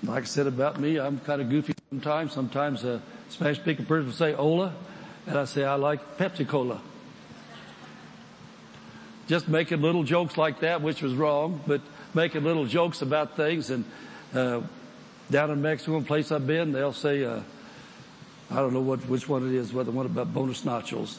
like 0.04 0.24
I 0.24 0.26
said 0.26 0.48
about 0.48 0.80
me, 0.80 0.98
I'm 1.00 1.20
kind 1.20 1.42
of 1.42 1.50
goofy 1.50 1.74
sometimes. 1.90 2.34
Sometimes 2.34 2.84
a 2.84 3.02
Spanish 3.30 3.60
speaking 3.60 3.86
person 3.86 4.08
will 4.08 4.14
say 4.14 4.34
"Hola," 4.34 4.74
and 5.28 5.38
I 5.38 5.46
say 5.46 5.64
I 5.64 5.76
like 5.76 6.18
Pepsi 6.18 6.48
Cola. 6.48 6.82
Just 9.28 9.48
making 9.48 9.82
little 9.82 10.04
jokes 10.04 10.38
like 10.38 10.60
that, 10.62 10.82
which 10.82 11.02
was 11.02 11.14
wrong, 11.14 11.62
but 11.66 11.82
making 12.14 12.44
little 12.44 12.66
jokes 12.66 13.02
about 13.02 13.38
things. 13.38 13.70
And 13.70 13.86
uh, 14.34 14.62
down 15.32 15.52
in 15.52 15.62
Mexico, 15.62 15.98
a 15.98 16.02
place 16.02 16.32
I've 16.32 16.46
been, 16.46 16.74
they'll 16.74 16.92
say, 16.92 17.24
uh, 17.24 17.40
I 18.52 18.56
don't 18.58 18.74
know 18.74 18.82
what 18.82 19.08
which 19.08 19.28
one 19.30 19.48
it 19.48 19.56
is, 19.56 19.74
whether 19.74 19.92
one 19.92 20.06
about 20.06 20.34
bonus 20.34 20.64
nachos. 20.64 21.18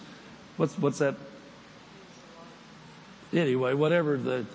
What's 0.57 0.79
what's 0.79 0.99
that 0.99 1.15
anyway, 3.35 3.75
whatever 3.75 4.17
the, 4.17 4.47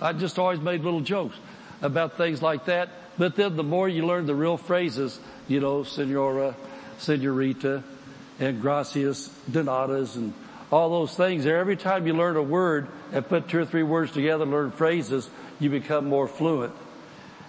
I 0.00 0.12
just 0.12 0.38
always 0.38 0.60
made 0.60 0.82
little 0.82 1.00
jokes 1.00 1.36
about 1.82 2.16
things 2.16 2.42
like 2.42 2.66
that. 2.66 2.90
But 3.16 3.34
then 3.34 3.56
the 3.56 3.64
more 3.64 3.88
you 3.88 4.06
learn 4.06 4.26
the 4.26 4.34
real 4.34 4.56
phrases, 4.56 5.18
you 5.48 5.60
know, 5.60 5.82
senora, 5.82 6.54
senorita, 6.98 7.82
and 8.38 8.60
gracias, 8.60 9.28
donatas, 9.50 10.14
and 10.14 10.32
all 10.70 10.90
those 10.90 11.14
things 11.14 11.44
there. 11.44 11.58
Every 11.58 11.76
time 11.76 12.06
you 12.06 12.14
learn 12.14 12.36
a 12.36 12.42
word 12.42 12.88
and 13.12 13.26
put 13.26 13.48
two 13.48 13.58
or 13.58 13.64
three 13.64 13.82
words 13.82 14.12
together, 14.12 14.46
learn 14.46 14.70
phrases, 14.70 15.28
you 15.58 15.70
become 15.70 16.06
more 16.06 16.28
fluent. 16.28 16.74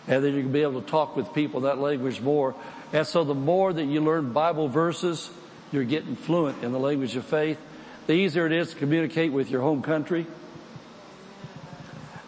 And 0.08 0.24
then 0.24 0.34
you 0.34 0.42
can 0.42 0.52
be 0.52 0.64
able 0.64 0.82
to 0.82 0.88
talk 0.88 1.16
with 1.16 1.34
people 1.34 1.62
that 1.62 1.78
language 1.78 2.20
more. 2.20 2.56
And 2.92 3.06
so 3.06 3.24
the 3.24 3.36
more 3.36 3.72
that 3.72 3.84
you 3.84 4.02
learn 4.02 4.34
Bible 4.34 4.68
verses, 4.68 5.30
you're 5.72 5.84
getting 5.84 6.16
fluent 6.16 6.64
in 6.64 6.72
the 6.72 6.80
language 6.80 7.16
of 7.16 7.26
faith. 7.26 7.60
The 8.08 8.14
easier 8.14 8.48
it 8.48 8.54
is 8.54 8.72
to 8.72 8.76
communicate 8.76 9.32
with 9.32 9.52
your 9.52 9.62
home 9.62 9.84
country. 9.84 10.26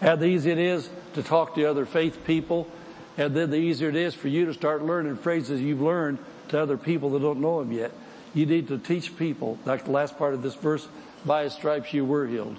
And 0.02 0.20
the 0.20 0.26
easier 0.26 0.54
it 0.54 0.60
is 0.60 0.90
to 1.14 1.24
talk 1.24 1.56
to 1.56 1.66
other 1.66 1.86
faith 1.86 2.26
people. 2.26 2.68
And 3.18 3.36
then 3.36 3.52
the 3.52 3.58
easier 3.58 3.90
it 3.90 3.96
is 3.96 4.16
for 4.16 4.28
you 4.28 4.46
to 4.48 4.54
start 4.54 4.84
learning 4.84 5.18
phrases 5.18 5.62
you've 5.62 5.82
learned 5.82 6.18
to 6.50 6.60
other 6.60 6.78
people 6.78 7.12
that 7.12 7.20
don't 7.20 7.40
know 7.40 7.60
them 7.60 7.72
yet. 7.72 7.92
You 8.34 8.46
need 8.46 8.70
to 8.70 8.78
teach 8.78 9.16
people, 9.18 9.60
like 9.66 9.86
the 9.86 9.92
last 9.92 10.18
part 10.18 10.34
of 10.34 10.42
this 10.42 10.56
verse, 10.56 10.88
by 11.26 11.44
his 11.44 11.54
stripes 11.54 11.94
you 11.94 12.04
were 12.04 12.26
healed. 12.26 12.58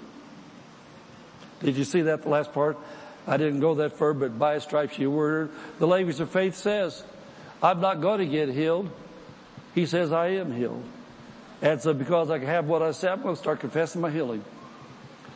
Did 1.59 1.75
you 1.75 1.83
see 1.83 2.03
that, 2.03 2.23
the 2.23 2.29
last 2.29 2.53
part? 2.53 2.77
I 3.27 3.37
didn't 3.37 3.59
go 3.59 3.75
that 3.75 3.93
far, 3.93 4.13
but 4.13 4.37
by 4.37 4.55
his 4.55 4.63
stripes 4.63 4.97
you 4.99 5.09
were. 5.09 5.45
Healed. 5.45 5.59
The 5.79 5.87
language 5.87 6.19
of 6.19 6.29
faith 6.29 6.55
says, 6.55 7.03
I'm 7.61 7.81
not 7.81 8.01
going 8.01 8.19
to 8.19 8.25
get 8.25 8.49
healed. 8.49 8.89
He 9.73 9.85
says, 9.85 10.11
I 10.11 10.27
am 10.27 10.55
healed. 10.55 10.83
And 11.61 11.81
so 11.81 11.93
because 11.93 12.29
I 12.29 12.37
have 12.39 12.67
what 12.67 12.81
I 12.81 12.91
say, 12.91 13.07
I'm 13.07 13.21
going 13.21 13.35
to 13.35 13.41
start 13.41 13.59
confessing 13.59 14.01
my 14.01 14.11
healing. 14.11 14.43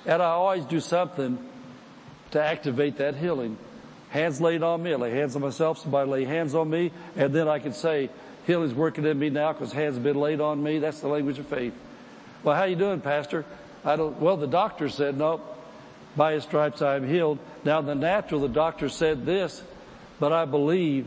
And 0.06 0.22
I 0.22 0.28
always 0.28 0.66
do 0.66 0.80
something 0.80 1.38
to 2.32 2.44
activate 2.44 2.98
that 2.98 3.16
healing. 3.16 3.58
Hands 4.10 4.40
laid 4.40 4.64
on 4.64 4.84
me, 4.84 4.94
I 4.94 4.96
lay 4.96 5.12
hands 5.12 5.36
on 5.36 5.42
myself, 5.42 5.80
somebody 5.80 6.10
lay 6.10 6.26
hands 6.26 6.56
on 6.56 6.70
me, 6.70 6.92
and 7.16 7.34
then 7.34 7.48
I 7.48 7.60
can 7.60 7.74
say, 7.74 8.10
healing's 8.46 8.74
working 8.74 9.06
in 9.06 9.20
me 9.20 9.30
now 9.30 9.52
because 9.52 9.74
hands 9.74 9.96
have 9.96 10.04
been 10.04 10.20
laid 10.20 10.40
on 10.40 10.64
me. 10.64 10.80
That's 10.80 11.02
the 11.02 11.10
language 11.10 11.40
of 11.40 11.48
faith. 11.48 11.74
Well, 12.44 12.56
how 12.56 12.64
you 12.64 12.78
doing, 12.78 13.02
Pastor? 13.02 13.46
I 13.84 13.96
don't, 13.96 14.20
well, 14.20 14.38
the 14.38 14.48
doctor 14.48 14.88
said, 14.90 15.18
no, 15.18 15.42
by 16.16 16.34
his 16.34 16.44
stripes 16.44 16.82
I 16.82 16.96
am 16.96 17.08
healed. 17.08 17.40
Now 17.64 17.82
the 17.82 17.96
natural, 17.96 18.42
the 18.42 18.48
doctor 18.48 18.90
said 18.90 19.26
this, 19.26 19.62
but 20.20 20.32
I 20.32 20.46
believe 20.46 21.06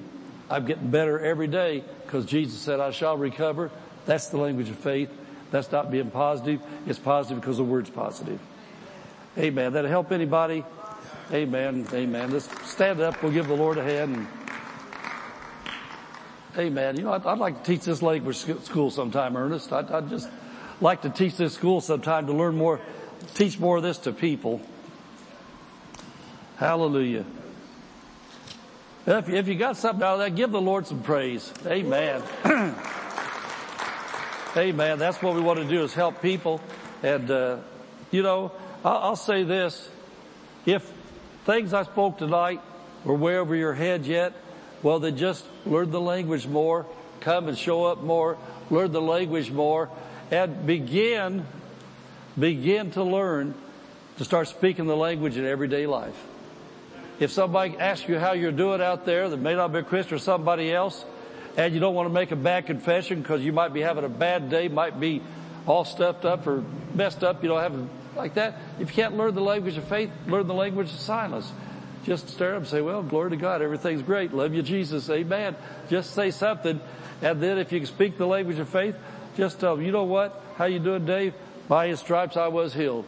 I'm 0.50 0.66
getting 0.66 0.90
better 0.90 1.18
every 1.18 1.46
day 1.46 1.82
because 2.04 2.26
Jesus 2.26 2.60
said 2.60 2.80
I 2.80 2.90
shall 2.90 3.16
recover. 3.16 3.70
That's 4.06 4.28
the 4.28 4.36
language 4.36 4.68
of 4.68 4.76
faith. 4.76 5.10
That's 5.50 5.70
not 5.72 5.90
being 5.90 6.10
positive. 6.10 6.60
It's 6.86 6.98
positive 6.98 7.40
because 7.40 7.56
the 7.56 7.64
word's 7.64 7.90
positive. 7.90 8.38
Amen. 9.38 9.72
That'll 9.72 9.90
help 9.90 10.12
anybody. 10.12 10.64
Amen. 11.32 11.86
Amen. 11.92 12.32
Let's 12.32 12.68
stand 12.68 13.00
up. 13.00 13.22
We'll 13.22 13.30
give 13.30 13.46
the 13.46 13.54
Lord 13.54 13.78
a 13.78 13.84
hand. 13.84 14.16
And, 14.16 14.26
amen. 16.58 16.96
You 16.96 17.04
know, 17.04 17.12
I'd, 17.12 17.24
I'd, 17.24 17.38
like 17.38 17.62
to 17.62 17.72
teach 17.72 17.84
this 17.84 18.02
language 18.02 18.36
school 18.36 18.90
sometime, 18.90 19.36
Ernest. 19.36 19.72
I'd, 19.72 19.88
I'd 19.92 20.08
just 20.08 20.28
like 20.80 21.02
to 21.02 21.10
teach 21.10 21.36
this 21.36 21.54
school 21.54 21.80
sometime 21.80 22.26
to 22.26 22.32
learn 22.32 22.56
more, 22.56 22.80
teach 23.34 23.60
more 23.60 23.76
of 23.76 23.84
this 23.84 23.98
to 23.98 24.12
people. 24.12 24.60
Hallelujah. 26.56 27.24
If, 29.06 29.28
if 29.28 29.46
you 29.46 29.54
got 29.54 29.76
something 29.76 30.02
out 30.02 30.14
of 30.14 30.18
that, 30.18 30.34
give 30.34 30.50
the 30.50 30.60
Lord 30.60 30.88
some 30.88 31.00
praise. 31.00 31.52
Amen. 31.64 32.22
Amen. 34.56 34.98
That's 34.98 35.22
what 35.22 35.36
we 35.36 35.40
want 35.40 35.60
to 35.60 35.64
do 35.64 35.84
is 35.84 35.94
help 35.94 36.20
people. 36.20 36.60
And, 37.04 37.30
uh, 37.30 37.58
you 38.10 38.24
know, 38.24 38.50
I'll, 38.84 38.98
I'll 38.98 39.16
say 39.16 39.44
this. 39.44 39.88
If 40.66 40.92
things 41.44 41.72
I 41.72 41.84
spoke 41.84 42.18
tonight 42.18 42.60
were 43.04 43.14
way 43.14 43.36
over 43.36 43.54
your 43.54 43.74
head 43.74 44.06
yet, 44.06 44.32
well, 44.82 44.98
then 44.98 45.16
just 45.16 45.44
learn 45.66 45.90
the 45.90 46.00
language 46.00 46.46
more, 46.46 46.86
come 47.20 47.48
and 47.48 47.56
show 47.56 47.84
up 47.84 48.02
more, 48.02 48.38
learn 48.70 48.92
the 48.92 49.02
language 49.02 49.50
more, 49.50 49.90
and 50.30 50.66
begin, 50.66 51.46
begin 52.38 52.90
to 52.92 53.02
learn 53.02 53.54
to 54.18 54.24
start 54.24 54.48
speaking 54.48 54.86
the 54.86 54.96
language 54.96 55.36
in 55.36 55.46
everyday 55.46 55.86
life. 55.86 56.16
If 57.18 57.30
somebody 57.32 57.76
asks 57.78 58.08
you 58.08 58.18
how 58.18 58.32
you're 58.32 58.52
doing 58.52 58.80
out 58.80 59.04
there 59.04 59.28
that 59.28 59.36
may 59.36 59.54
not 59.54 59.72
be 59.72 59.80
a 59.80 59.82
Christian 59.82 60.16
or 60.16 60.18
somebody 60.18 60.72
else, 60.72 61.04
and 61.56 61.74
you 61.74 61.80
don't 61.80 61.94
want 61.94 62.08
to 62.08 62.12
make 62.12 62.30
a 62.30 62.36
bad 62.36 62.66
confession 62.66 63.20
because 63.20 63.42
you 63.42 63.52
might 63.52 63.74
be 63.74 63.80
having 63.80 64.04
a 64.04 64.08
bad 64.08 64.48
day, 64.48 64.68
might 64.68 64.98
be 64.98 65.20
all 65.66 65.84
stuffed 65.84 66.24
up 66.24 66.46
or 66.46 66.64
messed 66.94 67.22
up, 67.22 67.42
you 67.42 67.48
know, 67.48 67.58
having 67.58 67.90
like 68.16 68.34
that. 68.34 68.58
If 68.78 68.90
you 68.90 68.94
can't 68.94 69.16
learn 69.16 69.34
the 69.34 69.40
language 69.40 69.76
of 69.76 69.84
faith, 69.84 70.10
learn 70.26 70.46
the 70.46 70.54
language 70.54 70.90
of 70.90 70.98
silence. 70.98 71.52
Just 72.04 72.28
stare 72.28 72.54
up 72.54 72.62
and 72.62 72.66
say, 72.66 72.80
well, 72.80 73.02
glory 73.02 73.30
to 73.30 73.36
God, 73.36 73.62
everything's 73.62 74.02
great. 74.02 74.32
Love 74.32 74.54
you, 74.54 74.62
Jesus. 74.62 75.08
Amen. 75.10 75.54
Just 75.88 76.14
say 76.14 76.30
something. 76.30 76.80
And 77.22 77.42
then 77.42 77.58
if 77.58 77.72
you 77.72 77.80
can 77.80 77.86
speak 77.86 78.16
the 78.16 78.26
language 78.26 78.58
of 78.58 78.68
faith, 78.68 78.96
just 79.36 79.60
tell 79.60 79.76
them, 79.76 79.84
you 79.84 79.92
know 79.92 80.04
what? 80.04 80.42
How 80.56 80.64
you 80.64 80.78
doing, 80.78 81.04
Dave? 81.04 81.34
By 81.68 81.88
his 81.88 82.00
stripes 82.00 82.36
I 82.36 82.48
was 82.48 82.74
healed. 82.74 83.04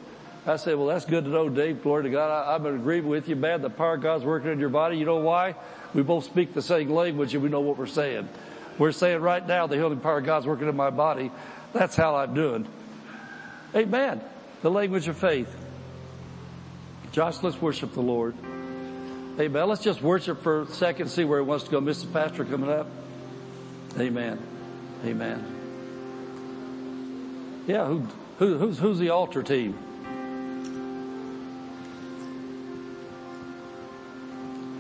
I 0.47 0.57
said, 0.57 0.77
well, 0.77 0.89
that's 0.89 1.05
good 1.05 1.25
to 1.25 1.31
know, 1.31 1.49
Dave. 1.49 1.83
Glory 1.83 2.03
to 2.05 2.11
God. 2.11 2.31
I, 2.31 2.55
I'm 2.55 2.67
in 2.67 2.75
agreement 2.75 3.09
with 3.09 3.29
you, 3.29 3.37
man. 3.37 3.63
The 3.63 3.71
power 3.71 3.95
of 3.95 4.03
God's 4.03 4.25
working 4.25 4.51
in 4.51 4.59
your 4.59 4.69
body. 4.69 4.99
You 4.99 5.05
know 5.05 5.17
why? 5.17 5.55
We 5.95 6.03
both 6.03 6.25
speak 6.25 6.53
the 6.53 6.63
same 6.63 6.91
language 6.91 7.35
and 7.35 7.43
we 7.43 7.49
know 7.49 7.61
what 7.61 7.79
we're 7.79 7.87
saying. 7.87 8.29
We're 8.79 8.93
saying 8.93 9.21
right 9.21 9.47
now, 9.47 9.67
the 9.67 9.77
healing 9.77 10.01
power 10.01 10.19
of 10.19 10.25
God's 10.25 10.47
working 10.47 10.69
in 10.69 10.77
my 10.77 10.91
body. 10.91 11.31
That's 11.73 11.95
how 11.95 12.17
I'm 12.17 12.35
doing. 12.35 12.67
Amen. 13.75 14.21
The 14.63 14.71
language 14.71 15.09
of 15.09 15.19
faith. 15.19 15.55
Josh, 17.11 17.43
let's 17.43 17.61
worship 17.61 17.93
the 17.93 18.01
Lord. 18.01 18.35
Amen. 19.39 19.69
Let's 19.69 19.83
just 19.83 20.01
worship 20.01 20.43
for 20.43 20.63
a 20.63 20.67
second, 20.67 21.09
see 21.09 21.25
where 21.25 21.41
he 21.41 21.45
wants 21.45 21.65
to 21.65 21.71
go. 21.71 21.81
Mrs. 21.81 22.13
Pastor 22.13 22.45
coming 22.45 22.71
up. 22.71 22.87
Amen. 23.99 24.39
Amen. 25.05 25.59
Yeah, 27.67 27.87
who, 27.87 28.07
who, 28.39 28.59
who's, 28.59 28.79
who's 28.79 28.99
the 28.99 29.11
altar 29.11 29.43
team? 29.43 29.77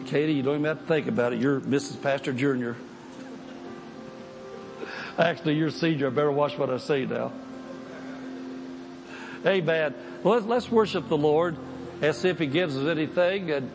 Katie, 0.06 0.34
you 0.34 0.42
don't 0.42 0.56
even 0.56 0.66
have 0.66 0.80
to 0.80 0.86
think 0.86 1.08
about 1.08 1.32
it. 1.32 1.40
You're 1.40 1.60
Mrs. 1.60 2.00
Pastor 2.00 2.32
Jr. 2.32 2.72
Actually, 5.18 5.54
you're 5.54 5.70
senior. 5.70 6.06
I 6.06 6.10
better 6.10 6.30
watch 6.30 6.56
what 6.56 6.70
I 6.70 6.76
say 6.76 7.04
now. 7.04 7.32
Amen. 9.46 9.94
Well, 10.22 10.34
let's, 10.34 10.46
let's 10.46 10.70
worship 10.70 11.08
the 11.08 11.16
Lord 11.16 11.56
and 12.00 12.14
see 12.14 12.28
if 12.28 12.38
He 12.38 12.46
gives 12.46 12.76
us 12.76 12.86
anything. 12.86 13.50
And 13.50 13.70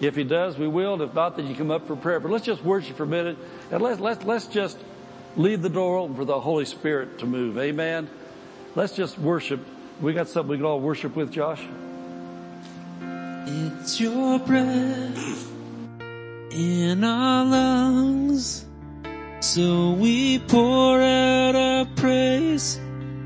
if 0.00 0.16
He 0.16 0.24
does, 0.24 0.56
we 0.56 0.68
will. 0.68 0.94
And 0.94 1.02
if 1.02 1.14
not, 1.14 1.36
then 1.36 1.46
you 1.46 1.54
come 1.54 1.70
up 1.70 1.86
for 1.86 1.96
prayer. 1.96 2.20
But 2.20 2.30
let's 2.30 2.44
just 2.44 2.64
worship 2.64 2.96
for 2.96 3.04
a 3.04 3.06
minute 3.06 3.36
and 3.70 3.82
let's, 3.82 4.00
let's, 4.00 4.24
let's 4.24 4.46
just 4.46 4.78
leave 5.36 5.62
the 5.62 5.68
door 5.68 5.98
open 5.98 6.16
for 6.16 6.24
the 6.24 6.40
Holy 6.40 6.64
Spirit 6.64 7.18
to 7.18 7.26
move. 7.26 7.58
Amen. 7.58 8.08
Let's 8.74 8.94
just 8.94 9.18
worship. 9.18 9.64
We 10.00 10.12
got 10.12 10.28
something 10.28 10.50
we 10.50 10.56
can 10.56 10.66
all 10.66 10.80
worship 10.80 11.16
with, 11.16 11.32
Josh. 11.32 11.62
It's 13.00 14.00
your 14.00 14.38
breath 14.38 15.50
in 16.50 17.02
our 17.02 17.44
lungs. 17.44 18.64
So 19.40 19.92
we 19.92 20.38
pour 20.40 21.00
out 21.00 21.54
our 21.54 21.84
praise 21.96 22.78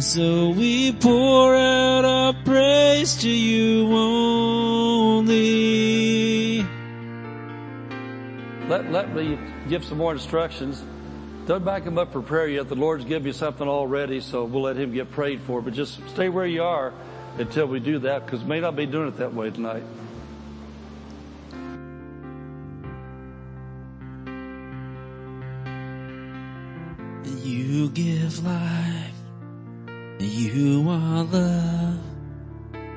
So 0.00 0.48
we 0.48 0.92
pour 0.92 1.54
out 1.54 2.06
our 2.06 2.32
praise 2.44 3.14
to 3.18 3.28
you 3.28 3.94
only. 3.94 5.42
Let, 8.68 8.90
let 8.90 9.14
me 9.14 9.38
give 9.68 9.84
some 9.84 9.98
more 9.98 10.14
instructions. 10.14 10.82
Don't 11.46 11.62
back 11.62 11.82
him 11.82 11.98
up 11.98 12.10
for 12.10 12.22
prayer 12.22 12.48
yet. 12.48 12.70
The 12.70 12.74
Lord's 12.74 13.04
given 13.04 13.26
you 13.26 13.34
something 13.34 13.68
already, 13.68 14.20
so 14.20 14.44
we'll 14.44 14.62
let 14.62 14.76
him 14.76 14.94
get 14.94 15.10
prayed 15.10 15.42
for. 15.42 15.60
But 15.60 15.74
just 15.74 16.00
stay 16.08 16.30
where 16.30 16.46
you 16.46 16.62
are 16.62 16.94
until 17.36 17.66
we 17.66 17.78
do 17.78 17.98
that 17.98 18.24
because 18.24 18.42
may 18.44 18.60
not 18.60 18.74
be 18.74 18.86
doing 18.86 19.08
it 19.08 19.18
that 19.18 19.34
way 19.34 19.50
tonight. 19.50 19.82
You 27.42 27.90
give 27.90 28.42
life. 28.42 29.11
You 30.22 30.88
are 30.88 31.24
love. 31.24 31.98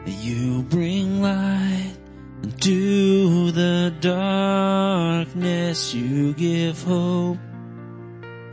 You 0.05 0.61
bring 0.63 1.21
light 1.21 1.95
into 2.43 3.51
the 3.51 3.93
darkness. 3.99 5.93
You 5.93 6.33
give 6.33 6.81
hope. 6.83 7.37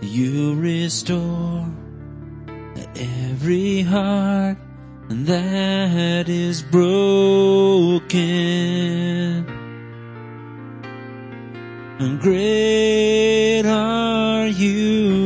You 0.00 0.54
restore 0.54 1.66
every 2.96 3.82
heart 3.82 4.58
that 5.08 6.28
is 6.28 6.62
broken. 6.62 8.10
And 11.98 12.20
great 12.20 13.62
are 13.64 14.46
you, 14.46 15.21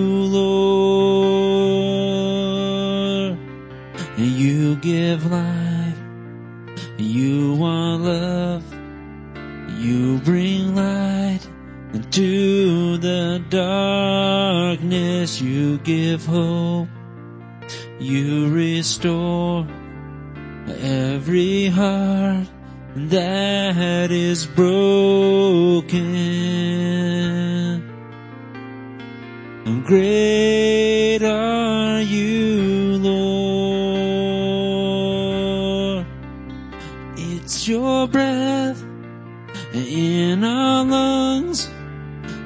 darkness. 13.50 15.40
You 15.40 15.78
give 15.78 16.24
hope. 16.26 16.88
You 17.98 18.50
restore 18.50 19.66
every 20.82 21.68
heart 21.68 22.46
that 22.94 24.10
is 24.10 24.46
broken. 24.46 25.86
Great 29.86 30.85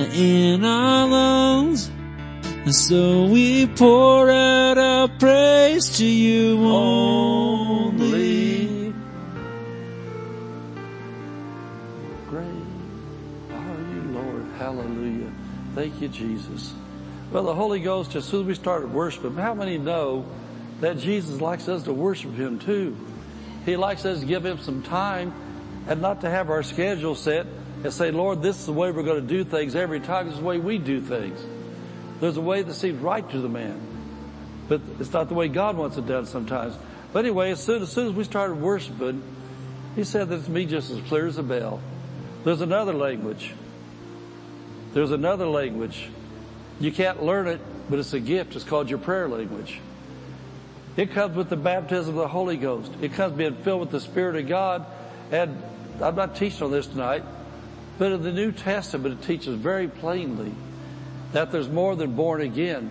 in 0.00 0.64
our 0.64 1.06
lungs. 1.06 1.90
So 2.70 3.26
we 3.26 3.66
pour 3.66 4.30
out 4.30 4.78
our 4.78 5.08
praise 5.08 5.96
to 5.98 6.04
you 6.04 6.58
only. 6.66 7.80
Great 12.28 12.44
are 13.50 13.80
you, 13.80 14.02
Lord. 14.12 14.46
Hallelujah. 14.58 15.32
Thank 15.74 16.00
you, 16.00 16.08
Jesus. 16.08 16.74
Well, 17.32 17.44
the 17.44 17.54
Holy 17.54 17.80
Ghost, 17.80 18.14
as 18.14 18.24
soon 18.24 18.42
as 18.42 18.46
we 18.46 18.54
started 18.54 18.92
worshiping, 18.92 19.34
how 19.36 19.54
many 19.54 19.78
know 19.78 20.26
that 20.80 20.98
Jesus 20.98 21.40
likes 21.40 21.68
us 21.68 21.84
to 21.84 21.92
worship 21.92 22.34
Him 22.34 22.58
too? 22.58 22.96
He 23.64 23.76
likes 23.76 24.04
us 24.04 24.20
to 24.20 24.26
give 24.26 24.44
Him 24.44 24.58
some 24.58 24.82
time 24.82 25.32
and 25.88 26.02
not 26.02 26.20
to 26.22 26.30
have 26.30 26.50
our 26.50 26.62
schedule 26.62 27.14
set 27.14 27.46
and 27.82 27.92
say, 27.92 28.10
Lord, 28.10 28.42
this 28.42 28.58
is 28.58 28.66
the 28.66 28.72
way 28.72 28.90
we're 28.90 29.02
going 29.02 29.22
to 29.22 29.26
do 29.26 29.44
things 29.44 29.74
every 29.74 30.00
time. 30.00 30.26
This 30.26 30.34
is 30.34 30.40
the 30.40 30.46
way 30.46 30.58
we 30.58 30.78
do 30.78 31.00
things. 31.00 31.40
There's 32.20 32.36
a 32.36 32.42
way 32.42 32.62
that 32.62 32.74
seems 32.74 33.00
right 33.00 33.28
to 33.30 33.40
the 33.40 33.48
man, 33.48 33.80
but 34.68 34.80
it's 34.98 35.12
not 35.12 35.28
the 35.28 35.34
way 35.34 35.48
God 35.48 35.76
wants 35.76 35.96
it 35.96 36.06
done 36.06 36.26
sometimes. 36.26 36.74
But 37.12 37.20
anyway, 37.20 37.50
as 37.50 37.62
soon 37.62 37.82
as, 37.82 37.90
soon 37.90 38.08
as 38.08 38.12
we 38.12 38.24
started 38.24 38.60
worshiping, 38.60 39.22
He 39.96 40.04
said 40.04 40.28
that 40.28 40.44
to 40.44 40.50
me 40.50 40.66
just 40.66 40.90
as 40.90 41.00
clear 41.02 41.26
as 41.26 41.38
a 41.38 41.42
bell. 41.42 41.80
There's 42.44 42.60
another 42.60 42.92
language. 42.92 43.52
There's 44.92 45.12
another 45.12 45.46
language. 45.46 46.08
You 46.78 46.92
can't 46.92 47.22
learn 47.22 47.46
it, 47.48 47.60
but 47.88 47.98
it's 47.98 48.12
a 48.12 48.20
gift. 48.20 48.56
It's 48.56 48.64
called 48.64 48.90
your 48.90 48.98
prayer 48.98 49.28
language. 49.28 49.80
It 50.96 51.12
comes 51.12 51.36
with 51.36 51.48
the 51.48 51.56
baptism 51.56 52.16
of 52.16 52.20
the 52.20 52.28
Holy 52.28 52.56
Ghost. 52.56 52.92
It 53.00 53.12
comes 53.12 53.36
being 53.36 53.54
filled 53.56 53.80
with 53.80 53.90
the 53.90 54.00
Spirit 54.00 54.36
of 54.36 54.48
God. 54.48 54.86
And 55.30 55.62
I'm 56.02 56.16
not 56.16 56.36
teaching 56.36 56.62
on 56.64 56.70
this 56.72 56.86
tonight, 56.86 57.24
but 58.00 58.12
in 58.12 58.22
the 58.22 58.32
New 58.32 58.50
Testament 58.50 59.20
it 59.20 59.26
teaches 59.26 59.54
very 59.56 59.86
plainly 59.86 60.54
that 61.32 61.52
there's 61.52 61.68
more 61.68 61.94
than 61.94 62.16
born 62.16 62.40
again. 62.40 62.90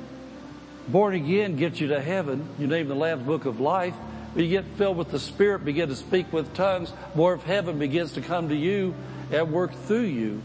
Born 0.88 1.16
again 1.16 1.56
gets 1.56 1.82
you 1.82 1.88
to 1.88 2.00
heaven. 2.00 2.48
You 2.60 2.68
name 2.68 2.88
the 2.88 2.94
Lamb's 2.94 3.26
Book 3.26 3.46
of 3.46 3.60
Life. 3.60 3.96
You 4.36 4.48
get 4.48 4.66
filled 4.78 4.98
with 4.98 5.10
the 5.10 5.18
Spirit, 5.18 5.66
begin 5.66 5.90
to 5.90 5.96
speak 5.96 6.32
with 6.32 6.54
tongues. 6.54 6.94
More 7.16 7.34
of 7.34 7.44
heaven 7.44 7.80
begins 7.80 8.12
to 8.14 8.22
come 8.22 8.50
to 8.50 8.56
you 8.56 8.94
and 9.32 9.52
work 9.52 9.74
through 9.74 10.04
you. 10.04 10.44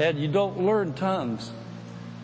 And 0.00 0.18
you 0.18 0.26
don't 0.26 0.66
learn 0.66 0.94
tongues. 0.94 1.52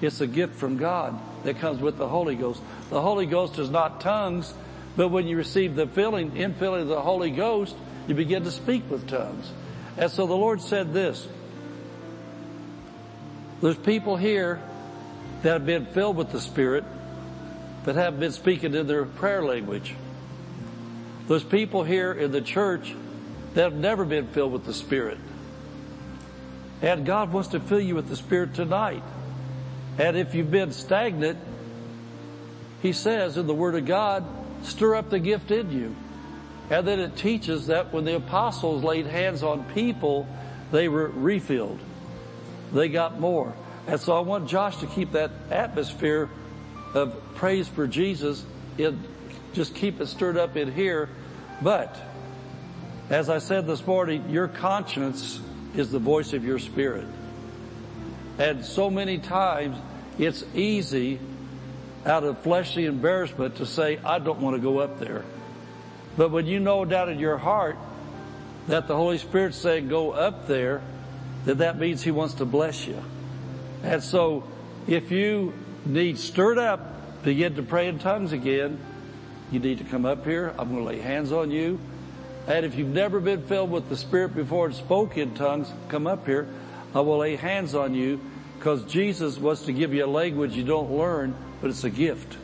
It's 0.01 0.21
a 0.21 0.27
gift 0.27 0.57
from 0.57 0.79
God 0.79 1.17
that 1.45 1.61
comes 1.61 1.81
with 1.81 1.97
the 1.97 2.09
Holy 2.09 2.35
Ghost. 2.35 2.61
The 2.91 3.01
Holy 3.01 3.27
Ghost 3.27 3.57
is 3.61 3.71
not 3.71 4.01
tongues, 4.01 4.53
but 4.97 5.11
when 5.11 5.29
you 5.29 5.37
receive 5.37 5.77
the 5.77 5.87
filling, 5.87 6.33
infilling 6.33 6.83
of 6.83 6.89
the 6.89 7.03
Holy 7.03 7.31
Ghost, 7.31 7.77
you 8.09 8.17
begin 8.17 8.43
to 8.43 8.51
speak 8.51 8.91
with 8.91 9.07
tongues. 9.07 9.53
And 9.97 10.11
so 10.11 10.27
the 10.27 10.35
Lord 10.35 10.61
said 10.61 10.93
this. 10.93 11.29
There's 13.61 13.77
people 13.77 14.17
here 14.17 14.61
that 15.43 15.53
have 15.53 15.67
been 15.67 15.87
filled 15.87 16.17
with 16.17 16.31
the 16.31 16.41
Spirit 16.41 16.85
that 17.85 17.97
have 17.97 18.21
been 18.21 18.33
speaking 18.33 18.75
in 18.75 18.87
their 18.87 19.05
prayer 19.05 19.43
language. 19.43 19.95
There's 21.27 21.45
people 21.45 21.85
here 21.85 22.13
in 22.13 22.33
the 22.33 22.41
church 22.41 22.95
that 23.55 23.63
have 23.63 23.75
never 23.75 24.05
been 24.05 24.29
filled 24.29 24.53
with 24.53 24.65
the 24.65 24.75
Spirit. 24.75 25.19
And 26.83 27.05
God 27.05 27.33
wants 27.33 27.49
to 27.51 27.61
fill 27.61 27.81
you 27.81 27.95
with 27.95 28.09
the 28.09 28.17
Spirit 28.17 28.55
tonight. 28.55 29.03
And 29.99 30.17
if 30.17 30.35
you've 30.35 30.51
been 30.51 30.73
stagnant, 30.73 31.39
He 32.83 32.93
says 32.93 33.37
in 33.37 33.47
the 33.47 33.55
Word 33.55 33.75
of 33.75 33.87
God, 33.87 34.25
stir 34.63 34.95
up 34.95 35.11
the 35.11 35.19
gift 35.19 35.51
in 35.51 35.73
you. 35.73 35.97
And 36.71 36.87
then 36.87 37.01
it 37.01 37.17
teaches 37.17 37.67
that 37.67 37.93
when 37.93 38.05
the 38.05 38.17
apostles 38.17 38.85
laid 38.85 39.07
hands 39.07 39.43
on 39.43 39.65
people, 39.73 40.29
they 40.71 40.89
were 40.89 41.09
refilled. 41.09 41.81
They 42.73 42.89
got 42.89 43.19
more. 43.19 43.55
And 43.87 44.01
so 44.01 44.17
I 44.17 44.21
want 44.21 44.49
Josh 44.49 44.77
to 44.79 44.87
keep 44.87 45.13
that 45.13 45.31
atmosphere 45.51 46.29
of 46.95 47.17
praise 47.35 47.69
for 47.69 47.87
Jesus 47.87 48.45
in, 48.77 49.03
just 49.53 49.75
keep 49.75 50.01
it 50.01 50.07
stirred 50.07 50.37
up 50.37 50.57
in 50.57 50.73
here. 50.73 51.09
But 51.63 51.97
as 53.11 53.31
I 53.31 53.39
said 53.39 53.67
this 53.67 53.87
morning, 53.87 54.31
your 54.31 54.49
conscience 54.49 55.41
is 55.75 55.91
the 55.91 55.99
voice 55.99 56.33
of 56.33 56.45
your 56.45 56.59
spirit. 56.59 57.07
And 58.39 58.65
so 58.65 58.91
many 58.91 59.19
times 59.19 59.77
it's 60.19 60.45
easy 60.55 61.19
out 62.05 62.25
of 62.25 62.39
fleshly 62.41 62.87
embarrassment 62.87 63.57
to 63.57 63.67
say, 63.67 63.99
I 63.99 64.19
don't 64.19 64.41
want 64.41 64.57
to 64.57 64.63
go 64.63 64.79
up 64.79 64.99
there. 64.99 65.25
But 66.17 66.31
when 66.31 66.47
you 66.47 66.61
know 66.61 66.85
down 66.85 67.11
in 67.11 67.19
your 67.19 67.39
heart 67.39 67.77
that 68.67 68.87
the 68.87 68.97
Holy 68.97 69.19
Spirit's 69.19 69.57
saying 69.57 69.89
go 69.89 70.13
up 70.13 70.47
there, 70.47 70.83
then 71.49 71.59
that 71.59 71.79
means 71.79 72.03
He 72.03 72.11
wants 72.11 72.35
to 72.35 72.45
bless 72.45 72.87
you. 72.87 73.03
And 73.83 74.03
so 74.03 74.45
if 74.87 75.11
you 75.11 75.55
need 75.87 76.19
stirred 76.19 76.59
up, 76.59 77.23
begin 77.23 77.55
to 77.55 77.63
pray 77.63 77.89
in 77.89 77.99
tongues 77.99 78.33
again, 78.33 78.79
you 79.51 79.59
need 79.59 79.79
to 79.79 79.85
come 79.85 80.05
up 80.05 80.27
here. 80.27 80.55
I'm 80.59 80.69
going 80.69 80.83
to 80.83 80.85
lay 80.85 80.99
hands 80.99 81.33
on 81.33 81.51
you. 81.51 81.81
And 82.47 82.67
if 82.67 82.75
you've 82.77 82.89
never 82.89 83.19
been 83.19 83.43
filled 83.47 83.71
with 83.71 83.89
the 83.89 83.97
Spirit 83.97 84.35
before 84.35 84.67
and 84.67 84.75
spoke 84.75 85.17
in 85.17 85.35
tongues, 85.35 85.73
come 85.89 86.07
up 86.07 86.27
here. 86.27 86.49
I 86.95 87.01
will 87.01 87.19
lay 87.19 87.37
hands 87.37 87.75
on 87.75 87.95
you 87.95 88.21
because 88.59 88.85
Jesus 88.85 89.39
wants 89.39 89.63
to 89.63 89.73
give 89.73 89.95
you 89.95 90.05
a 90.05 90.07
language 90.07 90.55
you 90.55 90.65
don't 90.65 90.91
learn, 90.91 91.35
but 91.63 91.71
it's 91.71 91.85
a 91.85 91.91
gift. 91.91 92.37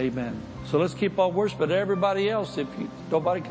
Amen. 0.00 0.40
So 0.66 0.78
let's 0.78 0.94
keep 0.94 1.18
on 1.18 1.34
worshiping 1.34 1.70
everybody 1.70 2.28
else. 2.28 2.58
If 2.58 2.66
you, 2.78 2.90
nobody 3.10 3.42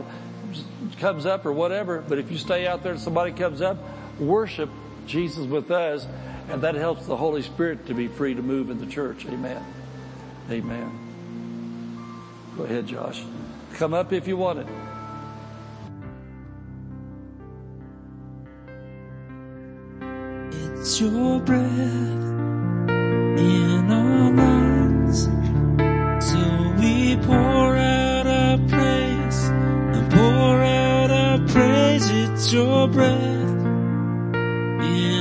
comes 0.99 1.25
up 1.25 1.45
or 1.45 1.53
whatever, 1.53 2.03
but 2.07 2.17
if 2.17 2.29
you 2.29 2.37
stay 2.37 2.67
out 2.67 2.83
there 2.83 2.93
and 2.93 3.01
somebody 3.01 3.31
comes 3.31 3.61
up, 3.61 3.77
worship 4.19 4.69
Jesus 5.05 5.45
with 5.45 5.71
us, 5.71 6.07
and 6.49 6.61
that 6.61 6.75
helps 6.75 7.05
the 7.05 7.15
Holy 7.15 7.41
Spirit 7.41 7.85
to 7.87 7.93
be 7.93 8.07
free 8.07 8.33
to 8.33 8.41
move 8.41 8.69
in 8.69 8.79
the 8.79 8.85
church. 8.85 9.25
Amen. 9.25 9.63
Amen. 10.49 10.91
Go 12.57 12.63
ahead, 12.63 12.87
Josh. 12.87 13.23
Come 13.73 13.93
up 13.93 14.11
if 14.11 14.27
you 14.27 14.37
want 14.37 14.59
it. 14.59 14.67
It's 20.81 20.99
your 20.99 21.39
breath 21.39 21.61
in 23.39 23.91
our 23.91 24.31
lungs. 24.31 25.23
So 26.25 26.75
we 26.79 27.15
pour 27.17 27.77
out 27.77 28.27
our 28.27 28.57
praise 28.67 29.47
and 29.47 30.11
pour 30.11 30.63
out 30.63 31.11
our 31.11 31.39
praise. 31.47 32.09
It's 32.09 32.51
your 32.51 32.87
breath 32.87 33.50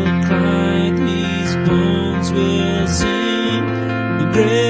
look 0.00 0.30
these 1.06 1.54
bones 1.68 2.32
will 2.32 2.86
sing 2.86 3.66
the 4.18 4.30
grave. 4.32 4.69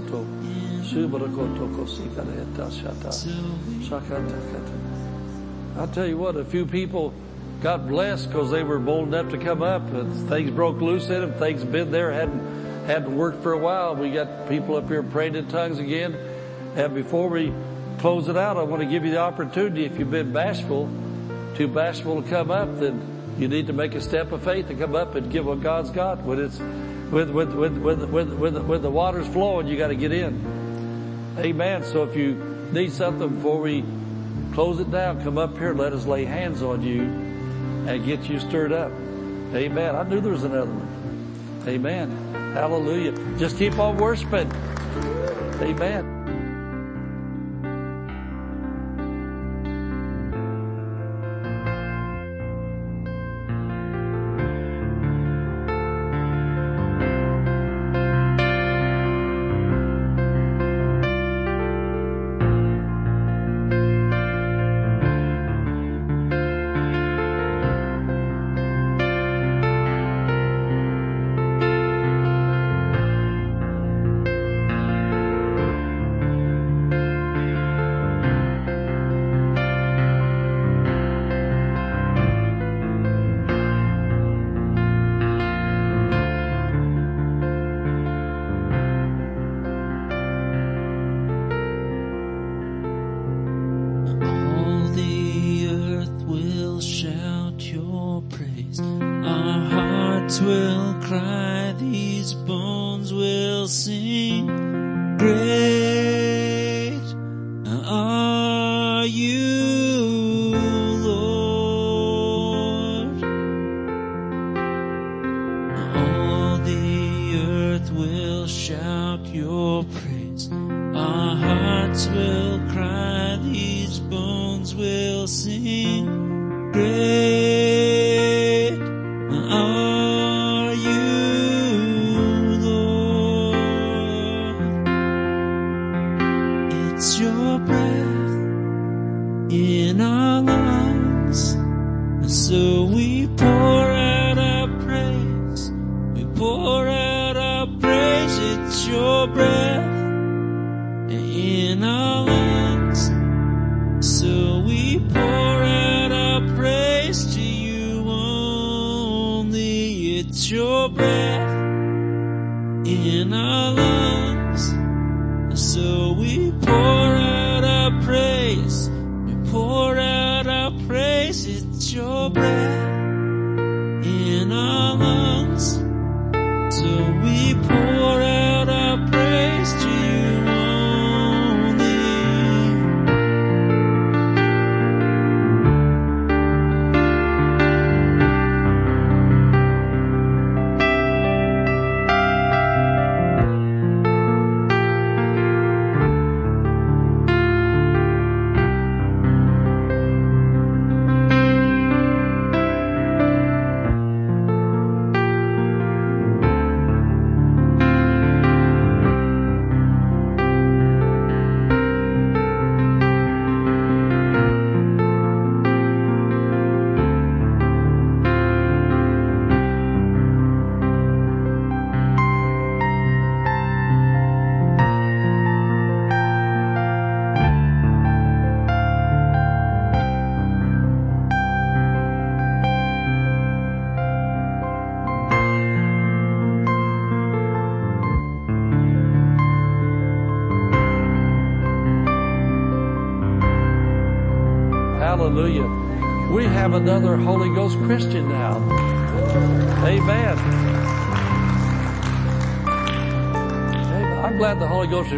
Kasoto. 0.00 0.24
Subarakoto 0.82 1.68
kosikareta 1.74 2.70
shata. 2.70 3.10
Shakata 3.82 4.52
kata. 4.52 5.80
I'll 5.80 5.88
tell 5.88 6.06
you 6.06 6.16
what, 6.16 6.36
a 6.36 6.44
few 6.44 6.64
people 6.64 7.12
got 7.62 7.88
blessed 7.88 8.28
because 8.28 8.50
they 8.50 8.62
were 8.62 8.78
bold 8.78 9.08
enough 9.08 9.30
to 9.30 9.38
come 9.38 9.62
up 9.62 9.82
and 9.92 10.28
things 10.28 10.50
broke 10.50 10.80
loose 10.80 11.08
in 11.08 11.20
them. 11.20 11.32
Things 11.34 11.64
been 11.64 11.90
there, 11.90 12.12
hadn't, 12.12 12.86
hadn't 12.86 13.14
worked 13.14 13.42
for 13.42 13.52
a 13.52 13.58
while. 13.58 13.94
We 13.94 14.10
got 14.10 14.48
people 14.48 14.76
up 14.76 14.88
here 14.88 15.02
praying 15.02 15.34
in 15.34 15.48
tongues 15.48 15.78
again. 15.78 16.16
And 16.76 16.94
before 16.94 17.28
we 17.28 17.52
close 17.98 18.28
it 18.28 18.36
out, 18.36 18.56
I 18.56 18.62
want 18.62 18.82
to 18.82 18.88
give 18.88 19.04
you 19.04 19.10
the 19.10 19.18
opportunity, 19.20 19.84
if 19.84 19.98
you've 19.98 20.10
been 20.10 20.32
bashful, 20.32 20.88
too 21.56 21.68
bashful 21.68 22.22
to 22.22 22.28
come 22.28 22.50
up, 22.50 22.78
then 22.78 23.34
you 23.38 23.48
need 23.48 23.66
to 23.66 23.72
make 23.72 23.94
a 23.94 24.00
step 24.00 24.32
of 24.32 24.42
faith 24.42 24.68
to 24.68 24.74
come 24.74 24.94
up 24.94 25.14
and 25.14 25.30
give 25.30 25.46
what 25.46 25.62
God's 25.62 25.90
got. 25.90 26.22
When 26.22 26.40
it's, 26.40 26.60
with, 27.10 27.30
with, 27.30 27.52
with, 27.52 27.78
with, 27.78 28.02
with, 28.04 28.32
with, 28.32 28.56
with 28.58 28.82
the 28.82 28.90
water's 28.90 29.28
flowing, 29.28 29.66
you 29.66 29.76
got 29.76 29.88
to 29.88 29.94
get 29.94 30.12
in. 30.12 31.34
Amen. 31.38 31.84
So 31.84 32.02
if 32.02 32.16
you 32.16 32.68
need 32.72 32.92
something 32.92 33.28
before 33.28 33.60
we 33.60 33.84
close 34.52 34.80
it 34.80 34.90
down, 34.90 35.22
come 35.22 35.38
up 35.38 35.56
here, 35.58 35.74
let 35.74 35.92
us 35.92 36.06
lay 36.06 36.24
hands 36.24 36.62
on 36.62 36.82
you 36.82 37.02
and 37.02 38.04
get 38.04 38.28
you 38.28 38.40
stirred 38.40 38.72
up. 38.72 38.90
Amen. 39.54 39.94
I 39.94 40.02
knew 40.02 40.20
there 40.20 40.32
was 40.32 40.44
another 40.44 40.70
one. 40.70 41.68
Amen. 41.68 42.10
Hallelujah. 42.54 43.12
Just 43.38 43.58
keep 43.58 43.78
on 43.78 43.96
worshiping. 43.98 44.50
Amen. 45.60 46.15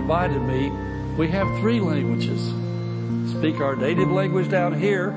Reminded 0.09 0.41
me 0.41 0.71
we 1.19 1.29
have 1.29 1.47
three 1.61 1.81
languages. 1.81 2.41
Speak 3.31 3.61
our 3.61 3.77
native 3.77 4.11
language 4.11 4.49
down 4.49 4.73
here, 4.73 5.11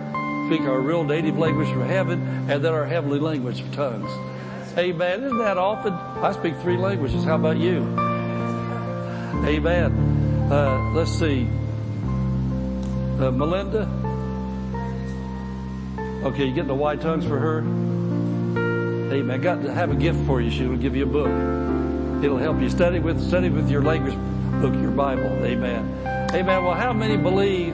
speak 0.47 0.68
our 0.68 0.81
real 0.81 1.05
native 1.05 1.38
language 1.38 1.69
from 1.69 1.88
heaven, 1.88 2.19
and 2.49 2.61
then 2.61 2.73
our 2.73 2.85
heavenly 2.85 3.18
language 3.18 3.61
of 3.61 3.72
tongues. 3.73 4.11
Amen. 4.77 5.23
Isn't 5.23 5.38
that 5.38 5.57
often? 5.57 5.93
I 5.93 6.34
speak 6.34 6.57
three 6.57 6.76
languages. 6.76 7.23
How 7.23 7.35
about 7.35 7.55
you? 7.55 7.77
Amen. 9.47 9.93
Uh, 10.51 10.91
let's 10.91 11.11
see. 11.11 11.47
Uh, 13.18 13.31
Melinda? 13.31 13.88
Okay, 16.26 16.47
you 16.47 16.53
getting 16.53 16.68
the 16.68 16.76
white 16.76 16.99
tongues 16.99 17.23
for 17.23 17.39
her? 17.39 17.59
Amen. 19.13 19.39
Got 19.39 19.61
to 19.63 19.73
have 19.73 19.89
a 19.89 19.95
gift 19.95 20.19
for 20.26 20.41
you. 20.41 20.51
She'll 20.51 20.76
give 20.76 20.97
you 20.97 21.03
a 21.03 21.05
book. 21.05 21.31
It'll 22.26 22.38
help 22.38 22.59
you 22.59 22.69
study 22.69 22.99
with 22.99 23.26
study 23.26 23.47
with 23.47 23.72
your 23.72 23.84
language 23.84 24.18
your 24.91 24.97
Bible. 24.97 25.45
Amen. 25.45 26.30
Amen. 26.34 26.63
Well, 26.63 26.73
how 26.73 26.93
many 26.93 27.18
believe 27.18 27.73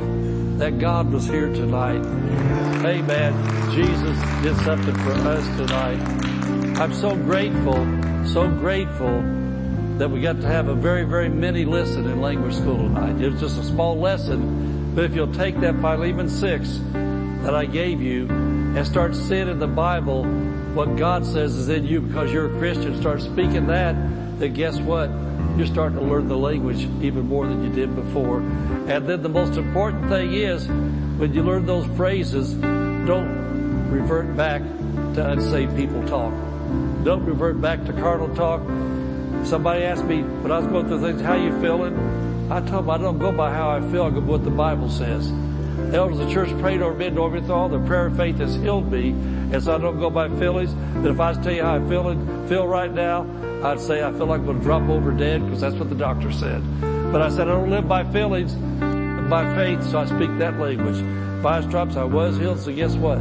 that 0.59 0.79
God 0.79 1.11
was 1.11 1.27
here 1.27 1.53
tonight. 1.53 2.03
Amen. 2.83 3.71
Jesus 3.71 4.17
did 4.41 4.55
something 4.65 4.95
for 4.95 5.11
us 5.11 5.45
tonight. 5.55 5.99
I'm 6.79 6.93
so 6.93 7.15
grateful, 7.15 7.75
so 8.25 8.49
grateful 8.49 9.21
that 9.99 10.09
we 10.09 10.21
got 10.21 10.41
to 10.41 10.47
have 10.47 10.67
a 10.67 10.73
very, 10.73 11.03
very 11.03 11.29
mini 11.29 11.65
lesson 11.65 12.07
in 12.07 12.21
language 12.21 12.55
school 12.55 12.77
tonight. 12.77 13.21
It 13.21 13.31
was 13.33 13.39
just 13.41 13.59
a 13.59 13.63
small 13.63 13.99
lesson, 13.99 14.95
but 14.95 15.03
if 15.03 15.13
you'll 15.13 15.33
take 15.33 15.59
that 15.59 15.75
Philemon 15.75 16.27
6 16.27 16.79
that 17.43 17.53
I 17.53 17.65
gave 17.65 18.01
you 18.01 18.27
and 18.27 18.85
start 18.85 19.15
seeing 19.15 19.47
in 19.47 19.59
the 19.59 19.67
Bible 19.67 20.23
what 20.73 20.95
God 20.95 21.25
says 21.25 21.55
is 21.55 21.69
in 21.69 21.85
you 21.85 22.01
because 22.01 22.31
you're 22.31 22.55
a 22.55 22.59
Christian, 22.59 22.99
start 22.99 23.21
speaking 23.21 23.67
that, 23.67 23.93
then 24.39 24.53
guess 24.53 24.79
what? 24.79 25.09
You're 25.57 25.65
starting 25.65 25.97
to 25.97 26.05
learn 26.05 26.27
the 26.27 26.37
language 26.37 26.83
even 27.01 27.27
more 27.27 27.47
than 27.47 27.63
you 27.63 27.69
did 27.69 27.95
before. 27.95 28.39
And 28.41 29.07
then 29.07 29.23
the 29.23 29.29
most 29.29 29.57
important 29.57 30.07
thing 30.07 30.33
is, 30.33 30.67
when 30.67 31.33
you 31.33 31.41
learn 31.41 31.65
those 31.65 31.87
phrases, 31.97 32.53
don't 32.53 33.89
revert 33.89 34.37
back 34.37 34.61
to 35.15 35.31
unsaved 35.31 35.75
people 35.75 36.05
talk. 36.07 36.31
Don't 37.03 37.25
revert 37.25 37.59
back 37.59 37.83
to 37.85 37.93
carnal 37.93 38.33
talk. 38.35 38.61
Somebody 39.45 39.83
asked 39.83 40.05
me 40.05 40.21
when 40.21 40.51
I 40.51 40.59
was 40.59 40.67
going 40.67 40.87
through 40.87 41.01
things, 41.01 41.21
how 41.21 41.33
you 41.33 41.59
feeling? 41.59 41.95
I 42.51 42.59
told 42.59 42.83
them 42.85 42.89
I 42.91 42.99
don't 42.99 43.17
go 43.17 43.31
by 43.31 43.51
how 43.51 43.71
I 43.71 43.81
feel, 43.91 44.03
I 44.03 44.09
go 44.11 44.21
by 44.21 44.27
what 44.27 44.43
the 44.43 44.51
Bible 44.51 44.89
says. 44.89 45.31
The 45.31 45.97
elders 45.97 46.19
of 46.19 46.27
the 46.27 46.33
church 46.33 46.49
prayed 46.59 46.81
over 46.81 46.93
me 46.93 47.07
and 47.07 47.17
over 47.17 47.39
me 47.39 47.45
through 47.45 47.55
all 47.55 47.69
the 47.69 47.79
prayer 47.79 48.07
of 48.07 48.17
faith 48.17 48.37
has 48.37 48.55
healed 48.55 48.91
me. 48.91 49.09
And 49.09 49.63
so 49.63 49.73
I 49.73 49.77
don't 49.79 49.99
go 49.99 50.09
by 50.09 50.29
feelings. 50.37 50.73
But 51.01 51.11
if 51.11 51.19
I 51.19 51.33
tell 51.33 51.53
you 51.53 51.63
how 51.63 51.75
I 51.77 51.89
feel, 51.89 52.47
feel 52.47 52.67
right 52.67 52.91
now, 52.91 53.25
I'd 53.63 53.79
say 53.79 54.03
I 54.03 54.11
feel 54.11 54.27
like 54.27 54.39
I'm 54.41 54.45
going 54.45 54.59
to 54.59 54.63
drop 54.63 54.87
over 54.89 55.11
dead 55.11 55.43
because 55.43 55.61
that's 55.61 55.75
what 55.75 55.89
the 55.89 55.95
doctor 55.95 56.31
said. 56.31 56.61
But 57.11 57.21
I 57.21 57.29
said 57.29 57.47
I 57.47 57.51
don't 57.51 57.69
live 57.69 57.87
by 57.87 58.03
feelings, 58.11 58.53
by 59.29 59.55
faith, 59.55 59.83
so 59.83 59.99
I 59.99 60.05
speak 60.05 60.37
that 60.39 60.59
language. 60.59 61.03
Five 61.41 61.65
stripes, 61.65 61.95
I 61.95 62.03
was 62.03 62.37
healed, 62.37 62.59
so 62.59 62.73
guess 62.73 62.95
what? 62.95 63.19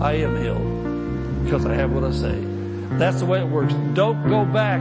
I 0.00 0.12
am 0.14 0.40
healed 0.42 1.44
because 1.44 1.66
I 1.66 1.74
have 1.74 1.92
what 1.92 2.04
I 2.04 2.12
say. 2.12 2.38
That's 2.98 3.20
the 3.20 3.26
way 3.26 3.40
it 3.40 3.48
works. 3.48 3.74
Don't 3.94 4.28
go 4.28 4.44
back. 4.44 4.80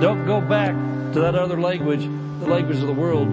Don't 0.00 0.26
go 0.26 0.40
back 0.40 0.74
to 1.12 1.20
that 1.20 1.34
other 1.34 1.60
language, 1.60 2.00
the 2.00 2.46
language 2.46 2.78
of 2.78 2.86
the 2.86 2.92
world. 2.92 3.28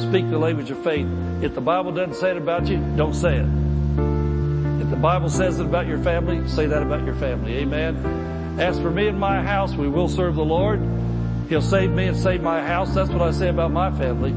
Speak 0.00 0.28
the 0.30 0.38
language 0.38 0.70
of 0.70 0.82
faith. 0.82 1.06
If 1.40 1.54
the 1.54 1.60
Bible 1.60 1.92
doesn't 1.92 2.14
say 2.14 2.32
it 2.32 2.36
about 2.36 2.66
you, 2.66 2.78
don't 2.96 3.14
say 3.14 3.36
it. 3.36 3.46
If 4.82 4.90
the 4.90 4.96
Bible 4.96 5.28
says 5.28 5.60
it 5.60 5.66
about 5.66 5.86
your 5.86 5.98
family, 5.98 6.46
say 6.48 6.66
that 6.66 6.82
about 6.82 7.04
your 7.04 7.14
family. 7.14 7.56
Amen. 7.58 8.43
As 8.58 8.78
for 8.78 8.90
me 8.90 9.08
and 9.08 9.18
my 9.18 9.42
house, 9.42 9.74
we 9.74 9.88
will 9.88 10.08
serve 10.08 10.36
the 10.36 10.44
Lord. 10.44 10.80
He'll 11.48 11.60
save 11.60 11.90
me 11.90 12.06
and 12.06 12.16
save 12.16 12.40
my 12.40 12.62
house. 12.62 12.94
That's 12.94 13.10
what 13.10 13.20
I 13.20 13.32
say 13.32 13.48
about 13.48 13.72
my 13.72 13.90
family. 13.90 14.30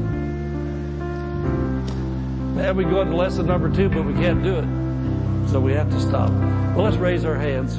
Man, 2.56 2.76
we 2.76 2.82
go 2.84 3.00
into 3.00 3.14
lesson 3.14 3.46
number 3.46 3.70
two, 3.70 3.88
but 3.88 4.04
we 4.04 4.14
can't 4.14 4.42
do 4.42 4.56
it. 4.56 5.50
So 5.50 5.60
we 5.60 5.72
have 5.72 5.88
to 5.90 6.00
stop. 6.00 6.30
Well, 6.30 6.84
let's 6.84 6.96
raise 6.96 7.24
our 7.24 7.36
hands. 7.36 7.76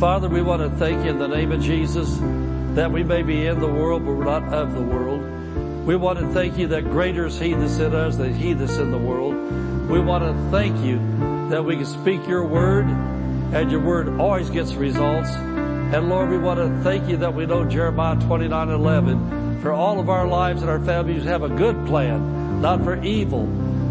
Father, 0.00 0.28
we 0.28 0.42
want 0.42 0.62
to 0.62 0.70
thank 0.78 1.04
you 1.04 1.10
in 1.10 1.18
the 1.20 1.28
name 1.28 1.52
of 1.52 1.62
Jesus 1.62 2.18
that 2.74 2.90
we 2.90 3.04
may 3.04 3.22
be 3.22 3.46
in 3.46 3.60
the 3.60 3.68
world, 3.68 4.04
but 4.04 4.12
we're 4.12 4.24
not 4.24 4.42
of 4.52 4.74
the 4.74 4.82
world. 4.82 5.20
We 5.86 5.94
want 5.94 6.18
to 6.18 6.26
thank 6.32 6.58
you 6.58 6.66
that 6.68 6.84
greater 6.84 7.26
is 7.26 7.38
He 7.38 7.54
that's 7.54 7.78
in 7.78 7.94
us 7.94 8.16
than 8.16 8.34
He 8.34 8.54
that's 8.54 8.78
in 8.78 8.90
the 8.90 8.98
world. 8.98 9.34
We 9.88 10.00
want 10.00 10.24
to 10.24 10.50
thank 10.50 10.84
you 10.84 10.98
that 11.50 11.64
we 11.64 11.76
can 11.76 11.86
speak 11.86 12.26
your 12.26 12.44
word 12.44 12.88
and 13.52 13.70
your 13.70 13.80
word 13.80 14.18
always 14.18 14.48
gets 14.48 14.72
results. 14.74 15.28
And 15.30 16.08
Lord, 16.08 16.30
we 16.30 16.38
want 16.38 16.58
to 16.58 16.82
thank 16.82 17.08
you 17.08 17.18
that 17.18 17.34
we 17.34 17.44
know 17.44 17.64
Jeremiah 17.64 18.18
29 18.18 18.70
11 18.70 19.60
for 19.60 19.72
all 19.72 20.00
of 20.00 20.08
our 20.08 20.26
lives 20.26 20.62
and 20.62 20.70
our 20.70 20.80
families 20.80 21.24
have 21.24 21.42
a 21.42 21.50
good 21.50 21.86
plan, 21.86 22.62
not 22.62 22.82
for 22.82 23.02
evil, 23.04 23.46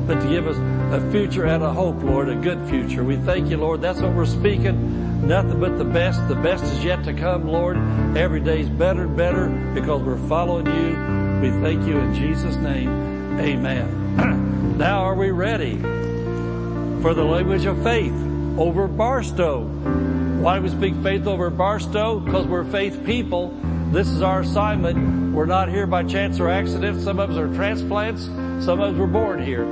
but 0.07 0.19
to 0.19 0.27
give 0.27 0.47
us 0.47 0.57
a 0.57 1.11
future 1.11 1.45
and 1.45 1.63
a 1.63 1.71
hope, 1.71 2.01
Lord, 2.01 2.27
a 2.27 2.35
good 2.35 2.67
future. 2.67 3.03
We 3.03 3.17
thank 3.17 3.49
you, 3.49 3.57
Lord. 3.57 3.81
That's 3.81 4.01
what 4.01 4.13
we're 4.13 4.25
speaking. 4.25 5.27
Nothing 5.27 5.59
but 5.59 5.77
the 5.77 5.85
best. 5.85 6.27
The 6.27 6.35
best 6.35 6.63
is 6.63 6.83
yet 6.83 7.03
to 7.03 7.13
come, 7.13 7.47
Lord. 7.47 7.77
Every 8.17 8.39
day 8.39 8.61
is 8.61 8.69
better 8.69 9.03
and 9.03 9.15
better 9.15 9.47
because 9.75 10.01
we're 10.01 10.27
following 10.27 10.65
you. 10.65 11.41
We 11.41 11.51
thank 11.61 11.87
you 11.87 11.99
in 11.99 12.15
Jesus' 12.15 12.55
name. 12.55 12.89
Amen. 13.39 14.77
now 14.77 15.01
are 15.01 15.15
we 15.15 15.29
ready 15.29 15.77
for 17.01 17.13
the 17.13 17.23
language 17.23 17.65
of 17.65 17.81
faith 17.83 18.30
over 18.57 18.87
Barstow? 18.87 19.63
Why 20.41 20.57
do 20.57 20.63
we 20.63 20.69
speak 20.69 20.95
faith 21.03 21.27
over 21.27 21.49
Barstow? 21.49 22.19
Because 22.19 22.47
we're 22.47 22.63
faith 22.65 23.05
people. 23.05 23.49
This 23.91 24.07
is 24.07 24.21
our 24.21 24.41
assignment. 24.41 25.33
We're 25.33 25.45
not 25.45 25.69
here 25.69 25.85
by 25.85 26.03
chance 26.03 26.39
or 26.39 26.49
accident. 26.49 27.01
Some 27.01 27.19
of 27.19 27.31
us 27.31 27.37
are 27.37 27.53
transplants. 27.53 28.25
Some 28.65 28.79
of 28.79 28.93
us 28.93 28.97
were 28.97 29.07
born 29.07 29.43
here. 29.43 29.65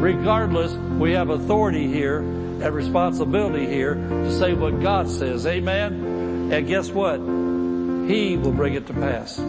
Regardless, 0.00 0.72
we 0.98 1.12
have 1.12 1.30
authority 1.30 1.86
here 1.88 2.18
and 2.18 2.74
responsibility 2.74 3.66
here 3.66 3.94
to 3.94 4.38
say 4.38 4.52
what 4.52 4.80
God 4.80 5.08
says. 5.08 5.46
Amen. 5.46 6.50
And 6.52 6.66
guess 6.66 6.90
what? 6.90 7.16
He 7.16 8.36
will 8.36 8.52
bring 8.52 8.74
it 8.74 8.86
to 8.86 8.92
pass. 8.92 9.40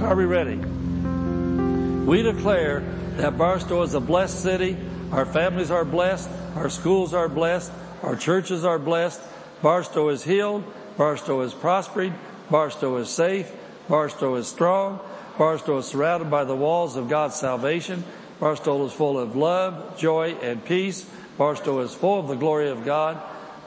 Are 0.00 0.14
we 0.14 0.24
ready? 0.24 0.56
We 0.56 2.22
declare 2.22 2.80
that 3.16 3.38
Barstow 3.38 3.82
is 3.82 3.94
a 3.94 4.00
blessed 4.00 4.40
city. 4.40 4.76
Our 5.10 5.26
families 5.26 5.70
are 5.70 5.84
blessed. 5.84 6.28
Our 6.54 6.68
schools 6.68 7.14
are 7.14 7.28
blessed. 7.28 7.72
Our 8.04 8.16
churches 8.16 8.66
are 8.66 8.78
blessed. 8.78 9.22
Barstow 9.62 10.10
is 10.10 10.24
healed. 10.24 10.62
Barstow 10.98 11.40
is 11.40 11.54
prospered. 11.54 12.12
Barstow 12.50 12.98
is 12.98 13.08
safe. 13.08 13.50
Barstow 13.88 14.34
is 14.34 14.46
strong. 14.46 15.00
Barstow 15.38 15.78
is 15.78 15.86
surrounded 15.86 16.30
by 16.30 16.44
the 16.44 16.54
walls 16.54 16.96
of 16.96 17.08
God's 17.08 17.34
salvation. 17.34 18.04
Barstow 18.40 18.84
is 18.84 18.92
full 18.92 19.18
of 19.18 19.36
love, 19.36 19.98
joy, 19.98 20.36
and 20.42 20.62
peace. 20.66 21.08
Barstow 21.38 21.80
is 21.80 21.94
full 21.94 22.20
of 22.20 22.28
the 22.28 22.34
glory 22.34 22.68
of 22.68 22.84
God. 22.84 23.18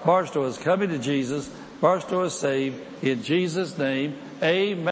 Barstow 0.06 0.46
is 0.46 0.60
coming 0.60 0.90
to 0.90 1.00
Jesus. 1.00 1.50
Barstow 1.82 2.22
is 2.22 2.34
saved. 2.34 2.80
In 3.04 3.24
Jesus' 3.24 3.76
name, 3.76 4.18
amen. 4.44 4.86